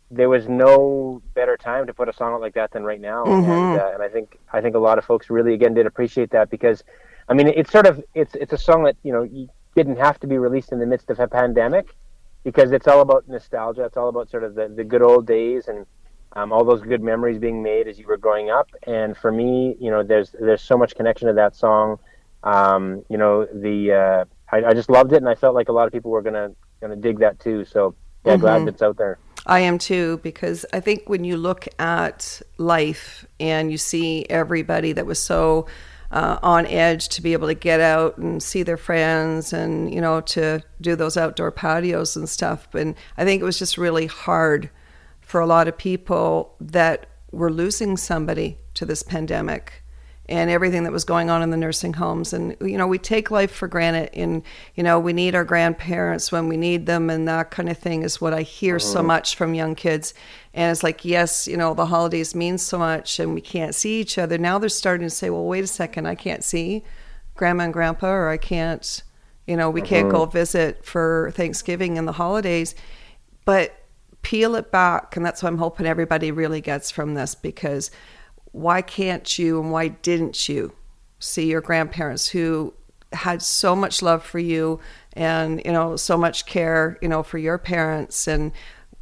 there 0.09 0.29
was 0.29 0.49
no 0.49 1.21
better 1.35 1.55
time 1.57 1.85
to 1.87 1.93
put 1.93 2.09
a 2.09 2.13
song 2.13 2.33
out 2.33 2.41
like 2.41 2.55
that 2.55 2.71
than 2.71 2.83
right 2.83 2.99
now, 2.99 3.23
and, 3.23 3.79
uh, 3.79 3.91
and 3.93 4.03
I 4.03 4.09
think 4.09 4.39
I 4.51 4.59
think 4.61 4.75
a 4.75 4.79
lot 4.79 4.97
of 4.97 5.05
folks 5.05 5.29
really 5.29 5.53
again 5.53 5.73
did 5.75 5.85
appreciate 5.85 6.31
that 6.31 6.49
because, 6.49 6.83
I 7.29 7.33
mean, 7.33 7.47
it's 7.47 7.71
sort 7.71 7.85
of 7.85 8.03
it's 8.15 8.35
it's 8.35 8.51
a 8.51 8.57
song 8.57 8.83
that 8.83 8.97
you 9.03 9.13
know 9.13 9.21
you 9.21 9.47
didn't 9.75 9.97
have 9.97 10.19
to 10.21 10.27
be 10.27 10.37
released 10.39 10.71
in 10.71 10.79
the 10.79 10.87
midst 10.87 11.09
of 11.11 11.19
a 11.19 11.27
pandemic 11.27 11.95
because 12.43 12.71
it's 12.71 12.87
all 12.87 13.01
about 13.01 13.27
nostalgia. 13.27 13.85
It's 13.85 13.95
all 13.95 14.09
about 14.09 14.29
sort 14.29 14.43
of 14.43 14.55
the, 14.55 14.67
the 14.67 14.83
good 14.83 15.03
old 15.03 15.27
days 15.27 15.67
and 15.67 15.85
um, 16.33 16.51
all 16.51 16.63
those 16.63 16.81
good 16.81 17.03
memories 17.03 17.37
being 17.37 17.61
made 17.61 17.87
as 17.87 17.99
you 17.99 18.07
were 18.07 18.17
growing 18.17 18.49
up. 18.49 18.69
And 18.83 19.15
for 19.17 19.31
me, 19.31 19.75
you 19.79 19.91
know, 19.91 20.03
there's 20.03 20.35
there's 20.39 20.61
so 20.61 20.77
much 20.77 20.95
connection 20.95 21.27
to 21.27 21.33
that 21.33 21.55
song. 21.55 21.99
Um, 22.43 23.03
you 23.09 23.17
know, 23.17 23.45
the 23.45 23.93
uh, 23.93 24.25
I, 24.55 24.65
I 24.69 24.73
just 24.73 24.89
loved 24.89 25.13
it, 25.13 25.17
and 25.17 25.29
I 25.29 25.35
felt 25.35 25.55
like 25.55 25.69
a 25.69 25.73
lot 25.73 25.87
of 25.87 25.93
people 25.93 26.11
were 26.11 26.21
gonna 26.21 26.51
gonna 26.79 26.95
dig 26.95 27.19
that 27.19 27.39
too. 27.39 27.65
So 27.65 27.95
yeah, 28.25 28.37
glad 28.37 28.67
it's 28.67 28.81
out 28.81 28.97
there. 28.97 29.17
I 29.45 29.61
am 29.61 29.77
too, 29.79 30.19
because 30.21 30.65
I 30.71 30.79
think 30.79 31.09
when 31.09 31.23
you 31.23 31.35
look 31.35 31.67
at 31.79 32.41
life 32.57 33.25
and 33.39 33.71
you 33.71 33.77
see 33.77 34.25
everybody 34.29 34.93
that 34.93 35.07
was 35.07 35.19
so 35.19 35.65
uh, 36.11 36.37
on 36.43 36.67
edge 36.67 37.09
to 37.09 37.21
be 37.21 37.33
able 37.33 37.47
to 37.47 37.55
get 37.55 37.79
out 37.79 38.17
and 38.17 38.43
see 38.43 38.61
their 38.61 38.77
friends 38.77 39.51
and, 39.51 39.91
you 39.93 40.01
know, 40.01 40.21
to 40.21 40.61
do 40.79 40.95
those 40.95 41.17
outdoor 41.17 41.51
patios 41.51 42.15
and 42.15 42.29
stuff. 42.29 42.75
And 42.75 42.95
I 43.17 43.25
think 43.25 43.41
it 43.41 43.45
was 43.45 43.57
just 43.57 43.77
really 43.77 44.05
hard 44.05 44.69
for 45.31 45.39
a 45.39 45.45
lot 45.45 45.65
of 45.69 45.77
people 45.77 46.53
that 46.59 47.05
were 47.31 47.49
losing 47.49 47.95
somebody 47.95 48.57
to 48.73 48.85
this 48.85 49.01
pandemic 49.01 49.81
and 50.27 50.49
everything 50.49 50.83
that 50.83 50.91
was 50.91 51.05
going 51.05 51.29
on 51.29 51.41
in 51.41 51.51
the 51.51 51.55
nursing 51.55 51.93
homes. 51.93 52.33
And 52.33 52.57
you 52.59 52.77
know 52.77 52.85
we 52.85 52.97
take 52.97 53.31
life 53.31 53.49
for 53.49 53.69
granted 53.69 54.09
and 54.13 54.43
you 54.75 54.83
know 54.83 54.99
we 54.99 55.13
need 55.13 55.33
our 55.33 55.45
grandparents 55.45 56.33
when 56.33 56.49
we 56.49 56.57
need 56.57 56.85
them 56.85 57.09
and 57.09 57.29
that 57.29 57.49
kind 57.49 57.69
of 57.69 57.77
thing 57.77 58.03
is 58.03 58.19
what 58.19 58.33
i 58.33 58.41
hear 58.41 58.77
so 58.77 58.99
oh. 58.99 59.03
much 59.03 59.37
from 59.37 59.53
young 59.53 59.73
kids. 59.73 60.13
And 60.53 60.69
it's 60.69 60.83
like 60.83 61.05
yes 61.05 61.47
you 61.47 61.55
know 61.55 61.73
the 61.73 61.85
holidays 61.85 62.35
mean 62.35 62.57
so 62.57 62.77
much 62.77 63.17
and 63.17 63.33
we 63.33 63.39
can't 63.39 63.73
see 63.73 64.01
each 64.01 64.17
other. 64.17 64.37
Now 64.37 64.59
they're 64.59 64.67
starting 64.67 65.07
to 65.07 65.15
say 65.15 65.29
well 65.29 65.45
wait 65.45 65.63
a 65.63 65.67
second 65.67 66.07
i 66.07 66.15
can't 66.15 66.43
see 66.43 66.83
grandma 67.35 67.63
and 67.63 67.73
grandpa 67.73 68.09
or 68.09 68.27
i 68.27 68.35
can't 68.35 69.01
you 69.47 69.55
know 69.55 69.69
we 69.69 69.81
can't 69.81 70.09
go 70.09 70.23
uh-huh. 70.23 70.31
visit 70.31 70.83
for 70.83 71.31
thanksgiving 71.35 71.97
and 71.97 72.05
the 72.05 72.17
holidays. 72.23 72.75
But 73.45 73.80
peel 74.21 74.55
it 74.55 74.71
back 74.71 75.15
and 75.15 75.25
that's 75.25 75.41
what 75.41 75.49
i'm 75.49 75.57
hoping 75.57 75.85
everybody 75.85 76.31
really 76.31 76.61
gets 76.61 76.91
from 76.91 77.15
this 77.15 77.35
because 77.35 77.91
why 78.51 78.81
can't 78.81 79.39
you 79.39 79.59
and 79.59 79.71
why 79.71 79.87
didn't 79.87 80.47
you 80.49 80.73
see 81.19 81.47
your 81.49 81.61
grandparents 81.61 82.27
who 82.27 82.73
had 83.13 83.41
so 83.41 83.75
much 83.75 84.01
love 84.01 84.23
for 84.23 84.39
you 84.39 84.79
and 85.13 85.61
you 85.65 85.71
know 85.71 85.95
so 85.95 86.17
much 86.17 86.45
care 86.45 86.97
you 87.01 87.07
know 87.07 87.23
for 87.23 87.37
your 87.37 87.57
parents? 87.57 88.27
And 88.27 88.51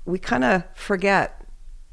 we 0.06 0.20
kind 0.20 0.44
of 0.44 0.64
forget 0.76 1.36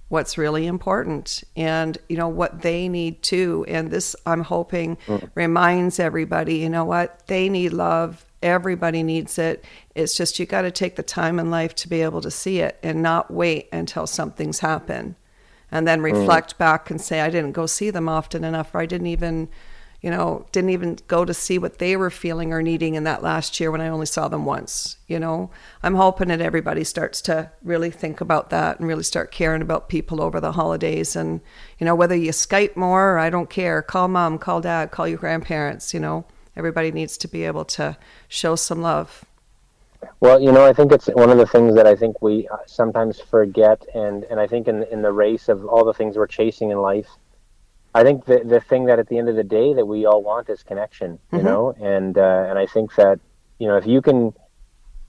what's 0.08 0.38
really 0.38 0.66
important 0.66 1.42
and 1.56 1.98
you 2.08 2.16
know 2.16 2.28
what 2.28 2.62
they 2.62 2.88
need 2.88 3.22
too. 3.22 3.64
And 3.68 3.90
this 3.90 4.14
i'm 4.26 4.42
hoping 4.42 4.96
mm. 5.06 5.30
reminds 5.34 5.98
everybody 5.98 6.56
you 6.56 6.70
know 6.70 6.84
what? 6.84 7.26
They 7.26 7.48
need 7.48 7.72
love 7.72 8.25
everybody 8.42 9.02
needs 9.02 9.38
it 9.38 9.64
it's 9.94 10.16
just 10.16 10.38
you 10.38 10.46
got 10.46 10.62
to 10.62 10.70
take 10.70 10.96
the 10.96 11.02
time 11.02 11.38
in 11.38 11.50
life 11.50 11.74
to 11.74 11.88
be 11.88 12.02
able 12.02 12.20
to 12.20 12.30
see 12.30 12.60
it 12.60 12.78
and 12.82 13.02
not 13.02 13.30
wait 13.30 13.68
until 13.72 14.06
something's 14.06 14.60
happened 14.60 15.14
and 15.70 15.86
then 15.86 16.00
reflect 16.00 16.54
mm. 16.54 16.58
back 16.58 16.90
and 16.90 17.00
say, 17.00 17.20
I 17.20 17.30
didn't 17.30 17.52
go 17.52 17.66
see 17.66 17.90
them 17.90 18.08
often 18.08 18.44
enough, 18.44 18.74
or 18.74 18.80
I 18.80 18.86
didn't 18.86 19.08
even 19.08 19.48
you 20.02 20.10
know, 20.10 20.46
didn't 20.52 20.70
even 20.70 20.98
go 21.08 21.24
to 21.24 21.32
see 21.34 21.58
what 21.58 21.78
they 21.78 21.96
were 21.96 22.10
feeling 22.10 22.52
or 22.52 22.62
needing 22.62 22.94
in 22.94 23.04
that 23.04 23.22
last 23.22 23.58
year 23.58 23.72
when 23.72 23.80
I 23.80 23.88
only 23.88 24.06
saw 24.06 24.28
them 24.28 24.44
once. 24.44 24.98
You 25.08 25.18
know, 25.18 25.50
I'm 25.82 25.94
hoping 25.94 26.28
that 26.28 26.40
everybody 26.40 26.84
starts 26.84 27.20
to 27.22 27.50
really 27.64 27.90
think 27.90 28.20
about 28.20 28.50
that 28.50 28.78
and 28.78 28.86
really 28.86 29.02
start 29.02 29.32
caring 29.32 29.62
about 29.62 29.88
people 29.88 30.20
over 30.20 30.38
the 30.38 30.52
holidays. 30.52 31.16
And, 31.16 31.40
you 31.78 31.86
know, 31.86 31.94
whether 31.94 32.14
you 32.14 32.30
Skype 32.30 32.76
more, 32.76 33.18
I 33.18 33.30
don't 33.30 33.50
care. 33.50 33.80
Call 33.80 34.06
mom, 34.06 34.38
call 34.38 34.60
dad, 34.60 34.90
call 34.90 35.08
your 35.08 35.18
grandparents, 35.18 35.94
you 35.94 35.98
know, 35.98 36.26
everybody 36.56 36.90
needs 36.90 37.16
to 37.18 37.28
be 37.28 37.44
able 37.44 37.64
to 37.64 37.96
show 38.28 38.56
some 38.56 38.82
love. 38.82 39.24
Well, 40.20 40.40
you 40.40 40.52
know, 40.52 40.64
I 40.64 40.72
think 40.72 40.92
it's 40.92 41.06
one 41.06 41.30
of 41.30 41.38
the 41.38 41.46
things 41.46 41.74
that 41.74 41.86
I 41.86 41.94
think 41.94 42.20
we 42.22 42.48
uh, 42.48 42.58
sometimes 42.66 43.20
forget, 43.20 43.84
and, 43.94 44.24
and 44.24 44.40
I 44.40 44.46
think 44.46 44.68
in 44.68 44.82
in 44.84 45.02
the 45.02 45.12
race 45.12 45.48
of 45.48 45.64
all 45.66 45.84
the 45.84 45.94
things 45.94 46.16
we're 46.16 46.26
chasing 46.26 46.70
in 46.70 46.78
life, 46.78 47.08
I 47.94 48.02
think 48.02 48.24
the 48.26 48.42
the 48.44 48.60
thing 48.60 48.86
that 48.86 48.98
at 48.98 49.08
the 49.08 49.18
end 49.18 49.28
of 49.28 49.36
the 49.36 49.44
day 49.44 49.72
that 49.74 49.86
we 49.86 50.06
all 50.06 50.22
want 50.22 50.48
is 50.50 50.62
connection, 50.62 51.18
you 51.32 51.38
mm-hmm. 51.38 51.46
know, 51.46 51.74
and 51.80 52.16
uh, 52.18 52.46
and 52.48 52.58
I 52.58 52.66
think 52.66 52.94
that 52.96 53.20
you 53.58 53.66
know 53.66 53.76
if 53.76 53.86
you 53.86 54.02
can 54.02 54.34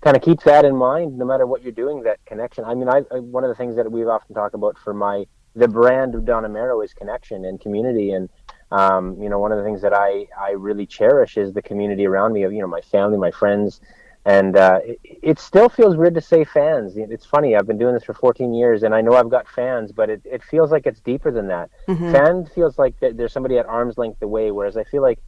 kind 0.01 0.15
of 0.15 0.23
keep 0.23 0.41
that 0.43 0.63
in 0.63 0.75
mind, 0.75 1.17
no 1.17 1.25
matter 1.25 1.45
what 1.45 1.63
you're 1.63 1.71
doing, 1.71 2.03
that 2.03 2.23
connection. 2.25 2.63
I 2.63 2.73
mean, 2.75 2.87
I, 2.87 3.01
I 3.11 3.19
one 3.19 3.43
of 3.43 3.49
the 3.49 3.55
things 3.55 3.75
that 3.75 3.91
we've 3.91 4.07
often 4.07 4.35
talked 4.35 4.55
about 4.55 4.77
for 4.77 4.93
my 4.93 5.25
the 5.55 5.67
brand 5.67 6.15
of 6.15 6.23
Don 6.23 6.43
Amero 6.43 6.83
is 6.83 6.93
connection 6.93 7.43
and 7.45 7.59
community, 7.59 8.11
and 8.11 8.29
um, 8.71 9.21
you 9.21 9.29
know, 9.29 9.39
one 9.39 9.51
of 9.51 9.57
the 9.57 9.63
things 9.63 9.81
that 9.81 9.93
I 9.93 10.27
I 10.39 10.51
really 10.51 10.85
cherish 10.85 11.37
is 11.37 11.53
the 11.53 11.61
community 11.61 12.05
around 12.05 12.33
me 12.33 12.43
of 12.43 12.51
you 12.51 12.61
know 12.61 12.67
my 12.67 12.81
family, 12.81 13.17
my 13.17 13.31
friends, 13.31 13.81
and 14.27 14.57
uh, 14.57 14.79
it, 14.83 14.99
it, 15.03 15.39
still 15.39 15.69
feels 15.69 15.95
weird 15.95 16.13
to 16.15 16.21
say 16.21 16.43
fans. 16.43 16.97
It's 16.97 17.25
funny. 17.25 17.55
I've 17.55 17.65
been 17.65 17.77
doing 17.77 17.93
this 17.93 18.03
for 18.03 18.13
14 18.13 18.53
years, 18.53 18.83
and 18.83 18.93
I 18.93 18.99
know 18.99 19.13
I've 19.13 19.29
got 19.29 19.47
fans, 19.47 19.93
but 19.93 20.09
it, 20.09 20.21
it 20.25 20.43
feels 20.43 20.69
like 20.69 20.85
it's 20.85 20.99
deeper 20.99 21.31
than 21.31 21.47
that. 21.47 21.69
Mm-hmm. 21.87 22.11
Fan 22.11 22.45
feels 22.53 22.77
like 22.77 22.95
there's 22.99 23.31
somebody 23.31 23.57
at 23.57 23.65
arm's 23.67 23.97
length 23.97 24.21
away, 24.21 24.51
whereas 24.51 24.75
I 24.75 24.83
feel 24.83 25.01
like, 25.01 25.19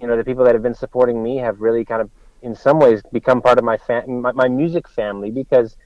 you 0.00 0.06
know, 0.06 0.16
the 0.16 0.22
people 0.22 0.44
that 0.44 0.54
have 0.54 0.62
been 0.62 0.74
supporting 0.74 1.20
me 1.20 1.38
have 1.38 1.60
really 1.60 1.84
kind 1.84 2.00
of, 2.00 2.10
in 2.42 2.54
some 2.54 2.78
ways, 2.78 3.02
become 3.12 3.42
part 3.42 3.58
of 3.58 3.64
my 3.64 3.76
fam- 3.76 4.20
my, 4.20 4.30
my 4.30 4.46
music 4.46 4.88
family 4.88 5.32
because 5.32 5.76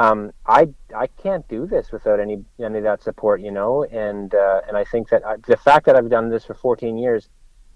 um, 0.00 0.32
I 0.46 0.68
I 0.96 1.08
can't 1.08 1.46
do 1.48 1.66
this 1.66 1.92
without 1.92 2.20
any 2.20 2.42
any 2.58 2.78
of 2.78 2.84
that 2.84 3.02
support, 3.02 3.42
you 3.42 3.50
know. 3.50 3.84
And 3.84 4.34
uh, 4.34 4.62
and 4.66 4.76
I 4.76 4.84
think 4.84 5.10
that 5.10 5.24
I, 5.26 5.36
the 5.46 5.58
fact 5.58 5.84
that 5.86 5.94
I've 5.94 6.08
done 6.08 6.30
this 6.30 6.46
for 6.46 6.54
14 6.54 6.96
years 6.96 7.28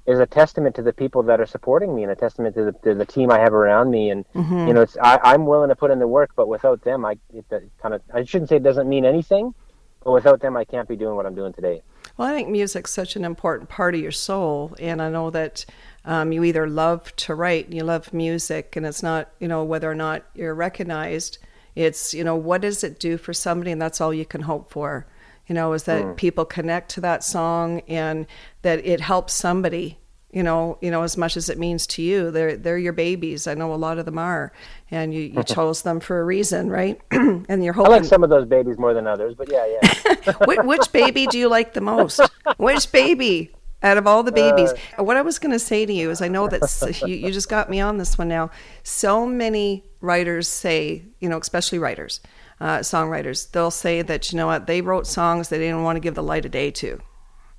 is 0.06 0.18
a 0.18 0.26
testament 0.26 0.74
to 0.76 0.82
the 0.82 0.92
people 0.92 1.22
that 1.24 1.38
are 1.38 1.46
supporting 1.46 1.94
me 1.94 2.02
and 2.02 2.12
a 2.12 2.16
testament 2.16 2.54
to 2.54 2.64
the, 2.64 2.72
to 2.84 2.94
the 2.94 3.04
team 3.04 3.30
I 3.30 3.38
have 3.38 3.52
around 3.52 3.90
me. 3.90 4.10
And 4.10 4.24
mm-hmm. 4.34 4.68
you 4.68 4.72
know, 4.72 4.82
it's 4.82 4.96
I, 5.02 5.34
am 5.34 5.44
willing 5.44 5.68
to 5.68 5.76
put 5.76 5.90
in 5.90 5.98
the 5.98 6.08
work, 6.08 6.30
but 6.34 6.48
without 6.48 6.82
them, 6.82 7.04
I 7.04 7.18
it, 7.34 7.44
it 7.50 7.70
kind 7.80 7.94
of 7.94 8.00
I 8.12 8.24
shouldn't 8.24 8.48
say 8.48 8.56
it 8.56 8.62
doesn't 8.62 8.88
mean 8.88 9.04
anything, 9.04 9.54
but 10.02 10.12
without 10.12 10.40
them, 10.40 10.56
I 10.56 10.64
can't 10.64 10.88
be 10.88 10.96
doing 10.96 11.16
what 11.16 11.26
I'm 11.26 11.34
doing 11.34 11.52
today. 11.52 11.82
Well, 12.16 12.28
I 12.28 12.32
think 12.32 12.48
music's 12.48 12.92
such 12.92 13.16
an 13.16 13.24
important 13.26 13.68
part 13.68 13.94
of 13.94 14.00
your 14.00 14.12
soul, 14.12 14.74
and 14.78 15.02
I 15.02 15.10
know 15.10 15.28
that 15.30 15.66
um, 16.06 16.32
you 16.32 16.42
either 16.44 16.66
love 16.68 17.14
to 17.16 17.34
write 17.34 17.66
and 17.66 17.74
you 17.74 17.84
love 17.84 18.14
music, 18.14 18.76
and 18.76 18.86
it's 18.86 19.02
not 19.02 19.30
you 19.40 19.48
know 19.48 19.62
whether 19.62 19.90
or 19.90 19.94
not 19.94 20.24
you're 20.34 20.54
recognized. 20.54 21.36
It's 21.74 22.14
you 22.14 22.24
know 22.24 22.36
what 22.36 22.62
does 22.62 22.84
it 22.84 22.98
do 23.00 23.18
for 23.18 23.32
somebody, 23.32 23.72
and 23.72 23.80
that's 23.80 24.00
all 24.00 24.14
you 24.14 24.24
can 24.24 24.42
hope 24.42 24.70
for 24.70 25.06
you 25.46 25.54
know, 25.54 25.74
is 25.74 25.82
that 25.84 26.02
mm. 26.02 26.16
people 26.16 26.46
connect 26.46 26.90
to 26.92 27.02
that 27.02 27.22
song 27.22 27.80
and 27.80 28.26
that 28.62 28.78
it 28.86 28.98
helps 28.98 29.34
somebody 29.34 29.98
you 30.34 30.42
know, 30.42 30.78
you 30.80 30.90
know, 30.90 31.02
as 31.02 31.16
much 31.16 31.36
as 31.36 31.48
it 31.48 31.58
means 31.58 31.86
to 31.86 32.02
you, 32.02 32.32
they're 32.32 32.56
they're 32.56 32.76
your 32.76 32.92
babies. 32.92 33.46
I 33.46 33.54
know 33.54 33.72
a 33.72 33.76
lot 33.76 33.98
of 33.98 34.04
them 34.04 34.18
are, 34.18 34.52
and 34.90 35.14
you, 35.14 35.20
you 35.20 35.42
chose 35.44 35.82
them 35.82 36.00
for 36.00 36.20
a 36.20 36.24
reason, 36.24 36.68
right? 36.68 37.00
and 37.12 37.62
you're 37.62 37.72
hoping. 37.72 37.92
I 37.92 37.96
like 37.98 38.04
some 38.04 38.24
of 38.24 38.30
those 38.30 38.44
babies 38.44 38.76
more 38.76 38.92
than 38.94 39.06
others, 39.06 39.36
but 39.38 39.48
yeah, 39.50 39.64
yeah. 39.64 40.32
which, 40.46 40.58
which, 40.64 40.90
baby 40.92 41.28
do 41.28 41.38
you 41.38 41.48
like 41.48 41.72
the 41.74 41.80
most? 41.80 42.20
Which 42.56 42.90
baby 42.90 43.52
out 43.84 43.98
of 43.98 44.06
all 44.06 44.24
the 44.24 44.32
babies? 44.32 44.72
Uh, 44.98 45.04
what 45.04 45.16
I 45.16 45.22
was 45.22 45.38
going 45.38 45.52
to 45.52 45.58
say 45.58 45.86
to 45.86 45.92
you 45.92 46.10
is, 46.10 46.20
I 46.20 46.28
know 46.28 46.48
that 46.48 47.02
you, 47.06 47.14
you 47.14 47.30
just 47.30 47.48
got 47.48 47.70
me 47.70 47.80
on 47.80 47.98
this 47.98 48.18
one 48.18 48.28
now. 48.28 48.50
So 48.82 49.26
many 49.26 49.84
writers 50.00 50.48
say, 50.48 51.04
you 51.20 51.28
know, 51.28 51.38
especially 51.38 51.78
writers, 51.78 52.20
uh, 52.60 52.78
songwriters, 52.78 53.50
they'll 53.52 53.70
say 53.70 54.02
that 54.02 54.32
you 54.32 54.36
know 54.36 54.46
what 54.46 54.66
they 54.66 54.80
wrote 54.80 55.06
songs 55.06 55.48
they 55.48 55.58
didn't 55.58 55.82
want 55.82 55.96
to 55.96 56.00
give 56.00 56.14
the 56.14 56.22
light 56.22 56.44
of 56.44 56.50
day 56.50 56.70
to, 56.72 57.00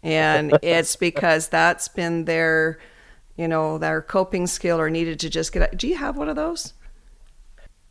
and 0.03 0.57
it's 0.63 0.95
because 0.95 1.47
that's 1.47 1.87
been 1.87 2.25
their, 2.25 2.79
you 3.37 3.47
know, 3.47 3.77
their 3.77 4.01
coping 4.01 4.47
skill 4.47 4.79
or 4.79 4.89
needed 4.89 5.19
to 5.21 5.29
just 5.29 5.53
get. 5.53 5.61
out. 5.61 5.77
Do 5.77 5.87
you 5.87 5.97
have 5.97 6.17
one 6.17 6.29
of 6.29 6.35
those? 6.35 6.73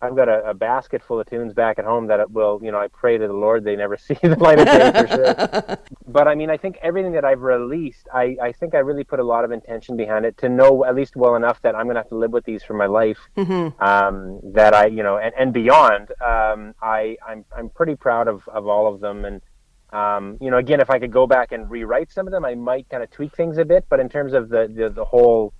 I've 0.04 0.16
got 0.16 0.28
a, 0.28 0.50
a, 0.50 0.54
basket 0.54 1.02
full 1.02 1.18
of 1.18 1.28
tunes 1.28 1.52
back 1.54 1.78
at 1.78 1.84
home 1.84 2.06
that 2.08 2.30
will, 2.30 2.60
you 2.62 2.70
know, 2.70 2.78
I 2.78 2.88
pray 2.88 3.16
to 3.16 3.26
the 3.26 3.32
Lord 3.32 3.64
they 3.64 3.74
never 3.76 3.96
see 4.08 4.14
the 4.22 4.36
light 4.36 4.58
of 4.58 4.66
day 4.66 4.92
for 4.92 5.08
sure. 5.08 5.78
but 6.08 6.28
I 6.28 6.34
mean, 6.34 6.50
I 6.50 6.56
think 6.56 6.78
everything 6.82 7.12
that 7.12 7.24
I've 7.24 7.40
released, 7.40 8.06
I, 8.12 8.36
I 8.42 8.52
think 8.52 8.74
I 8.74 8.78
really 8.78 9.04
put 9.04 9.18
a 9.18 9.24
lot 9.24 9.44
of 9.44 9.52
intention 9.52 9.96
behind 9.96 10.26
it 10.26 10.36
to 10.38 10.48
know 10.48 10.84
at 10.84 10.94
least 10.94 11.16
well 11.16 11.36
enough 11.36 11.60
that 11.62 11.74
I'm 11.74 11.86
going 11.86 11.94
to 11.94 12.00
have 12.00 12.10
to 12.10 12.16
live 12.16 12.32
with 12.32 12.44
these 12.44 12.62
for 12.62 12.74
my 12.74 12.86
life. 12.86 13.18
Mm-hmm. 13.36 13.82
Um, 13.82 14.40
that 14.52 14.74
I, 14.74 14.86
you 14.86 15.02
know, 15.02 15.16
and, 15.16 15.34
and 15.38 15.52
beyond. 15.52 16.10
Um, 16.20 16.74
I, 16.82 17.16
I'm, 17.26 17.44
I'm 17.56 17.70
pretty 17.70 17.96
proud 17.96 18.28
of, 18.28 18.46
of 18.48 18.66
all 18.66 18.92
of 18.92 19.00
them. 19.00 19.24
And, 19.24 19.40
um, 19.90 20.36
you 20.40 20.50
know, 20.50 20.58
again, 20.58 20.80
if 20.80 20.90
I 20.90 20.98
could 20.98 21.12
go 21.12 21.26
back 21.26 21.52
and 21.52 21.70
rewrite 21.70 22.12
some 22.12 22.26
of 22.26 22.32
them, 22.32 22.44
I 22.44 22.54
might 22.54 22.88
kind 22.90 23.02
of 23.02 23.10
tweak 23.10 23.34
things 23.34 23.58
a 23.58 23.64
bit. 23.64 23.86
But 23.88 24.00
in 24.00 24.08
terms 24.08 24.34
of 24.34 24.48
the, 24.48 24.70
the, 24.72 24.90
the 24.90 25.04
whole 25.04 25.54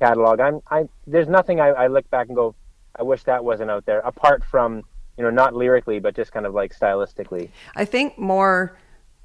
catalog, 0.00 0.40
I'm, 0.40 0.60
I, 0.70 0.84
there's 1.06 1.28
nothing 1.28 1.60
I, 1.60 1.68
I 1.68 1.86
look 1.86 2.08
back 2.10 2.26
and 2.28 2.36
go, 2.36 2.54
I 2.98 3.02
wish 3.02 3.22
that 3.24 3.44
wasn't 3.44 3.70
out 3.70 3.86
there. 3.86 4.00
Apart 4.00 4.44
from 4.44 4.82
you 5.16 5.24
know 5.24 5.30
not 5.30 5.54
lyrically, 5.54 5.98
but 5.98 6.14
just 6.14 6.32
kind 6.32 6.46
of 6.46 6.54
like 6.54 6.76
stylistically. 6.76 7.50
I 7.74 7.84
think 7.84 8.18
more 8.18 8.76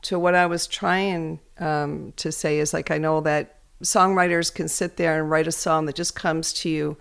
to 0.03 0.17
what 0.17 0.36
I 0.36 0.45
was 0.45 0.67
trying 0.67 1.39
um, 1.59 2.13
to 2.17 2.32
say 2.32 2.59
is 2.59 2.74
like 2.74 2.91
I 2.91 2.97
know 2.97 3.22
that 3.22 3.59
songwriters 3.84 4.53
can 4.53 4.67
sit 4.67 4.97
there 4.97 5.19
and 5.19 5.30
write 5.30 5.47
a 5.47 5.51
song 5.51 5.86
that 5.86 5.95
just 5.95 6.15
comes 6.15 6.53
to 6.53 6.69
you 6.69 6.97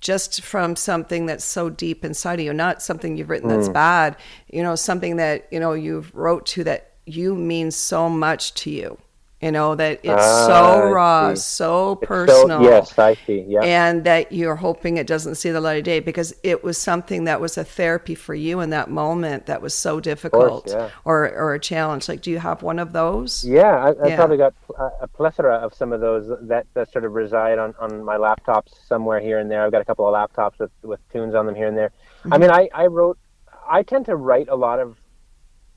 just 0.00 0.42
from 0.42 0.76
something 0.76 1.26
that's 1.26 1.44
so 1.44 1.70
deep 1.70 2.04
inside 2.04 2.38
of 2.38 2.44
you, 2.44 2.52
not 2.52 2.82
something 2.82 3.16
you've 3.16 3.30
written 3.30 3.48
that's 3.48 3.68
mm. 3.68 3.72
bad, 3.74 4.16
you 4.52 4.62
know, 4.62 4.74
something 4.74 5.16
that, 5.16 5.48
you 5.50 5.58
know, 5.58 5.72
you've 5.72 6.14
wrote 6.14 6.46
to 6.46 6.64
that 6.64 6.92
you 7.06 7.34
means 7.34 7.74
so 7.76 8.08
much 8.08 8.52
to 8.54 8.70
you 8.70 8.98
you 9.46 9.52
know 9.52 9.76
that 9.76 10.00
it's 10.02 10.12
ah, 10.12 10.46
so 10.48 10.90
raw 10.90 11.32
so 11.34 11.94
personal 11.96 12.60
so, 12.60 12.68
yes 12.68 12.98
i 12.98 13.14
see 13.14 13.44
yeah 13.46 13.60
and 13.60 14.02
that 14.02 14.32
you're 14.32 14.56
hoping 14.56 14.96
it 14.96 15.06
doesn't 15.06 15.36
see 15.36 15.50
the 15.50 15.60
light 15.60 15.78
of 15.78 15.84
day 15.84 16.00
because 16.00 16.34
it 16.42 16.64
was 16.64 16.76
something 16.76 17.24
that 17.24 17.40
was 17.40 17.56
a 17.56 17.62
therapy 17.62 18.16
for 18.16 18.34
you 18.34 18.58
in 18.58 18.70
that 18.70 18.90
moment 18.90 19.46
that 19.46 19.62
was 19.62 19.72
so 19.72 20.00
difficult 20.00 20.64
course, 20.64 20.74
yeah. 20.74 20.90
or 21.04 21.30
or 21.30 21.54
a 21.54 21.60
challenge 21.60 22.08
like 22.08 22.20
do 22.20 22.30
you 22.30 22.40
have 22.40 22.60
one 22.62 22.80
of 22.80 22.92
those 22.92 23.44
yeah 23.44 23.76
i, 23.76 23.90
I 23.90 24.08
yeah. 24.08 24.16
probably 24.16 24.36
got 24.36 24.52
a 25.00 25.06
plethora 25.06 25.54
of 25.58 25.72
some 25.72 25.92
of 25.92 26.00
those 26.00 26.26
that 26.48 26.66
that 26.74 26.90
sort 26.90 27.04
of 27.04 27.12
reside 27.12 27.58
on 27.60 27.72
on 27.78 28.04
my 28.04 28.16
laptops 28.16 28.84
somewhere 28.88 29.20
here 29.20 29.38
and 29.38 29.48
there 29.48 29.64
i've 29.64 29.70
got 29.70 29.80
a 29.80 29.84
couple 29.84 30.12
of 30.12 30.12
laptops 30.12 30.58
with 30.58 30.72
with 30.82 31.00
tunes 31.12 31.36
on 31.36 31.46
them 31.46 31.54
here 31.54 31.68
and 31.68 31.78
there 31.78 31.90
mm-hmm. 31.90 32.34
i 32.34 32.38
mean 32.38 32.50
i 32.50 32.68
i 32.74 32.86
wrote 32.86 33.16
i 33.68 33.84
tend 33.84 34.06
to 34.06 34.16
write 34.16 34.48
a 34.48 34.56
lot 34.56 34.80
of 34.80 34.96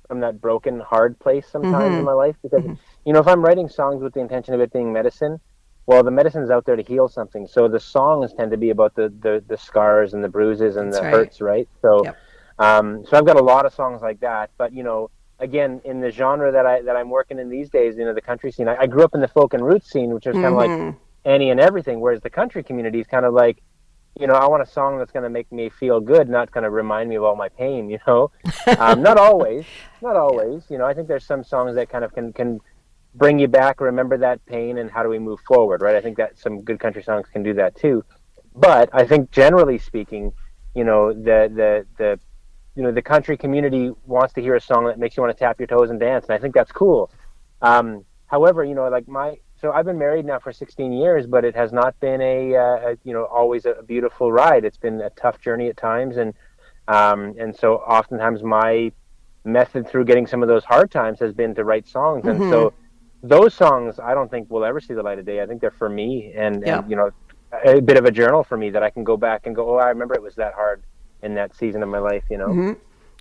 from 0.07 0.21
that 0.21 0.41
broken 0.41 0.79
hard 0.79 1.19
place 1.19 1.45
sometimes 1.47 1.91
mm-hmm. 1.91 1.99
in 1.99 2.03
my 2.03 2.13
life 2.13 2.35
because 2.41 2.63
mm-hmm 2.63 2.73
you 3.05 3.13
know, 3.13 3.19
if 3.19 3.27
I'm 3.27 3.43
writing 3.43 3.69
songs 3.69 4.01
with 4.01 4.13
the 4.13 4.19
intention 4.19 4.53
of 4.53 4.61
it 4.61 4.71
being 4.71 4.91
medicine, 4.91 5.39
well, 5.85 6.03
the 6.03 6.11
medicine's 6.11 6.51
out 6.51 6.65
there 6.65 6.75
to 6.75 6.83
heal 6.83 7.07
something. 7.07 7.47
So 7.47 7.67
the 7.67 7.79
songs 7.79 8.31
tend 8.33 8.51
to 8.51 8.57
be 8.57 8.69
about 8.69 8.93
the 8.95 9.11
the, 9.21 9.43
the 9.47 9.57
scars 9.57 10.13
and 10.13 10.23
the 10.23 10.29
bruises 10.29 10.75
and 10.75 10.93
That's 10.93 10.99
the 10.99 11.03
right. 11.05 11.13
hurts, 11.13 11.41
right? 11.41 11.67
So, 11.81 12.03
yep. 12.03 12.17
um, 12.59 13.03
so 13.07 13.17
I've 13.17 13.25
got 13.25 13.37
a 13.37 13.43
lot 13.43 13.65
of 13.65 13.73
songs 13.73 14.01
like 14.01 14.19
that. 14.19 14.51
But 14.57 14.71
you 14.71 14.83
know, 14.83 15.09
again, 15.39 15.81
in 15.85 15.99
the 15.99 16.11
genre 16.11 16.51
that 16.51 16.65
I 16.65 16.81
that 16.81 16.95
I'm 16.95 17.09
working 17.09 17.39
in 17.39 17.49
these 17.49 17.69
days, 17.69 17.97
you 17.97 18.05
know, 18.05 18.13
the 18.13 18.21
country 18.21 18.51
scene. 18.51 18.67
I, 18.67 18.81
I 18.81 18.87
grew 18.87 19.03
up 19.03 19.15
in 19.15 19.21
the 19.21 19.27
folk 19.27 19.55
and 19.55 19.65
roots 19.65 19.89
scene, 19.89 20.13
which 20.13 20.27
is 20.27 20.33
kind 20.33 20.45
of 20.45 20.53
mm-hmm. 20.53 20.85
like 20.87 20.95
any 21.25 21.49
and 21.49 21.59
everything. 21.59 21.99
Whereas 21.99 22.21
the 22.21 22.29
country 22.29 22.63
community 22.63 22.99
is 22.99 23.07
kind 23.07 23.25
of 23.25 23.33
like, 23.33 23.57
you 24.19 24.27
know, 24.27 24.33
I 24.33 24.47
want 24.47 24.61
a 24.61 24.67
song 24.67 24.99
that's 24.99 25.11
going 25.11 25.23
to 25.23 25.29
make 25.29 25.51
me 25.51 25.69
feel 25.69 25.99
good, 25.99 26.29
not 26.29 26.51
going 26.51 26.65
to 26.65 26.69
remind 26.69 27.09
me 27.09 27.15
of 27.15 27.23
all 27.23 27.35
my 27.35 27.49
pain. 27.49 27.89
You 27.89 27.99
know, 28.05 28.31
um, 28.77 29.01
not 29.01 29.17
always, 29.17 29.65
not 30.01 30.15
always. 30.25 30.63
You 30.69 30.77
know, 30.77 30.85
I 30.85 30.93
think 30.93 31.07
there's 31.07 31.25
some 31.25 31.43
songs 31.43 31.75
that 31.75 31.89
kind 31.89 32.03
of 32.03 32.13
can 32.13 32.31
can 32.31 32.59
bring 33.15 33.39
you 33.39 33.47
back, 33.47 33.81
remember 33.81 34.17
that 34.17 34.45
pain, 34.45 34.77
and 34.77 34.89
how 34.89 35.03
do 35.03 35.09
we 35.09 35.19
move 35.19 35.39
forward, 35.47 35.81
right? 35.81 35.95
I 35.95 36.01
think 36.01 36.17
that 36.17 36.37
some 36.37 36.61
good 36.61 36.79
country 36.79 37.03
songs 37.03 37.27
can 37.31 37.43
do 37.43 37.53
that 37.55 37.75
too. 37.75 38.03
But 38.55 38.89
I 38.93 39.05
think 39.05 39.31
generally 39.31 39.77
speaking, 39.77 40.31
you 40.75 40.83
know, 40.83 41.13
the 41.13 41.51
the 41.53 41.85
the 41.97 42.19
you 42.75 42.83
know 42.83 42.91
the 42.91 43.01
country 43.01 43.37
community 43.37 43.91
wants 44.05 44.33
to 44.33 44.41
hear 44.41 44.55
a 44.55 44.61
song 44.61 44.85
that 44.85 44.99
makes 44.99 45.17
you 45.17 45.23
want 45.23 45.35
to 45.35 45.39
tap 45.39 45.59
your 45.59 45.67
toes 45.67 45.89
and 45.89 45.99
dance, 45.99 46.25
and 46.27 46.33
I 46.33 46.39
think 46.39 46.53
that's 46.53 46.71
cool. 46.71 47.11
Um, 47.61 48.05
however, 48.27 48.63
you 48.63 48.75
know, 48.75 48.87
like 48.89 49.07
my 49.07 49.37
so 49.59 49.71
I've 49.71 49.85
been 49.85 49.97
married 49.97 50.25
now 50.25 50.39
for 50.39 50.53
16 50.53 50.93
years, 50.93 51.27
but 51.27 51.43
it 51.43 51.55
has 51.55 51.73
not 51.73 51.99
been 51.99 52.21
a, 52.21 52.55
uh, 52.55 52.91
a 52.91 52.97
you 53.03 53.13
know 53.13 53.25
always 53.25 53.65
a 53.65 53.83
beautiful 53.83 54.31
ride. 54.31 54.63
It's 54.63 54.77
been 54.77 55.01
a 55.01 55.09
tough 55.11 55.41
journey 55.41 55.67
at 55.67 55.77
times, 55.77 56.17
and 56.17 56.33
um, 56.87 57.35
and 57.39 57.55
so 57.55 57.75
oftentimes 57.75 58.43
my 58.43 58.91
method 59.43 59.87
through 59.87 60.05
getting 60.05 60.27
some 60.27 60.41
of 60.43 60.49
those 60.49 60.63
hard 60.63 60.91
times 60.91 61.19
has 61.19 61.33
been 61.33 61.55
to 61.55 61.63
write 61.63 61.87
songs, 61.87 62.23
mm-hmm. 62.23 62.41
and 62.41 62.51
so 62.51 62.73
those 63.21 63.53
songs 63.53 63.99
I 63.99 64.13
don't 64.13 64.29
think 64.29 64.49
will 64.49 64.65
ever 64.65 64.79
see 64.79 64.93
the 64.93 65.03
light 65.03 65.19
of 65.19 65.25
day. 65.25 65.41
I 65.41 65.45
think 65.45 65.61
they're 65.61 65.71
for 65.71 65.89
me 65.89 66.33
and, 66.35 66.63
yeah. 66.65 66.79
and, 66.79 66.89
you 66.89 66.95
know 66.95 67.11
a 67.51 67.81
bit 67.81 67.97
of 67.97 68.05
a 68.05 68.11
journal 68.11 68.43
for 68.43 68.57
me 68.57 68.69
that 68.69 68.83
I 68.83 68.89
can 68.89 69.03
go 69.03 69.17
back 69.17 69.45
and 69.45 69.55
go, 69.55 69.75
oh, 69.75 69.77
I 69.77 69.89
remember 69.89 70.13
it 70.13 70.21
was 70.21 70.35
that 70.35 70.53
hard 70.53 70.83
in 71.21 71.35
that 71.35 71.55
season 71.55 71.83
of 71.83 71.89
my 71.89 71.99
life, 71.99 72.23
you 72.29 72.37
know. 72.37 72.47
Mm-hmm. 72.47 72.73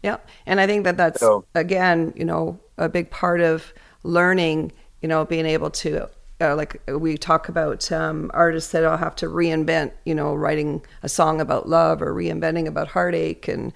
Yeah, 0.02 0.18
and 0.46 0.60
I 0.60 0.66
think 0.66 0.84
that 0.84 0.96
that's 0.96 1.18
so, 1.18 1.44
again, 1.54 2.12
you 2.14 2.24
know, 2.24 2.60
a 2.76 2.88
big 2.88 3.10
part 3.10 3.40
of 3.40 3.72
learning. 4.04 4.72
You 5.02 5.08
know, 5.08 5.24
being 5.24 5.46
able 5.46 5.70
to 5.70 6.08
uh, 6.40 6.54
like 6.56 6.80
we 6.88 7.16
talk 7.16 7.48
about 7.48 7.90
um, 7.90 8.30
artists 8.34 8.70
that 8.72 8.84
all 8.84 8.96
have 8.96 9.16
to 9.16 9.26
reinvent, 9.26 9.92
you 10.04 10.14
know, 10.14 10.34
writing 10.34 10.84
a 11.02 11.08
song 11.08 11.40
about 11.40 11.68
love 11.68 12.00
or 12.00 12.14
reinventing 12.14 12.66
about 12.66 12.88
heartache 12.88 13.48
and, 13.48 13.72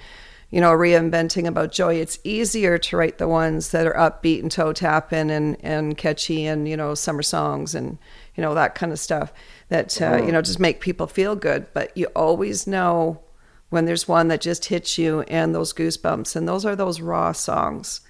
you 0.52 0.60
know, 0.60 0.70
reinventing 0.70 1.46
about 1.46 1.72
joy. 1.72 1.94
It's 1.94 2.18
easier 2.24 2.76
to 2.76 2.96
write 2.98 3.16
the 3.16 3.26
ones 3.26 3.70
that 3.70 3.86
are 3.86 3.94
upbeat 3.94 4.42
and 4.42 4.52
toe 4.52 4.74
tapping 4.74 5.30
and, 5.30 5.56
and 5.64 5.96
catchy 5.96 6.44
and, 6.44 6.68
you 6.68 6.76
know, 6.76 6.94
summer 6.94 7.22
songs 7.22 7.74
and, 7.74 7.96
you 8.36 8.42
know, 8.42 8.54
that 8.54 8.74
kind 8.74 8.92
of 8.92 9.00
stuff 9.00 9.32
that, 9.70 10.00
uh, 10.02 10.22
you 10.22 10.30
know, 10.30 10.42
just 10.42 10.60
make 10.60 10.80
people 10.80 11.06
feel 11.06 11.34
good. 11.36 11.66
But 11.72 11.96
you 11.96 12.06
always 12.14 12.66
know 12.66 13.22
when 13.70 13.86
there's 13.86 14.06
one 14.06 14.28
that 14.28 14.42
just 14.42 14.66
hits 14.66 14.98
you 14.98 15.22
and 15.22 15.54
those 15.54 15.72
goosebumps. 15.72 16.36
And 16.36 16.46
those 16.46 16.66
are 16.66 16.76
those 16.76 17.00
raw 17.00 17.32
songs 17.32 18.02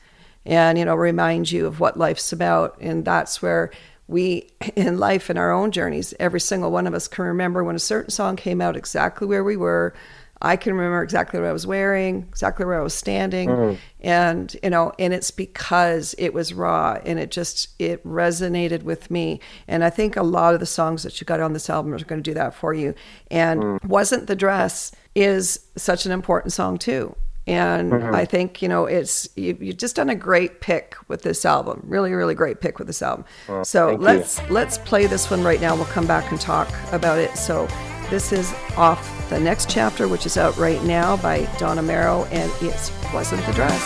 and, 0.45 0.77
you 0.77 0.85
know, 0.85 0.97
remind 0.97 1.53
you 1.53 1.67
of 1.67 1.79
what 1.79 1.97
life's 1.97 2.33
about. 2.33 2.77
And 2.81 3.05
that's 3.05 3.41
where 3.41 3.71
we 4.09 4.51
in 4.75 4.99
life 4.99 5.31
in 5.31 5.39
our 5.39 5.53
own 5.53 5.71
journeys 5.71 6.13
every 6.19 6.41
single 6.41 6.73
one 6.73 6.89
of 6.89 6.95
us 6.95 7.07
can 7.07 7.25
remember 7.25 7.63
when 7.63 7.77
a 7.77 7.79
certain 7.79 8.11
song 8.11 8.35
came 8.35 8.61
out 8.61 8.77
exactly 8.77 9.29
where 9.29 9.45
we 9.45 9.57
were 9.57 9.95
i 10.43 10.57
can 10.57 10.75
remember 10.75 11.03
exactly 11.03 11.41
what 11.41 11.49
i 11.49 11.53
was 11.53 11.67
wearing 11.67 12.27
exactly 12.29 12.67
where 12.67 12.79
i 12.79 12.83
was 12.83 12.95
standing 12.95 13.49
mm-hmm. 13.49 13.77
and 14.01 14.57
you 14.63 14.71
know 14.71 14.93
and 14.99 15.15
it's 15.15 15.31
because 15.31 16.15
it 16.19 16.35
was 16.35 16.53
raw 16.53 16.99
and 17.05 17.19
it 17.19 17.31
just 17.31 17.71
it 17.79 18.05
resonated 18.05 18.83
with 18.83 19.11
me 19.11 19.41
and 19.67 19.83
i 19.83 19.91
think 19.91 20.17
a 20.17 20.23
lot 20.23 20.55
of 20.55 20.61
the 20.61 20.67
songs 20.67 21.03
that 21.03 21.21
you 21.21 21.25
got 21.25 21.41
on 21.41 21.53
this 21.53 21.71
album 21.71 21.95
are 21.95 21.99
going 22.05 22.23
to 22.23 22.31
do 22.31 22.35
that 22.35 22.55
for 22.55 22.75
you 22.75 22.95
and 23.31 23.63
mm. 23.63 23.85
wasn't 23.85 24.27
the 24.27 24.37
dress 24.37 24.93
is 25.15 25.67
such 25.77 26.05
an 26.07 26.13
important 26.13 26.53
song 26.53 26.77
too 26.77 27.15
and 27.47 27.93
mm-hmm. 27.93 28.15
I 28.15 28.25
think 28.25 28.63
you 28.63 28.69
know 28.69 28.87
it's 28.87 29.29
you, 29.37 29.55
have 29.55 29.77
just 29.77 29.97
done 29.97 30.09
a 30.09 30.15
great 30.15 30.61
pick 30.61 30.95
with 31.09 31.23
this 31.23 31.45
album. 31.45 31.83
Really, 31.85 32.13
really 32.13 32.35
great 32.35 32.61
pick 32.61 32.79
with 32.79 32.87
this 32.87 33.03
album. 33.03 33.25
Well, 33.49 33.65
so 33.65 33.97
let's 33.97 34.39
you. 34.39 34.47
let's 34.51 34.79
play 34.79 35.07
this 35.07 35.31
one 35.31 35.43
right 35.43 35.61
now. 35.61 35.75
We'll 35.75 35.85
come 35.87 36.07
back 36.07 36.31
and 36.31 36.41
talk 36.41 36.69
about 36.93 37.19
it. 37.19 37.37
So 37.37 37.67
this 38.13 38.31
is 38.31 38.53
off 38.77 39.01
the 39.31 39.41
next 39.41 39.71
chapter, 39.71 40.07
which 40.07 40.27
is 40.27 40.37
out 40.37 40.55
right 40.59 40.85
now 40.85 41.17
by 41.17 41.49
Don 41.59 41.79
Amero, 41.79 42.29
and 42.31 42.53
it 42.61 42.93
wasn't 43.15 43.43
the 43.47 43.53
dress. 43.55 43.83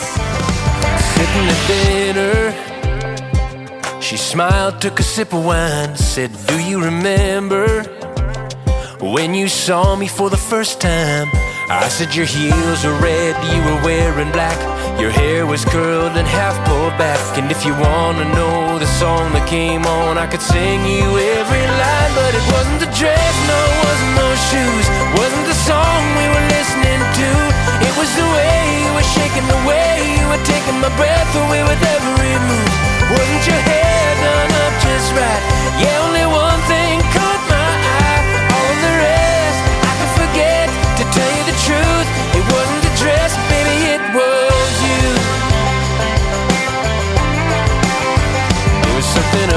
Sitting 1.14 1.46
at 1.54 1.60
dinner, 1.70 2.50
she 4.02 4.16
smiled, 4.16 4.80
took 4.80 4.98
a 4.98 5.04
sip 5.04 5.32
of 5.32 5.44
wine, 5.44 5.94
said, 5.94 6.32
"Do 6.48 6.58
you 6.58 6.82
remember 6.82 7.84
when 9.00 9.32
you 9.32 9.46
saw 9.46 9.94
me 9.94 10.08
for 10.08 10.28
the 10.28 10.36
first 10.36 10.80
time?" 10.80 11.30
I 11.66 11.88
said 11.88 12.14
your 12.14 12.30
heels 12.30 12.86
were 12.86 12.94
red, 13.02 13.34
you 13.50 13.58
were 13.66 13.82
wearing 13.82 14.30
black. 14.30 14.54
Your 15.02 15.10
hair 15.10 15.50
was 15.50 15.64
curled 15.64 16.14
and 16.14 16.22
half 16.22 16.54
pulled 16.62 16.94
back. 16.94 17.18
And 17.34 17.50
if 17.50 17.66
you 17.66 17.74
wanna 17.74 18.22
know 18.38 18.78
the 18.78 18.86
song 18.86 19.34
that 19.34 19.50
came 19.50 19.82
on 19.82 20.14
I 20.14 20.30
could 20.30 20.40
sing 20.40 20.86
you 20.86 21.10
every 21.18 21.66
line. 21.66 22.12
But 22.14 22.38
it 22.38 22.46
wasn't 22.54 22.86
the 22.86 22.90
dress, 22.94 23.34
no, 23.50 23.58
it 23.58 23.78
wasn't 23.82 24.14
those 24.14 24.40
shoes. 24.46 24.86
Wasn't 25.18 25.46
the 25.50 25.58
song 25.66 26.00
we 26.14 26.26
were 26.30 26.46
listening 26.54 27.02
to. 27.02 27.28
It 27.82 27.94
was 27.98 28.14
the 28.14 28.28
way 28.30 28.86
you 28.86 28.90
were 28.94 29.08
shaking, 29.18 29.46
the 29.50 29.62
way 29.66 30.06
you 30.22 30.26
were 30.30 30.44
taking 30.46 30.78
my 30.78 30.92
breath 30.94 31.30
away 31.50 31.66
with 31.66 31.82
every 31.82 32.34
move. 32.46 32.74
Wasn't 33.10 33.42
your 33.42 33.62
hair 33.66 34.06
done 34.22 34.54
up 34.54 34.74
just 34.86 35.10
right? 35.18 35.42
Yeah, 35.82 35.98
only 36.06 36.26
one 36.30 36.62
thing 36.70 37.05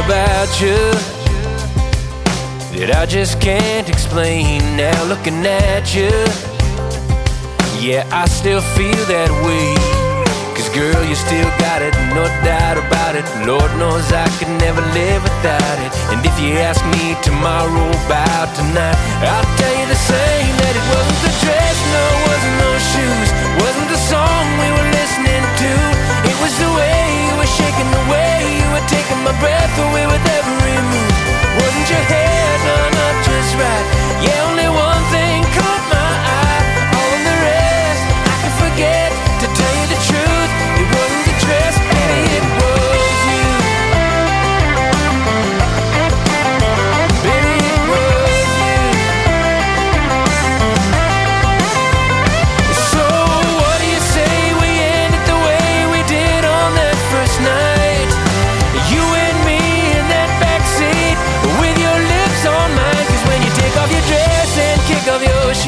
about 0.05 0.49
you 0.61 0.79
that 2.75 2.95
I 2.95 3.05
just 3.05 3.41
can't 3.41 3.89
explain. 3.89 4.63
Now 4.79 4.95
looking 5.11 5.43
at 5.43 5.91
you, 5.91 6.11
yeah, 7.83 8.07
I 8.07 8.23
still 8.27 8.63
feel 8.77 9.01
that 9.11 9.31
way. 9.43 9.75
Cause 10.55 10.69
girl, 10.71 10.99
you 11.03 11.15
still 11.15 11.47
got 11.59 11.83
it, 11.83 11.91
no 12.15 12.23
doubt 12.47 12.79
about 12.79 13.19
it. 13.19 13.25
Lord 13.43 13.71
knows 13.75 14.07
I 14.15 14.27
could 14.39 14.51
never 14.63 14.79
live 14.95 15.21
without 15.23 15.77
it. 15.83 15.91
And 16.15 16.23
if 16.23 16.35
you 16.39 16.55
ask 16.63 16.79
me 16.95 17.19
tomorrow 17.19 17.87
about 18.07 18.47
tonight, 18.55 18.95
I'll 19.23 19.49
tell 19.59 19.75
you 19.75 19.87
the 19.87 19.99
same 19.99 20.53
that 20.63 20.73
it 20.79 20.85
wasn't 20.95 21.19
the 21.27 21.33
dress, 21.43 21.75
no, 21.91 22.03
it 22.03 22.23
wasn't 22.29 22.57
those 22.63 22.83
shoes, 22.93 23.29
wasn't 23.63 23.89
the 23.91 24.01
song 24.07 24.43
we 24.63 24.69
were 24.71 24.89
listening 24.95 25.43
to. 25.43 25.71
It 26.23 26.37
was 26.39 26.53
the 26.55 26.71
way 26.77 26.99
you 27.27 27.33
were 27.35 27.51
shaking, 27.51 27.89
the 27.91 28.05
way 28.11 28.58
were 28.79 28.87
taking 28.87 29.19
my 29.23 29.35
breath 29.39 29.75
away 29.91 30.05
with 30.07 30.23
every 30.39 30.77
move. 30.91 31.17
Wasn't 31.59 31.89
your 31.89 32.05
hair 32.07 32.47
done 32.63 32.95
up 32.95 33.15
just 33.27 33.51
right? 33.59 33.85
Yeah, 34.23 34.48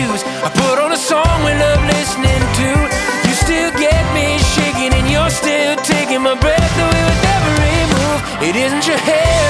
shoes, 0.02 0.24
I 0.46 0.50
put 0.50 0.80
on 0.80 0.92
a 0.92 0.98
song 0.98 1.36
we 1.46 1.54
love 1.54 1.82
listening 1.86 2.44
to. 2.60 2.70
You 3.28 3.34
still 3.46 3.72
get 3.78 4.04
me 4.18 4.28
shaking 4.56 4.94
and 4.98 5.06
you're 5.10 5.30
still 5.30 5.76
taking 5.78 6.22
my 6.22 6.36
breath. 6.36 6.74
Away 6.86 7.04
with 7.10 7.24
every 7.38 7.78
move. 7.94 8.20
It 8.48 8.56
isn't 8.56 8.86
your 8.88 8.98
hair 8.98 9.41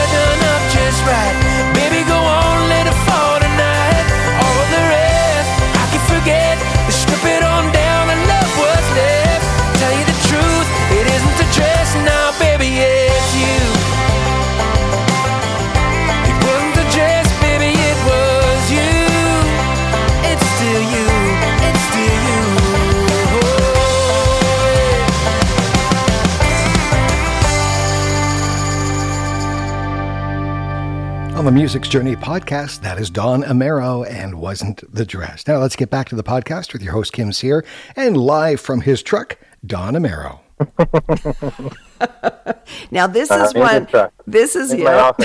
On 31.41 31.45
the 31.45 31.51
Music's 31.51 31.89
Journey 31.89 32.15
podcast, 32.15 32.81
that 32.81 32.99
is 32.99 33.09
Don 33.09 33.41
Amero 33.41 34.07
and 34.07 34.35
Wasn't 34.35 34.83
the 34.93 35.03
Dress. 35.03 35.47
Now 35.47 35.57
let's 35.57 35.75
get 35.75 35.89
back 35.89 36.07
to 36.09 36.15
the 36.15 36.21
podcast 36.21 36.71
with 36.71 36.83
your 36.83 36.93
host, 36.93 37.13
Kim 37.13 37.33
Cyr, 37.33 37.65
and 37.95 38.15
live 38.15 38.61
from 38.61 38.81
his 38.81 39.01
truck, 39.01 39.39
Don 39.65 39.95
Amero. 39.95 40.41
now 42.91 43.07
this 43.07 43.31
uh, 43.31 43.43
is 43.43 43.55
one. 43.55 43.87
This 44.27 44.55
is 44.55 44.71
yeah. 44.71 45.13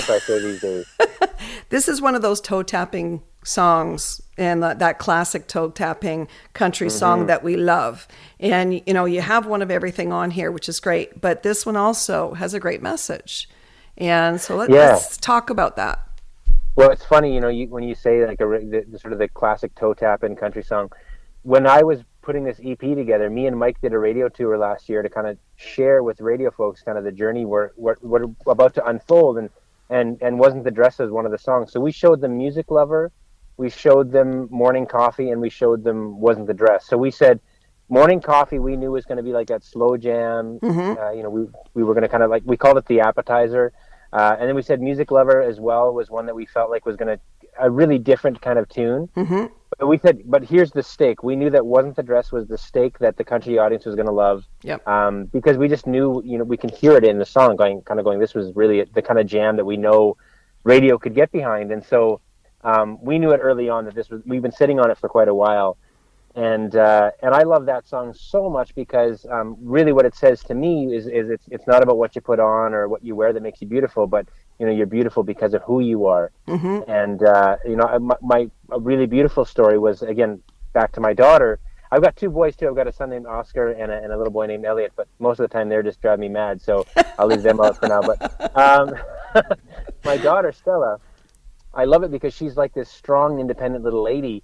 this 1.69 1.87
is 1.87 2.01
one 2.01 2.15
of 2.15 2.23
those 2.23 2.41
toe 2.41 2.63
tapping 2.63 3.23
songs 3.45 4.23
and 4.39 4.63
that, 4.63 4.79
that 4.79 4.99
classic 4.99 5.47
toe 5.47 5.69
tapping 5.69 6.29
country 6.55 6.87
mm-hmm. 6.87 6.97
song 6.97 7.27
that 7.27 7.45
we 7.45 7.59
love. 7.59 8.09
And 8.41 8.81
you 8.87 8.95
know, 8.95 9.05
you 9.05 9.21
have 9.21 9.45
one 9.45 9.61
of 9.61 9.71
everything 9.71 10.15
on 10.15 10.31
here, 10.31 10.51
which 10.51 10.71
is 10.71 10.81
great. 10.81 11.21
But 11.21 11.43
this 11.43 11.67
one 11.67 11.77
also 11.77 12.33
has 12.33 12.55
a 12.55 12.59
great 12.59 12.81
message. 12.81 13.51
And 13.99 14.41
so 14.41 14.57
let, 14.57 14.71
yeah. 14.71 14.93
let's 14.93 15.19
talk 15.19 15.51
about 15.51 15.77
that. 15.77 16.06
Well, 16.77 16.91
it's 16.91 17.05
funny, 17.05 17.35
you 17.35 17.41
know, 17.41 17.49
you, 17.49 17.69
when 17.69 17.83
you 17.83 17.95
say 17.95 18.27
like 18.27 18.41
a 18.41 18.45
the, 18.45 18.85
the, 18.87 18.99
sort 18.99 19.15
of 19.15 19.19
the 19.19 19.29
classic 19.29 19.75
toe 19.75 19.95
tap 19.95 20.23
in 20.23 20.37
country 20.37 20.63
song. 20.63 20.93
When 21.43 21.67
I 21.67 21.83
was 21.83 22.01
putting 22.21 22.45
this 22.45 22.61
EP 22.63 22.79
together, 22.79 23.31
me 23.31 23.47
and 23.47 23.59
Mike 23.59 23.81
did 23.81 23.95
a 23.95 23.99
radio 23.99 24.29
tour 24.29 24.59
last 24.59 24.89
year 24.89 25.03
to 25.03 25.09
kind 25.09 25.27
of 25.27 25.39
share 25.57 26.03
with 26.03 26.21
radio 26.21 26.51
folks 26.51 26.83
kind 26.83 26.99
of 26.99 27.05
the 27.05 27.13
journey 27.13 27.47
we're, 27.47 27.71
we're, 27.77 27.97
we're 28.03 28.27
about 28.47 28.75
to 28.75 28.87
unfold, 28.87 29.39
and 29.39 29.49
and 29.89 30.19
and 30.21 30.39
wasn't 30.39 30.65
the 30.65 30.71
dress 30.71 31.01
as 31.01 31.11
one 31.11 31.25
of 31.25 31.33
the 31.33 31.39
songs. 31.39 31.73
So 31.73 31.81
we 31.81 31.93
showed 31.93 32.21
them 32.21 32.37
Music 32.37 32.71
Lover, 32.71 33.11
we 33.57 33.71
showed 33.71 34.13
them 34.13 34.49
Morning 34.51 34.85
Coffee, 34.85 35.31
and 35.31 35.41
we 35.41 35.49
showed 35.49 35.83
them 35.83 36.21
Wasn't 36.21 36.47
the 36.47 36.55
Dress. 36.55 36.87
So 36.87 36.99
we 36.99 37.11
said 37.11 37.41
morning 37.89 38.21
coffee 38.21 38.59
we 38.59 38.77
knew 38.77 38.91
was 38.91 39.05
going 39.05 39.17
to 39.17 39.23
be 39.23 39.33
like 39.33 39.47
that 39.47 39.63
slow 39.63 39.97
jam 39.97 40.59
mm-hmm. 40.59 41.01
uh, 41.01 41.13
you 41.13 41.23
know 41.23 41.31
we 41.31 41.47
we 41.75 41.85
were 41.85 41.95
going 41.95 42.03
to 42.03 42.09
kind 42.09 42.23
of 42.25 42.29
like 42.29 42.43
we 42.45 42.57
called 42.57 42.77
it 42.77 42.85
the 42.87 42.99
appetizer 42.99 43.73
uh, 44.13 44.37
and 44.39 44.49
then 44.49 44.55
we 44.55 44.63
said 44.63 44.81
Music 44.81 45.11
Lover 45.11 45.43
as 45.43 45.61
well 45.61 45.93
was 45.93 46.11
one 46.11 46.27
that 46.27 46.35
we 46.35 46.47
felt 46.47 46.71
like 46.71 46.87
was 46.87 46.97
going 46.97 47.17
to 47.17 47.21
a 47.59 47.71
really 47.71 47.99
different 47.99 48.41
kind 48.41 48.59
of 48.59 48.69
tune. 48.69 49.09
Mm-hmm. 49.17 49.47
But 49.79 49.87
we 49.87 49.99
said, 49.99 50.23
but 50.25 50.45
here's 50.45 50.71
the 50.71 50.83
stake. 50.83 51.23
We 51.23 51.37
knew 51.37 51.51
that 51.51 51.67
wasn't 51.67 51.97
the 51.97 52.03
dress 52.03 52.33
was 52.33 52.47
the 52.47 52.57
stake 52.57 52.99
that 53.01 53.17
the 53.17 53.25
country 53.25 53.59
audience 53.59 53.85
was 53.85 53.95
going 53.95 54.07
to 54.07 54.13
love. 54.13 54.45
Yep. 54.63 54.87
Um, 54.87 55.25
because 55.27 55.57
we 55.59 55.69
just 55.69 55.87
knew, 55.87 56.23
you 56.25 56.39
know, 56.39 56.45
we 56.45 56.57
can 56.57 56.71
hear 56.71 56.97
it 56.97 57.05
in 57.05 57.19
the 57.19 57.27
song, 57.27 57.57
going 57.57 57.83
kind 57.83 58.01
of 58.01 58.05
going. 58.05 58.19
This 58.19 58.35
was 58.35 58.55
really 58.55 58.85
the 58.85 59.03
kind 59.03 59.19
of 59.19 59.27
jam 59.27 59.57
that 59.57 59.65
we 59.65 59.77
know 59.77 60.17
radio 60.65 60.99
could 60.99 61.15
get 61.15 61.31
behind, 61.31 61.71
and 61.73 61.85
so 61.85 62.21
um, 62.65 62.99
we 63.03 63.19
knew 63.19 63.31
it 63.33 63.39
early 63.39 63.69
on 63.69 63.85
that 63.85 63.95
this 63.95 64.09
was. 64.09 64.23
We've 64.25 64.43
been 64.43 64.53
sitting 64.53 64.81
on 64.81 64.91
it 64.91 64.99
for 64.99 65.09
quite 65.09 65.29
a 65.29 65.35
while, 65.35 65.77
and 66.37 66.77
uh, 66.77 67.11
and 67.23 67.35
I 67.35 67.45
love 67.45 67.65
that 67.67 67.89
song 67.89 68.13
so 68.13 68.51
much 68.51 68.75
because 68.75 69.25
um, 69.31 69.57
really 69.59 69.93
what 69.93 70.05
it 70.05 70.15
says 70.15 70.43
to 70.45 70.55
me 70.55 70.95
is 70.95 71.07
is 71.07 71.31
it's 71.31 71.49
it's 71.51 71.67
not 71.67 71.83
about 71.83 71.97
what 71.97 72.15
you 72.15 72.21
put 72.21 72.39
on 72.39 72.75
or 72.75 72.89
what 72.89 73.03
you 73.03 73.17
wear 73.17 73.33
that 73.33 73.43
makes 73.43 73.63
you 73.63 73.67
beautiful, 73.67 74.07
but 74.07 74.29
you 74.59 74.67
know 74.67 74.73
you're 74.73 74.87
beautiful 74.87 75.23
because 75.23 75.55
of 75.55 75.63
who 75.63 75.81
you 75.81 76.05
are. 76.05 76.31
Mm-hmm. 76.47 76.91
And 76.91 77.23
uh, 77.23 77.57
you 77.65 77.77
know 77.77 77.99
my, 77.99 78.17
my 78.21 78.51
a 78.71 78.79
really 78.79 79.07
beautiful 79.07 79.47
story 79.47 79.79
was 79.79 80.03
again 80.03 80.43
back 80.75 80.93
to 80.93 81.01
my 81.01 81.15
daughter. 81.15 81.59
I've 81.91 82.03
got 82.03 82.17
two 82.17 82.29
boys 82.29 82.55
too. 82.55 82.69
I've 82.69 82.77
got 82.77 82.87
a 82.87 82.93
son 82.93 83.09
named 83.09 83.27
Oscar 83.27 83.71
and 83.71 83.91
a, 83.91 83.97
and 83.97 84.13
a 84.13 84.19
little 84.19 84.33
boy 84.33 84.45
named 84.45 84.67
Elliot. 84.67 84.93
But 84.95 85.09
most 85.19 85.41
of 85.41 85.49
the 85.49 85.53
time 85.57 85.71
they're 85.71 85.83
just 85.83 86.03
driving 86.03 86.21
me 86.21 86.29
mad, 86.29 86.61
so 86.61 86.85
I'll 87.19 87.29
leave 87.29 87.43
them 87.43 87.61
out 87.61 87.79
for 87.79 87.89
now. 87.89 88.03
But 88.03 88.59
um, 88.59 88.95
my 90.05 90.19
daughter 90.19 90.53
Stella, 90.53 91.01
I 91.73 91.87
love 91.87 92.03
it 92.03 92.11
because 92.11 92.35
she's 92.35 92.59
like 92.59 92.75
this 92.75 92.91
strong, 92.91 93.41
independent 93.41 93.85
little 93.85 94.03
lady 94.03 94.43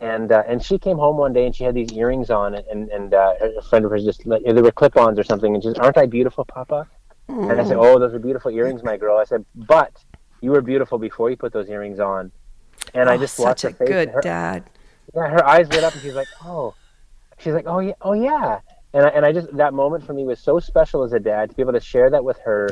and 0.00 0.32
uh, 0.32 0.42
and 0.46 0.62
she 0.62 0.78
came 0.78 0.96
home 0.96 1.16
one 1.16 1.32
day 1.32 1.46
and 1.46 1.54
she 1.54 1.64
had 1.64 1.74
these 1.74 1.92
earrings 1.92 2.30
on 2.30 2.54
and 2.54 2.88
and 2.90 3.14
uh, 3.14 3.34
a 3.58 3.62
friend 3.62 3.84
of 3.84 3.90
hers 3.90 4.04
just 4.04 4.22
they 4.24 4.52
were 4.52 4.72
clip-ons 4.72 5.18
or 5.18 5.24
something 5.24 5.54
and 5.54 5.62
she's 5.62 5.74
aren't 5.74 5.96
I 5.96 6.06
beautiful 6.06 6.44
Papa? 6.44 6.86
Mm. 7.28 7.50
and 7.50 7.60
I 7.60 7.64
said 7.64 7.76
oh 7.78 7.98
those 7.98 8.12
are 8.12 8.18
beautiful 8.18 8.50
earrings 8.50 8.82
my 8.82 8.96
girl. 8.96 9.18
I 9.18 9.24
said 9.24 9.44
but 9.54 9.92
you 10.40 10.50
were 10.50 10.60
beautiful 10.60 10.98
before 10.98 11.30
you 11.30 11.36
put 11.36 11.52
those 11.52 11.68
earrings 11.68 12.00
on. 12.00 12.30
And 12.92 13.08
oh, 13.08 13.12
I 13.12 13.16
just 13.16 13.36
such 13.36 13.44
watched 13.44 13.64
a 13.64 13.70
her 13.70 13.74
face 13.76 13.88
good 13.88 14.08
her, 14.10 14.20
dad. 14.20 14.64
Yeah 15.14 15.28
her 15.28 15.46
eyes 15.46 15.68
lit 15.68 15.84
up 15.84 15.92
and 15.92 16.02
she's 16.02 16.14
like 16.14 16.28
oh. 16.44 16.74
She's 17.38 17.52
like 17.52 17.66
oh 17.66 17.80
yeah 17.80 17.94
oh 18.00 18.12
yeah 18.12 18.60
and 18.94 19.04
I, 19.04 19.08
and 19.08 19.26
I 19.26 19.32
just 19.32 19.54
that 19.56 19.74
moment 19.74 20.06
for 20.06 20.14
me 20.14 20.24
was 20.24 20.38
so 20.38 20.60
special 20.60 21.02
as 21.02 21.12
a 21.12 21.18
dad 21.18 21.50
to 21.50 21.56
be 21.56 21.62
able 21.62 21.72
to 21.72 21.80
share 21.80 22.08
that 22.10 22.24
with 22.24 22.38
her 22.44 22.70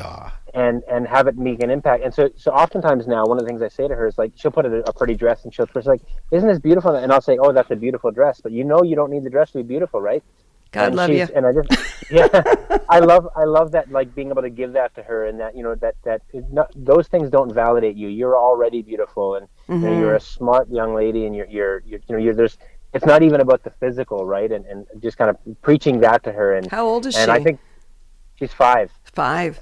and 0.54 0.82
and 0.88 1.06
have 1.06 1.26
it 1.26 1.36
make 1.36 1.62
an 1.62 1.68
impact. 1.68 2.04
And 2.04 2.14
so 2.14 2.30
so 2.36 2.52
oftentimes 2.52 3.08
now 3.08 3.26
one 3.26 3.38
of 3.38 3.44
the 3.44 3.48
things 3.48 3.60
I 3.60 3.68
say 3.68 3.88
to 3.88 3.94
her 3.94 4.06
is 4.06 4.16
like 4.16 4.32
she'll 4.36 4.52
put 4.52 4.64
a, 4.64 4.88
a 4.88 4.92
pretty 4.92 5.16
dress 5.16 5.44
and 5.44 5.52
she'll 5.52 5.66
she's 5.66 5.86
like 5.86 6.00
isn't 6.30 6.48
this 6.48 6.60
beautiful? 6.60 6.94
And 6.94 7.12
I'll 7.12 7.20
say 7.20 7.38
oh 7.38 7.52
that's 7.52 7.72
a 7.72 7.76
beautiful 7.76 8.12
dress 8.12 8.40
but 8.40 8.52
you 8.52 8.62
know 8.62 8.84
you 8.84 8.94
don't 8.94 9.10
need 9.10 9.24
the 9.24 9.30
dress 9.30 9.50
to 9.50 9.58
be 9.58 9.64
beautiful 9.64 10.00
right? 10.00 10.22
God 10.70 10.86
and 10.86 10.96
love 10.96 11.10
you. 11.10 11.26
and 11.34 11.44
I 11.44 11.52
just 11.52 11.84
yeah 12.10 12.44
I 12.88 13.00
love 13.00 13.28
I 13.36 13.44
love 13.44 13.72
that 13.72 13.90
like 13.90 14.14
being 14.14 14.30
able 14.30 14.42
to 14.42 14.50
give 14.50 14.74
that 14.74 14.94
to 14.94 15.02
her 15.02 15.26
and 15.26 15.40
that 15.40 15.56
you 15.56 15.64
know 15.64 15.74
that 15.74 15.96
that 16.04 16.22
not, 16.52 16.70
those 16.76 17.08
things 17.08 17.30
don't 17.30 17.52
validate 17.52 17.96
you. 17.96 18.06
You're 18.06 18.38
already 18.38 18.80
beautiful 18.82 19.34
and 19.34 19.48
mm-hmm. 19.68 19.82
you 19.82 19.90
know, 19.90 19.98
you're 19.98 20.14
a 20.14 20.20
smart 20.20 20.70
young 20.70 20.94
lady 20.94 21.26
and 21.26 21.34
you're 21.34 21.46
you're, 21.46 21.82
you're 21.84 22.00
you 22.08 22.16
know 22.16 22.22
you're 22.22 22.34
there's 22.34 22.58
it's 22.92 23.06
not 23.06 23.22
even 23.22 23.40
about 23.40 23.64
the 23.64 23.70
physical, 23.70 24.26
right? 24.26 24.50
And 24.50 24.64
and 24.66 24.86
just 25.00 25.18
kind 25.18 25.30
of 25.30 25.62
preaching 25.62 26.00
that 26.00 26.22
to 26.24 26.32
her. 26.32 26.54
And 26.54 26.70
how 26.70 26.86
old 26.86 27.06
is 27.06 27.16
and 27.16 27.28
she? 27.28 27.32
I 27.32 27.42
think 27.42 27.60
she's 28.38 28.52
five. 28.52 28.90
Five. 29.04 29.60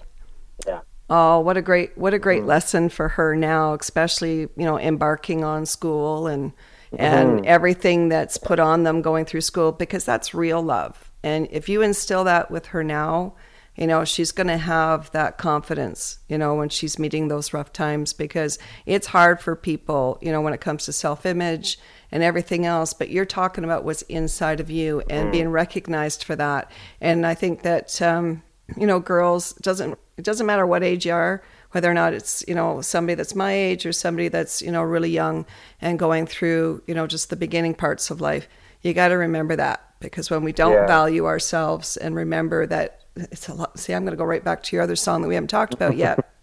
Yeah. 0.67 0.81
Oh, 1.09 1.41
what 1.41 1.57
a 1.57 1.63
great 1.63 1.97
what 1.97 2.15
a 2.15 2.19
great 2.19 2.43
mm. 2.43 2.47
lesson 2.47 2.89
for 2.89 3.09
her 3.09 3.35
now, 3.37 3.75
especially 3.75 4.41
you 4.41 4.65
know 4.65 4.79
embarking 4.79 5.45
on 5.45 5.67
school 5.67 6.27
and 6.27 6.53
and 6.97 7.41
mm. 7.41 7.47
everything 7.47 8.09
that's 8.09 8.37
put 8.37 8.59
on 8.59 8.83
them 8.83 9.01
going 9.03 9.25
through 9.25 9.43
school 9.43 9.73
because 9.73 10.05
that's 10.05 10.35
real 10.35 10.63
love. 10.63 11.11
And 11.23 11.49
if 11.51 11.69
you 11.69 11.83
instill 11.83 12.25
that 12.25 12.51
with 12.51 12.67
her 12.67 12.83
now, 12.83 13.35
you 13.77 13.87
know 13.87 14.05
she's 14.05 14.33
going 14.33 14.47
to 14.47 14.59
have 14.59 15.11
that 15.13 15.39
confidence 15.39 16.19
you 16.29 16.37
know 16.37 16.55
when 16.55 16.69
she's 16.69 16.99
meeting 16.99 17.29
those 17.29 17.53
rough 17.53 17.73
times 17.73 18.13
because 18.13 18.59
it's 18.85 19.09
hard 19.09 19.41
for 19.41 19.57
people 19.57 20.19
you 20.21 20.31
know 20.31 20.41
when 20.41 20.53
it 20.53 20.61
comes 20.61 20.85
to 20.85 20.93
self-image 20.93 21.79
and 22.13 22.23
everything 22.23 22.67
else, 22.67 22.93
but 22.93 23.11
you're 23.11 23.25
talking 23.25 23.65
about 23.65 23.85
what's 23.85 24.03
inside 24.03 24.61
of 24.61 24.71
you 24.71 25.03
and 25.09 25.29
mm. 25.29 25.33
being 25.33 25.49
recognized 25.51 26.25
for 26.25 26.37
that. 26.37 26.71
And 27.01 27.27
I 27.27 27.35
think 27.35 27.63
that 27.63 28.01
um, 28.03 28.43
you 28.77 28.87
know, 28.87 29.01
girls 29.01 29.53
doesn't 29.55 29.99
it 30.17 30.25
doesn't 30.25 30.47
matter 30.47 30.67
what 30.67 30.83
age 30.83 31.07
you 31.07 31.13
are, 31.13 31.43
whether 31.73 31.91
or 31.91 31.95
not 31.95 32.13
it's 32.13 32.45
you 32.47 32.55
know 32.55 32.81
somebody 32.81 33.15
that's 33.15 33.35
my 33.35 33.53
age 33.53 33.87
or 33.87 33.93
somebody 33.93 34.29
that's 34.29 34.63
you 34.63 34.71
know 34.71 34.83
really 34.83 35.11
young 35.11 35.47
and 35.81 35.99
going 35.99 36.27
through 36.27 36.83
you 36.87 36.95
know 36.95 37.07
just 37.07 37.31
the 37.31 37.37
beginning 37.37 37.75
parts 37.75 38.11
of 38.11 38.21
life. 38.21 38.49
You 38.83 38.95
got 38.95 39.09
to 39.09 39.15
remember 39.15 39.57
that 39.57 39.85
because 40.01 40.31
when 40.31 40.43
we 40.43 40.53
don't 40.53 40.73
yeah. 40.73 40.87
value 40.87 41.27
ourselves 41.27 41.97
and 41.97 42.15
remember 42.15 42.67
that 42.67 43.01
it's 43.17 43.49
a 43.49 43.55
lot. 43.55 43.79
See, 43.79 43.93
I'm 43.93 44.05
going 44.05 44.13
to 44.13 44.17
go 44.17 44.25
right 44.25 44.43
back 44.43 44.63
to 44.65 44.77
your 44.77 44.83
other 44.83 44.97
song 44.97 45.23
that 45.23 45.29
we 45.29 45.35
haven't 45.35 45.49
talked 45.49 45.75
about 45.75 45.97
yet. 45.97 46.27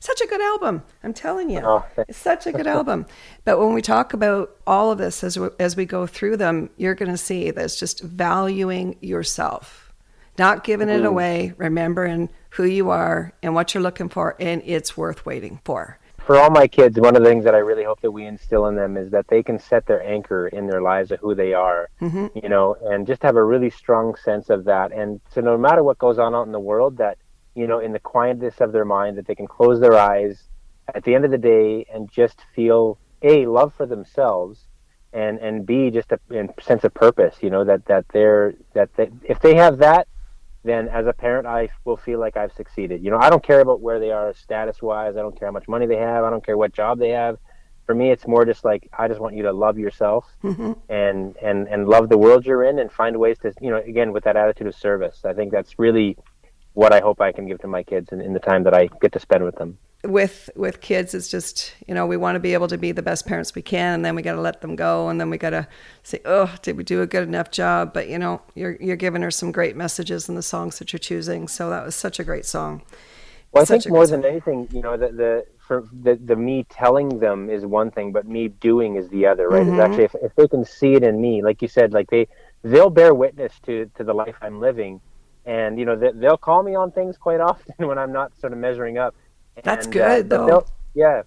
such 0.00 0.20
a 0.22 0.26
good 0.26 0.40
album. 0.40 0.82
I'm 1.04 1.12
telling 1.12 1.50
you, 1.50 1.60
oh, 1.60 1.84
it's 2.08 2.18
such 2.18 2.46
a 2.46 2.52
good 2.52 2.66
album. 2.78 3.06
But 3.44 3.58
when 3.58 3.74
we 3.74 3.82
talk 3.82 4.12
about 4.14 4.56
all 4.66 4.90
of 4.90 4.98
this 4.98 5.22
as 5.22 5.38
we, 5.38 5.48
as 5.60 5.76
we 5.76 5.84
go 5.84 6.06
through 6.06 6.38
them, 6.38 6.70
you're 6.76 6.94
going 6.94 7.10
to 7.10 7.18
see 7.18 7.50
that 7.50 7.64
it's 7.64 7.78
just 7.78 8.02
valuing 8.02 8.96
yourself, 9.00 9.92
not 10.38 10.64
giving 10.64 10.88
mm. 10.88 10.92
it 10.94 10.98
mm-hmm. 10.98 11.06
away, 11.06 11.54
remembering 11.58 12.30
who 12.50 12.64
you 12.64 12.90
are 12.90 13.32
and 13.42 13.54
what 13.54 13.74
you're 13.74 13.82
looking 13.82 14.08
for, 14.08 14.36
and 14.40 14.62
it's 14.64 14.96
worth 14.96 15.24
waiting 15.24 15.60
for. 15.64 15.98
For 16.18 16.38
all 16.38 16.50
my 16.50 16.66
kids, 16.66 16.98
one 16.98 17.16
of 17.16 17.22
the 17.22 17.28
things 17.28 17.44
that 17.44 17.54
I 17.54 17.58
really 17.58 17.84
hope 17.84 18.00
that 18.02 18.10
we 18.10 18.24
instill 18.24 18.66
in 18.66 18.76
them 18.76 18.96
is 18.96 19.10
that 19.10 19.26
they 19.28 19.42
can 19.42 19.58
set 19.58 19.86
their 19.86 20.02
anchor 20.02 20.48
in 20.48 20.66
their 20.66 20.80
lives 20.80 21.10
of 21.10 21.18
who 21.20 21.34
they 21.34 21.54
are, 21.54 21.88
mm-hmm. 22.00 22.26
you 22.40 22.48
know, 22.48 22.76
and 22.82 23.06
just 23.06 23.22
have 23.22 23.36
a 23.36 23.42
really 23.42 23.70
strong 23.70 24.14
sense 24.16 24.48
of 24.48 24.64
that. 24.64 24.92
And 24.92 25.20
so, 25.30 25.40
no 25.40 25.58
matter 25.58 25.82
what 25.82 25.98
goes 25.98 26.18
on 26.18 26.34
out 26.34 26.46
in 26.46 26.52
the 26.52 26.60
world, 26.60 26.98
that 26.98 27.18
you 27.60 27.66
know, 27.66 27.78
in 27.78 27.92
the 27.92 27.98
quietness 27.98 28.60
of 28.60 28.72
their 28.72 28.86
mind, 28.86 29.18
that 29.18 29.26
they 29.26 29.34
can 29.34 29.46
close 29.46 29.80
their 29.80 29.96
eyes 29.96 30.48
at 30.94 31.04
the 31.04 31.14
end 31.14 31.26
of 31.26 31.30
the 31.30 31.38
day 31.38 31.86
and 31.92 32.10
just 32.10 32.40
feel 32.54 32.98
a 33.22 33.44
love 33.44 33.74
for 33.76 33.84
themselves, 33.84 34.66
and 35.12 35.38
and 35.38 35.66
b 35.66 35.90
just 35.90 36.10
a, 36.10 36.18
sense 36.62 36.84
of 36.84 36.94
purpose. 36.94 37.36
You 37.42 37.50
know 37.50 37.64
that 37.64 37.84
that 37.86 38.06
they're 38.14 38.54
that 38.72 38.88
they, 38.96 39.10
if 39.24 39.40
they 39.40 39.54
have 39.56 39.78
that, 39.78 40.08
then 40.64 40.88
as 40.88 41.06
a 41.06 41.12
parent, 41.12 41.46
I 41.46 41.68
will 41.84 41.98
feel 41.98 42.18
like 42.18 42.38
I've 42.38 42.52
succeeded. 42.52 43.04
You 43.04 43.10
know, 43.10 43.18
I 43.18 43.28
don't 43.28 43.44
care 43.44 43.60
about 43.60 43.82
where 43.82 44.00
they 44.00 44.10
are 44.10 44.32
status 44.32 44.80
wise. 44.80 45.16
I 45.16 45.20
don't 45.20 45.38
care 45.38 45.48
how 45.48 45.52
much 45.52 45.68
money 45.68 45.86
they 45.86 45.96
have. 45.96 46.24
I 46.24 46.30
don't 46.30 46.44
care 46.44 46.56
what 46.56 46.72
job 46.72 46.98
they 46.98 47.10
have. 47.10 47.36
For 47.84 47.94
me, 47.94 48.10
it's 48.10 48.26
more 48.26 48.46
just 48.46 48.64
like 48.64 48.88
I 48.98 49.06
just 49.06 49.20
want 49.20 49.34
you 49.34 49.42
to 49.42 49.52
love 49.52 49.78
yourself 49.78 50.24
mm-hmm. 50.42 50.72
and 50.88 51.36
and 51.42 51.68
and 51.68 51.88
love 51.88 52.08
the 52.08 52.16
world 52.16 52.46
you're 52.46 52.64
in, 52.64 52.78
and 52.78 52.90
find 52.90 53.18
ways 53.18 53.36
to 53.40 53.52
you 53.60 53.70
know 53.70 53.78
again 53.78 54.12
with 54.14 54.24
that 54.24 54.36
attitude 54.36 54.66
of 54.66 54.74
service. 54.74 55.26
I 55.26 55.34
think 55.34 55.52
that's 55.52 55.78
really 55.78 56.16
what 56.74 56.92
I 56.92 57.00
hope 57.00 57.20
I 57.20 57.32
can 57.32 57.46
give 57.46 57.60
to 57.60 57.68
my 57.68 57.82
kids 57.82 58.12
in, 58.12 58.20
in 58.20 58.32
the 58.32 58.40
time 58.40 58.64
that 58.64 58.74
I 58.74 58.88
get 59.00 59.12
to 59.12 59.20
spend 59.20 59.44
with 59.44 59.56
them. 59.56 59.78
With 60.02 60.48
with 60.56 60.80
kids, 60.80 61.12
it's 61.12 61.28
just 61.28 61.74
you 61.86 61.94
know 61.94 62.06
we 62.06 62.16
want 62.16 62.36
to 62.36 62.40
be 62.40 62.54
able 62.54 62.68
to 62.68 62.78
be 62.78 62.90
the 62.90 63.02
best 63.02 63.26
parents 63.26 63.54
we 63.54 63.60
can, 63.60 63.96
and 63.96 64.04
then 64.04 64.14
we 64.14 64.22
got 64.22 64.32
to 64.32 64.40
let 64.40 64.62
them 64.62 64.74
go, 64.74 65.10
and 65.10 65.20
then 65.20 65.28
we 65.28 65.36
got 65.36 65.50
to 65.50 65.68
say, 66.02 66.20
oh, 66.24 66.54
did 66.62 66.78
we 66.78 66.84
do 66.84 67.02
a 67.02 67.06
good 67.06 67.24
enough 67.24 67.50
job? 67.50 67.92
But 67.92 68.08
you 68.08 68.18
know, 68.18 68.40
you're 68.54 68.78
you're 68.80 68.96
giving 68.96 69.20
her 69.20 69.30
some 69.30 69.52
great 69.52 69.76
messages 69.76 70.26
in 70.26 70.36
the 70.36 70.42
songs 70.42 70.78
that 70.78 70.94
you're 70.94 70.98
choosing, 70.98 71.48
so 71.48 71.68
that 71.68 71.84
was 71.84 71.94
such 71.94 72.18
a 72.18 72.24
great 72.24 72.46
song. 72.46 72.80
Well, 73.52 73.62
I 73.62 73.66
think 73.66 73.86
more 73.88 74.06
than 74.06 74.24
anything, 74.24 74.68
you 74.72 74.80
know, 74.80 74.96
the 74.96 75.08
the 75.08 75.46
for 75.58 75.86
the, 75.92 76.14
the 76.14 76.34
me 76.34 76.64
telling 76.70 77.18
them 77.18 77.50
is 77.50 77.66
one 77.66 77.90
thing, 77.90 78.10
but 78.10 78.26
me 78.26 78.48
doing 78.48 78.96
is 78.96 79.06
the 79.10 79.26
other, 79.26 79.50
right? 79.50 79.66
Mm-hmm. 79.66 79.74
It's 79.74 79.82
actually 79.82 80.04
if, 80.04 80.14
if 80.22 80.34
they 80.34 80.48
can 80.48 80.64
see 80.64 80.94
it 80.94 81.02
in 81.02 81.20
me, 81.20 81.42
like 81.42 81.60
you 81.60 81.68
said, 81.68 81.92
like 81.92 82.08
they 82.08 82.26
they'll 82.62 82.88
bear 82.88 83.12
witness 83.12 83.52
to 83.66 83.90
to 83.96 84.04
the 84.04 84.14
life 84.14 84.36
I'm 84.40 84.60
living 84.60 85.02
and 85.46 85.78
you 85.78 85.84
know 85.84 85.96
they, 85.96 86.10
will 86.12 86.36
call 86.36 86.62
me 86.62 86.74
on 86.74 86.90
things 86.92 87.16
quite 87.16 87.40
often 87.50 87.74
when 87.86 87.98
I'm 87.98 88.12
not 88.12 88.38
sort 88.40 88.52
of 88.52 88.58
measuring 88.58 88.98
up. 88.98 89.14
That's 89.62 89.86
good 89.86 90.32
uh, 90.32 90.46
though. 90.46 90.66
Yeah, 90.94 91.22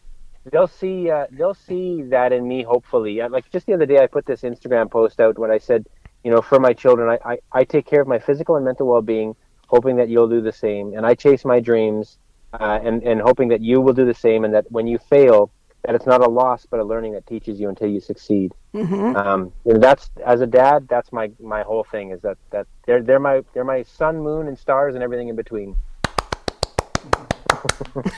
they'll 0.51 0.68
see 0.68 1.09
uh, 1.09 1.28
they'll 1.32 1.53
see 1.53 2.03
that 2.03 2.34
in 2.34 2.47
me. 2.47 2.64
Hopefully, 2.64 3.22
uh, 3.22 3.30
like 3.30 3.49
just 3.51 3.66
the 3.66 3.74
other 3.74 3.86
day, 3.86 3.99
I 3.99 4.07
put 4.07 4.26
this 4.26 4.41
Instagram 4.41 4.89
post 4.91 5.20
out 5.20 5.38
when 5.38 5.51
I 5.51 5.57
said, 5.57 5.86
you 6.24 6.32
know, 6.32 6.41
for 6.41 6.59
my 6.59 6.74
children, 6.74 7.09
I, 7.09 7.34
I, 7.34 7.38
I 7.51 7.64
take 7.64 7.86
care 7.86 8.01
of 8.01 8.07
my 8.07 8.20
physical 8.20 8.55
and 8.55 8.66
mental 8.66 8.88
well 8.88 9.01
being, 9.01 9.36
hoping 9.68 9.95
that 9.97 10.09
you'll 10.09 10.30
do 10.30 10.41
the 10.41 10.51
same, 10.51 10.93
and 10.95 11.05
I 11.05 11.16
chase 11.16 11.45
my 11.45 11.59
dreams, 11.59 12.18
uh, 12.53 12.80
and 12.84 13.03
and 13.03 13.22
hoping 13.22 13.49
that 13.49 13.61
you 13.61 13.82
will 13.82 13.93
do 13.93 14.05
the 14.05 14.14
same, 14.14 14.43
and 14.43 14.53
that 14.53 14.72
when 14.72 14.88
you 14.88 14.97
fail, 14.97 15.51
that 15.84 15.96
it's 15.96 16.06
not 16.06 16.22
a 16.22 16.30
loss 16.30 16.66
but 16.66 16.80
a 16.80 16.84
learning 16.84 17.14
that 17.14 17.28
teaches 17.28 17.60
you 17.60 17.70
until 17.70 17.90
you 17.90 18.00
succeed. 18.00 18.54
Mm-hmm. 18.74 19.16
Um, 19.16 19.52
and 19.66 19.82
that's 19.84 20.10
as 20.26 20.42
a 20.42 20.48
dad, 20.48 20.88
that's 20.88 21.12
my 21.12 21.32
my 21.40 21.62
whole 21.62 21.84
thing 21.84 22.12
is 22.12 22.22
that 22.22 22.38
that 22.52 22.68
they're 22.86 23.02
they're 23.02 23.20
my 23.20 23.44
they're 23.54 23.64
my 23.64 23.84
sun, 23.84 24.20
moon, 24.20 24.48
and 24.48 24.58
stars, 24.58 24.96
and 24.96 25.04
everything 25.04 25.28
in 25.28 25.36
between. 25.36 25.76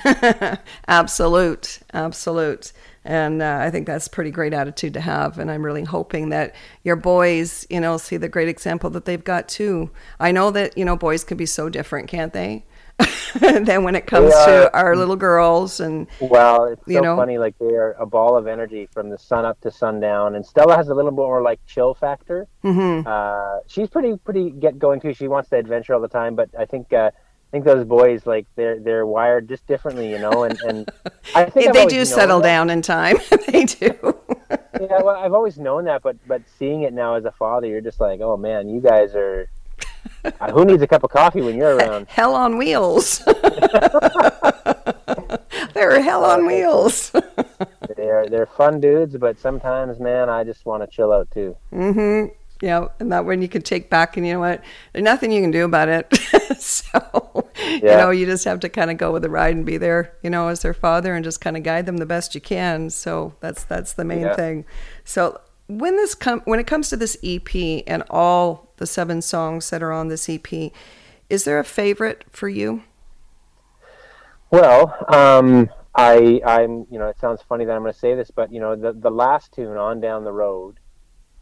absolute, 0.87 1.79
absolute, 1.93 2.71
and 3.03 3.41
uh, 3.41 3.59
I 3.61 3.69
think 3.69 3.87
that's 3.87 4.07
a 4.07 4.09
pretty 4.09 4.31
great 4.31 4.53
attitude 4.53 4.93
to 4.93 5.01
have. 5.01 5.39
And 5.39 5.51
I'm 5.51 5.63
really 5.63 5.83
hoping 5.83 6.29
that 6.29 6.55
your 6.83 6.95
boys, 6.95 7.67
you 7.69 7.81
know, 7.81 7.97
see 7.97 8.17
the 8.17 8.29
great 8.29 8.47
example 8.47 8.89
that 8.91 9.05
they've 9.05 9.23
got 9.23 9.49
too. 9.49 9.91
I 10.19 10.31
know 10.31 10.51
that 10.51 10.77
you 10.77 10.85
know 10.85 10.95
boys 10.95 11.23
can 11.23 11.37
be 11.37 11.45
so 11.45 11.69
different, 11.69 12.07
can't 12.07 12.31
they? 12.31 12.63
than 13.39 13.83
when 13.83 13.95
it 13.95 14.07
comes 14.07 14.31
to 14.31 14.71
our 14.73 14.95
little 14.95 15.17
girls 15.17 15.81
and 15.81 16.07
well 16.21 16.63
it's 16.65 16.85
so 16.85 16.91
you 16.91 17.01
know? 17.01 17.15
funny 17.17 17.37
like 17.37 17.57
they 17.59 17.73
are 17.73 17.91
a 17.99 18.05
ball 18.05 18.37
of 18.37 18.47
energy 18.47 18.87
from 18.93 19.09
the 19.09 19.17
sun 19.17 19.43
up 19.43 19.59
to 19.59 19.69
sundown 19.69 20.35
and 20.35 20.45
stella 20.45 20.75
has 20.75 20.87
a 20.87 20.93
little 20.93 21.11
bit 21.11 21.17
more 21.17 21.41
like 21.41 21.59
chill 21.65 21.93
factor 21.93 22.47
mm-hmm. 22.63 23.05
uh, 23.05 23.59
she's 23.67 23.89
pretty 23.89 24.15
pretty 24.17 24.49
get 24.49 24.79
going 24.79 25.01
too 25.01 25.13
she 25.13 25.27
wants 25.27 25.49
to 25.49 25.57
adventure 25.57 25.93
all 25.93 25.99
the 25.99 26.07
time 26.07 26.35
but 26.35 26.49
i 26.57 26.63
think 26.63 26.93
uh, 26.93 27.11
I 27.47 27.51
think 27.51 27.65
those 27.65 27.85
boys 27.85 28.25
like 28.25 28.47
they're 28.55 28.79
they're 28.79 29.05
wired 29.05 29.47
just 29.47 29.65
differently, 29.67 30.09
you 30.09 30.17
know, 30.17 30.43
and, 30.43 30.59
and 30.61 30.89
I 31.35 31.45
think 31.49 31.73
they 31.73 31.85
do 31.85 32.03
settle 32.03 32.41
down 32.41 32.69
in 32.69 32.81
time. 32.81 33.17
they 33.47 33.65
do. 33.65 33.95
yeah, 34.81 35.01
well, 35.01 35.15
I've 35.15 35.33
always 35.33 35.57
known 35.57 35.85
that, 35.85 36.01
but 36.01 36.17
but 36.27 36.41
seeing 36.57 36.81
it 36.81 36.91
now 36.91 37.15
as 37.15 37.23
a 37.23 37.31
father, 37.31 37.67
you're 37.67 37.81
just 37.81 37.99
like, 37.99 38.19
oh 38.19 38.35
man, 38.35 38.67
you 38.67 38.81
guys 38.81 39.15
are. 39.15 39.47
Uh, 40.23 40.51
who 40.51 40.65
needs 40.65 40.81
a 40.81 40.87
cup 40.87 41.03
of 41.03 41.11
coffee 41.11 41.41
when 41.41 41.55
you're 41.55 41.75
around? 41.75 42.07
Hell 42.09 42.33
on 42.35 42.57
wheels. 42.57 43.19
they're 45.73 46.01
hell 46.01 46.25
on 46.25 46.45
wheels. 46.45 47.11
they're 47.95 48.27
they're 48.29 48.45
fun 48.45 48.79
dudes, 48.79 49.15
but 49.17 49.37
sometimes, 49.39 49.99
man, 49.99 50.29
I 50.29 50.43
just 50.43 50.65
want 50.65 50.83
to 50.83 50.87
chill 50.87 51.11
out 51.11 51.29
too. 51.31 51.55
Mm-hmm. 51.71 52.33
Yeah, 52.61 52.87
and 52.99 53.11
that 53.11 53.25
one 53.25 53.41
you 53.41 53.49
can 53.49 53.61
take 53.61 53.89
back, 53.89 54.15
and 54.15 54.25
you 54.25 54.33
know 54.33 54.39
what? 54.39 54.63
There's 54.93 55.03
nothing 55.03 55.31
you 55.31 55.41
can 55.41 55.51
do 55.51 55.65
about 55.65 55.89
it. 55.89 56.15
so, 56.57 57.49
yeah. 57.59 57.73
you 57.73 57.97
know, 57.97 58.11
you 58.11 58.25
just 58.25 58.45
have 58.45 58.61
to 58.61 58.69
kind 58.69 58.89
of 58.89 58.97
go 58.97 59.11
with 59.11 59.23
the 59.23 59.29
ride 59.29 59.55
and 59.55 59.65
be 59.65 59.77
there, 59.77 60.15
you 60.23 60.29
know, 60.29 60.47
as 60.47 60.61
their 60.61 60.73
father, 60.73 61.13
and 61.13 61.23
just 61.23 61.41
kind 61.41 61.57
of 61.57 61.63
guide 61.63 61.85
them 61.85 61.97
the 61.97 62.05
best 62.05 62.33
you 62.33 62.39
can. 62.39 62.89
So 62.89 63.35
that's 63.41 63.65
that's 63.65 63.93
the 63.93 64.05
main 64.05 64.21
yeah. 64.21 64.35
thing. 64.35 64.65
So 65.03 65.41
when 65.67 65.97
this 65.97 66.15
come 66.15 66.41
when 66.45 66.59
it 66.59 66.67
comes 66.67 66.89
to 66.89 66.97
this 66.97 67.17
EP 67.23 67.83
and 67.87 68.03
all 68.09 68.64
the 68.77 68.87
seven 68.87 69.21
songs 69.21 69.69
that 69.69 69.81
are 69.83 69.91
on 69.91 70.07
this 70.07 70.29
EP, 70.29 70.71
is 71.29 71.43
there 71.43 71.59
a 71.59 71.65
favorite 71.65 72.25
for 72.31 72.49
you? 72.49 72.83
Well, 74.51 74.95
um, 75.07 75.69
I 75.95 76.41
I'm 76.45 76.85
you 76.89 76.99
know 76.99 77.07
it 77.07 77.19
sounds 77.19 77.41
funny 77.41 77.65
that 77.65 77.71
I'm 77.71 77.81
going 77.81 77.93
to 77.93 77.99
say 77.99 78.15
this, 78.15 78.31
but 78.31 78.51
you 78.51 78.59
know 78.59 78.75
the 78.75 78.93
the 78.93 79.09
last 79.09 79.53
tune 79.53 79.77
on 79.77 79.99
down 79.99 80.23
the 80.23 80.31
road 80.31 80.79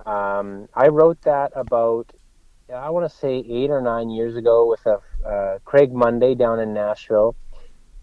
um, 0.06 0.68
I 0.74 0.88
wrote 0.88 1.22
that 1.22 1.52
about, 1.56 2.12
I 2.74 2.90
want 2.90 3.10
to 3.10 3.18
say 3.18 3.38
eight 3.48 3.70
or 3.70 3.82
nine 3.82 4.10
years 4.10 4.36
ago 4.36 4.68
with 4.68 4.86
a 4.86 5.00
uh, 5.28 5.60
Craig 5.64 5.94
Monday 5.94 6.36
down 6.36 6.60
in 6.60 6.74
Nashville. 6.74 7.36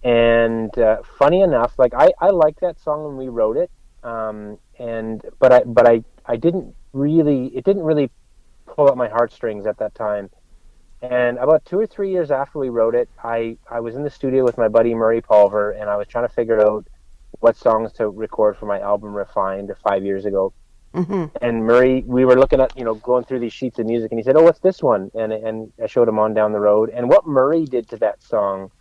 And 0.03 0.77
uh, 0.79 1.03
funny 1.19 1.43
enough, 1.43 1.75
like 1.79 1.93
I, 1.95 2.13
I 2.21 2.31
liked 2.31 2.61
that 2.61 2.81
song 2.81 3.05
when 3.05 3.17
we 3.17 3.29
wrote 3.29 3.57
it. 3.57 3.71
Um, 4.03 4.59
and, 4.79 5.23
but 5.39 5.53
I, 5.53 5.61
but 5.65 5.87
I, 5.87 6.03
I 6.25 6.37
didn't 6.37 6.75
really, 6.95 7.47
it 7.49 7.65
didn't 7.65 7.83
really 7.83 8.11
pull 8.75 8.89
up 8.89 8.97
my 8.97 9.09
heartstrings 9.09 9.67
at 9.67 9.79
that 9.79 9.95
time. 9.95 10.31
And 11.03 11.39
about 11.39 11.65
two 11.65 11.79
or 11.79 11.87
three 11.87 12.11
years 12.11 12.31
after 12.31 12.59
we 12.59 12.69
wrote 12.69 12.95
it, 12.95 13.09
I, 13.25 13.57
I 13.71 13.81
was 13.81 13.95
in 13.95 14.03
the 14.03 14.11
studio 14.11 14.45
with 14.45 14.59
my 14.59 14.69
buddy 14.69 14.95
Murray 14.95 15.23
Pulver, 15.23 15.71
and 15.73 15.89
I 15.89 15.97
was 15.97 16.07
trying 16.07 16.29
to 16.29 16.35
figure 16.35 16.61
out 16.61 16.87
what 17.41 17.57
songs 17.57 17.93
to 17.95 18.09
record 18.09 18.57
for 18.57 18.67
my 18.67 18.81
album 18.81 19.15
Refined 19.15 19.73
five 19.83 20.05
years 20.05 20.27
ago. 20.27 20.53
Mm-hmm. 20.95 21.37
And 21.41 21.65
Murray, 21.65 22.03
we 22.07 22.25
were 22.25 22.35
looking 22.37 22.61
at, 22.61 22.77
you 22.77 22.85
know, 22.85 22.95
going 22.95 23.25
through 23.25 23.39
these 23.39 23.53
sheets 23.53 23.79
of 23.79 23.87
music, 23.87 24.11
and 24.11 24.19
he 24.19 24.25
said, 24.25 24.37
"Oh, 24.37 24.43
what's 24.43 24.59
this 24.59 24.83
one?" 24.83 25.11
And 25.15 25.33
and 25.33 25.73
I 25.83 25.87
showed 25.87 26.09
him 26.09 26.19
on 26.19 26.35
down 26.35 26.53
the 26.53 26.59
road. 26.59 26.91
And 26.91 27.09
what 27.09 27.27
Murray 27.27 27.65
did 27.65 27.89
to 27.91 27.97
that 27.99 28.23
song, 28.23 28.73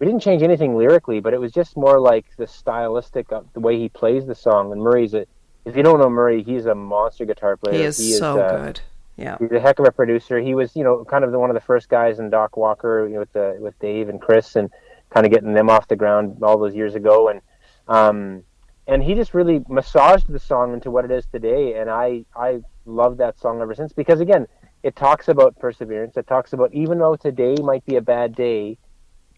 we 0.00 0.06
didn't 0.06 0.22
change 0.22 0.42
anything 0.42 0.76
lyrically, 0.76 1.20
but 1.20 1.32
it 1.32 1.38
was 1.38 1.52
just 1.52 1.76
more 1.76 2.00
like 2.00 2.26
the 2.36 2.48
stylistic 2.48 3.30
of 3.30 3.46
the 3.52 3.60
way 3.60 3.78
he 3.78 3.88
plays 3.88 4.26
the 4.26 4.34
song. 4.34 4.72
And 4.72 4.82
Murray's 4.82 5.14
a, 5.14 5.24
if 5.64 5.76
you 5.76 5.84
don't 5.84 6.00
know 6.00 6.10
Murray, 6.10 6.42
he's 6.42 6.66
a 6.66 6.74
monster 6.74 7.24
guitar 7.24 7.56
player. 7.56 7.78
He 7.78 7.84
is, 7.84 7.96
he 7.96 8.10
is 8.10 8.18
so 8.18 8.40
uh, 8.40 8.64
good. 8.66 8.80
Yeah, 9.16 9.36
he's 9.38 9.52
a 9.52 9.60
heck 9.60 9.78
of 9.78 9.86
a 9.86 9.92
producer. 9.92 10.40
He 10.40 10.54
was, 10.54 10.74
you 10.74 10.84
know, 10.84 11.04
kind 11.04 11.24
of 11.24 11.32
the, 11.32 11.38
one 11.38 11.50
of 11.50 11.54
the 11.54 11.60
first 11.60 11.88
guys 11.88 12.18
in 12.18 12.30
Doc 12.30 12.56
Walker 12.56 13.06
you 13.06 13.14
know, 13.14 13.20
with 13.20 13.32
the 13.32 13.56
with 13.60 13.78
Dave 13.78 14.08
and 14.08 14.20
Chris, 14.20 14.56
and 14.56 14.70
kind 15.10 15.26
of 15.26 15.32
getting 15.32 15.52
them 15.52 15.68
off 15.68 15.88
the 15.88 15.96
ground 15.96 16.42
all 16.42 16.58
those 16.58 16.74
years 16.74 16.94
ago. 16.94 17.28
And 17.28 17.40
um, 17.88 18.44
and 18.86 19.02
he 19.02 19.14
just 19.14 19.34
really 19.34 19.62
massaged 19.68 20.28
the 20.28 20.38
song 20.38 20.72
into 20.72 20.90
what 20.90 21.04
it 21.04 21.10
is 21.10 21.26
today 21.26 21.74
and 21.74 21.88
i 21.90 22.24
i 22.34 22.60
love 22.84 23.16
that 23.16 23.38
song 23.38 23.60
ever 23.60 23.74
since 23.74 23.92
because 23.92 24.20
again 24.20 24.46
it 24.82 24.96
talks 24.96 25.28
about 25.28 25.58
perseverance 25.58 26.16
it 26.16 26.26
talks 26.26 26.52
about 26.52 26.72
even 26.74 26.98
though 26.98 27.14
today 27.14 27.54
might 27.62 27.84
be 27.86 27.96
a 27.96 28.00
bad 28.00 28.34
day 28.34 28.76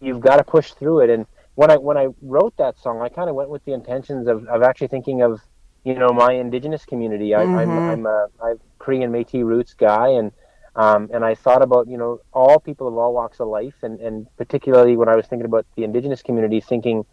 you've 0.01 0.19
got 0.19 0.37
to 0.37 0.43
push 0.43 0.71
through 0.71 0.99
it 0.99 1.09
and 1.09 1.25
when 1.55 1.69
i 1.69 1.77
when 1.77 1.97
i 1.97 2.07
wrote 2.21 2.55
that 2.57 2.77
song 2.77 3.01
i 3.01 3.09
kind 3.09 3.29
of 3.29 3.35
went 3.35 3.49
with 3.49 3.63
the 3.65 3.73
intentions 3.73 4.27
of, 4.27 4.45
of 4.47 4.63
actually 4.63 4.87
thinking 4.87 5.21
of 5.21 5.39
you 5.85 5.93
know 5.93 6.09
my 6.09 6.33
indigenous 6.33 6.83
community 6.83 7.33
I, 7.33 7.43
am 7.43 7.49
mm-hmm. 7.49 7.59
I'm, 7.59 7.89
I'm 7.89 8.05
a 8.05 8.27
I'm 8.43 8.59
korean 8.79 9.11
metis 9.11 9.43
roots 9.43 9.73
guy 9.73 10.09
and 10.09 10.31
um, 10.75 11.09
and 11.13 11.23
I 11.23 11.35
thought 11.35 11.61
about 11.61 11.87
you 11.87 11.97
know 11.97 12.19
all 12.33 12.59
people 12.59 12.87
of 12.87 12.97
all 12.97 13.13
walks 13.13 13.39
of 13.39 13.47
life, 13.47 13.75
and, 13.81 13.99
and 14.01 14.27
particularly 14.35 14.97
when 14.97 15.07
I 15.07 15.15
was 15.15 15.25
thinking 15.25 15.45
about 15.45 15.65
the 15.75 15.83
indigenous 15.83 16.21
community, 16.21 16.59
thinking 16.59 17.05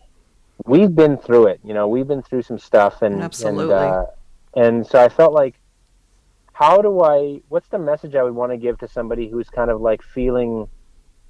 we've 0.65 0.95
been 0.95 1.17
through 1.17 1.47
it. 1.49 1.61
You 1.65 1.73
know, 1.73 1.87
we've 1.87 2.07
been 2.07 2.23
through 2.23 2.43
some 2.43 2.59
stuff, 2.59 3.03
and 3.03 3.23
absolutely. 3.23 3.75
And, 3.75 3.75
uh, 3.75 4.05
and 4.55 4.87
so 4.87 5.03
I 5.03 5.09
felt 5.09 5.33
like, 5.33 5.55
how 6.53 6.83
do 6.83 7.03
I? 7.03 7.41
What's 7.49 7.69
the 7.69 7.79
message 7.79 8.17
I 8.17 8.25
would 8.25 8.35
want 8.35 8.51
to 8.51 8.59
give 8.59 8.79
to 8.79 8.89
somebody 8.89 9.29
who's 9.29 9.49
kind 9.49 9.71
of 9.71 9.81
like 9.81 10.03
feeling, 10.03 10.69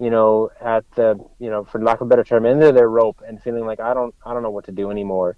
you 0.00 0.08
know, 0.08 0.50
at 0.58 0.90
the, 0.92 1.22
you 1.38 1.50
know, 1.50 1.64
for 1.64 1.82
lack 1.82 2.00
of 2.00 2.06
a 2.06 2.08
better 2.08 2.24
term, 2.24 2.46
end 2.46 2.62
of 2.62 2.74
their 2.74 2.88
rope 2.88 3.20
and 3.26 3.42
feeling 3.42 3.66
like 3.66 3.78
I 3.78 3.92
don't, 3.92 4.14
I 4.24 4.32
don't 4.32 4.42
know 4.42 4.50
what 4.50 4.64
to 4.66 4.72
do 4.72 4.90
anymore. 4.90 5.36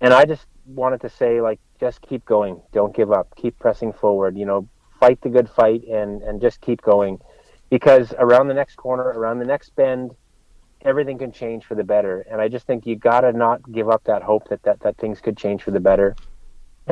And 0.00 0.14
I 0.14 0.24
just 0.24 0.46
wanted 0.66 1.00
to 1.02 1.08
say, 1.08 1.40
like, 1.40 1.60
just 1.80 2.02
keep 2.02 2.24
going. 2.24 2.60
Don't 2.72 2.94
give 2.94 3.12
up. 3.12 3.34
Keep 3.36 3.58
pressing 3.58 3.92
forward. 3.92 4.36
You 4.36 4.46
know, 4.46 4.68
fight 5.00 5.20
the 5.22 5.28
good 5.28 5.48
fight, 5.48 5.84
and 5.84 6.22
and 6.22 6.40
just 6.40 6.60
keep 6.60 6.82
going, 6.82 7.20
because 7.70 8.14
around 8.18 8.48
the 8.48 8.54
next 8.54 8.76
corner, 8.76 9.04
around 9.04 9.38
the 9.38 9.46
next 9.46 9.74
bend 9.76 10.14
everything 10.84 11.18
can 11.18 11.32
change 11.32 11.64
for 11.64 11.74
the 11.74 11.84
better. 11.84 12.26
And 12.30 12.40
I 12.40 12.48
just 12.48 12.66
think 12.66 12.86
you 12.86 12.96
gotta 12.96 13.32
not 13.32 13.60
give 13.72 13.88
up 13.88 14.04
that 14.04 14.22
hope 14.22 14.48
that, 14.50 14.62
that 14.64 14.80
that 14.80 14.96
things 14.98 15.20
could 15.20 15.36
change 15.36 15.62
for 15.62 15.70
the 15.70 15.80
better. 15.80 16.14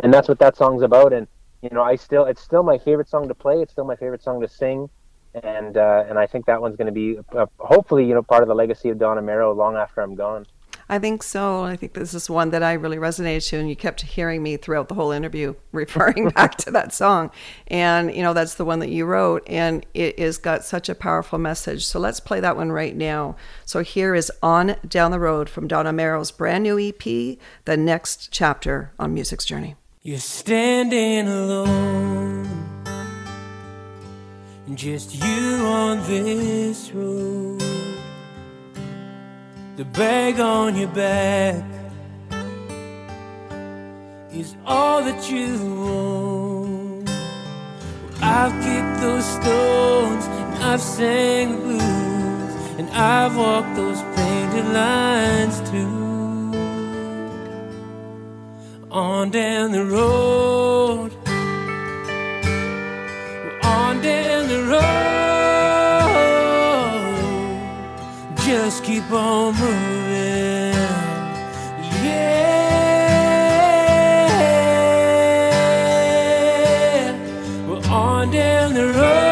And 0.03 0.13
that's 0.13 0.29
what 0.29 0.39
that 0.39 0.57
song's 0.57 0.83
about. 0.83 1.13
And 1.13 1.27
you 1.61 1.71
know, 1.71 1.83
I 1.83 1.97
still 1.97 2.25
it's 2.25 2.43
still 2.43 2.63
my 2.63 2.79
favorite 2.79 3.09
song 3.09 3.29
to 3.29 3.35
play. 3.35 3.61
It's 3.61 3.73
still 3.73 3.85
my 3.85 3.97
favorite 3.97 4.23
song 4.23 4.41
to 4.41 4.49
sing. 4.49 4.89
And 5.35 5.77
uh, 5.77 6.05
and 6.09 6.19
I 6.19 6.27
think 6.27 6.47
that 6.47 6.61
one's 6.61 6.77
going 6.77 6.87
to 6.87 6.93
be 6.93 7.19
uh, 7.37 7.47
hopefully 7.59 8.07
you 8.07 8.15
know 8.15 8.23
part 8.23 8.43
of 8.43 8.49
the 8.49 8.55
legacy 8.55 8.89
of 8.89 8.99
Don 8.99 9.19
Amero 9.19 9.55
long 9.55 9.77
after 9.77 10.01
I'm 10.01 10.15
gone. 10.15 10.47
I 10.93 10.99
think 10.99 11.23
so. 11.23 11.63
I 11.65 11.75
think 11.75 11.95
this 11.95 12.13
is 12.13 12.29
one 12.29 12.51
that 12.51 12.63
I 12.63 12.75
really 12.75 12.99
resonated 12.99 13.49
to, 13.49 13.57
and 13.57 13.67
you 13.67 13.75
kept 13.75 14.03
hearing 14.03 14.43
me 14.43 14.59
throughout 14.59 14.89
the 14.89 14.95
whole 14.95 15.11
interview 15.11 15.55
referring 15.73 16.29
back 16.37 16.57
to 16.57 16.71
that 16.73 16.93
song. 16.93 17.31
And, 17.69 18.15
you 18.15 18.23
know, 18.23 18.35
that's 18.35 18.57
the 18.57 18.67
one 18.67 18.81
that 18.81 18.91
you 18.91 19.07
wrote, 19.07 19.43
and 19.47 19.87
it 19.95 20.19
has 20.19 20.37
got 20.37 20.67
such 20.67 20.91
a 20.91 20.95
powerful 20.95 21.39
message. 21.39 21.87
So 21.87 21.99
let's 21.99 22.21
play 22.21 22.41
that 22.41 22.59
one 22.59 22.73
right 22.73 22.95
now. 22.95 23.37
So 23.65 23.81
here 23.81 24.15
is 24.15 24.31
On 24.43 24.77
Down 24.87 25.13
the 25.13 25.19
Road 25.19 25.49
from 25.49 25.67
Don 25.67 25.87
Amero's 25.87 26.31
brand 26.31 26.65
new 26.65 26.79
EP, 26.79 27.39
the 27.65 27.77
next 27.79 28.31
chapter 28.31 28.93
on 28.99 29.15
Music's 29.15 29.47
Journey. 29.47 29.77
You're 30.03 30.19
standing 30.19 31.27
alone, 31.27 32.85
and 34.67 34.77
just 34.77 35.15
you 35.15 35.65
on 35.65 36.01
this 36.07 36.91
road 36.91 37.92
the 39.83 39.99
bag 39.99 40.39
on 40.39 40.77
your 40.77 40.87
back 40.91 41.65
is 44.33 44.55
all 44.65 45.03
that 45.03 45.29
you 45.29 45.57
own. 45.89 47.05
I've 48.21 48.53
kicked 48.63 49.01
those 49.01 49.27
stones, 49.39 50.25
and 50.27 50.55
I've 50.63 50.81
sang 50.81 51.51
the 51.51 51.59
blues, 51.65 52.55
and 52.79 52.89
I've 52.91 53.37
walked 53.37 53.75
those 53.75 54.01
painted 54.15 54.67
lines 54.73 55.57
too. 55.69 55.99
On 58.93 59.31
down 59.31 59.73
the 59.73 59.85
road, 59.85 61.11
on 63.65 64.01
down 64.01 64.47
the 64.47 64.63
road. 64.71 65.32
Just 68.53 68.85
keep 68.85 69.11
on 69.11 69.55
moving. 69.55 70.75
Yeah, 72.05 72.77
we're 77.67 77.87
on 77.89 78.31
down 78.31 78.75
the 78.75 78.87
road. 78.99 79.23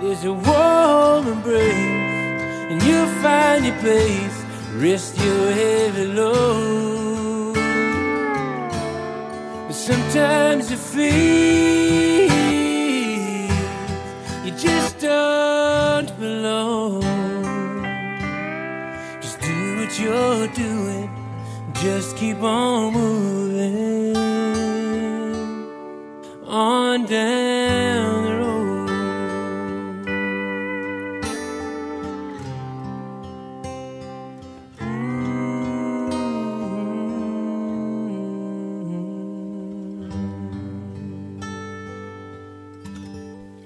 There's 0.00 0.22
a 0.24 0.32
warm 0.32 1.26
embrace, 1.34 2.42
and 2.70 2.78
you'll 2.86 3.12
find 3.24 3.60
your 3.68 3.78
place. 3.84 4.38
Rest 4.84 5.16
your 5.18 5.44
heavy 5.60 6.06
load. 6.18 7.56
But 9.66 9.76
sometimes 9.88 10.70
you 10.70 10.76
feel 10.76 11.87
you're 20.08 20.48
doing, 20.48 21.10
just 21.74 22.16
keep 22.16 22.40
on 22.42 22.94
moving 22.94 24.16
on 26.46 27.04
down 27.04 28.24
the 28.24 28.34
road. 28.36 28.48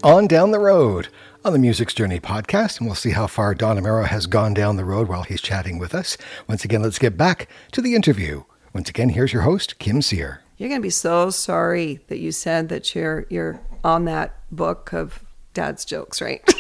On 0.05 0.27
Down 0.27 0.51
the 0.51 0.59
Road 0.59 1.07
on 1.45 1.53
the 1.53 1.59
Music's 1.59 1.95
Journey 1.95 2.21
podcast, 2.21 2.79
and 2.79 2.87
we'll 2.87 2.95
see 2.95 3.11
how 3.11 3.27
far 3.27 3.55
Don 3.55 3.77
Amero 3.77 4.07
has 4.07 4.27
gone 4.27 4.55
down 4.55 4.77
the 4.77 4.85
road 4.85 5.09
while 5.09 5.23
he's 5.25 5.41
chatting 5.41 5.79
with 5.79 5.95
us. 5.95 6.17
Once 6.49 6.65
again, 6.65 6.83
let's 6.83 6.99
get 6.99 7.17
back 7.17 7.49
to 7.73 7.81
the 7.81 7.95
interview 7.95 8.45
Once 8.73 8.89
again, 8.89 9.11
here's 9.11 9.33
your 9.33 9.43
host, 9.43 9.79
Kim 9.79 10.01
Cyr. 10.01 10.41
You're 10.57 10.69
going 10.69 10.81
to 10.81 10.87
be 10.87 10.91
so 10.91 11.31
sorry 11.31 12.01
that 12.09 12.19
you 12.19 12.33
said 12.33 12.69
that 12.71 12.95
you're 12.95 13.27
you're 13.29 13.61
on 13.85 14.05
that 14.07 14.35
book 14.51 14.93
of 14.93 15.23
dad's 15.55 15.85
jokes, 15.85 16.21
right? 16.21 16.43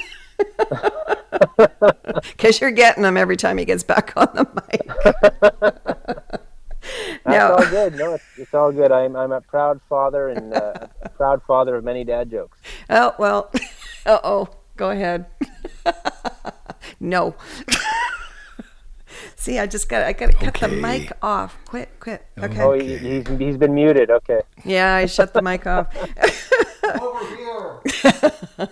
Because 2.22 2.60
you're 2.60 2.70
getting 2.70 3.02
them 3.02 3.16
every 3.16 3.36
time 3.36 3.58
he 3.58 3.64
gets 3.64 3.82
back 3.82 4.12
on 4.16 4.28
the 4.34 4.46
mic. 4.70 4.86
That's 7.24 7.38
no. 7.38 7.54
all 7.54 7.70
good. 7.70 7.94
No, 7.94 8.14
it's, 8.14 8.24
it's, 8.36 8.54
all 8.54 8.72
good. 8.72 8.90
I'm 8.90 9.16
I'm 9.16 9.32
a 9.32 9.40
proud 9.40 9.80
father 9.88 10.28
and 10.28 10.52
uh, 10.52 10.88
a 11.02 11.08
proud 11.08 11.42
father 11.44 11.76
of 11.76 11.84
many 11.84 12.04
dad 12.04 12.30
jokes. 12.30 12.58
Oh 12.90 13.14
well. 13.18 13.50
Uh 14.04 14.18
oh. 14.24 14.48
Go 14.82 14.90
ahead. 14.90 15.26
no. 16.98 17.36
See, 19.36 19.60
I 19.60 19.66
just 19.68 19.88
got 19.88 20.02
I 20.02 20.12
got 20.12 20.32
to 20.32 20.50
cut 20.50 20.58
the 20.58 20.76
mic 20.76 21.12
off. 21.22 21.56
Quit, 21.66 21.88
quit. 22.00 22.26
Okay. 22.36 22.60
Oh, 22.60 22.72
he, 22.72 22.96
he's 22.96 23.28
he's 23.28 23.56
been 23.56 23.74
muted. 23.74 24.10
Okay. 24.10 24.40
Yeah, 24.64 24.96
I 24.96 25.06
shut 25.06 25.34
the 25.34 25.40
mic 25.40 25.68
off. 25.68 25.86
Over 27.00 27.36
here. 27.36 28.68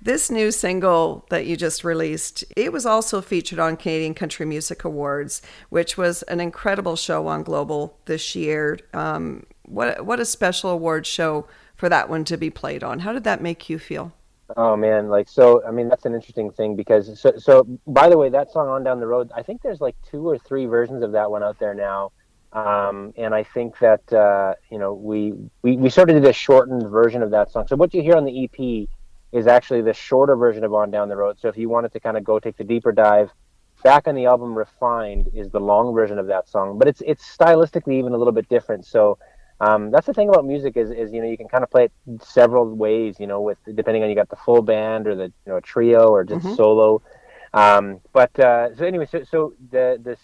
this 0.00 0.30
new 0.30 0.52
single 0.52 1.26
that 1.30 1.44
you 1.44 1.56
just 1.56 1.82
released, 1.82 2.44
it 2.56 2.72
was 2.72 2.86
also 2.86 3.20
featured 3.20 3.58
on 3.58 3.76
Canadian 3.76 4.14
Country 4.14 4.46
Music 4.46 4.84
Awards, 4.84 5.42
which 5.70 5.98
was 5.98 6.22
an 6.22 6.38
incredible 6.38 6.94
show 6.94 7.26
on 7.26 7.42
Global 7.42 7.98
this 8.04 8.36
year. 8.36 8.78
Um, 8.94 9.44
what 9.64 10.06
what 10.06 10.20
a 10.20 10.24
special 10.24 10.70
award 10.70 11.04
show 11.04 11.48
for 11.74 11.88
that 11.88 12.08
one 12.08 12.24
to 12.26 12.36
be 12.36 12.48
played 12.48 12.84
on. 12.84 13.00
How 13.00 13.12
did 13.12 13.24
that 13.24 13.42
make 13.42 13.68
you 13.68 13.80
feel? 13.80 14.12
Oh 14.54 14.76
man, 14.76 15.08
like 15.08 15.28
so. 15.28 15.64
I 15.66 15.72
mean, 15.72 15.88
that's 15.88 16.04
an 16.04 16.14
interesting 16.14 16.52
thing 16.52 16.76
because 16.76 17.18
so. 17.18 17.32
So 17.36 17.64
by 17.86 18.08
the 18.08 18.16
way, 18.16 18.28
that 18.28 18.52
song 18.52 18.68
"On 18.68 18.84
Down 18.84 19.00
the 19.00 19.06
Road," 19.06 19.30
I 19.34 19.42
think 19.42 19.62
there's 19.62 19.80
like 19.80 19.96
two 20.08 20.28
or 20.28 20.38
three 20.38 20.66
versions 20.66 21.02
of 21.02 21.12
that 21.12 21.30
one 21.30 21.42
out 21.42 21.58
there 21.58 21.74
now, 21.74 22.12
um, 22.52 23.12
and 23.16 23.34
I 23.34 23.42
think 23.42 23.78
that 23.80 24.12
uh, 24.12 24.54
you 24.70 24.78
know 24.78 24.94
we, 24.94 25.32
we 25.62 25.76
we 25.76 25.90
sort 25.90 26.10
of 26.10 26.16
did 26.16 26.24
a 26.28 26.32
shortened 26.32 26.88
version 26.88 27.22
of 27.22 27.30
that 27.32 27.50
song. 27.50 27.66
So 27.66 27.74
what 27.74 27.92
you 27.92 28.02
hear 28.02 28.14
on 28.14 28.24
the 28.24 28.44
EP 28.44 28.88
is 29.32 29.48
actually 29.48 29.82
the 29.82 29.92
shorter 29.94 30.36
version 30.36 30.62
of 30.62 30.72
"On 30.72 30.92
Down 30.92 31.08
the 31.08 31.16
Road." 31.16 31.40
So 31.40 31.48
if 31.48 31.56
you 31.56 31.68
wanted 31.68 31.92
to 31.94 32.00
kind 32.00 32.16
of 32.16 32.22
go 32.22 32.38
take 32.38 32.56
the 32.56 32.64
deeper 32.64 32.92
dive, 32.92 33.32
back 33.82 34.06
on 34.06 34.14
the 34.14 34.26
album 34.26 34.56
"Refined" 34.56 35.28
is 35.34 35.50
the 35.50 35.60
long 35.60 35.92
version 35.92 36.20
of 36.20 36.28
that 36.28 36.48
song, 36.48 36.78
but 36.78 36.86
it's 36.86 37.02
it's 37.04 37.24
stylistically 37.36 37.94
even 37.94 38.12
a 38.12 38.16
little 38.16 38.32
bit 38.32 38.48
different. 38.48 38.86
So 38.86 39.18
um, 39.60 39.90
that's 39.90 40.06
the 40.06 40.12
thing 40.12 40.28
about 40.28 40.44
music 40.44 40.76
is, 40.76 40.90
is 40.90 41.12
you 41.12 41.22
know 41.22 41.28
you 41.28 41.36
can 41.36 41.48
kind 41.48 41.64
of 41.64 41.70
play 41.70 41.84
it 41.84 41.92
several 42.22 42.66
ways 42.74 43.16
you 43.18 43.26
know 43.26 43.40
with 43.40 43.58
depending 43.74 44.02
on 44.02 44.10
you 44.10 44.14
got 44.14 44.28
the 44.28 44.36
full 44.36 44.60
band 44.60 45.06
or 45.06 45.14
the 45.14 45.24
you 45.24 45.32
know 45.46 45.56
a 45.56 45.62
trio 45.62 46.08
or 46.08 46.24
just 46.24 46.44
mm-hmm. 46.44 46.54
solo. 46.54 47.02
Um, 47.54 48.00
but 48.12 48.38
uh, 48.38 48.74
so 48.76 48.84
anyway 48.84 49.06
so, 49.06 49.24
so 49.24 49.54
the 49.70 49.98
this 50.02 50.18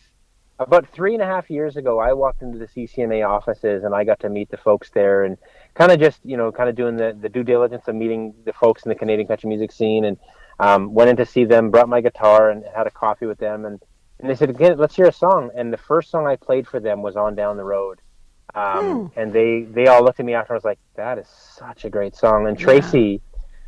about 0.58 0.86
three 0.92 1.14
and 1.14 1.22
a 1.22 1.26
half 1.26 1.48
years 1.50 1.76
ago 1.76 1.98
I 1.98 2.12
walked 2.12 2.42
into 2.42 2.58
the 2.58 2.66
CCMA 2.66 3.26
offices 3.26 3.84
and 3.84 3.94
I 3.94 4.04
got 4.04 4.20
to 4.20 4.28
meet 4.28 4.50
the 4.50 4.58
folks 4.58 4.90
there 4.90 5.24
and 5.24 5.38
kind 5.74 5.90
of 5.90 5.98
just 5.98 6.20
you 6.24 6.36
know 6.36 6.52
kind 6.52 6.68
of 6.68 6.76
doing 6.76 6.96
the, 6.96 7.16
the 7.18 7.30
due 7.30 7.42
diligence 7.42 7.88
of 7.88 7.94
meeting 7.94 8.34
the 8.44 8.52
folks 8.52 8.84
in 8.84 8.90
the 8.90 8.94
Canadian 8.94 9.28
country 9.28 9.48
music 9.48 9.72
scene 9.72 10.04
and 10.04 10.18
um, 10.60 10.92
went 10.92 11.08
in 11.08 11.16
to 11.16 11.24
see 11.24 11.46
them 11.46 11.70
brought 11.70 11.88
my 11.88 12.02
guitar 12.02 12.50
and 12.50 12.64
had 12.76 12.86
a 12.86 12.90
coffee 12.90 13.26
with 13.26 13.38
them 13.38 13.64
and 13.64 13.82
and 14.18 14.28
they 14.28 14.34
said 14.34 14.50
again 14.50 14.76
let's 14.76 14.94
hear 14.94 15.06
a 15.06 15.12
song. 15.12 15.50
And 15.56 15.72
the 15.72 15.78
first 15.78 16.10
song 16.10 16.26
I 16.26 16.36
played 16.36 16.68
for 16.68 16.80
them 16.80 17.00
was 17.00 17.16
on 17.16 17.34
down 17.34 17.56
the 17.56 17.64
road 17.64 17.98
um, 18.55 19.09
hmm. 19.09 19.18
And 19.18 19.32
they 19.32 19.62
they 19.62 19.86
all 19.86 20.05
looked 20.05 20.20
at 20.20 20.26
me 20.26 20.34
after. 20.34 20.53
I 20.53 20.57
was 20.57 20.64
like, 20.64 20.78
"That 20.95 21.18
is 21.18 21.28
such 21.28 21.84
a 21.84 21.90
great 21.90 22.14
song." 22.14 22.47
And 22.47 22.59
Tracy 22.59 23.20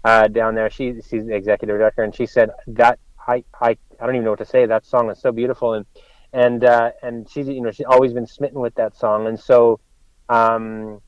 yeah. 0.05 0.11
uh, 0.11 0.29
down 0.29 0.55
there, 0.55 0.68
she 0.68 1.01
she's 1.09 1.27
the 1.27 1.35
executive 1.35 1.79
director, 1.79 2.03
and 2.03 2.14
she 2.14 2.27
said 2.27 2.51
that 2.66 2.99
I 3.27 3.45
I 3.61 3.77
I 4.01 4.07
don't 4.07 4.14
even 4.14 4.25
know 4.25 4.31
what 4.31 4.41
to 4.41 4.45
say. 4.45 4.66
That 4.66 4.85
song 4.85 5.11
is 5.11 5.18
so 5.18 5.33
beautiful, 5.33 5.75
and 5.75 5.87
and 6.33 6.64
uh, 6.64 6.91
and 7.03 7.29
she's 7.31 7.49
you 7.49 7.62
know 7.62 7.70
she's 7.70 7.87
always 7.87 8.12
been 8.12 8.27
smitten 8.27 8.61
with 8.61 8.75
that 8.77 8.97
song, 8.97 9.27
and 9.27 9.39
so. 9.39 9.81
Um, 10.29 11.01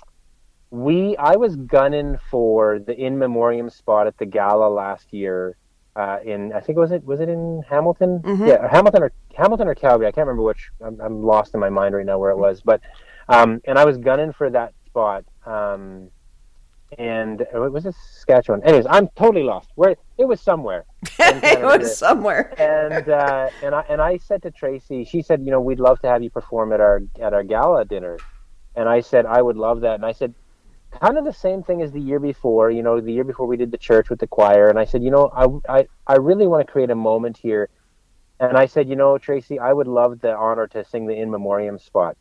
we 0.71 1.17
I 1.17 1.37
was 1.37 1.55
gunning 1.57 2.19
for 2.29 2.81
the 2.81 2.95
in 2.95 3.19
memoriam 3.19 3.71
spot 3.71 4.09
at 4.09 4.19
the 4.19 4.27
gala 4.27 4.69
last 4.69 5.12
year 5.12 5.57
uh, 5.97 6.19
in 6.25 6.53
I 6.53 6.61
think 6.61 6.77
was 6.77 6.93
it 6.93 7.05
was 7.05 7.21
it 7.21 7.29
in 7.29 7.62
Hamilton? 7.69 8.21
Mm-hmm. 8.21 8.47
Yeah, 8.47 8.69
Hamilton 8.69 9.05
or 9.05 9.12
Hamilton 9.35 9.69
or 9.69 9.75
Calgary. 9.75 10.07
I 10.07 10.12
can't 10.12 10.27
remember 10.27 10.43
which. 10.43 10.71
I'm, 10.85 11.01
I'm, 11.01 11.23
lost 11.23 11.55
in 11.55 11.61
my 11.61 11.71
mind 11.71 11.95
right 11.95 12.05
now 12.05 12.19
where 12.19 12.31
it 12.31 12.37
was, 12.37 12.61
but 12.61 12.83
um, 13.29 13.61
and 13.64 13.79
I 13.79 13.85
was 13.85 13.99
gunning 13.99 14.33
for 14.33 14.51
that 14.51 14.72
spot. 14.87 15.24
Um, 15.45 16.11
and 16.99 17.43
uh, 17.43 17.64
it 17.64 17.72
was 17.72 17.87
a 17.87 17.93
Saskatchewan. 17.93 18.62
Anyways, 18.62 18.87
I'm 18.89 19.09
totally 19.16 19.43
lost. 19.43 19.70
Where 19.74 19.97
it 20.18 20.24
was 20.24 20.41
somewhere. 20.41 20.85
it 21.18 21.62
was 21.62 21.97
somewhere. 21.97 22.55
and 22.59 23.09
uh, 23.09 23.51
and 23.62 23.74
I 23.74 23.85
and 23.89 24.01
I 24.01 24.18
said 24.18 24.43
to 24.43 24.51
Tracy, 24.51 25.05
she 25.05 25.22
said, 25.22 25.45
you 25.45 25.51
know, 25.51 25.61
we'd 25.61 25.81
love 25.81 26.01
to 26.01 26.09
have 26.09 26.22
you 26.22 26.31
perform 26.31 26.72
at 26.72 26.81
our 26.81 27.03
at 27.20 27.35
our 27.35 27.43
gala 27.43 27.85
dinner. 27.85 28.18
And 28.77 28.89
I 28.89 29.01
said, 29.01 29.27
I 29.27 29.43
would 29.43 29.57
love 29.57 29.81
that. 29.81 29.95
And 29.95 30.05
I 30.05 30.12
said, 30.12 30.35
kind 31.01 31.16
of 31.16 31.24
the 31.24 31.33
same 31.33 31.62
thing 31.62 31.83
as 31.83 31.93
the 31.93 32.01
year 32.01 32.20
before. 32.20 32.70
You 32.70 32.83
know, 32.83 33.01
the 33.01 33.12
year 33.12 33.24
before 33.24 33.47
we 33.47 33.57
did 33.57 33.72
the 33.72 33.79
church 33.79 34.09
with 34.09 34.20
the 34.20 34.27
choir. 34.27 34.68
And 34.68 34.79
I 34.79 34.85
said, 34.85 35.03
you 35.03 35.11
know, 35.11 35.31
I 35.35 35.79
I 35.81 35.89
I 36.07 36.16
really 36.16 36.47
want 36.47 36.66
to 36.66 36.72
create 36.72 36.91
a 36.91 36.97
moment 36.97 37.37
here. 37.37 37.68
And 38.39 38.57
I 38.57 38.66
said, 38.66 38.89
you 38.89 38.97
know, 38.97 39.18
Tracy, 39.18 39.59
I 39.59 39.72
would 39.72 39.89
love 39.89 40.20
the 40.20 40.37
honor 40.37 40.66
to 40.68 40.85
sing 40.85 41.07
the 41.07 41.14
in 41.14 41.31
memoriam 41.31 41.79
spot 41.79 42.16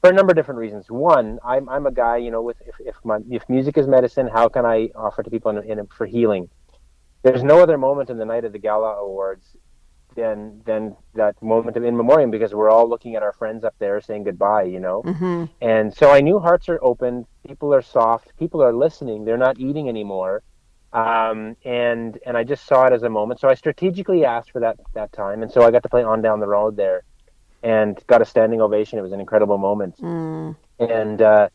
for 0.00 0.10
a 0.10 0.12
number 0.12 0.30
of 0.30 0.36
different 0.36 0.60
reasons. 0.60 0.86
One, 0.88 1.38
I'm, 1.44 1.68
I'm 1.68 1.86
a 1.86 1.92
guy, 1.92 2.18
you 2.18 2.30
know, 2.30 2.42
with 2.42 2.56
if 2.66 2.74
if, 2.80 2.96
my, 3.04 3.18
if 3.30 3.48
music 3.48 3.76
is 3.78 3.86
medicine, 3.86 4.28
how 4.28 4.48
can 4.48 4.64
I 4.64 4.90
offer 4.94 5.22
to 5.22 5.30
people 5.30 5.56
in, 5.56 5.78
in, 5.78 5.86
for 5.86 6.06
healing? 6.06 6.48
There's 7.22 7.42
no 7.42 7.60
other 7.60 7.76
moment 7.78 8.10
in 8.10 8.18
the 8.18 8.24
night 8.24 8.44
of 8.44 8.52
the 8.52 8.58
gala 8.58 8.94
awards 8.96 9.56
than 10.14 10.62
than 10.64 10.96
that 11.14 11.40
moment 11.42 11.76
of 11.76 11.84
in 11.84 11.96
memoriam 11.96 12.30
because 12.30 12.54
we're 12.54 12.70
all 12.70 12.88
looking 12.88 13.16
at 13.16 13.22
our 13.22 13.32
friends 13.32 13.64
up 13.64 13.74
there 13.78 14.00
saying 14.00 14.24
goodbye, 14.24 14.62
you 14.62 14.80
know. 14.80 15.02
Mm-hmm. 15.02 15.44
And 15.60 15.94
so 15.94 16.10
I 16.10 16.20
knew 16.20 16.38
hearts 16.38 16.68
are 16.68 16.78
open, 16.82 17.26
people 17.46 17.74
are 17.74 17.82
soft, 17.82 18.36
people 18.38 18.62
are 18.62 18.72
listening. 18.72 19.24
They're 19.24 19.36
not 19.36 19.58
eating 19.58 19.88
anymore. 19.88 20.42
Um, 20.92 21.56
and 21.64 22.18
and 22.24 22.36
I 22.36 22.44
just 22.44 22.66
saw 22.66 22.86
it 22.86 22.92
as 22.92 23.02
a 23.02 23.10
moment. 23.10 23.40
So 23.40 23.48
I 23.48 23.54
strategically 23.54 24.24
asked 24.24 24.52
for 24.52 24.60
that 24.60 24.76
that 24.94 25.12
time, 25.12 25.42
and 25.42 25.50
so 25.50 25.62
I 25.62 25.70
got 25.70 25.82
to 25.82 25.88
play 25.88 26.04
on 26.04 26.22
down 26.22 26.40
the 26.40 26.46
road 26.46 26.76
there 26.76 27.02
and 27.62 28.00
got 28.06 28.22
a 28.22 28.24
standing 28.24 28.60
ovation. 28.60 28.98
It 28.98 29.02
was 29.02 29.12
an 29.12 29.20
incredible 29.20 29.58
moment. 29.58 29.98
Mm. 30.00 30.56
And 30.78 31.22
uh, 31.22 31.48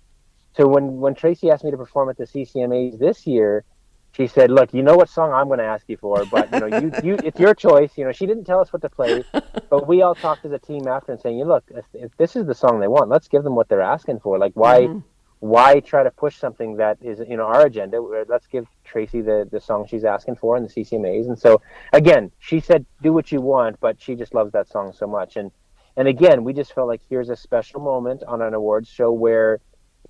so 0.55 0.67
when 0.67 0.99
when 0.99 1.15
Tracy 1.15 1.49
asked 1.49 1.63
me 1.63 1.71
to 1.71 1.77
perform 1.77 2.09
at 2.09 2.17
the 2.17 2.25
CCMAs 2.25 2.99
this 2.99 3.25
year, 3.25 3.63
she 4.11 4.27
said, 4.27 4.51
"Look, 4.51 4.73
you 4.73 4.83
know 4.83 4.95
what 4.95 5.09
song 5.09 5.31
I'm 5.31 5.47
going 5.47 5.59
to 5.59 5.65
ask 5.65 5.85
you 5.87 5.97
for, 5.97 6.25
but 6.25 6.51
you 6.51 6.59
know, 6.59 6.79
you, 6.79 6.91
you 7.03 7.17
it's 7.23 7.39
your 7.39 7.55
choice. 7.55 7.91
You 7.97 8.05
know, 8.05 8.11
she 8.11 8.25
didn't 8.25 8.45
tell 8.45 8.59
us 8.59 8.71
what 8.71 8.81
to 8.83 8.89
play, 8.89 9.23
but 9.69 9.87
we 9.87 10.01
all 10.01 10.15
talked 10.15 10.45
as 10.45 10.51
a 10.51 10.59
team 10.59 10.87
after 10.87 11.11
and 11.11 11.21
saying, 11.21 11.37
you 11.37 11.45
look, 11.45 11.63
if, 11.69 11.85
if, 11.93 12.15
this 12.17 12.35
is 12.35 12.45
the 12.45 12.53
song 12.53 12.79
they 12.79 12.87
want, 12.87 13.09
let's 13.09 13.27
give 13.27 13.43
them 13.43 13.55
what 13.55 13.69
they're 13.69 13.81
asking 13.81 14.19
for. 14.19 14.37
Like, 14.37 14.53
why?" 14.53 14.81
Mm-hmm. 14.81 14.99
Why 15.39 15.81
try 15.81 16.03
to 16.03 16.11
push 16.11 16.37
something 16.37 16.77
that 16.77 16.99
is 17.01 17.19
you 17.27 17.35
know 17.35 17.43
our 17.43 17.65
agenda? 17.65 17.99
Let's 18.29 18.47
give 18.47 18.65
Tracy 18.85 19.19
the, 19.19 19.45
the 19.51 19.59
song 19.59 19.85
she's 19.85 20.05
asking 20.05 20.37
for 20.37 20.55
in 20.55 20.63
the 20.63 20.69
CCMAs. 20.69 21.27
And 21.27 21.37
so 21.37 21.61
again, 21.91 22.31
she 22.39 22.61
said, 22.61 22.85
"Do 23.01 23.11
what 23.11 23.29
you 23.29 23.41
want," 23.41 23.77
but 23.81 24.01
she 24.01 24.15
just 24.15 24.33
loves 24.33 24.53
that 24.53 24.69
song 24.69 24.93
so 24.93 25.05
much. 25.05 25.35
And 25.35 25.51
and 25.95 26.07
again, 26.07 26.43
we 26.43 26.53
just 26.53 26.73
felt 26.73 26.87
like 26.87 27.01
here's 27.09 27.29
a 27.29 27.35
special 27.35 27.79
moment 27.79 28.23
on 28.27 28.41
an 28.41 28.53
awards 28.53 28.89
show 28.89 29.11
where, 29.11 29.59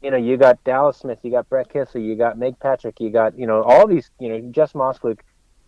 you 0.01 0.11
know, 0.11 0.17
you 0.17 0.37
got 0.37 0.63
Dallas 0.63 0.97
Smith, 0.97 1.19
you 1.23 1.31
got 1.31 1.49
Brett 1.49 1.71
Kissel, 1.71 2.01
you 2.01 2.15
got 2.15 2.37
Meg 2.37 2.59
Patrick, 2.59 2.99
you 2.99 3.09
got, 3.09 3.37
you 3.37 3.47
know, 3.47 3.63
all 3.63 3.87
these, 3.87 4.09
you 4.19 4.29
know, 4.29 4.39
Jess 4.51 4.73
Moskaluke, 4.73 5.19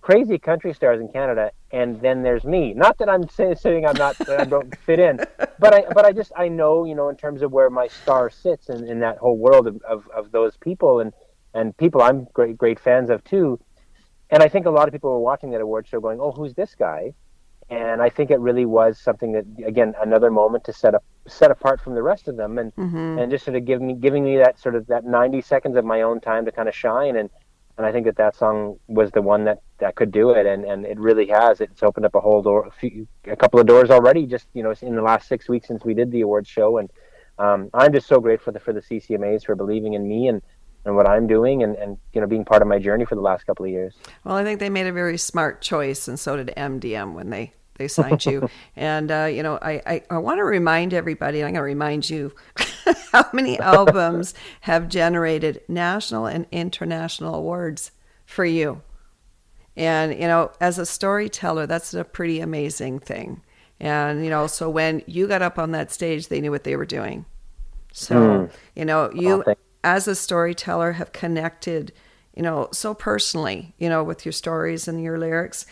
crazy 0.01 0.37
country 0.37 0.73
stars 0.73 1.01
in 1.01 1.09
Canada, 1.09 1.51
and 1.71 1.99
then 1.99 2.23
there's 2.23 2.45
me. 2.45 2.73
Not 2.73 2.97
that 2.99 3.09
I'm 3.09 3.27
saying 3.27 3.85
I'm 3.85 3.97
not, 3.97 4.17
that 4.19 4.39
I 4.39 4.45
don't 4.45 4.77
fit 4.77 4.99
in, 4.99 5.17
but 5.59 5.73
I, 5.73 5.81
but 5.93 6.05
I 6.05 6.11
just, 6.11 6.31
I 6.37 6.47
know, 6.47 6.85
you 6.85 6.95
know, 6.95 7.09
in 7.09 7.17
terms 7.17 7.41
of 7.41 7.51
where 7.51 7.69
my 7.69 7.87
star 7.87 8.29
sits 8.29 8.69
in, 8.69 8.87
in 8.87 8.99
that 8.99 9.17
whole 9.17 9.37
world 9.37 9.67
of, 9.67 9.81
of, 9.81 10.07
of 10.15 10.31
those 10.31 10.55
people 10.57 10.99
and, 11.01 11.11
and 11.53 11.75
people 11.77 12.01
I'm 12.01 12.27
great, 12.33 12.57
great 12.57 12.79
fans 12.79 13.09
of 13.09 13.23
too. 13.23 13.59
And 14.29 14.41
I 14.41 14.47
think 14.47 14.65
a 14.65 14.69
lot 14.69 14.87
of 14.87 14.93
people 14.93 15.11
were 15.11 15.19
watching 15.19 15.51
that 15.51 15.61
award 15.61 15.87
show 15.87 15.99
going, 15.99 16.19
oh, 16.19 16.31
who's 16.31 16.53
this 16.53 16.75
guy? 16.75 17.13
And 17.69 18.01
I 18.01 18.09
think 18.09 18.29
it 18.29 18.39
really 18.39 18.65
was 18.65 18.99
something 18.99 19.31
that 19.31 19.45
again 19.65 19.95
another 20.01 20.29
moment 20.29 20.63
to 20.65 20.73
set 20.73 20.93
up 20.93 21.03
set 21.27 21.49
apart 21.49 21.81
from 21.81 21.95
the 21.95 22.03
rest 22.03 22.27
of 22.27 22.37
them 22.37 22.57
and 22.59 22.75
mm-hmm. 22.75 23.19
and 23.19 23.31
just 23.31 23.45
sort 23.45 23.57
of 23.57 23.65
giving 23.65 23.87
me 23.87 23.93
giving 23.95 24.23
me 24.23 24.37
that 24.37 24.59
sort 24.59 24.75
of 24.75 24.85
that 24.87 25.05
90 25.05 25.41
seconds 25.41 25.75
of 25.75 25.83
my 25.83 26.01
own 26.03 26.21
time 26.21 26.45
to 26.45 26.51
kind 26.51 26.69
of 26.69 26.75
shine. 26.75 27.15
And 27.15 27.29
and 27.77 27.85
I 27.85 27.91
think 27.91 28.05
that 28.05 28.15
that 28.17 28.35
song 28.35 28.79
was 28.87 29.11
the 29.11 29.21
one 29.21 29.45
that 29.45 29.61
that 29.79 29.95
could 29.95 30.11
do 30.11 30.29
it. 30.31 30.45
And 30.45 30.63
and 30.63 30.85
it 30.85 30.99
really 30.99 31.27
has. 31.27 31.59
It's 31.59 31.81
opened 31.81 32.05
up 32.05 32.13
a 32.13 32.21
whole 32.21 32.43
door 32.43 32.67
a, 32.67 32.71
few, 32.71 33.07
a 33.25 33.35
couple 33.35 33.59
of 33.59 33.65
doors 33.65 33.89
already 33.89 34.27
just 34.27 34.47
you 34.53 34.61
know 34.61 34.73
in 34.81 34.95
the 34.95 35.01
last 35.01 35.27
6 35.27 35.49
weeks 35.49 35.67
since 35.67 35.83
we 35.83 35.95
did 35.95 36.11
the 36.11 36.21
awards 36.21 36.49
show. 36.49 36.77
And 36.77 36.91
um, 37.39 37.69
I'm 37.73 37.91
just 37.91 38.07
so 38.07 38.19
grateful 38.19 38.45
for 38.45 38.51
the, 38.51 38.59
for 38.59 38.73
the 38.73 38.81
CCMAs 38.81 39.45
for 39.45 39.55
believing 39.55 39.93
in 39.93 40.07
me 40.07 40.27
and 40.27 40.41
and 40.85 40.95
what 40.95 41.07
I'm 41.07 41.27
doing 41.27 41.63
and, 41.63 41.75
and 41.75 41.97
you 42.13 42.21
know 42.21 42.27
being 42.27 42.45
part 42.45 42.61
of 42.61 42.67
my 42.67 42.79
journey 42.79 43.05
for 43.05 43.15
the 43.15 43.21
last 43.21 43.45
couple 43.45 43.65
of 43.65 43.71
years. 43.71 43.93
Well, 44.23 44.35
I 44.35 44.43
think 44.43 44.59
they 44.59 44.69
made 44.69 44.87
a 44.87 44.91
very 44.93 45.17
smart 45.17 45.61
choice, 45.61 46.07
and 46.07 46.19
so 46.19 46.37
did 46.37 46.53
MDM 46.55 47.13
when 47.13 47.29
they 47.29 47.53
they 47.77 47.87
signed 47.89 48.25
you. 48.25 48.49
and 48.75 49.11
uh, 49.11 49.25
you 49.25 49.43
know, 49.43 49.57
I 49.61 49.81
I, 49.85 50.03
I 50.09 50.17
want 50.19 50.37
to 50.37 50.43
remind 50.43 50.93
everybody, 50.93 51.39
and 51.39 51.47
I'm 51.47 51.53
going 51.53 51.61
to 51.61 51.65
remind 51.65 52.09
you, 52.09 52.33
how 53.11 53.25
many 53.33 53.59
albums 53.75 54.33
have 54.61 54.87
generated 54.87 55.61
national 55.67 56.27
and 56.27 56.45
international 56.51 57.35
awards 57.35 57.91
for 58.25 58.45
you. 58.45 58.81
And 59.75 60.13
you 60.13 60.27
know, 60.27 60.51
as 60.61 60.79
a 60.79 60.85
storyteller, 60.85 61.67
that's 61.67 61.93
a 61.93 62.03
pretty 62.03 62.39
amazing 62.39 62.99
thing. 62.99 63.41
And 63.79 64.23
you 64.23 64.29
know, 64.29 64.47
so 64.47 64.69
when 64.69 65.03
you 65.05 65.27
got 65.27 65.41
up 65.41 65.59
on 65.59 65.71
that 65.71 65.91
stage, 65.91 66.27
they 66.27 66.39
knew 66.39 66.51
what 66.51 66.63
they 66.63 66.75
were 66.75 66.85
doing 66.85 67.25
So, 67.91 68.15
mm. 68.15 68.51
you 68.75 68.85
know, 68.85 69.11
you 69.13 69.43
oh, 69.45 69.55
as 69.85 70.07
a 70.07 70.15
storyteller 70.15 70.93
have 70.93 71.13
connected, 71.13 71.93
you 72.35 72.41
know, 72.41 72.67
so 72.73 72.95
personally, 72.95 73.75
you 73.77 73.87
know, 73.87 74.03
with 74.03 74.25
your 74.25 74.33
stories 74.33 74.87
and 74.87 75.01
your 75.01 75.19
lyrics. 75.19 75.67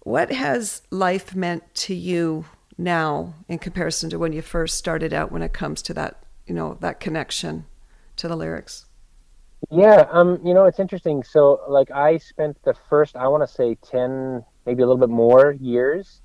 What 0.00 0.32
has 0.32 0.80
life 0.90 1.34
meant 1.36 1.62
to 1.74 1.94
you 1.94 2.46
now 2.78 3.34
in 3.46 3.58
comparison 3.58 4.08
to 4.10 4.18
when 4.18 4.32
you 4.32 4.40
first 4.40 4.78
started 4.78 5.12
out 5.12 5.30
when 5.30 5.42
it 5.42 5.52
comes 5.52 5.82
to 5.82 5.94
that, 5.94 6.24
you 6.46 6.54
know, 6.54 6.78
that 6.80 7.00
connection 7.00 7.66
to 8.16 8.28
the 8.28 8.36
lyrics? 8.36 8.86
Yeah, 9.70 10.06
um, 10.10 10.40
you 10.42 10.54
know, 10.54 10.64
it's 10.64 10.80
interesting. 10.80 11.22
So, 11.22 11.60
like, 11.68 11.90
I 11.90 12.16
spent 12.16 12.62
the 12.64 12.74
first, 12.88 13.14
I 13.14 13.28
want 13.28 13.46
to 13.46 13.54
say, 13.54 13.76
10, 13.76 14.42
maybe 14.64 14.82
a 14.82 14.86
little 14.86 15.06
bit 15.06 15.10
more 15.10 15.52
years 15.60 16.22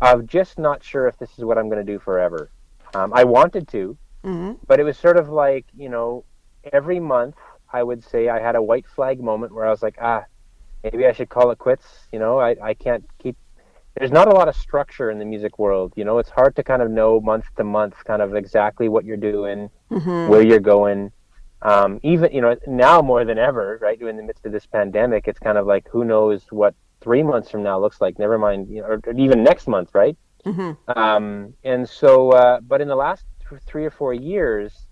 of 0.00 0.26
just 0.26 0.56
not 0.56 0.84
sure 0.84 1.08
if 1.08 1.18
this 1.18 1.30
is 1.36 1.44
what 1.44 1.58
I'm 1.58 1.68
going 1.68 1.84
to 1.84 1.92
do 1.92 1.98
forever. 1.98 2.50
Um, 2.94 3.12
I 3.12 3.24
wanted 3.24 3.66
to, 3.68 3.96
mm-hmm. 4.24 4.52
but 4.66 4.80
it 4.80 4.84
was 4.84 4.98
sort 4.98 5.16
of 5.16 5.28
like, 5.28 5.66
you 5.76 5.88
know, 5.88 6.24
every 6.72 7.00
month 7.00 7.36
I 7.72 7.82
would 7.82 8.04
say 8.04 8.28
I 8.28 8.40
had 8.40 8.56
a 8.56 8.62
white 8.62 8.86
flag 8.86 9.20
moment 9.20 9.54
where 9.54 9.66
I 9.66 9.70
was 9.70 9.82
like, 9.82 9.96
ah, 10.00 10.24
maybe 10.84 11.06
I 11.06 11.12
should 11.12 11.28
call 11.28 11.50
it 11.50 11.58
quits. 11.58 11.86
You 12.12 12.18
know, 12.18 12.38
I, 12.38 12.56
I 12.62 12.74
can't 12.74 13.04
keep 13.18 13.36
there's 13.98 14.10
not 14.10 14.26
a 14.28 14.30
lot 14.30 14.48
of 14.48 14.56
structure 14.56 15.10
in 15.10 15.18
the 15.18 15.24
music 15.24 15.58
world. 15.58 15.92
You 15.96 16.04
know, 16.04 16.18
it's 16.18 16.30
hard 16.30 16.56
to 16.56 16.62
kind 16.62 16.80
of 16.80 16.90
know 16.90 17.20
month 17.20 17.44
to 17.56 17.64
month 17.64 17.94
kind 18.04 18.22
of 18.22 18.34
exactly 18.34 18.88
what 18.88 19.04
you're 19.04 19.18
doing, 19.18 19.70
mm-hmm. 19.90 20.30
where 20.30 20.42
you're 20.42 20.60
going. 20.60 21.12
Um, 21.60 22.00
even 22.02 22.32
you 22.32 22.40
know 22.40 22.56
now 22.66 23.02
more 23.02 23.24
than 23.24 23.38
ever, 23.38 23.78
right? 23.80 24.00
In 24.00 24.16
the 24.16 24.22
midst 24.22 24.46
of 24.46 24.52
this 24.52 24.66
pandemic, 24.66 25.28
it's 25.28 25.38
kind 25.38 25.58
of 25.58 25.66
like 25.66 25.86
who 25.88 26.04
knows 26.04 26.44
what 26.50 26.74
three 27.00 27.22
months 27.22 27.50
from 27.50 27.62
now 27.62 27.78
looks 27.78 28.00
like. 28.00 28.18
Never 28.18 28.38
mind, 28.38 28.68
you 28.68 28.80
know, 28.80 28.88
or, 28.88 29.00
or 29.06 29.12
even 29.12 29.44
next 29.44 29.68
month, 29.68 29.90
right? 29.94 30.16
Mm-hmm. 30.44 30.98
Um, 30.98 31.54
and 31.62 31.88
so, 31.88 32.30
uh, 32.30 32.60
but 32.60 32.80
in 32.80 32.88
the 32.88 32.96
last 32.96 33.24
three 33.58 33.84
or 33.84 33.90
four 33.90 34.14
years, 34.14 34.86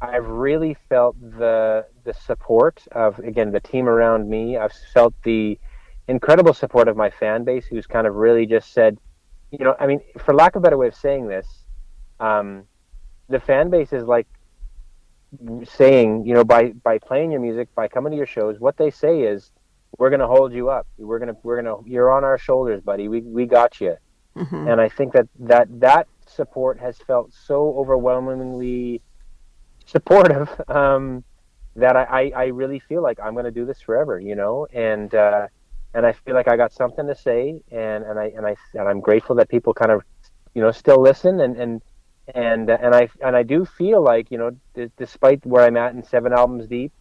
I've 0.00 0.26
really 0.26 0.76
felt 0.88 1.20
the 1.20 1.86
the 2.04 2.14
support 2.14 2.82
of 2.92 3.18
again 3.18 3.50
the 3.50 3.60
team 3.60 3.88
around 3.88 4.28
me. 4.28 4.56
I've 4.56 4.72
felt 4.94 5.14
the 5.24 5.58
incredible 6.06 6.54
support 6.54 6.88
of 6.88 6.96
my 6.96 7.10
fan 7.10 7.44
base, 7.44 7.66
who's 7.66 7.86
kind 7.86 8.06
of 8.06 8.14
really 8.14 8.46
just 8.46 8.72
said, 8.72 8.98
you 9.50 9.64
know, 9.64 9.74
I 9.78 9.86
mean, 9.86 10.00
for 10.18 10.34
lack 10.34 10.56
of 10.56 10.60
a 10.60 10.62
better 10.62 10.78
way 10.78 10.88
of 10.88 10.94
saying 10.94 11.28
this, 11.28 11.64
um, 12.20 12.64
the 13.28 13.40
fan 13.40 13.70
base 13.70 13.92
is 13.92 14.04
like 14.04 14.26
saying, 15.64 16.24
you 16.24 16.34
know, 16.34 16.44
by 16.44 16.70
by 16.82 16.98
playing 16.98 17.32
your 17.32 17.40
music, 17.40 17.68
by 17.74 17.88
coming 17.88 18.12
to 18.12 18.16
your 18.16 18.26
shows, 18.26 18.58
what 18.58 18.76
they 18.76 18.90
say 18.90 19.22
is, 19.22 19.50
we're 19.98 20.10
gonna 20.10 20.26
hold 20.26 20.52
you 20.52 20.70
up. 20.70 20.86
We're 20.96 21.18
gonna 21.18 21.36
we're 21.42 21.60
gonna 21.60 21.76
you're 21.84 22.10
on 22.10 22.24
our 22.24 22.38
shoulders, 22.38 22.80
buddy. 22.80 23.08
We 23.08 23.20
we 23.22 23.46
got 23.46 23.80
you. 23.80 23.96
Mm-hmm. 24.36 24.68
And 24.68 24.80
I 24.80 24.88
think 24.88 25.12
that 25.14 25.28
that 25.40 25.68
that 25.80 26.06
support 26.28 26.78
has 26.80 26.96
felt 26.98 27.32
so 27.32 27.74
overwhelmingly 27.76 29.02
supportive 29.86 30.48
um, 30.68 31.24
that 31.76 31.96
I, 31.96 32.02
I, 32.04 32.32
I 32.36 32.44
really 32.46 32.80
feel 32.80 33.02
like 33.02 33.18
I'm 33.20 33.34
going 33.34 33.44
to 33.44 33.50
do 33.50 33.64
this 33.64 33.80
forever, 33.80 34.18
you 34.18 34.34
know, 34.34 34.66
and 34.72 35.14
uh, 35.14 35.46
and 35.94 36.04
I 36.04 36.12
feel 36.12 36.34
like 36.34 36.48
I 36.48 36.56
got 36.56 36.72
something 36.72 37.06
to 37.06 37.14
say, 37.14 37.60
and 37.70 38.04
and 38.04 38.18
I 38.18 38.32
and 38.36 38.46
I 38.46 38.56
and 38.74 38.88
I'm 38.88 39.00
grateful 39.00 39.36
that 39.36 39.48
people 39.48 39.72
kind 39.74 39.90
of, 39.90 40.02
you 40.54 40.62
know, 40.62 40.70
still 40.70 41.00
listen, 41.00 41.40
and 41.40 41.56
and 41.56 41.82
and 42.34 42.70
and 42.70 42.94
I 42.94 43.08
and 43.24 43.36
I 43.36 43.42
do 43.42 43.64
feel 43.64 44.02
like 44.02 44.30
you 44.30 44.38
know, 44.38 44.50
d- 44.74 44.90
despite 44.96 45.44
where 45.46 45.64
I'm 45.64 45.76
at 45.76 45.94
in 45.94 46.02
seven 46.02 46.32
albums 46.32 46.66
deep, 46.66 46.92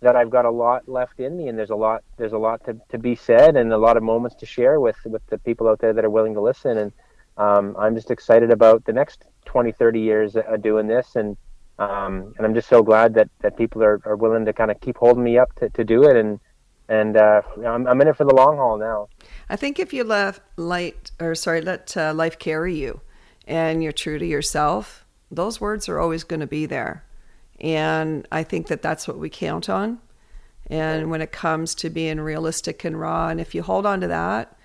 that 0.00 0.16
I've 0.16 0.30
got 0.30 0.44
a 0.44 0.50
lot 0.50 0.88
left 0.88 1.18
in 1.18 1.36
me, 1.36 1.48
and 1.48 1.58
there's 1.58 1.70
a 1.70 1.76
lot 1.76 2.02
there's 2.16 2.32
a 2.32 2.38
lot 2.38 2.64
to, 2.66 2.76
to 2.90 2.98
be 2.98 3.16
said, 3.16 3.56
and 3.56 3.72
a 3.72 3.78
lot 3.78 3.96
of 3.96 4.02
moments 4.02 4.36
to 4.36 4.46
share 4.46 4.80
with 4.80 4.96
with 5.04 5.26
the 5.26 5.38
people 5.38 5.68
out 5.68 5.80
there 5.80 5.92
that 5.92 6.04
are 6.04 6.10
willing 6.10 6.34
to 6.34 6.40
listen, 6.40 6.78
and 6.78 6.92
um, 7.40 7.74
I'm 7.78 7.94
just 7.94 8.10
excited 8.10 8.50
about 8.50 8.84
the 8.84 8.92
next 8.92 9.24
20, 9.46 9.72
30 9.72 9.98
years 9.98 10.36
of 10.36 10.62
doing 10.62 10.86
this, 10.86 11.16
and 11.16 11.38
um, 11.78 12.34
and 12.36 12.46
I'm 12.46 12.52
just 12.54 12.68
so 12.68 12.82
glad 12.82 13.14
that 13.14 13.30
that 13.40 13.56
people 13.56 13.82
are, 13.82 13.98
are 14.04 14.16
willing 14.16 14.44
to 14.44 14.52
kind 14.52 14.70
of 14.70 14.78
keep 14.82 14.98
holding 14.98 15.24
me 15.24 15.38
up 15.38 15.54
to, 15.56 15.70
to 15.70 15.82
do 15.82 16.04
it, 16.04 16.16
and 16.16 16.38
and 16.90 17.16
uh, 17.16 17.40
I'm, 17.66 17.86
I'm 17.86 18.00
in 18.02 18.08
it 18.08 18.16
for 18.16 18.24
the 18.24 18.34
long 18.34 18.58
haul 18.58 18.76
now. 18.76 19.08
I 19.48 19.56
think 19.56 19.78
if 19.78 19.94
you 19.94 20.04
let 20.04 20.40
light 20.56 21.12
or 21.18 21.34
sorry, 21.34 21.62
let 21.62 21.96
uh, 21.96 22.12
life 22.12 22.38
carry 22.38 22.74
you, 22.74 23.00
and 23.46 23.82
you're 23.82 23.92
true 23.92 24.18
to 24.18 24.26
yourself, 24.26 25.06
those 25.30 25.62
words 25.62 25.88
are 25.88 25.98
always 25.98 26.24
going 26.24 26.40
to 26.40 26.46
be 26.46 26.66
there, 26.66 27.04
and 27.58 28.28
I 28.30 28.42
think 28.42 28.66
that 28.66 28.82
that's 28.82 29.08
what 29.08 29.18
we 29.18 29.30
count 29.30 29.70
on. 29.70 29.98
And 30.66 31.10
when 31.10 31.22
it 31.22 31.32
comes 31.32 31.74
to 31.76 31.88
being 31.88 32.20
realistic 32.20 32.84
and 32.84 33.00
raw, 33.00 33.28
and 33.28 33.40
if 33.40 33.54
you 33.54 33.62
hold 33.62 33.86
on 33.86 34.02
to 34.02 34.08
that, 34.08 34.56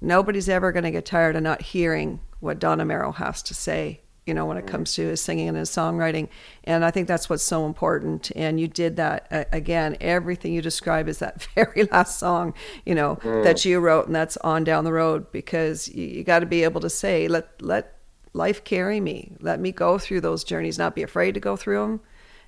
nobody's 0.00 0.48
ever 0.48 0.72
going 0.72 0.84
to 0.84 0.90
get 0.90 1.04
tired 1.04 1.36
of 1.36 1.42
not 1.42 1.62
hearing 1.62 2.20
what 2.40 2.58
Don 2.58 2.78
Amero 2.78 3.14
has 3.14 3.42
to 3.44 3.54
say 3.54 4.00
you 4.28 4.34
know, 4.34 4.44
when 4.44 4.58
it 4.58 4.66
comes 4.66 4.92
to 4.92 5.06
his 5.06 5.22
singing 5.22 5.48
and 5.48 5.56
his 5.56 5.70
songwriting. 5.70 6.28
And 6.64 6.84
I 6.84 6.90
think 6.90 7.08
that's 7.08 7.30
what's 7.30 7.42
so 7.42 7.64
important. 7.64 8.30
And 8.36 8.60
you 8.60 8.68
did 8.68 8.96
that 8.96 9.26
uh, 9.30 9.44
again. 9.52 9.96
Everything 10.02 10.52
you 10.52 10.60
describe 10.60 11.08
is 11.08 11.18
that 11.20 11.42
very 11.54 11.84
last 11.84 12.18
song, 12.18 12.52
you 12.84 12.94
know, 12.94 13.16
mm. 13.22 13.42
that 13.42 13.64
you 13.64 13.80
wrote, 13.80 14.06
and 14.06 14.14
that's 14.14 14.36
on 14.38 14.64
down 14.64 14.84
the 14.84 14.92
road 14.92 15.32
because 15.32 15.88
you, 15.88 16.06
you 16.06 16.24
got 16.24 16.40
to 16.40 16.46
be 16.46 16.62
able 16.62 16.82
to 16.82 16.90
say, 16.90 17.26
let 17.26 17.60
let 17.62 17.96
life 18.34 18.62
carry 18.64 19.00
me. 19.00 19.32
Let 19.40 19.60
me 19.60 19.72
go 19.72 19.98
through 19.98 20.20
those 20.20 20.44
journeys, 20.44 20.78
not 20.78 20.94
be 20.94 21.02
afraid 21.02 21.32
to 21.32 21.40
go 21.40 21.56
through 21.56 21.80
them. 21.80 22.00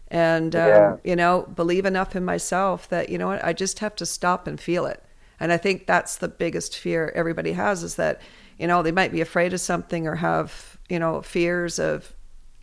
And 0.09 0.55
um, 0.55 0.69
yeah. 0.69 0.97
you 1.03 1.17
know, 1.17 1.49
believe 1.55 1.87
enough 1.87 2.15
in 2.15 2.27
myself 2.27 2.91
that 2.91 3.09
you 3.09 3.17
know 3.17 3.29
what, 3.29 3.43
I 3.43 3.55
just 3.55 3.79
have 3.79 3.97
to 3.97 4.07
stop 4.07 4.47
and 4.47 4.61
feel 4.61 4.85
it. 4.85 5.03
And 5.41 5.53
I 5.53 5.57
think 5.57 5.87
that's 5.87 6.17
the 6.17 6.29
biggest 6.29 6.77
fear 6.77 7.13
everybody 7.17 7.53
has 7.53 7.83
is 7.83 7.97
that 7.97 8.21
you 8.59 8.67
know 8.67 8.83
they 8.83 8.93
might 8.93 9.11
be 9.11 9.23
afraid 9.23 9.53
of 9.53 9.61
something 9.61 10.07
or 10.07 10.17
have 10.17 10.71
you 10.91 10.99
know, 10.99 11.23
fears 11.23 11.79
of 11.79 12.13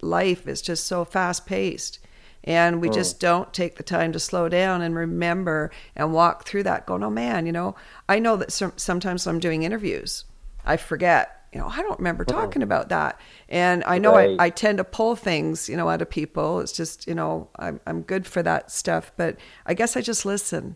life 0.02 0.48
is 0.48 0.62
just 0.62 0.86
so 0.86 1.04
fast 1.04 1.48
paced. 1.48 2.00
And 2.44 2.80
we 2.80 2.90
just 2.90 3.16
oh. 3.18 3.28
don't 3.28 3.54
take 3.54 3.78
the 3.78 3.84
time 3.84 4.12
to 4.12 4.20
slow 4.20 4.48
down 4.48 4.82
and 4.82 4.96
remember 4.96 5.72
and 5.96 6.14
walk 6.14 6.46
through 6.46 6.64
that, 6.64 6.86
going, 6.86 7.04
oh 7.04 7.10
man, 7.10 7.46
you 7.46 7.52
know, 7.52 7.76
I 8.08 8.20
know 8.20 8.36
that 8.38 8.52
some, 8.52 8.74
sometimes 8.76 9.26
I'm 9.26 9.40
doing 9.40 9.64
interviews, 9.64 10.26
I 10.64 10.78
forget, 10.78 11.46
you 11.52 11.60
know, 11.60 11.68
I 11.68 11.82
don't 11.82 11.98
remember 11.98 12.24
talking 12.24 12.62
about 12.62 12.90
that. 12.90 13.20
And 13.50 13.84
I 13.86 13.98
know 13.98 14.14
right. 14.14 14.36
I, 14.40 14.46
I 14.46 14.50
tend 14.50 14.78
to 14.78 14.84
pull 14.84 15.16
things, 15.16 15.68
you 15.68 15.76
know, 15.76 15.90
out 15.90 16.02
of 16.02 16.10
people. 16.10 16.60
It's 16.60 16.74
just, 16.74 17.08
you 17.08 17.16
know, 17.16 17.50
I'm, 17.58 17.80
I'm 17.88 18.02
good 18.02 18.28
for 18.28 18.44
that 18.44 18.72
stuff, 18.72 19.12
but 19.18 19.38
I 19.66 19.74
guess 19.74 19.98
I 19.98 20.02
just 20.02 20.26
listen. 20.26 20.76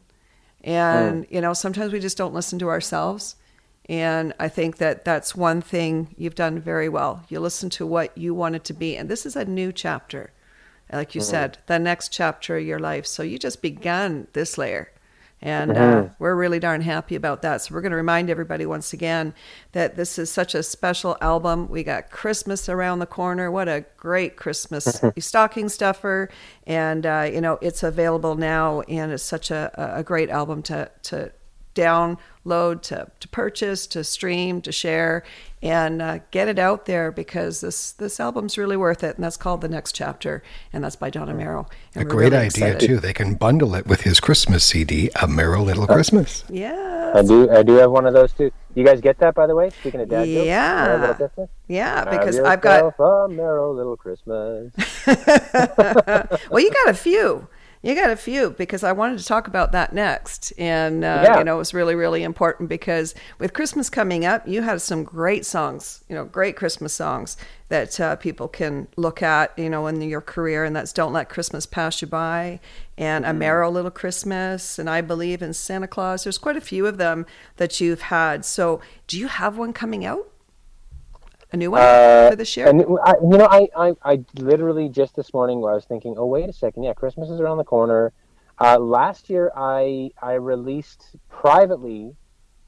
And, 0.64 1.24
mm. 1.26 1.32
you 1.32 1.42
know, 1.42 1.54
sometimes 1.54 1.92
we 1.92 2.00
just 2.00 2.18
don't 2.18 2.34
listen 2.34 2.60
to 2.60 2.70
ourselves. 2.70 3.36
And 3.90 4.34
I 4.40 4.48
think 4.48 4.78
that 4.78 5.04
that's 5.04 5.36
one 5.36 5.62
thing 5.62 6.16
you've 6.18 6.36
done 6.36 6.60
very 6.60 6.88
well. 6.88 7.24
You 7.30 7.40
listen 7.40 7.70
to 7.72 7.86
what 7.86 8.18
you 8.18 8.34
want 8.34 8.56
it 8.56 8.64
to 8.66 8.74
be. 8.74 8.96
And 8.96 9.10
this 9.10 9.26
is 9.26 9.36
a 9.36 9.44
new 9.44 9.72
chapter, 9.72 10.32
like 10.94 11.16
you 11.16 11.22
mm-hmm. 11.22 11.30
said, 11.30 11.58
the 11.66 11.80
next 11.80 12.10
chapter 12.10 12.58
of 12.58 12.64
your 12.64 12.80
life. 12.80 13.06
So 13.06 13.24
you 13.24 13.40
just 13.40 13.62
began 13.62 14.28
this 14.34 14.58
layer. 14.58 14.92
And 15.42 15.72
uh, 15.72 15.76
mm-hmm. 15.76 16.14
we're 16.20 16.36
really 16.36 16.60
darn 16.60 16.82
happy 16.82 17.16
about 17.16 17.42
that. 17.42 17.62
So 17.62 17.74
we're 17.74 17.82
going 17.82 17.92
to 17.92 17.98
remind 17.98 18.30
everybody 18.30 18.66
once 18.66 18.94
again 18.94 19.34
that 19.72 19.96
this 19.96 20.20
is 20.20 20.30
such 20.30 20.54
a 20.54 20.62
special 20.62 21.18
album. 21.20 21.68
We 21.68 21.84
got 21.84 22.12
Christmas 22.12 22.70
around 22.70 23.00
the 23.00 23.08
corner. 23.08 23.50
What 23.50 23.68
a 23.68 23.86
great 23.98 24.36
Christmas 24.36 25.02
stocking 25.18 25.70
stuffer! 25.70 26.30
And 26.68 27.06
uh, 27.06 27.30
you 27.32 27.42
know 27.42 27.58
it's 27.62 27.82
available 27.82 28.36
now, 28.36 28.82
and 28.82 29.12
it's 29.12 29.24
such 29.24 29.50
a, 29.50 29.72
a 29.98 30.04
great 30.04 30.30
album 30.30 30.62
to 30.64 30.92
to 31.04 31.32
download, 31.76 32.82
to, 32.84 33.12
to 33.20 33.28
purchase, 33.30 33.88
to 33.88 34.04
stream, 34.04 34.62
to 34.62 34.72
share, 34.72 35.24
and 35.62 36.02
uh, 36.02 36.20
get 36.32 36.48
it 36.48 36.58
out 36.58 36.86
there 36.86 37.12
because 37.12 37.62
this 37.62 37.92
this 37.92 38.20
album's 38.20 38.58
really 38.58 38.78
worth 38.78 39.04
it. 39.04 39.16
And 39.16 39.24
that's 39.24 39.38
called 39.38 39.62
The 39.62 39.70
Next 39.70 39.94
Chapter, 39.94 40.42
and 40.74 40.84
that's 40.84 40.96
by 40.96 41.10
Don 41.10 41.28
Amero. 41.28 41.70
And 41.94 42.04
a 42.04 42.06
great 42.06 42.32
really 42.32 42.48
idea 42.48 42.74
excited. 42.74 42.88
too. 42.88 43.00
They 43.00 43.14
can 43.14 43.36
bundle 43.36 43.76
it 43.76 43.86
with 43.86 44.02
his 44.02 44.20
Christmas 44.20 44.64
CD, 44.64 45.10
Amero 45.16 45.64
Little 45.64 45.88
Christmas. 45.88 46.44
Yeah, 46.50 47.12
I 47.14 47.22
do. 47.22 47.50
I 47.52 47.64
do 47.64 47.74
have 47.74 47.92
one 47.92 48.06
of 48.06 48.14
those 48.14 48.34
too. 48.34 48.52
You 48.74 48.86
guys 48.86 49.02
get 49.02 49.20
that, 49.20 49.36
by 49.36 49.48
the 49.48 49.56
way? 49.56 49.70
Speaking 49.70 50.02
of 50.02 50.10
dad 50.10 50.28
yeah. 50.28 51.14
jokes, 51.18 51.52
yeah, 51.68 52.06
because 52.06 52.40
I've 52.40 52.62
got 52.62 52.98
Amero 52.98 53.76
Little 53.76 53.98
Christmas. 53.98 54.74
well, 56.50 56.62
you 56.62 56.72
got 56.72 56.90
a 56.90 56.94
few. 56.94 57.48
You 57.84 57.96
got 57.96 58.12
a 58.12 58.16
few 58.16 58.52
because 58.52 58.84
I 58.84 58.92
wanted 58.92 59.18
to 59.18 59.26
talk 59.26 59.48
about 59.48 59.72
that 59.72 59.92
next. 59.92 60.54
And, 60.58 61.04
uh, 61.04 61.22
yeah. 61.24 61.38
you 61.40 61.44
know, 61.44 61.56
it 61.56 61.58
was 61.58 61.74
really, 61.74 61.96
really 61.96 62.22
important 62.22 62.70
because 62.70 63.16
with 63.40 63.54
Christmas 63.54 63.90
coming 63.90 64.24
up, 64.24 64.48
you 64.48 64.62
had 64.62 64.82
some 64.82 65.04
great 65.04 65.48
songs, 65.48 66.04
you 66.08 66.16
know, 66.16 66.24
great 66.24 66.56
Christmas 66.56 66.94
songs 66.94 67.38
that 67.70 68.00
uh, 68.00 68.16
people 68.18 68.48
can 68.48 68.88
look 68.98 69.24
at, 69.24 69.58
you 69.58 69.70
know, 69.70 69.88
in 69.88 70.00
your 70.02 70.22
career. 70.22 70.64
And 70.64 70.76
that's 70.76 70.94
Don't 70.94 71.12
Let 71.12 71.30
Christmas 71.30 71.66
Pass 71.66 72.04
You 72.04 72.08
By 72.08 72.60
and 73.00 73.26
mm-hmm. 73.26 73.42
Amero 73.42 73.72
Little 73.72 73.90
Christmas. 73.90 74.78
And 74.78 74.88
I 74.88 75.02
Believe 75.02 75.42
in 75.42 75.54
Santa 75.54 75.88
Claus. 75.88 76.24
There's 76.24 76.38
quite 76.38 76.58
a 76.58 76.62
few 76.62 76.86
of 76.86 77.00
them 77.00 77.26
that 77.58 77.82
you've 77.82 78.02
had. 78.02 78.46
So 78.46 78.80
do 79.08 79.18
you 79.18 79.28
have 79.28 79.58
one 79.58 79.74
coming 79.74 80.06
out? 80.06 80.31
A 81.52 81.58
new 81.58 81.72
one 81.72 81.82
uh, 81.82 82.30
for 82.30 82.36
this 82.36 82.56
year? 82.56 82.68
And 82.68 82.82
I, 83.04 83.14
you 83.22 83.38
know, 83.38 83.48
I, 83.50 83.68
I, 83.78 83.94
I 84.04 84.20
literally 84.36 84.90
just 84.90 85.16
this 85.16 85.34
morning 85.34 85.58
I 85.60 85.74
was 85.74 85.86
thinking, 85.86 86.16
oh 86.18 86.26
wait 86.26 86.50
a 86.50 86.54
second, 86.54 86.84
yeah, 86.84 86.94
Christmas 86.94 87.30
is 87.30 87.40
around 87.40 87.58
the 87.58 87.64
corner. 87.64 88.14
Uh, 88.60 88.78
last 88.78 89.30
year, 89.30 89.52
I 89.56 90.12
I 90.22 90.34
released 90.34 91.16
privately 91.30 92.16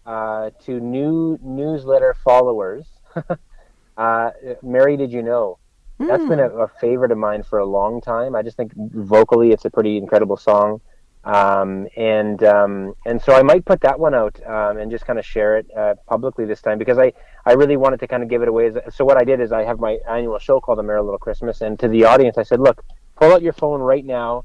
uh, 0.05 0.49
to 0.65 0.79
new 0.79 1.37
newsletter 1.41 2.15
followers. 2.23 2.87
uh, 3.97 4.31
Mary, 4.61 4.97
did 4.97 5.11
you 5.11 5.21
know? 5.21 5.59
That's 5.99 6.25
been 6.25 6.39
a, 6.39 6.49
a, 6.49 6.67
favorite 6.67 7.11
of 7.11 7.17
mine 7.17 7.43
for 7.43 7.59
a 7.59 7.65
long 7.65 8.01
time. 8.01 8.35
I 8.35 8.41
just 8.41 8.57
think 8.57 8.73
vocally 8.75 9.51
it's 9.51 9.63
a 9.63 9.69
pretty 9.69 9.95
incredible 9.97 10.35
song. 10.35 10.81
Um, 11.23 11.87
and 11.95 12.43
um, 12.43 12.95
and 13.05 13.21
so 13.21 13.33
I 13.33 13.43
might 13.43 13.63
put 13.63 13.79
that 13.81 13.97
one 13.97 14.13
out 14.13 14.37
um, 14.45 14.77
and 14.77 14.91
just 14.91 15.05
kind 15.05 15.17
of 15.17 15.25
share 15.25 15.57
it 15.57 15.67
uh, 15.75 15.95
publicly 16.05 16.45
this 16.45 16.61
time 16.61 16.77
because 16.77 16.97
I, 16.97 17.13
I 17.45 17.53
really 17.53 17.77
wanted 17.77 18.01
to 18.01 18.07
kind 18.07 18.23
of 18.23 18.29
give 18.29 18.41
it 18.41 18.49
away. 18.49 18.71
So 18.93 19.05
what 19.05 19.17
I 19.17 19.23
did 19.23 19.39
is 19.39 19.53
I 19.53 19.63
have 19.63 19.79
my 19.79 19.99
annual 20.09 20.37
show 20.39 20.59
called 20.59 20.79
The 20.79 20.83
Merry 20.83 21.01
Little 21.01 21.17
Christmas, 21.17 21.61
and 21.61 21.79
to 21.79 21.87
the 21.87 22.03
audience 22.03 22.37
I 22.37 22.43
said, 22.43 22.59
look, 22.59 22.83
pull 23.15 23.31
out 23.31 23.41
your 23.41 23.53
phone 23.53 23.79
right 23.79 24.03
now, 24.03 24.43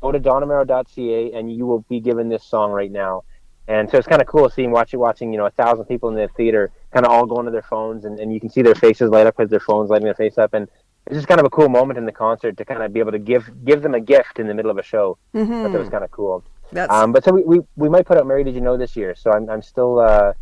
go 0.00 0.12
to 0.12 0.20
donamero.ca, 0.20 1.32
and 1.32 1.52
you 1.52 1.66
will 1.66 1.80
be 1.88 1.98
given 1.98 2.28
this 2.28 2.44
song 2.44 2.70
right 2.70 2.92
now. 2.92 3.24
And 3.66 3.90
so 3.90 3.98
it's 3.98 4.08
kind 4.08 4.20
of 4.20 4.28
cool 4.28 4.48
seeing 4.48 4.70
watching 4.70 5.00
watching 5.00 5.32
you 5.32 5.38
know 5.38 5.46
a 5.46 5.50
thousand 5.50 5.86
people 5.86 6.08
in 6.08 6.14
the 6.14 6.28
theater 6.36 6.70
kind 6.92 7.04
of 7.06 7.10
all 7.12 7.26
going 7.26 7.46
to 7.46 7.52
their 7.52 7.62
phones, 7.62 8.04
and, 8.04 8.20
and 8.20 8.32
you 8.32 8.38
can 8.38 8.50
see 8.50 8.62
their 8.62 8.74
faces 8.74 9.10
light 9.10 9.26
up 9.26 9.36
because 9.36 9.50
their 9.50 9.60
phones 9.60 9.90
lighting 9.90 10.04
their 10.04 10.14
face 10.14 10.38
up, 10.38 10.54
and 10.54 10.68
it's 11.06 11.16
just 11.16 11.28
kind 11.28 11.40
of 11.40 11.46
a 11.46 11.50
cool 11.50 11.68
moment 11.68 11.98
in 11.98 12.06
the 12.06 12.12
concert 12.12 12.56
to 12.56 12.64
kind 12.64 12.82
of 12.82 12.92
be 12.92 13.00
able 13.00 13.12
to 13.12 13.18
give 13.18 13.50
give 13.64 13.82
them 13.82 13.94
a 13.94 14.00
gift 14.00 14.38
in 14.38 14.46
the 14.46 14.54
middle 14.54 14.70
of 14.70 14.78
a 14.78 14.82
show. 14.82 15.18
Mm-hmm. 15.34 15.72
that 15.72 15.78
was 15.78 15.88
kind 15.88 16.04
of 16.04 16.10
cool. 16.10 16.44
That's... 16.70 16.92
Um, 16.92 17.12
but 17.12 17.22
so 17.24 17.32
we, 17.32 17.42
we, 17.42 17.60
we 17.76 17.88
might 17.88 18.06
put 18.06 18.16
out 18.16 18.26
Mary 18.26 18.44
Did 18.44 18.54
You 18.54 18.62
Know 18.62 18.76
this 18.76 18.96
year. 18.96 19.14
So 19.14 19.30
I'm 19.32 19.48
I'm 19.50 19.62
still 19.62 19.98
uh, 19.98 20.32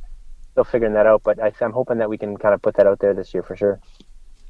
still 0.52 0.64
figuring 0.64 0.94
that 0.94 1.06
out. 1.06 1.22
But 1.22 1.42
I, 1.42 1.52
I'm 1.60 1.72
hoping 1.72 1.98
that 1.98 2.08
we 2.08 2.18
can 2.18 2.36
kind 2.36 2.54
of 2.54 2.62
put 2.62 2.76
that 2.76 2.86
out 2.86 2.98
there 3.00 3.14
this 3.14 3.32
year 3.32 3.42
for 3.42 3.56
sure. 3.56 3.80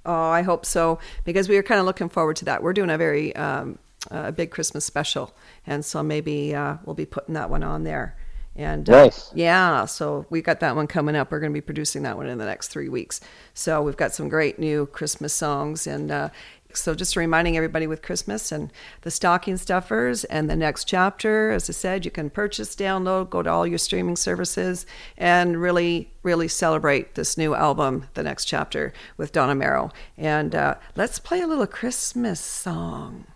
Oh, 0.04 0.30
I 0.30 0.42
hope 0.42 0.64
so 0.64 0.98
because 1.24 1.48
we 1.48 1.56
are 1.58 1.62
kind 1.62 1.78
of 1.78 1.86
looking 1.86 2.08
forward 2.08 2.36
to 2.36 2.44
that. 2.46 2.62
We're 2.62 2.72
doing 2.72 2.90
a 2.90 2.98
very 2.98 3.36
um, 3.36 3.78
uh, 4.10 4.30
big 4.30 4.50
Christmas 4.50 4.84
special, 4.84 5.32
and 5.66 5.84
so 5.84 6.02
maybe 6.02 6.54
uh, 6.54 6.78
we'll 6.84 6.94
be 6.94 7.06
putting 7.06 7.34
that 7.34 7.50
one 7.50 7.62
on 7.62 7.84
there. 7.84 8.16
And 8.56 8.90
uh, 8.90 9.10
yeah, 9.34 9.84
so 9.84 10.26
we 10.28 10.42
got 10.42 10.60
that 10.60 10.76
one 10.76 10.86
coming 10.86 11.16
up. 11.16 11.30
We're 11.30 11.40
going 11.40 11.52
to 11.52 11.56
be 11.56 11.60
producing 11.60 12.02
that 12.02 12.16
one 12.16 12.26
in 12.26 12.38
the 12.38 12.44
next 12.44 12.68
three 12.68 12.88
weeks. 12.88 13.20
So 13.54 13.80
we've 13.80 13.96
got 13.96 14.12
some 14.12 14.28
great 14.28 14.58
new 14.58 14.86
Christmas 14.86 15.32
songs. 15.32 15.86
And 15.86 16.10
uh, 16.10 16.28
so 16.74 16.94
just 16.94 17.16
reminding 17.16 17.56
everybody 17.56 17.86
with 17.86 18.02
Christmas 18.02 18.52
and 18.52 18.72
the 19.02 19.10
stocking 19.10 19.56
stuffers 19.56 20.24
and 20.24 20.50
the 20.50 20.56
next 20.56 20.84
chapter, 20.84 21.52
as 21.52 21.70
I 21.70 21.72
said, 21.72 22.04
you 22.04 22.10
can 22.10 22.28
purchase, 22.28 22.74
download, 22.74 23.30
go 23.30 23.42
to 23.42 23.50
all 23.50 23.66
your 23.66 23.78
streaming 23.78 24.16
services, 24.16 24.84
and 25.16 25.60
really, 25.60 26.10
really 26.22 26.48
celebrate 26.48 27.14
this 27.14 27.38
new 27.38 27.54
album, 27.54 28.08
The 28.14 28.22
Next 28.22 28.44
Chapter, 28.46 28.92
with 29.16 29.32
Don 29.32 29.56
Amero. 29.56 29.92
And 30.18 30.54
uh, 30.54 30.74
let's 30.96 31.18
play 31.18 31.40
a 31.40 31.46
little 31.46 31.66
Christmas 31.66 32.40
song 32.40 33.26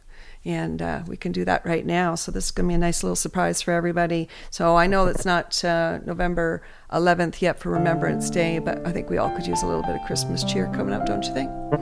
and 0.44 0.82
uh, 0.82 1.02
we 1.06 1.16
can 1.16 1.32
do 1.32 1.44
that 1.44 1.64
right 1.64 1.86
now. 1.86 2.14
So 2.14 2.30
this 2.30 2.46
is 2.46 2.50
going 2.50 2.68
to 2.68 2.72
be 2.72 2.74
a 2.74 2.78
nice 2.78 3.02
little 3.02 3.16
surprise 3.16 3.62
for 3.62 3.72
everybody. 3.72 4.28
So 4.50 4.76
I 4.76 4.86
know 4.86 5.06
it's 5.06 5.24
not 5.24 5.64
uh, 5.64 6.00
November 6.04 6.62
11th 6.92 7.40
yet 7.40 7.58
for 7.58 7.70
Remembrance 7.70 8.28
Day, 8.28 8.58
but 8.58 8.86
I 8.86 8.92
think 8.92 9.08
we 9.08 9.18
all 9.18 9.30
could 9.30 9.46
use 9.46 9.62
a 9.62 9.66
little 9.66 9.82
bit 9.82 9.96
of 9.96 10.02
Christmas 10.06 10.44
cheer 10.44 10.66
coming 10.74 10.94
up, 10.94 11.06
don't 11.06 11.24
you 11.24 11.32
think? 11.32 11.50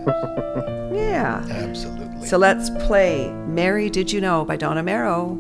yeah, 0.97 1.45
absolutely. 1.51 2.27
So 2.27 2.39
let's 2.39 2.71
play 2.87 3.31
"Mary 3.47 3.91
Did 3.91 4.13
You 4.13 4.21
Know" 4.21 4.45
by 4.45 4.57
Don 4.57 4.77
Amero. 4.77 5.37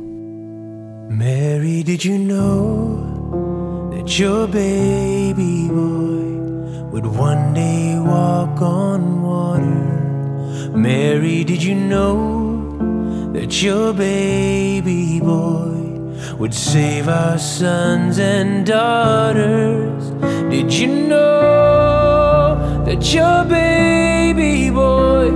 Mary, 1.09 1.83
did 1.83 2.05
you 2.05 2.19
know 2.19 3.91
that 3.95 4.19
your 4.19 4.49
baby 4.49 5.69
boy 5.69 6.89
would 6.91 7.07
one 7.07 7.55
day 7.55 7.99
walk 7.99 8.61
on 8.61 9.23
water? 9.23 10.77
Mary, 10.77 11.45
did 11.45 11.63
you 11.63 11.75
know? 11.75 12.42
That 13.33 13.63
your 13.63 13.95
baby 13.95 15.19
boy 15.19 15.73
would 16.39 16.53
save 16.53 17.09
our 17.09 17.39
sons 17.39 18.19
and 18.19 18.67
daughters. 18.67 20.11
Did 20.51 20.71
you 20.73 20.89
know 21.09 22.85
that 22.85 23.15
your 23.15 23.45
baby 23.47 24.69
boy 24.71 25.31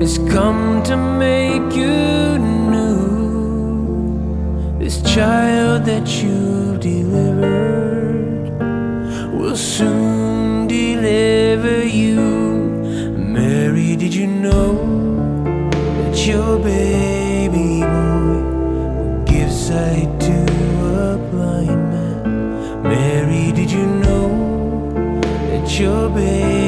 has 0.00 0.16
come 0.32 0.82
to 0.84 0.96
make 0.96 1.76
you 1.76 2.38
new? 2.74 3.18
This 4.78 5.02
child 5.02 5.84
that 5.84 6.08
you 6.22 6.78
delivered 6.78 8.58
will 9.38 9.56
soon 9.56 10.66
deliver 10.66 11.84
you. 11.84 12.20
Mary, 13.18 13.96
did 13.96 14.14
you 14.14 14.26
know 14.26 14.78
that 16.00 16.26
your 16.26 16.58
baby 16.58 17.13
sight 19.74 20.20
to 20.20 20.38
a 21.04 21.18
blind 21.30 21.82
man. 21.92 22.82
Mary, 22.90 23.46
did 23.58 23.70
you 23.76 23.86
know 24.04 24.28
that 25.48 25.66
your 25.80 26.08
baby 26.10 26.63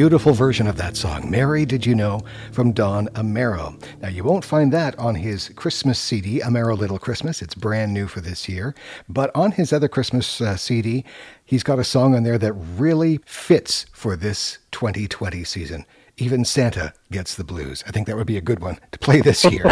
beautiful 0.00 0.32
version 0.32 0.66
of 0.66 0.78
that 0.78 0.96
song, 0.96 1.30
Mary 1.30 1.66
Did 1.66 1.84
You 1.84 1.94
Know, 1.94 2.22
from 2.52 2.72
Don 2.72 3.08
Amero. 3.08 3.78
Now, 4.00 4.08
you 4.08 4.24
won't 4.24 4.46
find 4.46 4.72
that 4.72 4.98
on 4.98 5.14
his 5.14 5.50
Christmas 5.56 5.98
CD, 5.98 6.40
Amero 6.40 6.74
Little 6.74 6.98
Christmas. 6.98 7.42
It's 7.42 7.54
brand 7.54 7.92
new 7.92 8.06
for 8.06 8.22
this 8.22 8.48
year. 8.48 8.74
But 9.10 9.30
on 9.34 9.52
his 9.52 9.74
other 9.74 9.88
Christmas 9.88 10.40
uh, 10.40 10.56
CD, 10.56 11.04
he's 11.44 11.62
got 11.62 11.78
a 11.78 11.84
song 11.84 12.14
on 12.14 12.22
there 12.22 12.38
that 12.38 12.54
really 12.54 13.20
fits 13.26 13.84
for 13.92 14.16
this 14.16 14.56
2020 14.72 15.44
season. 15.44 15.84
Even 16.16 16.46
Santa 16.46 16.94
gets 17.12 17.34
the 17.34 17.44
blues. 17.44 17.84
I 17.86 17.90
think 17.90 18.06
that 18.06 18.16
would 18.16 18.26
be 18.26 18.38
a 18.38 18.40
good 18.40 18.60
one 18.60 18.78
to 18.92 18.98
play 18.98 19.20
this 19.20 19.44
year. 19.44 19.64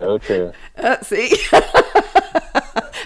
so 0.00 0.16
true. 0.22 0.52
Uh, 0.78 1.02
see? 1.02 1.36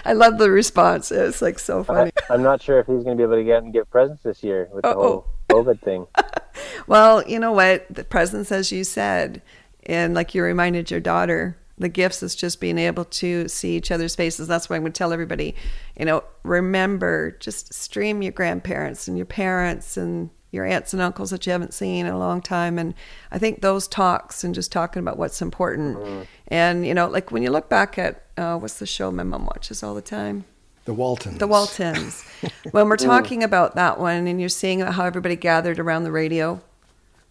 I 0.07 0.13
love 0.13 0.37
the 0.37 0.49
response. 0.49 1.11
It's 1.11 1.41
like 1.41 1.59
so 1.59 1.83
funny. 1.83 2.11
I, 2.29 2.33
am 2.33 2.41
not 2.41 2.61
sure 2.61 2.79
if 2.79 2.87
he's 2.87 3.03
going 3.03 3.09
to 3.09 3.15
be 3.17 3.23
able 3.23 3.35
to 3.35 3.43
get 3.43 3.61
and 3.61 3.73
give 3.73 3.91
presents 3.91 4.23
this 4.23 4.41
year 4.41 4.69
with 4.71 4.83
the 4.83 4.91
Uh-oh. 4.91 5.01
whole 5.01 5.25
COVID 5.49 5.81
thing. 5.81 6.07
well, 6.87 7.27
you 7.27 7.39
know 7.39 7.51
what? 7.51 7.85
The 7.93 8.05
presents, 8.05 8.49
as 8.49 8.71
you 8.71 8.85
said, 8.85 9.41
and 9.85 10.13
like 10.13 10.33
you 10.33 10.41
reminded 10.43 10.89
your 10.89 11.01
daughter, 11.01 11.57
the 11.77 11.89
gifts 11.89 12.23
is 12.23 12.35
just 12.35 12.61
being 12.61 12.77
able 12.77 13.03
to 13.03 13.49
see 13.49 13.75
each 13.75 13.91
other's 13.91 14.15
faces. 14.15 14.47
That's 14.47 14.69
why 14.69 14.77
I'm 14.77 14.83
going 14.83 14.93
to 14.93 14.97
tell 14.97 15.11
everybody, 15.11 15.55
you 15.99 16.05
know, 16.05 16.23
remember, 16.43 17.31
just 17.41 17.73
stream 17.73 18.21
your 18.21 18.31
grandparents 18.31 19.09
and 19.09 19.17
your 19.17 19.25
parents 19.25 19.97
and 19.97 20.29
your 20.51 20.65
aunts 20.65 20.93
and 20.93 21.01
uncles 21.01 21.29
that 21.31 21.45
you 21.45 21.51
haven't 21.51 21.73
seen 21.73 22.05
in 22.05 22.13
a 22.13 22.17
long 22.17 22.41
time. 22.41 22.79
And 22.79 22.93
I 23.31 23.37
think 23.37 23.61
those 23.61 23.87
talks 23.87 24.43
and 24.43 24.55
just 24.55 24.71
talking 24.71 25.01
about 25.01 25.17
what's 25.17 25.41
important. 25.41 25.97
Mm-hmm. 25.97 26.21
And, 26.47 26.85
you 26.85 26.93
know, 26.93 27.07
like 27.07 27.31
when 27.31 27.43
you 27.43 27.51
look 27.51 27.69
back 27.69 27.97
at 27.97 28.23
uh, 28.37 28.57
what's 28.57 28.79
the 28.79 28.85
show 28.85 29.11
my 29.11 29.23
mom 29.23 29.45
watches 29.45 29.83
all 29.83 29.93
the 29.93 30.01
time? 30.01 30.45
The 30.85 30.93
Waltons. 30.93 31.37
The 31.37 31.47
Waltons. 31.47 32.23
when 32.71 32.87
we're 32.87 32.95
talking 32.95 33.43
about 33.43 33.75
that 33.75 33.99
one 33.99 34.25
and 34.25 34.39
you're 34.39 34.47
seeing 34.47 34.79
how 34.79 35.03
everybody 35.03 35.35
gathered 35.35 35.79
around 35.79 36.05
the 36.05 36.11
radio 36.11 36.61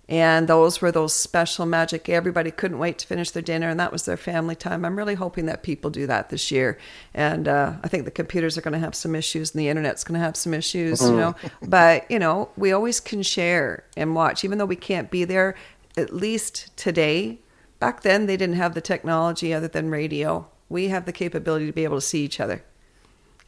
and 0.08 0.46
those 0.46 0.80
were 0.80 0.92
those 0.92 1.12
special 1.12 1.66
magic. 1.66 2.08
Everybody 2.08 2.52
couldn't 2.52 2.78
wait 2.78 2.98
to 2.98 3.06
finish 3.06 3.32
their 3.32 3.42
dinner, 3.42 3.68
and 3.68 3.80
that 3.80 3.90
was 3.90 4.04
their 4.04 4.16
family 4.16 4.54
time. 4.54 4.84
I'm 4.84 4.96
really 4.96 5.16
hoping 5.16 5.46
that 5.46 5.64
people 5.64 5.90
do 5.90 6.06
that 6.06 6.28
this 6.28 6.52
year. 6.52 6.78
And 7.12 7.48
uh, 7.48 7.74
I 7.82 7.88
think 7.88 8.04
the 8.04 8.12
computers 8.12 8.56
are 8.56 8.60
going 8.60 8.72
to 8.72 8.78
have 8.78 8.94
some 8.94 9.16
issues, 9.16 9.52
and 9.52 9.60
the 9.60 9.68
internet's 9.68 10.04
going 10.04 10.18
to 10.18 10.24
have 10.24 10.36
some 10.36 10.54
issues, 10.54 11.02
you 11.02 11.16
know. 11.16 11.34
but 11.62 12.08
you 12.08 12.20
know, 12.20 12.50
we 12.56 12.70
always 12.70 13.00
can 13.00 13.22
share 13.22 13.84
and 13.96 14.14
watch, 14.14 14.44
even 14.44 14.58
though 14.58 14.64
we 14.64 14.76
can't 14.76 15.10
be 15.10 15.24
there. 15.24 15.56
At 15.96 16.14
least 16.14 16.76
today, 16.76 17.40
back 17.80 18.02
then 18.02 18.26
they 18.26 18.36
didn't 18.36 18.56
have 18.56 18.74
the 18.74 18.80
technology 18.80 19.52
other 19.52 19.68
than 19.68 19.90
radio. 19.90 20.46
We 20.68 20.88
have 20.88 21.06
the 21.06 21.12
capability 21.12 21.66
to 21.66 21.72
be 21.72 21.84
able 21.84 21.96
to 21.96 22.02
see 22.02 22.22
each 22.22 22.38
other, 22.38 22.62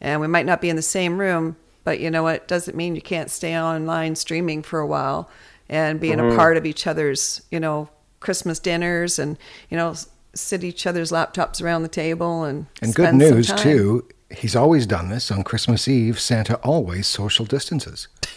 and 0.01 0.21
we 0.21 0.27
might 0.27 0.47
not 0.47 0.61
be 0.61 0.71
in 0.71 0.77
the 0.77 0.83
same 0.83 1.19
room, 1.19 1.57
but 1.85 2.01
you 2.01 2.11
know 2.11 2.25
what? 2.25 2.35
It 2.35 2.49
Doesn't 2.49 2.77
mean 2.77 2.97
you 2.97 3.03
can't 3.03 3.31
stay 3.31 3.57
online 3.57 4.17
streaming 4.17 4.63
for 4.63 4.81
a 4.81 4.87
while 4.87 5.31
and 5.69 6.01
being 6.01 6.19
mm-hmm. 6.19 6.33
a 6.33 6.37
part 6.37 6.57
of 6.57 6.67
each 6.67 6.87
other's, 6.87 7.43
you 7.51 7.61
know, 7.61 7.89
Christmas 8.21 8.59
dinners 8.59 9.19
and, 9.19 9.37
you 9.71 9.77
know, 9.77 9.95
sit 10.35 10.65
each 10.65 10.87
other's 10.87 11.11
laptops 11.11 11.63
around 11.63 11.83
the 11.83 11.89
table 11.89 12.45
and 12.45 12.67
And 12.83 12.95
good 12.95 13.15
news 13.15 13.53
too, 13.53 14.07
he's 14.31 14.57
always 14.57 14.87
done 14.87 15.09
this 15.09 15.31
on 15.31 15.43
Christmas 15.43 15.89
Eve. 15.89 16.19
Santa 16.21 16.57
always 16.57 17.07
social 17.07 17.45
distances. 17.45 18.09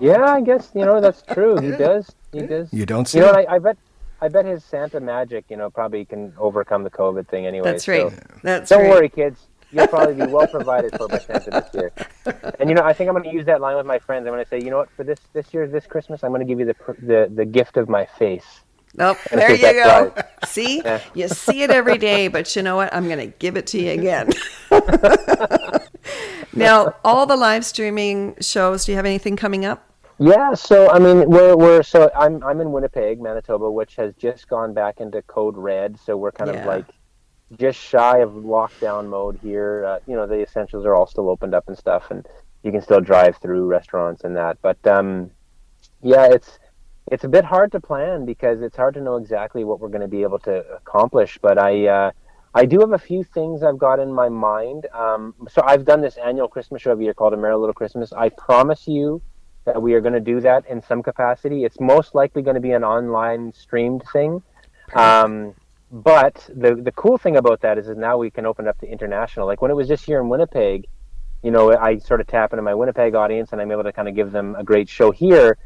yeah, 0.00 0.24
I 0.24 0.40
guess 0.40 0.70
you 0.74 0.84
know 0.84 1.00
that's 1.00 1.22
true. 1.22 1.60
He 1.60 1.70
does. 1.76 2.10
He 2.32 2.40
does. 2.40 2.72
You 2.72 2.86
don't 2.86 3.06
see. 3.06 3.18
You 3.18 3.24
know, 3.24 3.32
I, 3.32 3.54
I, 3.54 3.58
bet. 3.58 3.76
I 4.20 4.28
bet 4.28 4.44
his 4.44 4.64
Santa 4.64 4.98
magic, 4.98 5.44
you 5.48 5.56
know, 5.56 5.70
probably 5.70 6.04
can 6.04 6.32
overcome 6.38 6.82
the 6.82 6.90
COVID 6.90 7.28
thing 7.28 7.46
anyway. 7.46 7.70
That's 7.70 7.86
right. 7.86 8.10
So 8.10 8.16
that's 8.42 8.68
don't 8.68 8.82
right. 8.82 8.90
worry, 8.90 9.08
kids 9.08 9.47
you'll 9.70 9.86
probably 9.86 10.14
be 10.14 10.30
well 10.30 10.46
provided 10.46 10.96
for 10.96 11.08
by 11.08 11.18
Santa 11.18 11.50
this 11.50 11.74
year. 11.74 11.92
And 12.58 12.68
you 12.68 12.74
know, 12.74 12.82
I 12.82 12.92
think 12.92 13.08
I'm 13.08 13.14
going 13.14 13.28
to 13.28 13.34
use 13.34 13.46
that 13.46 13.60
line 13.60 13.76
with 13.76 13.86
my 13.86 13.98
friends. 13.98 14.26
I'm 14.26 14.32
going 14.32 14.44
to 14.44 14.48
say, 14.48 14.60
you 14.60 14.70
know 14.70 14.78
what, 14.78 14.90
for 14.90 15.04
this 15.04 15.18
this 15.32 15.52
year, 15.52 15.66
this 15.66 15.86
Christmas, 15.86 16.24
I'm 16.24 16.30
going 16.30 16.46
to 16.46 16.46
give 16.46 16.60
you 16.60 16.66
the 16.66 16.76
the 17.02 17.30
the 17.34 17.44
gift 17.44 17.76
of 17.76 17.88
my 17.88 18.04
face. 18.04 18.60
Nope. 18.94 19.18
There 19.30 19.54
you 19.54 19.84
go. 19.84 20.12
See, 20.46 20.78
yeah. 20.78 21.00
you 21.14 21.28
see 21.28 21.62
it 21.62 21.70
every 21.70 21.98
day, 21.98 22.28
but 22.28 22.56
you 22.56 22.62
know 22.62 22.76
what? 22.76 22.92
I'm 22.92 23.06
going 23.06 23.18
to 23.18 23.26
give 23.38 23.56
it 23.56 23.66
to 23.68 23.80
you 23.80 23.92
again. 23.92 24.30
now, 26.54 26.94
all 27.04 27.26
the 27.26 27.36
live 27.36 27.64
streaming 27.64 28.34
shows. 28.40 28.86
Do 28.86 28.92
you 28.92 28.96
have 28.96 29.06
anything 29.06 29.36
coming 29.36 29.64
up? 29.64 29.84
Yeah, 30.18 30.54
so 30.54 30.90
I 30.90 30.98
mean, 30.98 31.30
we're 31.30 31.56
we're 31.56 31.82
so 31.84 32.10
I'm 32.16 32.42
I'm 32.42 32.60
in 32.60 32.72
Winnipeg, 32.72 33.20
Manitoba, 33.20 33.70
which 33.70 33.94
has 33.96 34.14
just 34.16 34.48
gone 34.48 34.74
back 34.74 35.00
into 35.00 35.22
code 35.22 35.56
red. 35.56 35.98
So 36.00 36.16
we're 36.16 36.32
kind 36.32 36.52
yeah. 36.52 36.60
of 36.60 36.66
like 36.66 36.86
just 37.56 37.78
shy 37.78 38.18
of 38.18 38.30
lockdown 38.32 39.08
mode 39.08 39.38
here. 39.42 39.84
Uh, 39.86 39.98
you 40.06 40.16
know, 40.16 40.26
the 40.26 40.42
essentials 40.42 40.84
are 40.84 40.94
all 40.94 41.06
still 41.06 41.28
opened 41.30 41.54
up 41.54 41.68
and 41.68 41.78
stuff, 41.78 42.10
and 42.10 42.26
you 42.62 42.72
can 42.72 42.82
still 42.82 43.00
drive 43.00 43.36
through 43.38 43.66
restaurants 43.66 44.24
and 44.24 44.36
that. 44.36 44.58
But 44.62 44.84
um, 44.86 45.30
yeah, 46.02 46.26
it's 46.26 46.58
it's 47.10 47.24
a 47.24 47.28
bit 47.28 47.44
hard 47.44 47.72
to 47.72 47.80
plan 47.80 48.24
because 48.26 48.60
it's 48.60 48.76
hard 48.76 48.94
to 48.94 49.00
know 49.00 49.16
exactly 49.16 49.64
what 49.64 49.80
we're 49.80 49.88
going 49.88 50.02
to 50.02 50.08
be 50.08 50.22
able 50.22 50.38
to 50.40 50.64
accomplish. 50.70 51.38
But 51.40 51.58
I 51.58 51.86
uh, 51.86 52.10
I 52.54 52.64
do 52.64 52.80
have 52.80 52.92
a 52.92 52.98
few 52.98 53.24
things 53.24 53.62
I've 53.62 53.78
got 53.78 53.98
in 53.98 54.12
my 54.12 54.28
mind. 54.28 54.86
Um, 54.92 55.34
so 55.48 55.62
I've 55.64 55.84
done 55.84 56.00
this 56.00 56.16
annual 56.16 56.48
Christmas 56.48 56.82
show 56.82 56.90
every 56.90 57.04
year 57.04 57.14
called 57.14 57.34
A 57.34 57.36
Merry 57.36 57.56
Little 57.56 57.74
Christmas. 57.74 58.12
I 58.12 58.28
promise 58.30 58.86
you 58.86 59.22
that 59.64 59.80
we 59.80 59.94
are 59.94 60.00
going 60.00 60.14
to 60.14 60.20
do 60.20 60.40
that 60.40 60.66
in 60.66 60.82
some 60.82 61.02
capacity. 61.02 61.64
It's 61.64 61.78
most 61.78 62.14
likely 62.14 62.42
going 62.42 62.54
to 62.54 62.60
be 62.60 62.72
an 62.72 62.84
online 62.84 63.52
streamed 63.52 64.02
thing. 64.12 64.42
Um, 64.94 65.54
but 65.90 66.48
the 66.54 66.74
the 66.74 66.92
cool 66.92 67.18
thing 67.18 67.36
about 67.36 67.60
that 67.62 67.78
is, 67.78 67.88
is 67.88 67.96
now 67.96 68.18
we 68.18 68.30
can 68.30 68.46
open 68.46 68.68
up 68.68 68.78
to 68.80 68.86
international. 68.86 69.46
Like 69.46 69.62
when 69.62 69.70
it 69.70 69.74
was 69.74 69.88
just 69.88 70.04
here 70.04 70.20
in 70.20 70.28
Winnipeg, 70.28 70.86
you 71.42 71.50
know, 71.50 71.76
I 71.76 71.98
sort 71.98 72.20
of 72.20 72.26
tap 72.26 72.52
into 72.52 72.62
my 72.62 72.74
Winnipeg 72.74 73.14
audience 73.14 73.52
and 73.52 73.60
I'm 73.60 73.70
able 73.70 73.84
to 73.84 73.92
kind 73.92 74.08
of 74.08 74.14
give 74.14 74.32
them 74.32 74.54
a 74.56 74.64
great 74.64 74.88
show 74.88 75.10
here. 75.10 75.56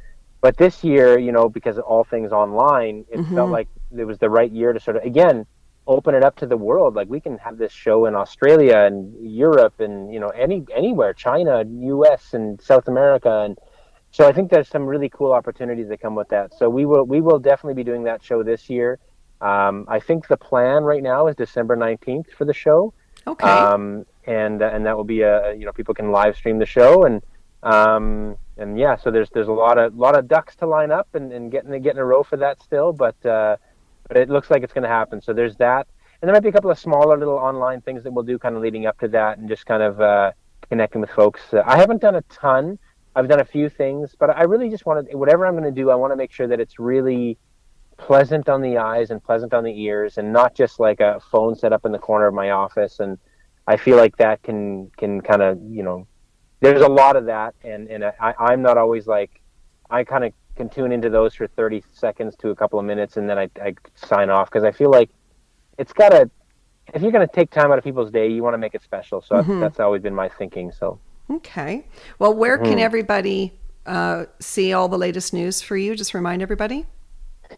But 0.40 0.56
this 0.56 0.84
year, 0.84 1.18
you 1.18 1.32
know, 1.32 1.48
because 1.48 1.78
of 1.78 1.84
all 1.84 2.04
things 2.04 2.32
online, 2.32 3.04
it 3.10 3.18
mm-hmm. 3.18 3.34
felt 3.34 3.50
like 3.50 3.68
it 3.96 4.04
was 4.04 4.18
the 4.18 4.30
right 4.30 4.50
year 4.50 4.72
to 4.72 4.80
sort 4.80 4.96
of 4.96 5.02
again 5.02 5.46
open 5.86 6.14
it 6.14 6.22
up 6.22 6.36
to 6.36 6.46
the 6.46 6.56
world. 6.56 6.94
Like 6.94 7.08
we 7.08 7.20
can 7.20 7.38
have 7.38 7.58
this 7.58 7.72
show 7.72 8.06
in 8.06 8.14
Australia 8.14 8.78
and 8.78 9.14
Europe 9.20 9.80
and 9.80 10.12
you 10.12 10.20
know 10.20 10.28
any 10.28 10.64
anywhere, 10.74 11.14
China, 11.14 11.64
U.S. 11.66 12.34
and 12.34 12.60
South 12.60 12.86
America, 12.88 13.42
and 13.42 13.58
so 14.12 14.28
I 14.28 14.32
think 14.32 14.50
there's 14.50 14.68
some 14.68 14.84
really 14.84 15.08
cool 15.08 15.32
opportunities 15.32 15.88
that 15.88 16.00
come 16.00 16.14
with 16.14 16.28
that. 16.28 16.54
So 16.54 16.68
we 16.68 16.86
will 16.86 17.04
we 17.04 17.20
will 17.20 17.38
definitely 17.38 17.74
be 17.74 17.84
doing 17.84 18.04
that 18.04 18.22
show 18.22 18.42
this 18.42 18.70
year. 18.70 18.98
Um, 19.42 19.86
I 19.88 20.00
think 20.00 20.28
the 20.28 20.36
plan 20.36 20.84
right 20.84 21.02
now 21.02 21.26
is 21.26 21.36
December 21.36 21.76
19th 21.76 22.30
for 22.32 22.44
the 22.44 22.54
show. 22.54 22.94
Okay. 23.26 23.46
Um, 23.46 24.06
and 24.24 24.62
and 24.62 24.86
that 24.86 24.96
will 24.96 25.04
be 25.04 25.22
a 25.22 25.52
you 25.54 25.66
know 25.66 25.72
people 25.72 25.94
can 25.94 26.12
live 26.12 26.36
stream 26.36 26.58
the 26.58 26.66
show 26.66 27.04
and 27.04 27.22
um, 27.64 28.36
and 28.56 28.78
yeah 28.78 28.94
so 28.96 29.10
there's 29.10 29.28
there's 29.30 29.48
a 29.48 29.52
lot 29.52 29.78
of 29.78 29.96
lot 29.96 30.16
of 30.16 30.28
ducks 30.28 30.54
to 30.54 30.66
line 30.66 30.92
up 30.92 31.08
and, 31.14 31.32
and 31.32 31.50
getting 31.50 31.70
getting 31.82 31.98
a 31.98 32.04
row 32.04 32.22
for 32.22 32.36
that 32.36 32.62
still 32.62 32.92
but 32.92 33.16
uh, 33.26 33.56
but 34.06 34.16
it 34.16 34.28
looks 34.28 34.48
like 34.48 34.62
it's 34.62 34.72
going 34.72 34.84
to 34.84 34.88
happen 34.88 35.20
so 35.20 35.32
there's 35.32 35.56
that 35.56 35.88
and 36.22 36.28
there 36.28 36.34
might 36.34 36.42
be 36.44 36.48
a 36.48 36.52
couple 36.52 36.70
of 36.70 36.78
smaller 36.78 37.18
little 37.18 37.34
online 37.34 37.80
things 37.80 38.04
that 38.04 38.12
we'll 38.12 38.24
do 38.24 38.38
kind 38.38 38.54
of 38.54 38.62
leading 38.62 38.86
up 38.86 38.96
to 39.00 39.08
that 39.08 39.38
and 39.38 39.48
just 39.48 39.66
kind 39.66 39.82
of 39.82 40.00
uh, 40.00 40.30
connecting 40.68 41.00
with 41.00 41.10
folks. 41.10 41.40
Uh, 41.52 41.62
I 41.66 41.76
haven't 41.76 42.00
done 42.00 42.14
a 42.14 42.22
ton. 42.22 42.78
I've 43.16 43.28
done 43.28 43.40
a 43.40 43.44
few 43.44 43.68
things, 43.68 44.14
but 44.16 44.30
I 44.30 44.44
really 44.44 44.70
just 44.70 44.86
want 44.86 45.10
to 45.10 45.16
whatever 45.16 45.46
I'm 45.46 45.54
going 45.54 45.64
to 45.64 45.72
do. 45.72 45.90
I 45.90 45.96
want 45.96 46.12
to 46.12 46.16
make 46.16 46.30
sure 46.30 46.46
that 46.46 46.60
it's 46.60 46.78
really 46.78 47.38
pleasant 48.06 48.48
on 48.48 48.60
the 48.60 48.78
eyes 48.78 49.10
and 49.10 49.22
pleasant 49.22 49.54
on 49.54 49.62
the 49.62 49.80
ears 49.80 50.18
and 50.18 50.32
not 50.32 50.54
just 50.54 50.80
like 50.80 51.00
a 51.00 51.20
phone 51.30 51.54
set 51.54 51.72
up 51.72 51.86
in 51.86 51.92
the 51.92 51.98
corner 51.98 52.26
of 52.26 52.34
my 52.34 52.50
office. 52.50 52.98
And 52.98 53.16
I 53.66 53.76
feel 53.76 53.96
like 53.96 54.16
that 54.16 54.42
can 54.42 54.90
can 54.96 55.20
kind 55.20 55.40
of 55.40 55.58
you 55.62 55.82
know 55.82 56.06
there's 56.60 56.82
a 56.82 56.88
lot 56.88 57.16
of 57.16 57.26
that. 57.26 57.54
And 57.62 57.88
and 57.88 58.04
I, 58.04 58.34
I'm 58.38 58.60
not 58.60 58.76
always 58.76 59.06
like 59.06 59.40
I 59.88 60.02
kind 60.04 60.24
of 60.24 60.32
can 60.56 60.68
tune 60.68 60.92
into 60.92 61.08
those 61.08 61.34
for 61.34 61.46
30 61.46 61.82
seconds 61.92 62.36
to 62.36 62.50
a 62.50 62.56
couple 62.56 62.78
of 62.78 62.84
minutes 62.84 63.16
and 63.16 63.28
then 63.28 63.38
I, 63.38 63.48
I 63.62 63.74
sign 63.94 64.30
off. 64.30 64.50
Because 64.50 64.64
I 64.64 64.72
feel 64.72 64.90
like 64.90 65.10
it's 65.78 65.92
got 65.92 66.10
to 66.10 66.28
if 66.92 67.02
you're 67.02 67.12
going 67.12 67.26
to 67.26 67.32
take 67.32 67.50
time 67.50 67.70
out 67.70 67.78
of 67.78 67.84
people's 67.84 68.10
day 68.10 68.28
you 68.28 68.42
want 68.42 68.54
to 68.54 68.58
make 68.58 68.74
it 68.74 68.82
special. 68.82 69.22
So 69.22 69.36
mm-hmm. 69.36 69.60
that's 69.60 69.78
always 69.78 70.02
been 70.02 70.14
my 70.14 70.28
thinking 70.28 70.72
so. 70.72 70.98
Okay. 71.30 71.86
Well 72.18 72.34
where 72.34 72.56
mm-hmm. 72.56 72.66
can 72.66 72.78
everybody 72.80 73.52
uh, 73.86 74.24
see 74.40 74.72
all 74.72 74.88
the 74.88 74.98
latest 74.98 75.32
news 75.32 75.62
for 75.62 75.76
you? 75.76 75.94
Just 75.94 76.14
remind 76.14 76.42
everybody 76.42 76.86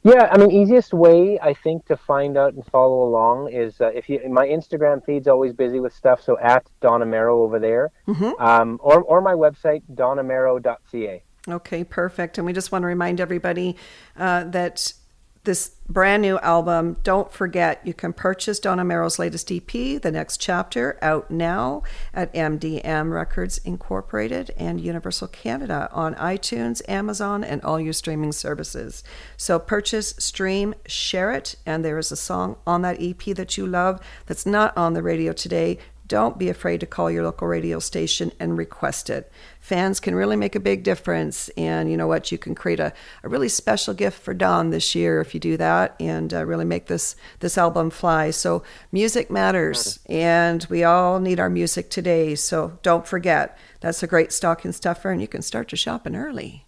yeah, 0.02 0.28
I 0.30 0.38
mean, 0.38 0.50
easiest 0.50 0.92
way 0.92 1.38
I 1.40 1.54
think 1.54 1.86
to 1.86 1.96
find 1.96 2.36
out 2.36 2.54
and 2.54 2.64
follow 2.66 3.02
along 3.04 3.52
is 3.52 3.80
uh, 3.80 3.86
if 3.88 4.08
you 4.08 4.20
my 4.28 4.46
Instagram 4.46 5.04
feed's 5.04 5.28
always 5.28 5.52
busy 5.52 5.80
with 5.80 5.94
stuff, 5.94 6.22
so 6.22 6.38
at 6.38 6.66
Don 6.80 7.00
Amero 7.00 7.38
over 7.44 7.58
there, 7.58 7.90
mm-hmm. 8.08 8.42
um, 8.42 8.80
or 8.82 9.02
or 9.02 9.20
my 9.20 9.34
website 9.34 9.82
donamero.ca. 9.92 11.22
Okay, 11.46 11.84
perfect. 11.84 12.38
And 12.38 12.46
we 12.46 12.52
just 12.52 12.72
want 12.72 12.82
to 12.82 12.86
remind 12.86 13.20
everybody 13.20 13.76
uh, 14.16 14.44
that 14.44 14.92
this 15.44 15.72
brand 15.88 16.22
new 16.22 16.38
album. 16.38 16.96
Don't 17.02 17.32
forget, 17.32 17.80
you 17.84 17.92
can 17.94 18.12
purchase 18.12 18.58
Don 18.58 18.80
Amero's 18.80 19.18
latest 19.18 19.52
EP, 19.52 19.70
The 19.70 20.10
Next 20.10 20.38
Chapter, 20.40 20.98
out 21.02 21.30
now 21.30 21.82
at 22.12 22.32
MDM 22.32 23.12
Records 23.12 23.58
Incorporated 23.58 24.50
and 24.56 24.80
Universal 24.80 25.28
Canada 25.28 25.88
on 25.92 26.14
iTunes, 26.14 26.80
Amazon, 26.88 27.44
and 27.44 27.62
all 27.62 27.78
your 27.78 27.92
streaming 27.92 28.32
services. 28.32 29.04
So 29.36 29.58
purchase, 29.58 30.14
stream, 30.18 30.74
share 30.86 31.32
it, 31.32 31.56
and 31.66 31.84
there 31.84 31.98
is 31.98 32.10
a 32.10 32.16
song 32.16 32.56
on 32.66 32.82
that 32.82 33.00
EP 33.00 33.22
that 33.36 33.56
you 33.58 33.66
love 33.66 34.00
that's 34.26 34.46
not 34.46 34.76
on 34.76 34.94
the 34.94 35.02
radio 35.02 35.32
today 35.32 35.78
don't 36.06 36.38
be 36.38 36.48
afraid 36.48 36.80
to 36.80 36.86
call 36.86 37.10
your 37.10 37.24
local 37.24 37.48
radio 37.48 37.78
station 37.78 38.30
and 38.38 38.58
request 38.58 39.08
it. 39.08 39.32
Fans 39.58 40.00
can 40.00 40.14
really 40.14 40.36
make 40.36 40.54
a 40.54 40.60
big 40.60 40.82
difference. 40.82 41.48
And 41.56 41.90
you 41.90 41.96
know 41.96 42.06
what? 42.06 42.30
You 42.30 42.36
can 42.36 42.54
create 42.54 42.80
a, 42.80 42.92
a 43.22 43.28
really 43.28 43.48
special 43.48 43.94
gift 43.94 44.20
for 44.20 44.34
Don 44.34 44.70
this 44.70 44.94
year 44.94 45.20
if 45.20 45.32
you 45.32 45.40
do 45.40 45.56
that 45.56 45.96
and 45.98 46.34
uh, 46.34 46.44
really 46.44 46.66
make 46.66 46.86
this, 46.86 47.16
this 47.40 47.56
album 47.56 47.88
fly. 47.88 48.30
So, 48.30 48.62
music 48.92 49.30
matters, 49.30 49.98
and 50.06 50.66
we 50.68 50.84
all 50.84 51.20
need 51.20 51.40
our 51.40 51.50
music 51.50 51.88
today. 51.88 52.34
So, 52.34 52.78
don't 52.82 53.06
forget, 53.06 53.56
that's 53.80 54.02
a 54.02 54.06
great 54.06 54.32
stocking 54.32 54.72
stuffer, 54.72 55.10
and 55.10 55.20
you 55.20 55.28
can 55.28 55.42
start 55.42 55.72
your 55.72 55.78
shopping 55.78 56.16
early. 56.16 56.66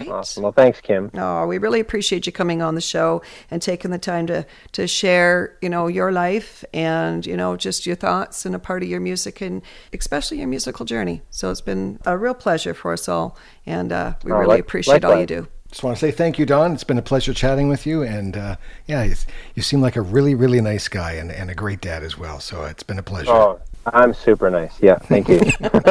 Right? 0.00 0.08
Awesome. 0.08 0.42
Well, 0.42 0.52
thanks, 0.52 0.80
Kim. 0.80 1.10
Oh, 1.14 1.46
we 1.46 1.58
really 1.58 1.80
appreciate 1.80 2.26
you 2.26 2.32
coming 2.32 2.62
on 2.62 2.74
the 2.74 2.80
show 2.80 3.22
and 3.50 3.60
taking 3.60 3.90
the 3.90 3.98
time 3.98 4.26
to 4.28 4.46
to 4.72 4.86
share, 4.86 5.56
you 5.60 5.68
know, 5.68 5.86
your 5.86 6.10
life 6.10 6.64
and 6.72 7.24
you 7.26 7.36
know 7.36 7.56
just 7.56 7.86
your 7.86 7.96
thoughts 7.96 8.46
and 8.46 8.54
a 8.54 8.58
part 8.58 8.82
of 8.82 8.88
your 8.88 9.00
music 9.00 9.40
and 9.40 9.62
especially 9.92 10.38
your 10.38 10.48
musical 10.48 10.86
journey. 10.86 11.22
So 11.30 11.50
it's 11.50 11.60
been 11.60 11.98
a 12.06 12.16
real 12.16 12.34
pleasure 12.34 12.74
for 12.74 12.92
us 12.92 13.08
all, 13.08 13.36
and 13.66 13.92
uh, 13.92 14.14
we 14.24 14.32
oh, 14.32 14.36
really 14.36 14.48
like, 14.48 14.60
appreciate 14.60 15.02
likewise. 15.02 15.12
all 15.12 15.20
you 15.20 15.26
do. 15.26 15.48
Just 15.70 15.84
want 15.84 15.96
to 15.96 16.00
say 16.00 16.10
thank 16.10 16.36
you, 16.38 16.46
Don. 16.46 16.72
It's 16.72 16.82
been 16.82 16.98
a 16.98 17.02
pleasure 17.02 17.32
chatting 17.32 17.68
with 17.68 17.86
you, 17.86 18.02
and 18.02 18.36
uh, 18.36 18.56
yeah, 18.86 19.14
you 19.54 19.62
seem 19.62 19.80
like 19.80 19.94
a 19.94 20.00
really, 20.00 20.34
really 20.34 20.60
nice 20.60 20.88
guy 20.88 21.12
and, 21.12 21.30
and 21.30 21.48
a 21.48 21.54
great 21.54 21.80
dad 21.80 22.02
as 22.02 22.18
well. 22.18 22.40
So 22.40 22.64
it's 22.64 22.82
been 22.82 22.98
a 22.98 23.04
pleasure. 23.04 23.30
Oh, 23.30 23.60
I'm 23.86 24.14
super 24.14 24.50
nice. 24.50 24.80
Yeah, 24.80 24.98
thank 24.98 25.28
you. 25.28 25.40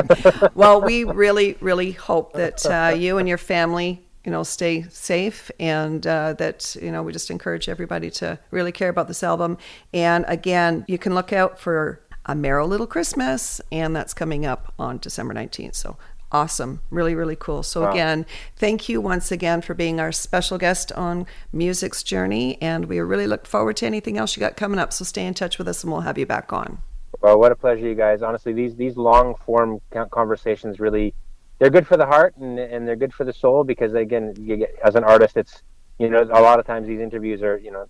well, 0.56 0.82
we 0.82 1.04
really, 1.04 1.58
really 1.60 1.92
hope 1.92 2.34
that 2.34 2.66
uh, 2.66 2.94
you 2.96 3.18
and 3.18 3.28
your 3.28 3.38
family, 3.38 4.04
you 4.24 4.32
know, 4.32 4.44
stay 4.44 4.84
safe, 4.84 5.50
and 5.60 6.06
uh, 6.06 6.34
that 6.34 6.76
you 6.82 6.92
know, 6.92 7.04
we 7.04 7.12
just 7.12 7.32
encourage 7.32 7.68
everybody 7.68 8.10
to 8.12 8.40
really 8.52 8.72
care 8.72 8.90
about 8.90 9.08
this 9.08 9.24
album. 9.24 9.58
And 9.94 10.26
again, 10.28 10.86
you 10.88 10.98
can 10.98 11.16
look 11.16 11.34
out 11.34 11.60
for 11.60 12.02
a 12.26 12.36
Merry 12.36 12.66
Little 12.66 12.88
Christmas, 12.88 13.60
and 13.72 13.96
that's 13.96 14.14
coming 14.14 14.46
up 14.46 14.74
on 14.78 15.00
December 15.00 15.34
19th. 15.34 15.76
So 15.76 15.98
awesome 16.32 16.80
really 16.92 17.16
really 17.16 17.36
cool 17.36 17.64
so 17.64 17.82
wow. 17.82 17.92
again 17.92 18.24
thank 18.56 18.88
you 18.88 19.02
once 19.02 19.32
again 19.32 19.62
for 19.62 19.74
being 19.74 20.00
our 20.00 20.12
special 20.12 20.60
guest 20.60 20.92
on 20.92 21.26
music's 21.52 22.04
journey 22.04 22.56
and 22.62 22.86
we 22.86 23.00
really 23.00 23.26
look 23.26 23.48
forward 23.48 23.76
to 23.76 23.84
anything 23.84 24.16
else 24.16 24.36
you 24.36 24.40
got 24.40 24.56
coming 24.56 24.80
up 24.80 24.94
so 24.94 25.04
stay 25.04 25.26
in 25.26 25.34
touch 25.34 25.58
with 25.58 25.68
us 25.68 25.84
and 25.84 25.92
we'll 25.92 26.02
have 26.02 26.20
you 26.20 26.28
back 26.28 26.54
on 26.54 26.84
well, 27.22 27.40
what 27.40 27.52
a 27.52 27.56
pleasure, 27.56 27.88
you 27.88 27.96
guys. 27.96 28.22
Honestly, 28.22 28.54
these 28.54 28.76
these 28.76 28.96
long 28.96 29.36
form 29.46 29.82
conversations 30.12 30.80
really 30.80 31.14
they're 31.60 31.70
good 31.70 31.86
for 31.86 31.98
the 31.98 32.06
heart 32.06 32.36
and 32.38 32.58
and 32.58 32.88
they're 32.88 32.96
good 32.96 33.14
for 33.14 33.26
the 33.26 33.34
soul 33.34 33.64
because 33.64 33.94
again, 33.94 34.34
get, 34.34 34.76
as 34.84 34.96
an 34.96 35.04
artist, 35.04 35.38
it's 35.38 35.64
you 36.00 36.10
know 36.10 36.24
a 36.24 36.42
lot 36.42 36.60
of 36.60 36.66
times 36.66 36.88
these 36.88 37.02
interviews 37.02 37.44
are 37.44 37.58
you 37.58 37.72
know 37.72 37.86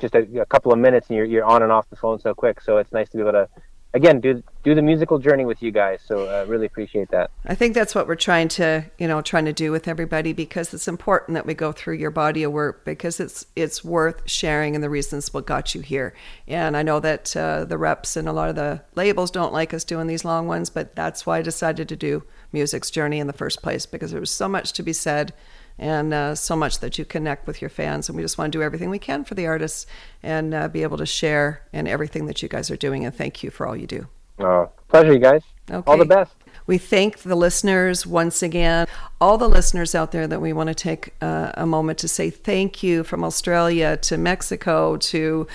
just 0.00 0.14
a, 0.14 0.40
a 0.40 0.46
couple 0.46 0.72
of 0.72 0.78
minutes 0.78 1.08
and 1.08 1.16
you're 1.16 1.26
you're 1.26 1.44
on 1.44 1.62
and 1.62 1.72
off 1.72 1.88
the 1.88 1.96
phone 1.96 2.18
so 2.18 2.34
quick. 2.34 2.60
So 2.60 2.76
it's 2.76 2.92
nice 2.92 3.08
to 3.10 3.16
be 3.16 3.22
able 3.22 3.32
to 3.32 3.48
again 3.94 4.20
do 4.20 4.42
do 4.62 4.74
the 4.74 4.82
musical 4.82 5.18
journey 5.18 5.44
with 5.44 5.62
you 5.62 5.70
guys 5.70 6.00
so 6.04 6.28
uh, 6.28 6.44
really 6.46 6.66
appreciate 6.66 7.10
that. 7.10 7.30
I 7.46 7.54
think 7.54 7.74
that's 7.74 7.94
what 7.94 8.06
we're 8.06 8.16
trying 8.16 8.48
to 8.48 8.84
you 8.98 9.08
know 9.08 9.22
trying 9.22 9.44
to 9.46 9.52
do 9.52 9.70
with 9.72 9.88
everybody 9.88 10.32
because 10.32 10.74
it's 10.74 10.88
important 10.88 11.34
that 11.34 11.46
we 11.46 11.54
go 11.54 11.72
through 11.72 11.94
your 11.94 12.10
body 12.10 12.42
of 12.42 12.52
work 12.52 12.84
because 12.84 13.20
it's 13.20 13.46
it's 13.56 13.84
worth 13.84 14.28
sharing 14.28 14.74
and 14.74 14.82
the 14.82 14.90
reasons 14.90 15.32
what 15.32 15.46
got 15.46 15.74
you 15.74 15.80
here. 15.80 16.14
And 16.48 16.76
i 16.76 16.82
know 16.82 17.00
that 17.00 17.36
uh, 17.36 17.64
the 17.64 17.78
reps 17.78 18.16
and 18.16 18.28
a 18.28 18.32
lot 18.32 18.50
of 18.50 18.56
the 18.56 18.82
labels 18.94 19.30
don't 19.30 19.52
like 19.52 19.72
us 19.72 19.84
doing 19.84 20.06
these 20.06 20.24
long 20.24 20.46
ones 20.46 20.70
but 20.70 20.94
that's 20.96 21.24
why 21.24 21.38
i 21.38 21.42
decided 21.42 21.88
to 21.88 21.96
do 21.96 22.24
music's 22.52 22.90
journey 22.90 23.18
in 23.18 23.26
the 23.26 23.32
first 23.32 23.62
place 23.62 23.86
because 23.86 24.10
there 24.10 24.20
was 24.20 24.30
so 24.30 24.48
much 24.48 24.72
to 24.72 24.82
be 24.82 24.92
said 24.92 25.32
and 25.78 26.14
uh, 26.14 26.34
so 26.34 26.54
much 26.54 26.78
that 26.80 26.98
you 26.98 27.04
connect 27.04 27.46
with 27.46 27.60
your 27.60 27.70
fans. 27.70 28.08
And 28.08 28.16
we 28.16 28.22
just 28.22 28.38
want 28.38 28.52
to 28.52 28.58
do 28.58 28.62
everything 28.62 28.90
we 28.90 28.98
can 28.98 29.24
for 29.24 29.34
the 29.34 29.46
artists 29.46 29.86
and 30.22 30.54
uh, 30.54 30.68
be 30.68 30.82
able 30.82 30.98
to 30.98 31.06
share 31.06 31.62
in 31.72 31.86
everything 31.86 32.26
that 32.26 32.42
you 32.42 32.48
guys 32.48 32.70
are 32.70 32.76
doing. 32.76 33.04
And 33.04 33.14
thank 33.14 33.42
you 33.42 33.50
for 33.50 33.66
all 33.66 33.76
you 33.76 33.86
do. 33.86 34.06
Uh, 34.38 34.66
pleasure, 34.88 35.12
you 35.12 35.18
guys. 35.18 35.42
Okay. 35.70 35.90
All 35.90 35.98
the 35.98 36.04
best. 36.04 36.32
We 36.66 36.78
thank 36.78 37.18
the 37.18 37.34
listeners 37.34 38.06
once 38.06 38.42
again, 38.42 38.86
all 39.20 39.36
the 39.36 39.48
listeners 39.48 39.94
out 39.94 40.12
there 40.12 40.26
that 40.26 40.40
we 40.40 40.52
want 40.52 40.68
to 40.68 40.74
take 40.74 41.14
uh, 41.20 41.52
a 41.54 41.66
moment 41.66 41.98
to 41.98 42.08
say 42.08 42.30
thank 42.30 42.82
you 42.82 43.04
from 43.04 43.22
Australia 43.22 43.98
to 43.98 44.16
Mexico 44.16 44.96
to 44.96 45.46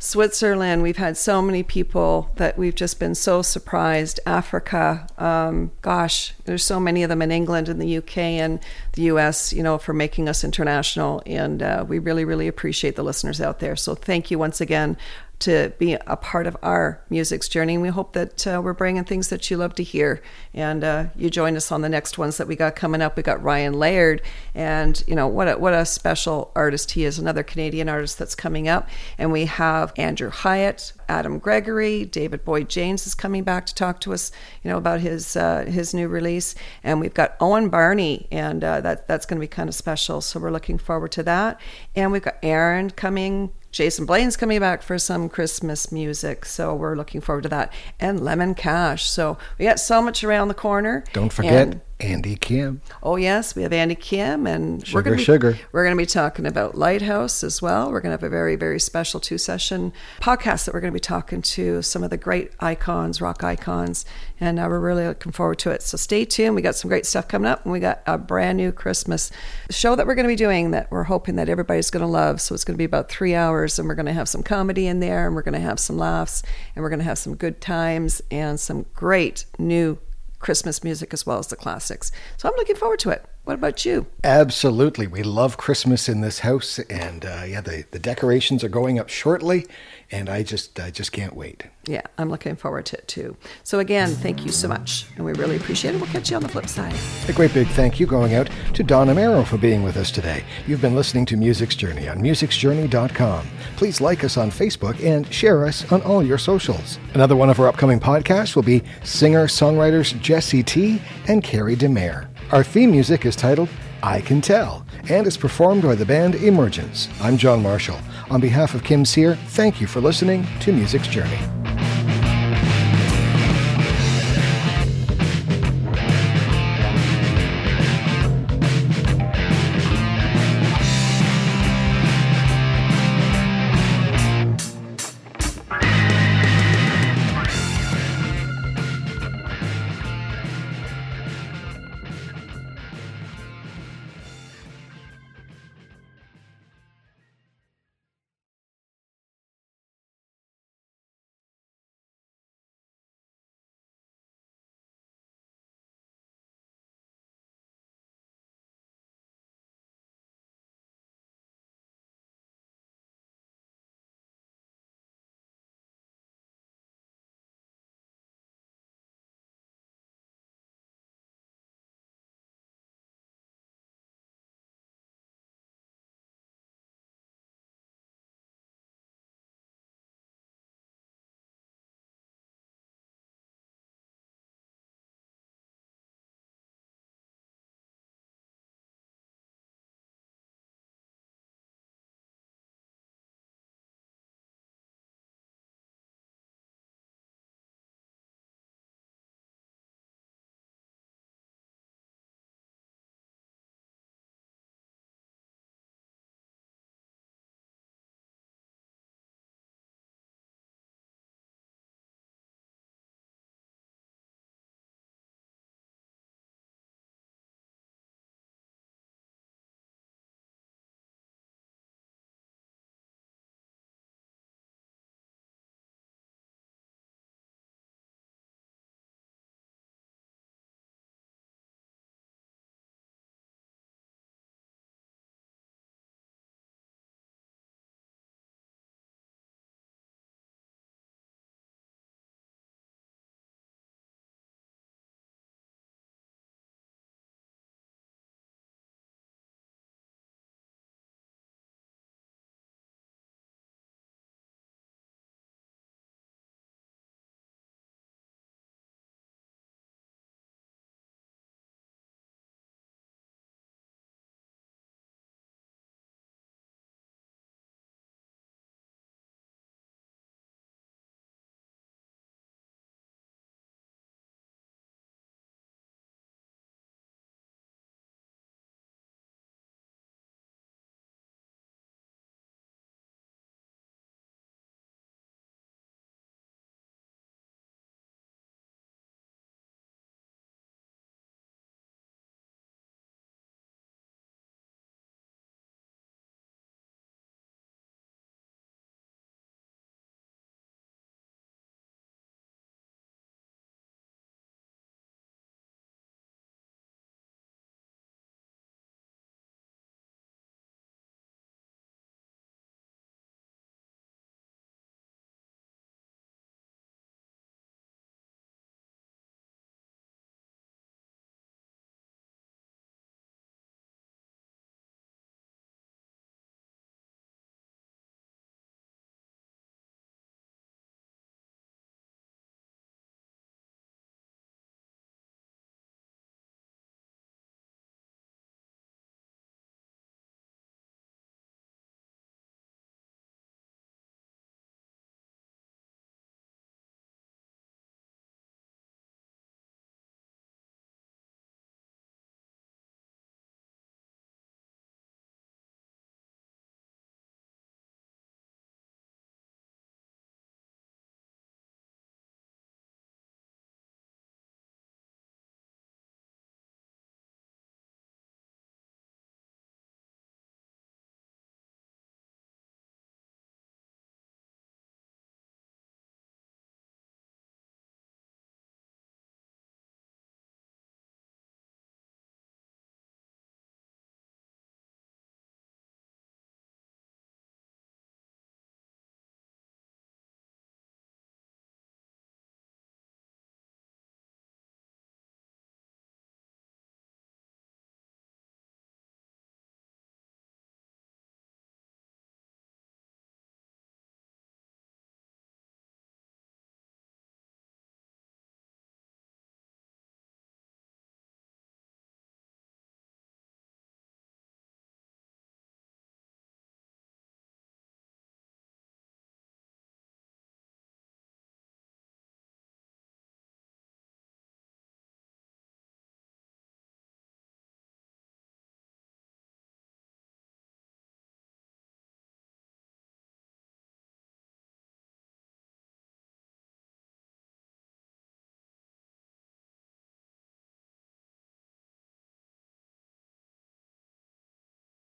Switzerland, 0.00 0.82
we've 0.82 0.96
had 0.96 1.16
so 1.16 1.42
many 1.42 1.64
people 1.64 2.30
that 2.36 2.56
we've 2.56 2.74
just 2.74 3.00
been 3.00 3.16
so 3.16 3.42
surprised. 3.42 4.20
Africa, 4.26 5.08
um, 5.18 5.72
gosh, 5.82 6.34
there's 6.44 6.62
so 6.62 6.78
many 6.78 7.02
of 7.02 7.08
them 7.08 7.20
in 7.20 7.32
England 7.32 7.68
and 7.68 7.82
the 7.82 7.96
UK 7.96 8.18
and 8.18 8.60
the 8.92 9.02
US, 9.02 9.52
you 9.52 9.62
know, 9.62 9.76
for 9.76 9.92
making 9.92 10.28
us 10.28 10.44
international. 10.44 11.20
And 11.26 11.62
uh, 11.62 11.84
we 11.88 11.98
really, 11.98 12.24
really 12.24 12.46
appreciate 12.46 12.94
the 12.94 13.02
listeners 13.02 13.40
out 13.40 13.58
there. 13.58 13.74
So 13.74 13.96
thank 13.96 14.30
you 14.30 14.38
once 14.38 14.60
again 14.60 14.96
to 15.40 15.72
be 15.78 15.94
a 15.94 16.16
part 16.16 16.46
of 16.46 16.56
our 16.62 17.00
music's 17.10 17.48
journey. 17.48 17.74
And 17.74 17.82
we 17.82 17.88
hope 17.88 18.12
that 18.14 18.46
uh, 18.46 18.60
we're 18.62 18.72
bringing 18.72 19.04
things 19.04 19.28
that 19.28 19.50
you 19.50 19.56
love 19.56 19.74
to 19.76 19.84
hear. 19.84 20.20
And 20.52 20.82
uh, 20.82 21.06
you 21.14 21.30
join 21.30 21.56
us 21.56 21.70
on 21.70 21.82
the 21.82 21.88
next 21.88 22.18
ones 22.18 22.38
that 22.38 22.48
we 22.48 22.56
got 22.56 22.74
coming 22.74 23.00
up. 23.00 23.16
We 23.16 23.22
got 23.22 23.42
Ryan 23.42 23.74
Laird, 23.74 24.22
and 24.54 25.02
you 25.06 25.14
know 25.14 25.28
what 25.28 25.48
a, 25.48 25.58
what 25.58 25.74
a 25.74 25.86
special 25.86 26.50
artist 26.56 26.92
he 26.92 27.04
is. 27.04 27.18
Another 27.18 27.42
Canadian 27.42 27.88
artist 27.88 28.18
that's 28.18 28.34
coming 28.34 28.68
up. 28.68 28.88
And 29.16 29.30
we 29.30 29.46
have 29.46 29.92
Andrew 29.96 30.30
Hyatt, 30.30 30.92
Adam 31.08 31.38
Gregory, 31.38 32.04
David 32.04 32.44
Boyd 32.44 32.68
James 32.68 33.06
is 33.06 33.14
coming 33.14 33.44
back 33.44 33.66
to 33.66 33.74
talk 33.74 34.00
to 34.00 34.12
us, 34.12 34.32
you 34.62 34.70
know, 34.70 34.76
about 34.76 35.00
his 35.00 35.36
uh, 35.36 35.64
his 35.66 35.94
new 35.94 36.08
release. 36.08 36.56
And 36.82 37.00
we've 37.00 37.14
got 37.14 37.36
Owen 37.40 37.68
Barney, 37.68 38.26
and 38.32 38.64
uh, 38.64 38.80
that 38.80 39.06
that's 39.06 39.24
going 39.24 39.38
to 39.38 39.40
be 39.40 39.48
kind 39.48 39.68
of 39.68 39.74
special. 39.74 40.20
So 40.20 40.40
we're 40.40 40.50
looking 40.50 40.78
forward 40.78 41.12
to 41.12 41.22
that. 41.22 41.60
And 41.94 42.10
we've 42.10 42.22
got 42.22 42.38
Aaron 42.42 42.90
coming 42.90 43.50
Jason 43.70 44.06
Blaine's 44.06 44.36
coming 44.36 44.60
back 44.60 44.82
for 44.82 44.98
some 44.98 45.28
Christmas 45.28 45.92
music, 45.92 46.44
so 46.44 46.74
we're 46.74 46.96
looking 46.96 47.20
forward 47.20 47.42
to 47.42 47.48
that. 47.50 47.72
And 48.00 48.20
Lemon 48.20 48.54
Cash. 48.54 49.08
So 49.08 49.38
we 49.58 49.64
got 49.66 49.78
so 49.78 50.00
much 50.00 50.24
around 50.24 50.48
the 50.48 50.54
corner. 50.54 51.04
Don't 51.12 51.32
forget 51.32 51.68
and, 51.68 51.80
Andy 52.00 52.36
Kim. 52.36 52.80
Oh 53.02 53.16
yes, 53.16 53.56
we 53.56 53.62
have 53.62 53.72
Andy 53.72 53.96
Kim, 53.96 54.46
and 54.46 54.86
sugar, 54.86 54.96
we're 54.96 55.02
gonna 55.02 55.16
be, 55.16 55.24
sugar. 55.24 55.58
We're 55.72 55.84
going 55.84 55.96
to 55.96 56.00
be 56.00 56.06
talking 56.06 56.46
about 56.46 56.76
Lighthouse 56.76 57.42
as 57.42 57.60
well. 57.60 57.90
We're 57.90 58.00
going 58.00 58.10
to 58.10 58.20
have 58.20 58.22
a 58.22 58.28
very 58.28 58.54
very 58.54 58.78
special 58.78 59.18
two 59.18 59.36
session 59.36 59.92
podcast 60.20 60.64
that 60.64 60.74
we're 60.74 60.80
going 60.80 60.92
to 60.92 60.96
be 60.96 61.00
talking 61.00 61.42
to 61.42 61.82
some 61.82 62.04
of 62.04 62.10
the 62.10 62.16
great 62.16 62.52
icons, 62.60 63.20
rock 63.20 63.42
icons, 63.42 64.04
and 64.38 64.60
uh, 64.60 64.66
we're 64.68 64.78
really 64.78 65.06
looking 65.06 65.32
forward 65.32 65.58
to 65.60 65.70
it. 65.70 65.82
So 65.82 65.96
stay 65.96 66.24
tuned. 66.24 66.54
We 66.54 66.62
got 66.62 66.76
some 66.76 66.88
great 66.88 67.04
stuff 67.04 67.26
coming 67.26 67.50
up, 67.50 67.64
and 67.64 67.72
we 67.72 67.80
got 67.80 68.02
a 68.06 68.16
brand 68.16 68.58
new 68.58 68.70
Christmas 68.70 69.32
show 69.70 69.96
that 69.96 70.06
we're 70.06 70.14
going 70.14 70.24
to 70.24 70.32
be 70.32 70.36
doing 70.36 70.70
that 70.70 70.90
we're 70.90 71.04
hoping 71.04 71.36
that 71.36 71.48
everybody's 71.48 71.90
going 71.90 72.04
to 72.04 72.06
love. 72.06 72.40
So 72.40 72.54
it's 72.54 72.64
going 72.64 72.74
to 72.74 72.78
be 72.78 72.84
about 72.84 73.08
three 73.08 73.34
hours, 73.34 73.78
and 73.78 73.88
we're 73.88 73.96
going 73.96 74.06
to 74.06 74.12
have 74.12 74.28
some 74.28 74.44
comedy 74.44 74.86
in 74.86 75.00
there, 75.00 75.26
and 75.26 75.34
we're 75.34 75.42
going 75.42 75.54
to 75.54 75.60
have 75.60 75.80
some 75.80 75.98
laughs, 75.98 76.44
and 76.76 76.82
we're 76.84 76.90
going 76.90 77.00
to 77.00 77.04
have 77.04 77.18
some 77.18 77.34
good 77.34 77.60
times 77.60 78.22
and 78.30 78.60
some 78.60 78.86
great 78.94 79.46
new 79.58 79.98
Christmas 80.38 80.84
music 80.84 81.12
as 81.12 81.26
well 81.26 81.38
as 81.38 81.48
the 81.48 81.56
classics. 81.56 82.10
So 82.36 82.48
I'm 82.48 82.56
looking 82.56 82.76
forward 82.76 83.00
to 83.00 83.10
it. 83.10 83.24
What 83.48 83.54
about 83.54 83.86
you? 83.86 84.06
Absolutely. 84.24 85.06
We 85.06 85.22
love 85.22 85.56
Christmas 85.56 86.06
in 86.06 86.20
this 86.20 86.40
house. 86.40 86.78
And 86.90 87.24
uh, 87.24 87.44
yeah, 87.48 87.62
the, 87.62 87.86
the 87.92 87.98
decorations 87.98 88.62
are 88.62 88.68
going 88.68 88.98
up 88.98 89.08
shortly. 89.08 89.64
And 90.10 90.28
I 90.28 90.42
just, 90.42 90.78
I 90.78 90.90
just 90.90 91.12
can't 91.12 91.34
wait. 91.34 91.64
Yeah, 91.86 92.02
I'm 92.18 92.28
looking 92.28 92.56
forward 92.56 92.84
to 92.86 92.98
it 92.98 93.08
too. 93.08 93.38
So 93.64 93.78
again, 93.78 94.10
thank 94.10 94.44
you 94.44 94.52
so 94.52 94.68
much. 94.68 95.06
And 95.16 95.24
we 95.24 95.32
really 95.32 95.56
appreciate 95.56 95.94
it. 95.94 95.98
We'll 95.98 96.10
catch 96.10 96.28
you 96.28 96.36
on 96.36 96.42
the 96.42 96.48
flip 96.50 96.68
side. 96.68 96.94
A 97.26 97.32
great 97.32 97.54
big 97.54 97.68
thank 97.68 97.98
you 97.98 98.06
going 98.06 98.34
out 98.34 98.50
to 98.74 98.82
Don 98.82 99.06
Amero 99.06 99.46
for 99.46 99.56
being 99.56 99.82
with 99.82 99.96
us 99.96 100.10
today. 100.10 100.44
You've 100.66 100.82
been 100.82 100.94
listening 100.94 101.24
to 101.26 101.36
Music's 101.38 101.74
Journey 101.74 102.06
on 102.06 102.18
musicsjourney.com. 102.18 103.46
Please 103.76 104.02
like 104.02 104.24
us 104.24 104.36
on 104.36 104.50
Facebook 104.50 105.02
and 105.02 105.32
share 105.32 105.64
us 105.64 105.90
on 105.90 106.02
all 106.02 106.22
your 106.22 106.36
socials. 106.36 106.98
Another 107.14 107.34
one 107.34 107.48
of 107.48 107.58
our 107.60 107.68
upcoming 107.68 107.98
podcasts 107.98 108.54
will 108.54 108.62
be 108.62 108.82
singer 109.04 109.46
songwriters 109.46 110.20
Jesse 110.20 110.62
T 110.62 111.00
and 111.28 111.42
Carrie 111.42 111.76
DeMare. 111.76 112.28
Our 112.50 112.64
theme 112.64 112.90
music 112.90 113.26
is 113.26 113.36
titled 113.36 113.68
I 114.02 114.22
Can 114.22 114.40
Tell 114.40 114.86
and 115.10 115.26
is 115.26 115.36
performed 115.36 115.82
by 115.82 115.94
the 115.94 116.06
band 116.06 116.34
Emergence. 116.36 117.06
I'm 117.20 117.36
John 117.36 117.62
Marshall. 117.62 117.98
On 118.30 118.40
behalf 118.40 118.74
of 118.74 118.82
Kim 118.82 119.04
Cyr, 119.04 119.34
thank 119.48 119.82
you 119.82 119.86
for 119.86 120.00
listening 120.00 120.46
to 120.60 120.72
Music's 120.72 121.08
Journey. 121.08 121.67